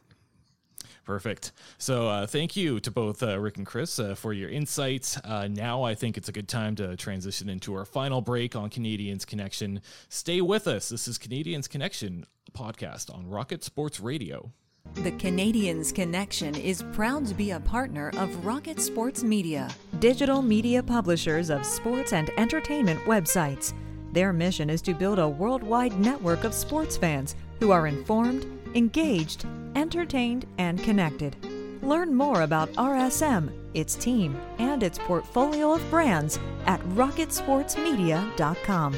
Perfect. 1.11 1.51
So, 1.77 2.07
uh, 2.07 2.29
thank 2.29 2.55
you 2.55 2.79
to 2.79 2.89
both 2.93 3.21
uh, 3.21 3.37
Rick 3.41 3.57
and 3.57 3.67
Chris 3.67 3.99
uh, 3.99 4.15
for 4.15 4.33
your 4.33 4.49
insights. 4.49 5.19
Uh, 5.25 5.49
now, 5.51 5.83
I 5.83 5.97
think 5.97 6.17
it's 6.17 6.29
a 6.29 6.33
good 6.33 6.47
time 6.47 6.77
to 6.77 6.97
transition 6.97 7.49
into 7.49 7.75
our 7.75 7.85
final 7.85 8.21
break 8.21 8.55
on 8.55 8.71
Canadiens 8.71 9.27
Connection. 9.27 9.81
Stay 10.09 10.41
with 10.41 10.69
us. 10.69 10.91
This 10.91 11.09
is 11.09 11.19
Canadiens 11.19 11.69
Connection 11.69 12.27
podcast 12.53 13.13
on 13.13 13.29
Rocket 13.29 13.65
Sports 13.65 13.99
Radio. 13.99 14.53
The 14.95 15.11
Canadiens 15.11 15.93
Connection 15.93 16.55
is 16.55 16.85
proud 16.93 17.27
to 17.27 17.35
be 17.35 17.51
a 17.51 17.59
partner 17.59 18.13
of 18.17 18.47
Rocket 18.47 18.81
Sports 18.81 19.25
Media, 19.25 19.69
digital 19.99 20.43
media 20.43 20.81
publishers 20.81 21.51
of 21.51 21.67
sports 21.67 22.13
and 22.13 22.31
entertainment 22.39 23.01
websites. 23.01 23.73
Their 24.13 24.33
mission 24.33 24.71
is 24.71 24.81
to 24.83 24.95
build 24.95 25.19
a 25.19 25.29
worldwide 25.29 25.99
network 25.99 26.45
of 26.45 26.55
sports 26.55 26.97
fans 26.97 27.35
who 27.59 27.73
are 27.73 27.89
informed 27.89 28.60
engaged, 28.75 29.47
entertained, 29.75 30.47
and 30.59 30.83
connected. 30.83 31.37
Learn 31.83 32.15
more 32.15 32.43
about 32.43 32.71
RSM, 32.73 33.51
its 33.75 33.95
team, 33.95 34.37
and 34.59 34.83
its 34.83 34.99
portfolio 34.99 35.75
of 35.75 35.91
brands 35.91 36.39
at 36.67 36.81
rocketsportsmedia.com. 36.81 38.97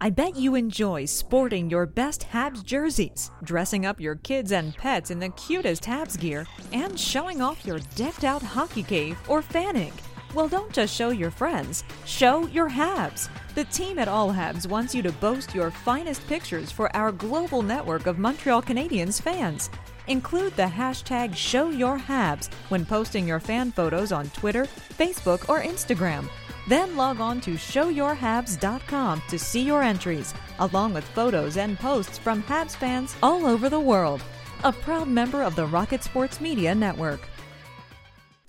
I 0.00 0.10
bet 0.10 0.36
you 0.36 0.54
enjoy 0.54 1.06
sporting 1.06 1.68
your 1.68 1.84
best 1.84 2.28
Habs 2.32 2.64
jerseys, 2.64 3.32
dressing 3.42 3.84
up 3.84 4.00
your 4.00 4.14
kids 4.14 4.52
and 4.52 4.76
pets 4.76 5.10
in 5.10 5.18
the 5.18 5.30
cutest 5.30 5.82
Habs 5.82 6.16
gear, 6.18 6.46
and 6.72 6.98
showing 6.98 7.42
off 7.42 7.66
your 7.66 7.80
decked 7.96 8.22
out 8.22 8.42
hockey 8.42 8.84
cave 8.84 9.18
or 9.28 9.42
fanning. 9.42 9.92
Well, 10.34 10.48
don't 10.48 10.72
just 10.72 10.94
show 10.94 11.08
your 11.08 11.30
friends, 11.30 11.84
show 12.04 12.46
your 12.48 12.68
Habs. 12.68 13.28
The 13.54 13.64
team 13.64 13.98
at 13.98 14.08
All 14.08 14.30
Habs 14.30 14.66
wants 14.68 14.94
you 14.94 15.02
to 15.02 15.12
boast 15.12 15.54
your 15.54 15.70
finest 15.70 16.26
pictures 16.28 16.70
for 16.70 16.94
our 16.94 17.12
global 17.12 17.62
network 17.62 18.06
of 18.06 18.18
Montreal 18.18 18.62
Canadiens 18.62 19.20
fans. 19.20 19.70
Include 20.06 20.54
the 20.54 20.62
hashtag 20.62 21.32
ShowYourHabs 21.32 22.52
when 22.68 22.84
posting 22.84 23.26
your 23.26 23.40
fan 23.40 23.72
photos 23.72 24.12
on 24.12 24.28
Twitter, 24.30 24.64
Facebook, 24.98 25.48
or 25.48 25.62
Instagram. 25.62 26.28
Then 26.68 26.96
log 26.96 27.20
on 27.20 27.40
to 27.42 27.52
showyourhabs.com 27.52 29.22
to 29.28 29.38
see 29.38 29.62
your 29.62 29.82
entries, 29.82 30.34
along 30.58 30.92
with 30.92 31.04
photos 31.04 31.56
and 31.56 31.78
posts 31.78 32.18
from 32.18 32.42
Habs 32.42 32.76
fans 32.76 33.16
all 33.22 33.46
over 33.46 33.68
the 33.70 33.80
world. 33.80 34.22
A 34.64 34.72
proud 34.72 35.08
member 35.08 35.42
of 35.42 35.56
the 35.56 35.66
Rocket 35.66 36.02
Sports 36.04 36.40
Media 36.40 36.74
Network. 36.74 37.20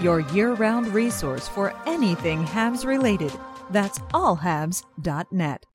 your 0.00 0.20
year 0.20 0.54
round 0.54 0.88
resource 0.88 1.48
for 1.48 1.74
anything 1.86 2.44
Habs 2.44 2.86
related. 2.86 3.32
That's 3.70 3.98
allhabs.net. 4.14 5.66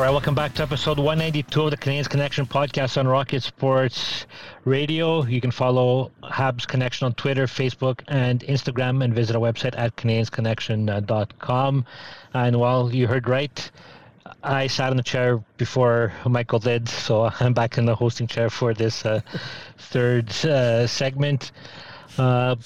All 0.00 0.06
right, 0.06 0.12
welcome 0.12 0.34
back 0.34 0.54
to 0.54 0.62
episode 0.62 0.96
192 0.96 1.62
of 1.62 1.70
the 1.70 1.76
Canadiens 1.76 2.08
Connection 2.08 2.46
podcast 2.46 2.96
on 2.96 3.06
Rocket 3.06 3.42
Sports 3.42 4.24
Radio. 4.64 5.22
You 5.26 5.42
can 5.42 5.50
follow 5.50 6.10
Habs 6.22 6.66
Connection 6.66 7.04
on 7.04 7.12
Twitter, 7.12 7.46
Facebook, 7.46 8.00
and 8.08 8.40
Instagram, 8.40 9.04
and 9.04 9.14
visit 9.14 9.36
our 9.36 9.42
website 9.42 9.74
at 9.76 9.94
CanadiensConnection.com. 9.96 11.84
And 12.32 12.56
while 12.58 12.90
you 12.94 13.08
heard 13.08 13.28
right, 13.28 13.70
I 14.42 14.68
sat 14.68 14.90
in 14.90 14.96
the 14.96 15.02
chair 15.02 15.44
before 15.58 16.14
Michael 16.24 16.60
did, 16.60 16.88
so 16.88 17.30
I'm 17.40 17.52
back 17.52 17.76
in 17.76 17.84
the 17.84 17.94
hosting 17.94 18.26
chair 18.26 18.48
for 18.48 18.72
this 18.72 19.04
uh, 19.04 19.20
third 19.76 20.30
uh, 20.46 20.86
segment. 20.86 21.52
Uh, 22.16 22.56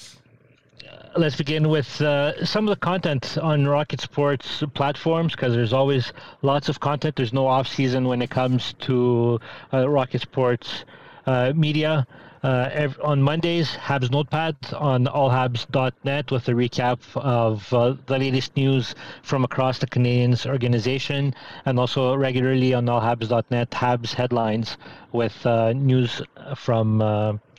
let's 1.17 1.37
begin 1.37 1.69
with 1.69 2.01
uh, 2.01 2.45
some 2.45 2.67
of 2.67 2.69
the 2.71 2.79
content 2.79 3.37
on 3.37 3.65
Rocket 3.65 4.01
Sports 4.01 4.63
platforms 4.73 5.31
because 5.31 5.53
there's 5.53 5.71
always 5.71 6.11
lots 6.41 6.67
of 6.67 6.79
content. 6.81 7.15
There's 7.15 7.31
no 7.31 7.47
off 7.47 7.67
season 7.67 8.07
when 8.07 8.21
it 8.21 8.29
comes 8.29 8.73
to 8.81 9.39
uh, 9.73 9.89
Rocket 9.89 10.21
Sports 10.21 10.83
uh, 11.25 11.53
media. 11.55 12.05
Uh, 12.43 12.69
every, 12.73 13.01
on 13.01 13.21
Mondays, 13.21 13.69
Habs 13.71 14.11
Notepad 14.11 14.57
on 14.73 15.05
allhabs.net 15.05 16.31
with 16.31 16.49
a 16.49 16.51
recap 16.51 16.99
of 17.15 17.73
uh, 17.73 17.95
the 18.07 18.19
latest 18.19 18.55
news 18.57 18.93
from 19.23 19.45
across 19.45 19.79
the 19.79 19.87
Canadiens 19.87 20.45
organization, 20.45 21.33
and 21.65 21.79
also 21.79 22.13
regularly 22.13 22.73
on 22.73 22.85
allhabs.net, 22.85 23.71
Habs 23.71 24.13
headlines 24.13 24.77
with 25.13 25.45
uh, 25.45 25.71
news 25.73 26.21
from, 26.55 26.99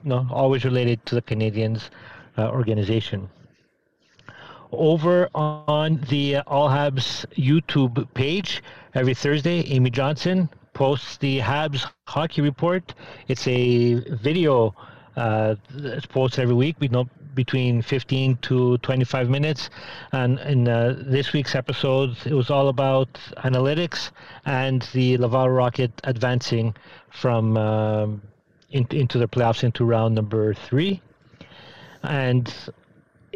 you 0.04 0.10
know, 0.10 0.26
always 0.30 0.64
related 0.64 1.04
to 1.06 1.14
the 1.14 1.22
Canadiens 1.22 1.88
organization 2.38 3.30
over 4.76 5.28
on 5.34 6.00
the 6.08 6.38
All 6.46 6.68
Habs 6.68 7.26
YouTube 7.34 8.06
page 8.14 8.62
every 8.94 9.14
Thursday. 9.14 9.60
Amy 9.68 9.90
Johnson 9.90 10.48
posts 10.74 11.16
the 11.18 11.40
Habs 11.40 11.90
hockey 12.06 12.42
report. 12.42 12.94
It's 13.28 13.46
a 13.48 13.94
video 13.94 14.74
uh, 15.16 15.54
it's 15.74 16.06
posted 16.06 16.40
every 16.40 16.54
week. 16.54 16.76
We 16.78 16.88
know 16.88 17.08
between 17.34 17.82
15 17.82 18.36
to 18.42 18.78
25 18.78 19.30
minutes. 19.30 19.70
And 20.12 20.38
in 20.40 20.68
uh, 20.68 20.96
this 20.98 21.32
week's 21.32 21.54
episode, 21.54 22.16
it 22.26 22.34
was 22.34 22.50
all 22.50 22.68
about 22.68 23.12
analytics 23.38 24.10
and 24.44 24.82
the 24.92 25.16
Laval 25.18 25.50
Rocket 25.50 25.92
advancing 26.04 26.74
from 27.10 27.56
um, 27.56 28.22
in, 28.70 28.86
into 28.90 29.18
the 29.18 29.28
playoffs 29.28 29.64
into 29.64 29.84
round 29.84 30.14
number 30.14 30.54
three. 30.54 31.00
And 32.02 32.52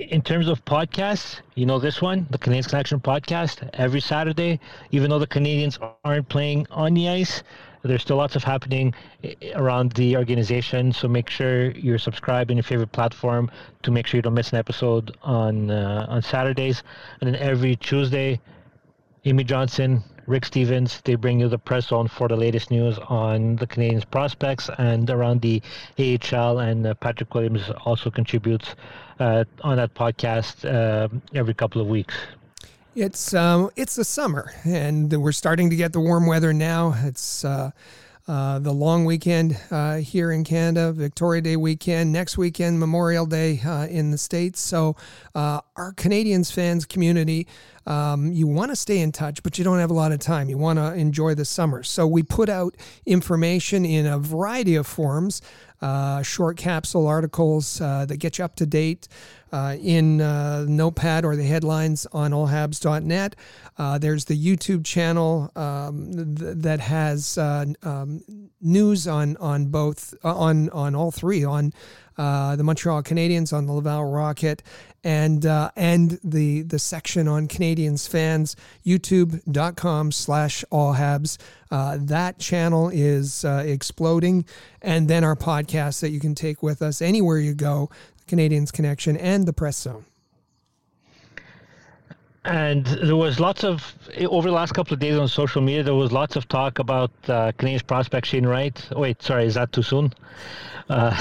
in 0.01 0.23
terms 0.23 0.49
of 0.49 0.65
podcasts, 0.65 1.41
you 1.55 1.67
know 1.67 1.79
this 1.79 2.01
one, 2.01 2.27
the 2.31 2.39
Canadiens 2.39 2.69
Connection 2.69 3.01
podcast, 3.01 3.69
every 3.75 4.01
Saturday, 4.01 4.59
even 4.91 5.11
though 5.11 5.19
the 5.19 5.27
Canadiens 5.27 5.79
aren't 6.05 6.29
playing 6.29 6.67
on 6.71 6.95
the 6.95 7.09
ice, 7.09 7.43
there's 7.83 8.03
still 8.03 8.17
lots 8.17 8.37
of 8.37 8.45
happening 8.45 8.95
around 9.55 9.93
the 9.93 10.17
organization. 10.17 10.93
So 10.93 11.09
make 11.09 11.29
sure 11.29 11.71
you're 11.73 11.99
subscribed 11.99 12.51
in 12.51 12.57
your 12.57 12.65
favorite 12.65 12.93
platform 12.93 13.51
to 13.83 13.91
make 13.91 14.07
sure 14.07 14.19
you 14.19 14.23
don't 14.23 14.35
miss 14.35 14.53
an 14.53 14.59
episode 14.59 15.17
on 15.23 15.71
uh, 15.71 16.07
on 16.09 16.23
Saturdays. 16.23 16.83
And 17.21 17.29
then 17.29 17.37
every 17.37 17.77
Tuesday, 17.77 18.41
Amy 19.25 19.45
Johnson, 19.45 20.03
Rick 20.27 20.45
Stevens, 20.47 21.01
they 21.05 21.15
bring 21.15 21.41
you 21.41 21.49
the 21.49 21.59
press 21.59 21.89
zone 21.89 22.09
for 22.09 22.29
the 22.29 22.37
latest 22.37 22.71
news 22.71 22.99
on 23.09 23.57
the 23.57 23.67
Canadiens 23.67 24.09
prospects 24.11 24.71
and 24.79 25.09
around 25.09 25.41
the 25.41 25.63
AHL. 25.99 26.59
And 26.59 26.87
uh, 26.87 26.95
Patrick 26.95 27.35
Williams 27.35 27.71
also 27.85 28.11
contributes 28.11 28.75
uh, 29.21 29.45
on 29.63 29.77
that 29.77 29.95
podcast 29.95 30.65
uh, 30.65 31.09
every 31.35 31.55
couple 31.55 31.81
of 31.81 31.87
weeks. 31.87 32.15
It's 32.97 33.33
um, 33.35 33.71
it's 33.77 33.95
the 33.95 34.05
summer, 34.05 34.53
and 34.65 35.13
we're 35.13 35.31
starting 35.33 35.71
to 35.71 35.77
get 35.77 35.93
the 35.93 36.01
warm 36.01 36.27
weather 36.27 36.53
now. 36.53 36.95
It's 37.05 37.45
uh, 37.45 37.71
uh, 38.31 38.61
the 38.61 38.73
long 38.73 39.05
weekend 39.05 39.59
uh, 39.73 39.97
here 39.97 40.31
in 40.31 40.45
Canada, 40.45 40.93
Victoria 40.93 41.43
Day 41.43 41.57
weekend, 41.57 42.13
next 42.13 42.39
weekend, 42.39 42.79
Memorial 42.79 43.27
Day 43.27 43.61
uh, 43.65 43.87
in 43.87 44.13
the 44.13 44.19
States. 44.19 44.61
So, 44.61 44.95
uh, 45.35 45.61
our 45.75 45.93
Canadiens 45.95 46.53
fans 46.53 46.85
community, 46.85 47.49
um, 47.89 48.31
you 48.31 48.47
want 48.47 48.71
to 48.71 48.77
stay 48.77 49.01
in 49.01 49.11
touch, 49.11 49.43
but 49.43 49.59
you 49.59 49.65
don't 49.65 49.81
have 49.81 49.91
a 49.91 49.95
lot 49.95 50.13
of 50.13 50.21
time. 50.21 50.49
You 50.49 50.59
want 50.59 50.79
to 50.79 50.95
enjoy 50.95 51.35
the 51.35 51.45
summer. 51.45 51.83
So, 51.83 52.07
we 52.07 52.23
put 52.23 52.49
out 52.49 52.77
information 53.05 53.85
in 53.85 54.07
a 54.07 54.17
variety 54.17 54.77
of 54.77 54.87
forms. 54.87 55.43
Uh, 55.83 56.21
short 56.23 56.59
capsule 56.59 57.07
articles 57.07 57.81
uh, 57.81 58.05
that 58.05 58.19
get 58.19 58.37
you 58.37 58.45
up 58.45 58.55
to 58.55 58.67
date 58.67 59.09
uh, 59.51 59.77
in 59.81 60.21
uh, 60.21 60.67
Notepad 60.69 61.25
or 61.25 61.37
the 61.37 61.45
headlines 61.45 62.07
on 62.13 62.33
allhabs.net. 62.33 63.35
Uh, 63.79 63.97
there's 63.97 64.27
the 64.27 64.37
YouTube 64.37 64.85
channel 64.85 65.51
um, 65.57 66.13
th- 66.37 66.57
that 66.59 66.81
has 66.81 67.39
um, 67.39 68.23
news 68.61 69.09
on 69.09 69.39
on 69.39 69.67
both 69.67 70.13
on 70.23 70.69
on 70.71 70.95
all 70.95 71.11
three 71.11 71.45
on 71.45 71.73
the 72.17 72.63
Montreal 72.63 73.03
Canadiens, 73.03 73.51
on 73.51 73.65
the 73.65 73.73
Laval 73.73 74.05
Rocket, 74.05 74.63
and 75.05 75.47
uh, 75.47 75.71
and 75.77 76.19
the 76.23 76.63
the 76.63 76.79
section 76.79 77.29
on 77.29 77.49
Canadiens 77.49 78.09
fans, 78.09 78.57
YouTube.com 78.85 80.13
slash 80.13 80.65
all 80.71 80.95
habs. 80.95 81.39
Uh, 81.71 81.99
that 82.01 82.39
channel 82.39 82.89
is 82.89 83.45
uh, 83.45 83.63
exploding. 83.65 84.45
And 84.83 85.09
then 85.09 85.25
our 85.25 85.37
podcast 85.37 86.01
that 86.01 86.11
you 86.11 86.21
can 86.21 86.35
take 86.35 86.63
with 86.63 86.83
us 86.83 87.01
anywhere 87.01 87.39
you 87.39 87.55
go, 87.55 87.91
Canadiens 88.27 88.73
Connection 88.73 89.17
and 89.17 89.47
the 89.47 89.53
Press 89.53 89.79
Zone 89.79 90.05
and 92.45 92.87
there 92.87 93.17
was 93.17 93.39
lots 93.39 93.65
of 93.65 93.95
over 94.27 94.49
the 94.49 94.55
last 94.55 94.73
couple 94.73 94.95
of 94.95 95.01
days 95.01 95.19
on 95.19 95.29
social 95.29 95.61
media. 95.61 95.83
There 95.83 95.95
was 95.95 96.11
lots 96.11 96.37
of 96.37 96.49
talk 96.49 96.79
about 96.79 97.11
uh, 97.25 97.53
Canadiens 97.53 97.87
prospect 97.87 98.27
Shane 98.27 98.47
Wright. 98.47 98.89
Oh, 98.93 99.01
wait, 99.01 99.23
sorry, 99.23 99.45
is 99.45 99.55
that 99.55 99.73
too 99.73 99.83
soon? 99.83 100.13
Uh, 100.89 101.15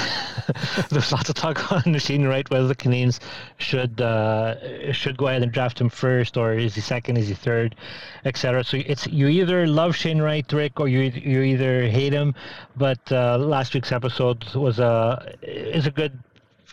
there's 0.90 1.12
lots 1.12 1.30
of 1.30 1.36
talk 1.36 1.72
on 1.86 1.98
Shane 2.00 2.26
Wright 2.26 2.50
whether 2.50 2.68
the 2.68 2.76
Canadiens 2.76 3.20
should 3.58 4.00
uh, 4.00 4.94
should 4.94 5.18
go 5.18 5.28
ahead 5.28 5.44
and 5.44 5.52
draft 5.52 5.82
him 5.82 5.90
first, 5.90 6.38
or 6.38 6.54
is 6.54 6.76
he 6.76 6.82
second, 6.82 7.18
is 7.18 7.28
he 7.28 7.34
third, 7.34 7.76
etc. 8.24 8.64
So 8.64 8.78
it's 8.78 9.06
you 9.08 9.28
either 9.28 9.68
love 9.68 9.98
Shane 9.98 10.22
Wright, 10.22 10.52
Rick, 10.54 10.80
or 10.80 10.88
you 10.88 11.02
you 11.02 11.42
either 11.42 11.88
hate 11.90 12.14
him. 12.14 12.34
But 12.78 13.12
uh, 13.12 13.38
last 13.38 13.74
week's 13.74 13.92
episode 13.92 14.46
was 14.56 14.80
a 14.80 15.36
is 15.42 15.86
a 15.86 15.92
good 15.92 16.18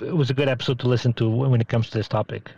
it 0.00 0.16
was 0.16 0.30
a 0.30 0.34
good 0.34 0.48
episode 0.48 0.78
to 0.80 0.88
listen 0.88 1.12
to 1.14 1.28
when 1.28 1.60
it 1.60 1.68
comes 1.68 1.90
to 1.90 1.98
this 1.98 2.06
topic. 2.06 2.50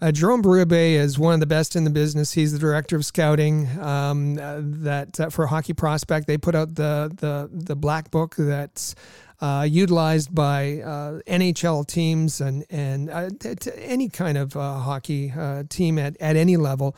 Uh, 0.00 0.12
Jerome 0.12 0.44
Berube 0.44 0.92
is 0.92 1.18
one 1.18 1.34
of 1.34 1.40
the 1.40 1.46
best 1.46 1.74
in 1.74 1.82
the 1.82 1.90
business. 1.90 2.32
He's 2.32 2.52
the 2.52 2.58
director 2.58 2.94
of 2.94 3.04
scouting 3.04 3.66
um, 3.80 4.38
uh, 4.38 4.60
that 4.62 5.18
uh, 5.18 5.30
for 5.30 5.48
Hockey 5.48 5.72
Prospect. 5.72 6.28
They 6.28 6.38
put 6.38 6.54
out 6.54 6.76
the 6.76 7.10
the 7.16 7.50
the 7.52 7.74
black 7.74 8.12
book 8.12 8.36
that's 8.38 8.94
uh, 9.40 9.66
utilized 9.68 10.32
by 10.32 10.82
uh, 10.82 11.20
NHL 11.26 11.84
teams 11.84 12.40
and 12.40 12.64
and 12.70 13.10
uh, 13.10 13.30
any 13.76 14.08
kind 14.08 14.38
of 14.38 14.52
hockey 14.52 15.32
team 15.68 15.98
at, 15.98 16.16
at 16.20 16.36
any 16.36 16.56
level. 16.56 16.94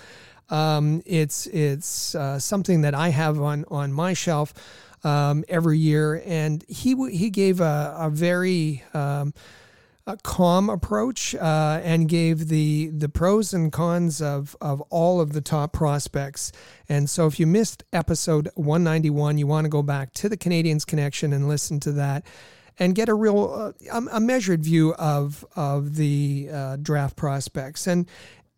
Um, 0.50 1.02
it's 1.06 1.46
it's 1.46 2.14
something 2.38 2.82
that 2.82 2.94
I 2.94 3.08
have 3.08 3.40
on 3.40 3.64
on 3.70 3.94
my 3.94 4.12
shelf 4.12 4.52
um, 5.04 5.42
every 5.48 5.78
year, 5.78 6.22
and 6.26 6.62
he 6.68 6.94
he 7.10 7.30
gave 7.30 7.60
a, 7.60 7.94
a 7.98 8.10
very 8.10 8.84
um, 8.92 9.32
a 10.10 10.16
calm 10.22 10.68
approach 10.68 11.34
uh, 11.34 11.80
and 11.82 12.08
gave 12.08 12.48
the 12.48 12.88
the 12.88 13.08
pros 13.08 13.54
and 13.54 13.72
cons 13.72 14.20
of 14.20 14.56
of 14.60 14.80
all 14.90 15.20
of 15.20 15.32
the 15.32 15.40
top 15.40 15.72
prospects. 15.72 16.52
And 16.88 17.08
so, 17.08 17.26
if 17.26 17.38
you 17.38 17.46
missed 17.46 17.84
episode 17.92 18.50
191, 18.54 19.38
you 19.38 19.46
want 19.46 19.64
to 19.64 19.68
go 19.68 19.82
back 19.82 20.12
to 20.14 20.28
the 20.28 20.36
Canadiens 20.36 20.86
Connection 20.86 21.32
and 21.32 21.48
listen 21.48 21.80
to 21.80 21.92
that. 21.92 22.24
And 22.78 22.94
get 22.94 23.10
a 23.10 23.14
real, 23.14 23.74
uh, 23.92 24.00
a 24.10 24.20
measured 24.20 24.64
view 24.64 24.94
of 24.94 25.44
of 25.54 25.96
the 25.96 26.48
uh, 26.50 26.76
draft 26.76 27.14
prospects, 27.14 27.86
and 27.86 28.08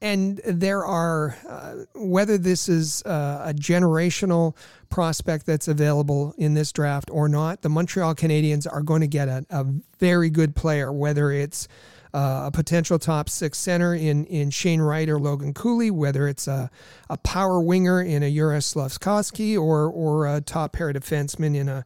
and 0.02 0.38
there 0.44 0.84
are 0.84 1.36
uh, 1.48 1.74
whether 1.94 2.36
this 2.36 2.68
is 2.68 3.02
uh, 3.04 3.44
a 3.46 3.54
generational 3.54 4.54
prospect 4.90 5.46
that's 5.46 5.68
available 5.68 6.34
in 6.36 6.52
this 6.52 6.72
draft 6.72 7.08
or 7.10 7.28
not 7.28 7.62
the 7.62 7.68
montreal 7.68 8.14
canadiens 8.14 8.66
are 8.70 8.82
going 8.82 9.00
to 9.00 9.06
get 9.06 9.28
a, 9.28 9.46
a 9.48 9.64
very 9.98 10.28
good 10.28 10.54
player 10.54 10.92
whether 10.92 11.30
it's 11.30 11.68
uh, 12.14 12.42
a 12.46 12.50
potential 12.50 12.98
top 12.98 13.28
six 13.28 13.58
center 13.58 13.94
in, 13.94 14.26
in 14.26 14.50
Shane 14.50 14.82
Wright 14.82 15.08
or 15.08 15.18
Logan 15.18 15.54
Cooley, 15.54 15.90
whether 15.90 16.28
it's 16.28 16.46
a, 16.46 16.70
a 17.08 17.16
power 17.16 17.58
winger 17.58 18.02
in 18.02 18.22
a 18.22 18.30
Juraj 18.30 18.74
Slafkovsky 18.74 19.56
or, 19.58 19.86
or 19.86 20.26
a 20.26 20.42
top 20.42 20.74
pair 20.74 20.92
defenseman 20.92 21.56
in 21.56 21.70
a 21.70 21.84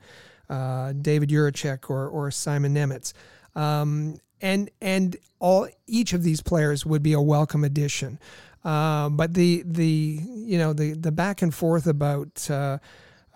uh, 0.48 0.93
David 1.01 1.28
Jiricek 1.28 1.88
or, 1.90 2.09
or 2.09 2.30
Simon 2.30 2.74
Nemec. 2.74 3.12
Um, 3.55 4.20
and 4.41 4.71
and 4.81 5.17
all 5.39 5.69
each 5.87 6.13
of 6.13 6.23
these 6.23 6.41
players 6.41 6.85
would 6.87 7.03
be 7.03 7.13
a 7.13 7.21
welcome 7.21 7.65
addition. 7.65 8.19
Uh, 8.65 9.09
but 9.09 9.35
the 9.35 9.63
the 9.65 10.21
you 10.25 10.59
know 10.59 10.73
the 10.73 10.93
the 10.95 11.13
back 11.13 11.41
and 11.41 11.55
forth 11.55 11.87
about 11.87 12.51
uh, 12.51 12.79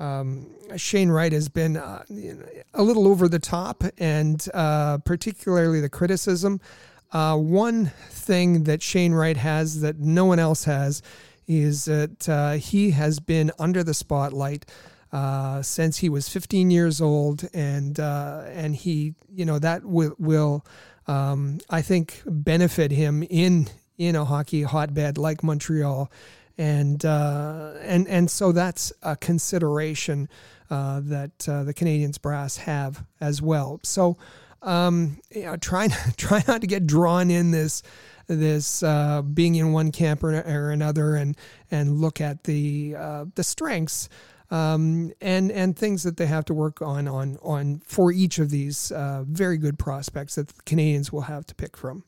um, 0.01 0.49
Shane 0.77 1.11
Wright 1.11 1.33
has 1.33 1.49
been 1.49 1.77
uh, 1.77 2.03
a 2.75 2.83
little 2.83 3.07
over 3.07 3.29
the 3.29 3.39
top, 3.39 3.85
and 3.99 4.45
uh, 4.53 4.99
particularly 4.99 5.81
the 5.81 5.89
criticism. 5.89 6.61
Uh, 7.13 7.37
one 7.37 7.87
thing 8.09 8.65
that 8.65 8.83
Shane 8.83 9.13
Wright 9.13 9.37
has 9.37 9.81
that 9.83 9.99
no 9.99 10.25
one 10.25 10.41
else 10.41 10.65
has 10.65 11.01
is 11.47 11.85
that 11.85 12.29
uh, 12.29 12.53
he 12.53 12.91
has 12.91 13.21
been 13.21 13.51
under 13.59 13.85
the 13.85 13.95
spotlight 13.95 14.65
since 15.63 15.99
he 15.99 16.09
was 16.09 16.29
15 16.29 16.71
years 16.73 17.01
old, 17.01 17.49
and 17.55 18.01
and 18.01 18.75
he, 18.75 19.15
you 19.33 19.45
know, 19.45 19.61
that 19.61 19.85
will, 19.85 20.15
will 20.19 20.65
um, 21.11 21.59
I 21.69 21.83
think, 21.83 22.23
benefit 22.25 22.93
him 22.93 23.25
in 23.29 23.69
in 23.99 24.15
a 24.15 24.25
hockey 24.25 24.63
hotbed 24.63 25.19
like 25.19 25.43
Montreal, 25.43 26.09
and 26.57 27.05
uh, 27.05 27.73
and 27.83 28.07
and 28.07 28.31
so 28.31 28.53
that's 28.53 28.93
a 29.03 29.17
consideration 29.17 30.29
uh, 30.71 31.01
that 31.03 31.49
uh, 31.49 31.65
the 31.65 31.75
Canadiens 31.75 32.21
brass 32.21 32.59
have 32.59 33.05
as 33.21 33.43
well. 33.43 33.81
So. 33.83 34.17
Um, 34.63 35.23
you 35.31 35.45
know, 35.45 35.57
try 35.57 35.89
try 36.19 36.45
not 36.47 36.61
to 36.61 36.67
get 36.67 36.87
drawn 36.87 37.31
in 37.31 37.51
this 37.51 37.83
this 38.27 38.83
uh, 38.83 39.23
being 39.23 39.55
in 39.55 39.73
one 39.73 39.91
camp 39.91 40.23
or, 40.23 40.39
or, 40.39 40.71
another, 40.71 41.15
and 41.15 41.35
and 41.71 41.99
look 41.99 42.21
at 42.21 42.45
the 42.45 42.95
uh, 42.95 43.25
the 43.37 43.43
strengths 43.43 44.11
um, 44.51 45.13
and 45.21 45.51
and 45.53 45.77
things 45.77 46.03
that 46.03 46.17
they 46.17 46.27
have 46.27 46.45
to 46.47 46.55
work 46.55 46.83
on 46.83 47.07
on 47.09 47.39
on 47.43 47.81
for 47.85 48.13
each 48.13 48.39
of 48.39 48.51
these 48.51 48.91
uh, 48.93 49.25
very 49.27 49.57
good 49.57 49.79
prospects 49.79 50.35
that 50.35 50.49
the 50.49 50.63
Canadiens 50.63 51.13
will 51.13 51.23
have 51.23 51.47
to 51.47 51.55
pick 51.55 51.77
from. 51.77 52.05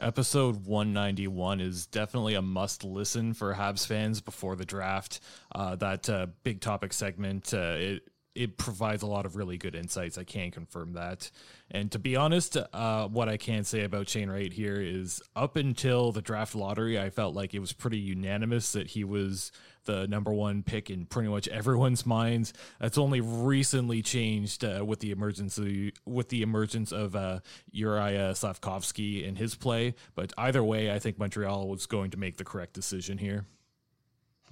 Episode 0.00 0.64
191 0.64 1.60
is 1.60 1.86
definitely 1.86 2.34
a 2.34 2.42
must 2.42 2.84
listen 2.84 3.34
for 3.34 3.54
Habs 3.54 3.84
fans 3.84 4.20
before 4.20 4.54
the 4.54 4.64
draft. 4.64 5.18
Uh, 5.52 5.74
that 5.76 6.08
uh, 6.08 6.26
big 6.44 6.60
topic 6.60 6.92
segment 6.92 7.52
uh, 7.52 7.74
it 7.76 8.08
it 8.38 8.56
provides 8.56 9.02
a 9.02 9.06
lot 9.06 9.26
of 9.26 9.34
really 9.34 9.58
good 9.58 9.74
insights. 9.74 10.16
I 10.16 10.22
can 10.22 10.52
confirm 10.52 10.92
that. 10.92 11.28
And 11.72 11.90
to 11.90 11.98
be 11.98 12.14
honest, 12.14 12.56
uh, 12.56 13.08
what 13.08 13.28
I 13.28 13.36
can 13.36 13.64
say 13.64 13.82
about 13.82 14.08
Shane 14.08 14.30
Wright 14.30 14.52
here 14.52 14.80
is 14.80 15.20
up 15.34 15.56
until 15.56 16.12
the 16.12 16.22
draft 16.22 16.54
lottery, 16.54 17.00
I 17.00 17.10
felt 17.10 17.34
like 17.34 17.52
it 17.52 17.58
was 17.58 17.72
pretty 17.72 17.98
unanimous 17.98 18.70
that 18.72 18.86
he 18.86 19.02
was 19.02 19.50
the 19.86 20.06
number 20.06 20.32
one 20.32 20.62
pick 20.62 20.88
in 20.88 21.06
pretty 21.06 21.28
much 21.28 21.48
everyone's 21.48 22.06
minds. 22.06 22.52
That's 22.78 22.96
only 22.96 23.20
recently 23.20 24.02
changed 24.02 24.64
uh, 24.64 24.84
with 24.86 25.00
the 25.00 25.10
emergence 25.10 25.58
of, 25.58 25.66
with 26.06 26.28
the 26.28 26.42
emergence 26.42 26.92
of 26.92 27.16
uh, 27.16 27.40
Juraj 27.74 28.14
Slafkovsky 28.38 29.26
in 29.26 29.34
his 29.34 29.56
play. 29.56 29.96
But 30.14 30.32
either 30.38 30.62
way, 30.62 30.94
I 30.94 31.00
think 31.00 31.18
Montreal 31.18 31.66
was 31.68 31.86
going 31.86 32.12
to 32.12 32.18
make 32.18 32.36
the 32.36 32.44
correct 32.44 32.74
decision 32.74 33.18
here. 33.18 33.46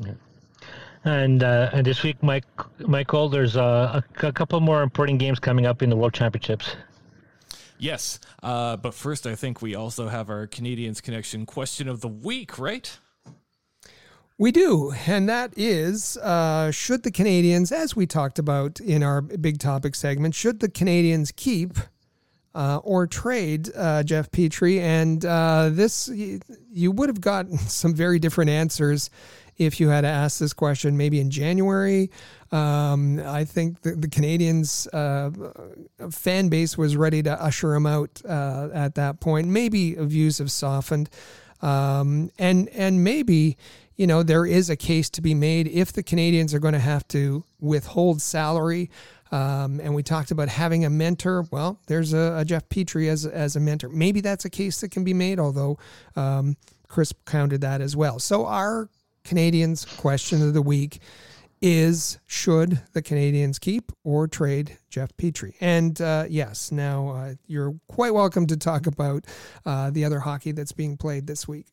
Yeah. 0.00 0.14
And 1.06 1.44
uh, 1.44 1.70
and 1.72 1.86
this 1.86 2.02
week, 2.02 2.20
Mike 2.20 2.44
Michael, 2.80 3.28
there's 3.28 3.54
a, 3.54 4.02
a, 4.20 4.32
couple 4.32 4.58
more 4.58 4.82
important 4.82 5.20
games 5.20 5.38
coming 5.38 5.64
up 5.64 5.80
in 5.80 5.88
the 5.88 5.94
World 5.94 6.14
Championships. 6.14 6.74
Yes, 7.78 8.18
uh, 8.42 8.76
but 8.76 8.92
first, 8.92 9.24
I 9.24 9.36
think 9.36 9.62
we 9.62 9.76
also 9.76 10.08
have 10.08 10.28
our 10.28 10.48
Canadiens 10.48 11.00
connection 11.00 11.46
question 11.46 11.88
of 11.88 12.00
the 12.00 12.08
week, 12.08 12.58
right? 12.58 12.98
We 14.36 14.50
do, 14.50 14.94
and 15.06 15.28
that 15.28 15.52
is 15.56 16.16
uh, 16.16 16.72
should 16.72 17.04
the 17.04 17.12
Canadiens, 17.12 17.70
as 17.70 17.94
we 17.94 18.08
talked 18.08 18.40
about 18.40 18.80
in 18.80 19.04
our 19.04 19.22
big 19.22 19.60
topic 19.60 19.94
segment, 19.94 20.34
should 20.34 20.58
the 20.58 20.68
Canadiens 20.68 21.34
keep 21.34 21.78
uh, 22.52 22.78
or 22.78 23.06
trade 23.06 23.70
uh, 23.76 24.02
Jeff 24.02 24.28
Petry? 24.32 24.80
And 24.80 25.24
uh, 25.24 25.70
this, 25.70 26.08
you 26.08 26.90
would 26.90 27.08
have 27.08 27.20
gotten 27.20 27.58
some 27.58 27.94
very 27.94 28.18
different 28.18 28.50
answers 28.50 29.08
if 29.58 29.80
you 29.80 29.88
had 29.88 30.04
asked 30.04 30.40
this 30.40 30.52
question 30.52 30.96
maybe 30.96 31.20
in 31.20 31.30
January. 31.30 32.10
Um, 32.52 33.20
I 33.20 33.44
think 33.44 33.82
the, 33.82 33.92
the 33.92 34.08
Canadiens 34.08 34.86
uh, 34.92 36.10
fan 36.10 36.48
base 36.48 36.78
was 36.78 36.96
ready 36.96 37.22
to 37.22 37.42
usher 37.42 37.74
him 37.74 37.86
out 37.86 38.20
uh, 38.28 38.68
at 38.72 38.94
that 38.94 39.20
point. 39.20 39.48
Maybe 39.48 39.94
views 39.94 40.38
have 40.38 40.52
softened, 40.52 41.10
um, 41.60 42.30
and 42.38 42.68
and 42.68 43.02
maybe 43.02 43.56
you 43.96 44.06
know 44.06 44.22
there 44.22 44.46
is 44.46 44.70
a 44.70 44.76
case 44.76 45.10
to 45.10 45.22
be 45.22 45.34
made 45.34 45.66
if 45.66 45.92
the 45.92 46.04
Canadiens 46.04 46.54
are 46.54 46.60
going 46.60 46.74
to 46.74 46.80
have 46.80 47.06
to 47.08 47.44
withhold 47.60 48.22
salary. 48.22 48.90
Um, 49.32 49.80
and 49.80 49.92
we 49.92 50.04
talked 50.04 50.30
about 50.30 50.48
having 50.48 50.84
a 50.84 50.90
mentor. 50.90 51.44
Well, 51.50 51.80
there's 51.88 52.12
a, 52.12 52.36
a, 52.38 52.44
Jeff 52.44 52.68
Petry 52.68 53.08
as 53.08 53.26
as 53.26 53.56
a 53.56 53.60
mentor. 53.60 53.88
Maybe 53.88 54.20
that's 54.20 54.44
a 54.44 54.50
case 54.50 54.80
that 54.82 54.92
can 54.92 55.02
be 55.02 55.14
made. 55.14 55.40
Although 55.40 55.78
um, 56.14 56.56
Chris 56.86 57.12
counted 57.24 57.60
that 57.62 57.80
as 57.80 57.96
well. 57.96 58.20
So 58.20 58.46
our 58.46 58.88
Canadiens 59.26 59.96
question 59.98 60.40
of 60.40 60.54
the 60.54 60.62
week 60.62 61.00
is 61.60 62.18
should 62.26 62.80
the 62.92 63.02
Canadiens 63.02 63.58
keep 63.58 63.90
or 64.04 64.28
trade 64.28 64.78
Jeff 64.88 65.16
Petry? 65.16 65.54
And 65.60 66.00
uh, 66.00 66.26
yes, 66.28 66.70
now 66.70 67.08
uh, 67.08 67.34
you're 67.46 67.74
quite 67.88 68.14
welcome 68.14 68.46
to 68.46 68.56
talk 68.56 68.86
about 68.86 69.24
uh, 69.64 69.90
the 69.90 70.04
other 70.04 70.20
hockey 70.20 70.52
that's 70.52 70.72
being 70.72 70.96
played 70.96 71.26
this 71.26 71.48
week. 71.48 71.66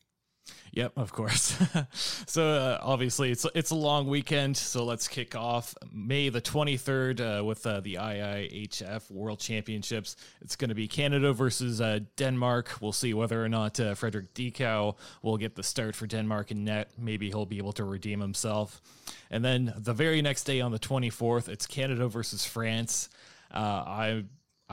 Yep, 0.74 0.94
of 0.96 1.12
course. 1.12 1.56
so 2.26 2.48
uh, 2.48 2.78
obviously 2.82 3.30
it's 3.30 3.46
it's 3.54 3.70
a 3.70 3.76
long 3.76 4.08
weekend. 4.08 4.56
So 4.56 4.84
let's 4.84 5.06
kick 5.06 5.36
off 5.36 5.72
May 5.92 6.30
the 6.30 6.40
23rd 6.40 7.40
uh, 7.40 7.44
with 7.44 7.64
uh, 7.64 7.78
the 7.78 7.94
IIHF 7.94 9.08
World 9.08 9.38
Championships. 9.38 10.16
It's 10.40 10.56
going 10.56 10.70
to 10.70 10.74
be 10.74 10.88
Canada 10.88 11.32
versus 11.32 11.80
uh, 11.80 12.00
Denmark. 12.16 12.78
We'll 12.80 12.90
see 12.90 13.14
whether 13.14 13.42
or 13.42 13.48
not 13.48 13.78
uh, 13.78 13.94
Frederik 13.94 14.34
Dichow 14.34 14.96
will 15.22 15.36
get 15.36 15.54
the 15.54 15.62
start 15.62 15.94
for 15.94 16.08
Denmark 16.08 16.50
in 16.50 16.64
net. 16.64 16.90
Maybe 16.98 17.28
he'll 17.28 17.46
be 17.46 17.58
able 17.58 17.72
to 17.74 17.84
redeem 17.84 18.18
himself. 18.20 18.82
And 19.30 19.44
then 19.44 19.72
the 19.76 19.92
very 19.92 20.22
next 20.22 20.42
day 20.42 20.60
on 20.60 20.72
the 20.72 20.80
24th, 20.80 21.48
it's 21.48 21.68
Canada 21.68 22.08
versus 22.08 22.44
France. 22.44 23.10
Uh, 23.52 23.58
I 23.86 24.24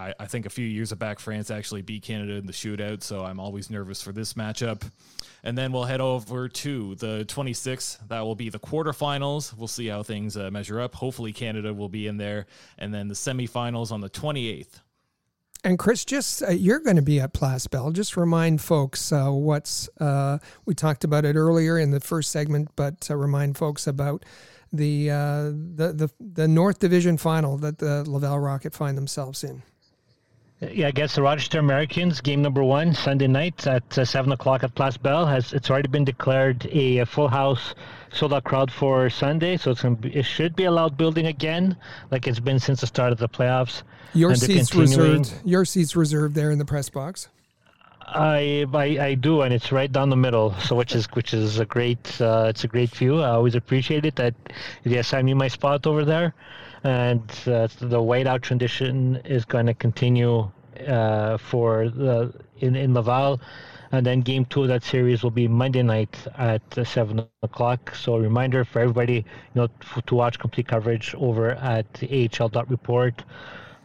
I, 0.02 0.14
I, 0.20 0.26
think 0.26 0.46
a 0.46 0.50
few 0.50 0.66
years 0.66 0.92
back, 0.94 1.20
France 1.20 1.52
actually 1.52 1.84
beat 1.84 2.02
Canada 2.02 2.34
in 2.34 2.48
the 2.48 2.54
shootout, 2.54 3.04
so 3.04 3.24
I'm 3.24 3.40
always 3.40 3.70
nervous 3.70 4.02
for 4.02 4.12
this 4.12 4.34
matchup. 4.34 4.82
And 5.44 5.58
then 5.58 5.72
we'll 5.72 5.84
head 5.84 6.02
over 6.02 6.50
to 6.50 6.96
the 6.96 7.26
26th. 7.26 8.08
That 8.08 8.22
will 8.22 8.36
be 8.36 8.50
the 8.50 8.60
quarterfinals. 8.60 9.56
We'll 9.56 9.68
see 9.68 9.88
how 9.88 10.04
things 10.04 10.38
uh, 10.38 10.50
measure 10.52 10.80
up. 10.80 10.96
Hopefully, 10.96 11.34
Canada 11.34 11.74
will 11.74 11.90
be 11.90 12.08
in 12.08 12.18
there. 12.18 12.48
And 12.78 12.94
then 12.94 13.08
the 13.08 13.14
semifinals 13.14 13.92
on 13.92 14.02
the 14.02 14.10
28th. 14.10 14.82
And 15.64 15.78
Chris, 15.78 16.04
just 16.04 16.42
uh, 16.42 16.50
you're 16.50 16.80
going 16.80 16.96
to 16.96 17.04
be 17.04 17.20
at 17.20 17.34
Place 17.34 17.68
Bell. 17.68 17.92
Just 17.92 18.18
remind 18.18 18.62
folks 18.62 19.12
uh, 19.12 19.30
what's 19.30 19.88
uh, 20.00 20.40
we 20.66 20.74
talked 20.74 21.04
about 21.04 21.26
it 21.26 21.36
earlier 21.36 21.78
in 21.78 21.92
the 21.92 22.00
first 22.00 22.32
segment, 22.32 22.70
but 22.76 23.08
remind 23.10 23.58
folks 23.58 23.86
about 23.86 24.26
the, 24.74 25.12
uh, 25.12 25.44
the 25.44 25.94
the 25.94 26.10
the 26.20 26.48
North 26.48 26.80
Division 26.80 27.18
final 27.18 27.58
that 27.58 27.78
the 27.78 28.10
Laval 28.10 28.40
Rocket 28.40 28.74
find 28.74 28.98
themselves 28.98 29.44
in. 29.44 29.62
Yeah, 30.62 30.90
against 30.90 31.16
the 31.16 31.24
Rochester 31.24 31.58
Americans, 31.58 32.22
game 32.22 32.44
number 32.44 32.64
one, 32.64 32.94
Sunday 32.94 33.26
night 33.26 33.66
at 33.66 33.98
uh, 33.98 34.06
7 34.06 34.32
o'clock 34.32 34.64
at 34.64 34.76
Place 34.76 34.96
Bell. 34.96 35.26
Has 35.26 35.54
It's 35.54 35.72
already 35.72 35.88
been 35.88 36.06
declared 36.06 36.68
a, 36.72 37.00
a 37.00 37.06
full 37.08 37.30
house, 37.30 37.74
sold 38.14 38.32
out 38.32 38.44
crowd 38.44 38.72
for 38.72 39.10
Sunday, 39.10 39.58
so 39.58 39.72
it's 39.72 39.82
be, 39.82 40.16
it 40.16 40.24
should 40.24 40.56
be 40.56 40.66
a 40.66 40.72
loud 40.72 40.98
building 40.98 41.26
again, 41.26 41.76
like 42.12 42.28
it's 42.28 42.40
been 42.40 42.60
since 42.60 42.82
the 42.82 42.88
start 42.88 43.12
of 43.12 43.18
the 43.18 43.28
playoffs. 43.28 43.82
Your 44.14 44.36
seat's 44.36 44.76
reserved. 44.76 45.34
Your 45.44 45.66
seat's 45.66 45.96
reserved 45.96 46.36
there 46.36 46.52
in 46.52 46.60
the 46.60 46.66
press 46.66 46.90
box. 46.90 47.28
I, 48.00 48.68
I, 48.72 48.84
I 49.04 49.14
do, 49.16 49.42
and 49.42 49.52
it's 49.52 49.72
right 49.72 49.92
down 49.92 50.12
the 50.12 50.16
middle. 50.16 50.54
So 50.60 50.76
which 50.76 50.94
is 50.94 51.08
which 51.14 51.34
is 51.34 51.58
a 51.58 51.66
great 51.66 52.22
uh, 52.22 52.46
it's 52.50 52.66
a 52.66 52.68
great 52.68 52.92
view. 52.92 53.22
I 53.22 53.30
always 53.30 53.56
appreciate 53.56 54.06
it. 54.06 54.16
That 54.18 54.36
they 54.84 54.98
assigned 54.98 55.26
me 55.26 55.34
my 55.34 55.48
spot 55.48 55.88
over 55.88 56.06
there 56.06 56.36
and 56.84 57.22
uh, 57.46 57.68
the 57.80 58.00
whiteout 58.00 58.42
tradition 58.42 59.18
is 59.26 59.46
going 59.46 59.66
to 59.68 59.74
continue 59.74 60.50
uh, 60.88 61.38
for 61.38 61.90
the 61.90 62.34
in 62.60 62.76
in 62.76 62.94
Laval. 62.94 63.40
And 63.94 64.06
then 64.06 64.22
game 64.22 64.46
two 64.46 64.62
of 64.62 64.70
that 64.70 64.84
series 64.84 65.22
will 65.22 65.32
be 65.32 65.50
Monday 65.50 65.84
night 65.84 66.16
at 66.38 66.62
seven 66.88 67.28
o'clock. 67.44 67.94
So 67.94 68.16
a 68.16 68.22
reminder 68.22 68.64
for 68.64 68.80
everybody, 68.80 69.16
you 69.16 69.26
know, 69.56 69.68
to 70.06 70.16
watch 70.16 70.40
complete 70.40 70.68
coverage 70.70 71.14
over 71.16 71.52
at 71.56 71.86
AHL.report, 72.02 73.24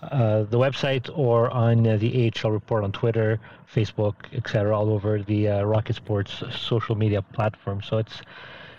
uh, 0.03 0.45
the 0.45 0.59
website, 0.59 1.11
or 1.13 1.51
on 1.51 1.83
the 1.83 2.33
AHL 2.33 2.53
report 2.53 2.85
on 2.85 2.93
Twitter, 2.93 3.41
Facebook, 3.75 4.15
etc., 4.33 4.79
all 4.79 4.91
over 4.91 5.23
the 5.23 5.49
uh, 5.49 5.63
Rocket 5.65 5.97
Sports 5.97 6.45
social 6.57 6.95
media 6.95 7.21
platform. 7.21 7.83
So 7.83 7.99
it's 7.99 8.23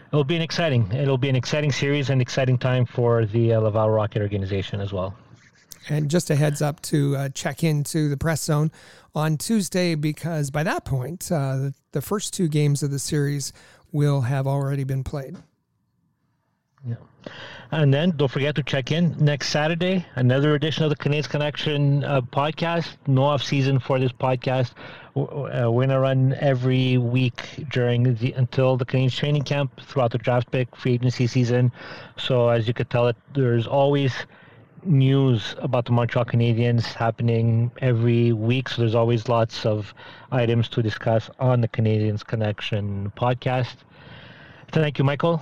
it'll 0.07 0.23
be 0.23 0.35
an 0.35 0.41
exciting 0.41 0.91
it'll 0.91 1.17
be 1.17 1.29
an 1.29 1.35
exciting 1.35 1.71
series 1.71 2.09
and 2.09 2.21
exciting 2.21 2.57
time 2.57 2.85
for 2.85 3.25
the 3.25 3.53
uh, 3.53 3.59
Laval 3.59 3.89
Rocket 3.89 4.21
organization 4.21 4.79
as 4.81 4.93
well. 4.93 5.15
And 5.89 6.09
just 6.09 6.29
a 6.29 6.35
heads 6.35 6.61
up 6.61 6.81
to 6.81 7.15
uh, 7.15 7.29
check 7.29 7.63
into 7.63 8.09
the 8.09 8.17
press 8.17 8.43
zone 8.43 8.71
on 9.15 9.37
Tuesday 9.37 9.95
because 9.95 10.51
by 10.51 10.63
that 10.63 10.83
point, 10.83 11.31
uh, 11.31 11.69
the 11.93 12.01
first 12.01 12.33
two 12.33 12.49
games 12.49 12.83
of 12.83 12.91
the 12.91 12.99
series 12.99 13.53
will 13.93 14.21
have 14.21 14.47
already 14.47 14.83
been 14.83 15.03
played. 15.03 15.37
Yeah. 16.85 16.95
And 17.71 17.93
then 17.93 18.11
don't 18.11 18.29
forget 18.29 18.55
to 18.55 18.63
check 18.63 18.91
in 18.91 19.15
next 19.19 19.49
Saturday, 19.49 20.05
another 20.15 20.55
edition 20.55 20.83
of 20.85 20.89
the 20.89 20.95
Canadiens 20.95 21.29
Connection 21.29 22.03
uh, 22.03 22.21
podcast. 22.21 22.95
No 23.07 23.23
off 23.23 23.43
season 23.43 23.79
for 23.79 23.99
this 23.99 24.13
podcast. 24.13 24.71
Uh, 25.15 25.69
we're 25.69 25.87
gonna 25.87 25.99
run 25.99 26.33
every 26.39 26.97
week 26.97 27.65
during 27.69 28.15
the 28.15 28.31
until 28.33 28.77
the 28.77 28.85
Canadiens 28.85 29.15
training 29.15 29.43
camp 29.43 29.81
throughout 29.81 30.11
the 30.11 30.17
draft 30.17 30.49
pick 30.51 30.73
free 30.75 30.93
agency 30.93 31.27
season. 31.27 31.71
So 32.17 32.47
as 32.47 32.67
you 32.67 32.73
could 32.73 32.89
tell, 32.89 33.07
it 33.07 33.17
there's 33.33 33.67
always 33.67 34.13
news 34.83 35.55
about 35.57 35.85
the 35.85 35.91
Montreal 35.91 36.25
Canadiens 36.25 36.85
happening 36.93 37.71
every 37.79 38.31
week. 38.31 38.69
So 38.69 38.81
there's 38.81 38.95
always 38.95 39.27
lots 39.27 39.65
of 39.65 39.93
items 40.31 40.69
to 40.69 40.81
discuss 40.81 41.29
on 41.39 41.59
the 41.59 41.67
Canadiens 41.67 42.25
Connection 42.25 43.11
podcast. 43.17 43.75
Thank 44.71 44.97
you, 44.97 45.03
Michael. 45.03 45.41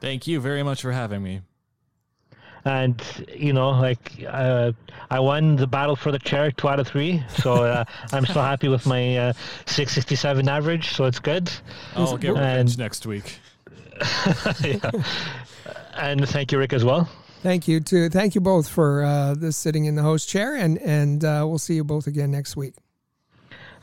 Thank 0.00 0.26
you 0.26 0.40
very 0.40 0.62
much 0.62 0.82
for 0.82 0.92
having 0.92 1.22
me. 1.22 1.42
And 2.64 3.00
you 3.32 3.52
know, 3.52 3.70
like 3.70 4.24
uh, 4.28 4.72
I 5.08 5.20
won 5.20 5.54
the 5.54 5.68
battle 5.68 5.94
for 5.94 6.10
the 6.10 6.18
chair 6.18 6.50
two 6.50 6.68
out 6.68 6.80
of 6.80 6.88
three, 6.88 7.22
so 7.38 7.64
uh, 7.64 7.84
I'm 8.12 8.26
still 8.26 8.42
happy 8.42 8.66
with 8.66 8.86
my 8.86 9.16
uh, 9.16 9.32
667 9.66 10.48
average. 10.48 10.92
So 10.92 11.04
it's 11.04 11.20
good. 11.20 11.50
I'll 11.94 12.16
get 12.16 12.30
revenge 12.30 12.72
and, 12.72 12.78
next 12.78 13.06
week. 13.06 13.38
yeah. 14.64 14.90
And 15.94 16.28
thank 16.28 16.50
you, 16.50 16.58
Rick, 16.58 16.72
as 16.72 16.84
well. 16.84 17.08
Thank 17.42 17.68
you 17.68 17.78
to 17.80 18.10
thank 18.10 18.34
you 18.34 18.40
both 18.40 18.68
for 18.68 19.04
uh, 19.04 19.34
this 19.34 19.56
sitting 19.56 19.84
in 19.84 19.94
the 19.94 20.02
host 20.02 20.28
chair, 20.28 20.56
and 20.56 20.78
and 20.78 21.24
uh, 21.24 21.44
we'll 21.46 21.58
see 21.58 21.74
you 21.74 21.84
both 21.84 22.08
again 22.08 22.32
next 22.32 22.56
week. 22.56 22.74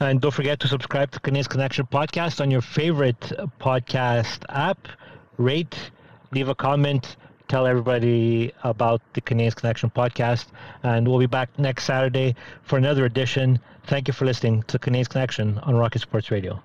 And 0.01 0.19
don't 0.19 0.33
forget 0.33 0.59
to 0.59 0.67
subscribe 0.67 1.11
to 1.11 1.21
Canadiens 1.21 1.47
Connection 1.47 1.85
podcast 1.85 2.41
on 2.41 2.51
your 2.51 2.61
favorite 2.61 3.21
podcast 3.61 4.43
app. 4.49 4.89
Rate, 5.37 5.91
leave 6.33 6.49
a 6.49 6.55
comment, 6.55 7.15
tell 7.47 7.67
everybody 7.67 8.51
about 8.63 9.01
the 9.13 9.21
Canadiens 9.21 9.55
Connection 9.55 9.89
podcast, 9.89 10.47
and 10.83 11.07
we'll 11.07 11.19
be 11.19 11.25
back 11.25 11.49
next 11.59 11.85
Saturday 11.85 12.35
for 12.63 12.77
another 12.77 13.05
edition. 13.05 13.59
Thank 13.85 14.07
you 14.07 14.13
for 14.13 14.25
listening 14.25 14.63
to 14.63 14.79
Canadiens 14.79 15.09
Connection 15.09 15.59
on 15.59 15.75
Rocket 15.75 15.99
Sports 15.99 16.31
Radio. 16.31 16.61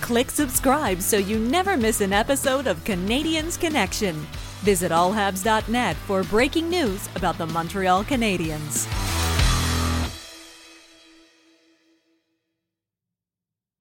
Click 0.00 0.30
subscribe 0.30 1.00
so 1.00 1.16
you 1.16 1.38
never 1.38 1.76
miss 1.76 2.00
an 2.00 2.12
episode 2.12 2.66
of 2.66 2.82
Canadiens 2.84 3.58
Connection. 3.58 4.14
Visit 4.62 4.92
allhabs.net 4.92 5.96
for 5.96 6.22
breaking 6.24 6.68
news 6.68 7.08
about 7.16 7.38
the 7.38 7.46
Montreal 7.46 8.04
Canadiens. 8.04 9.33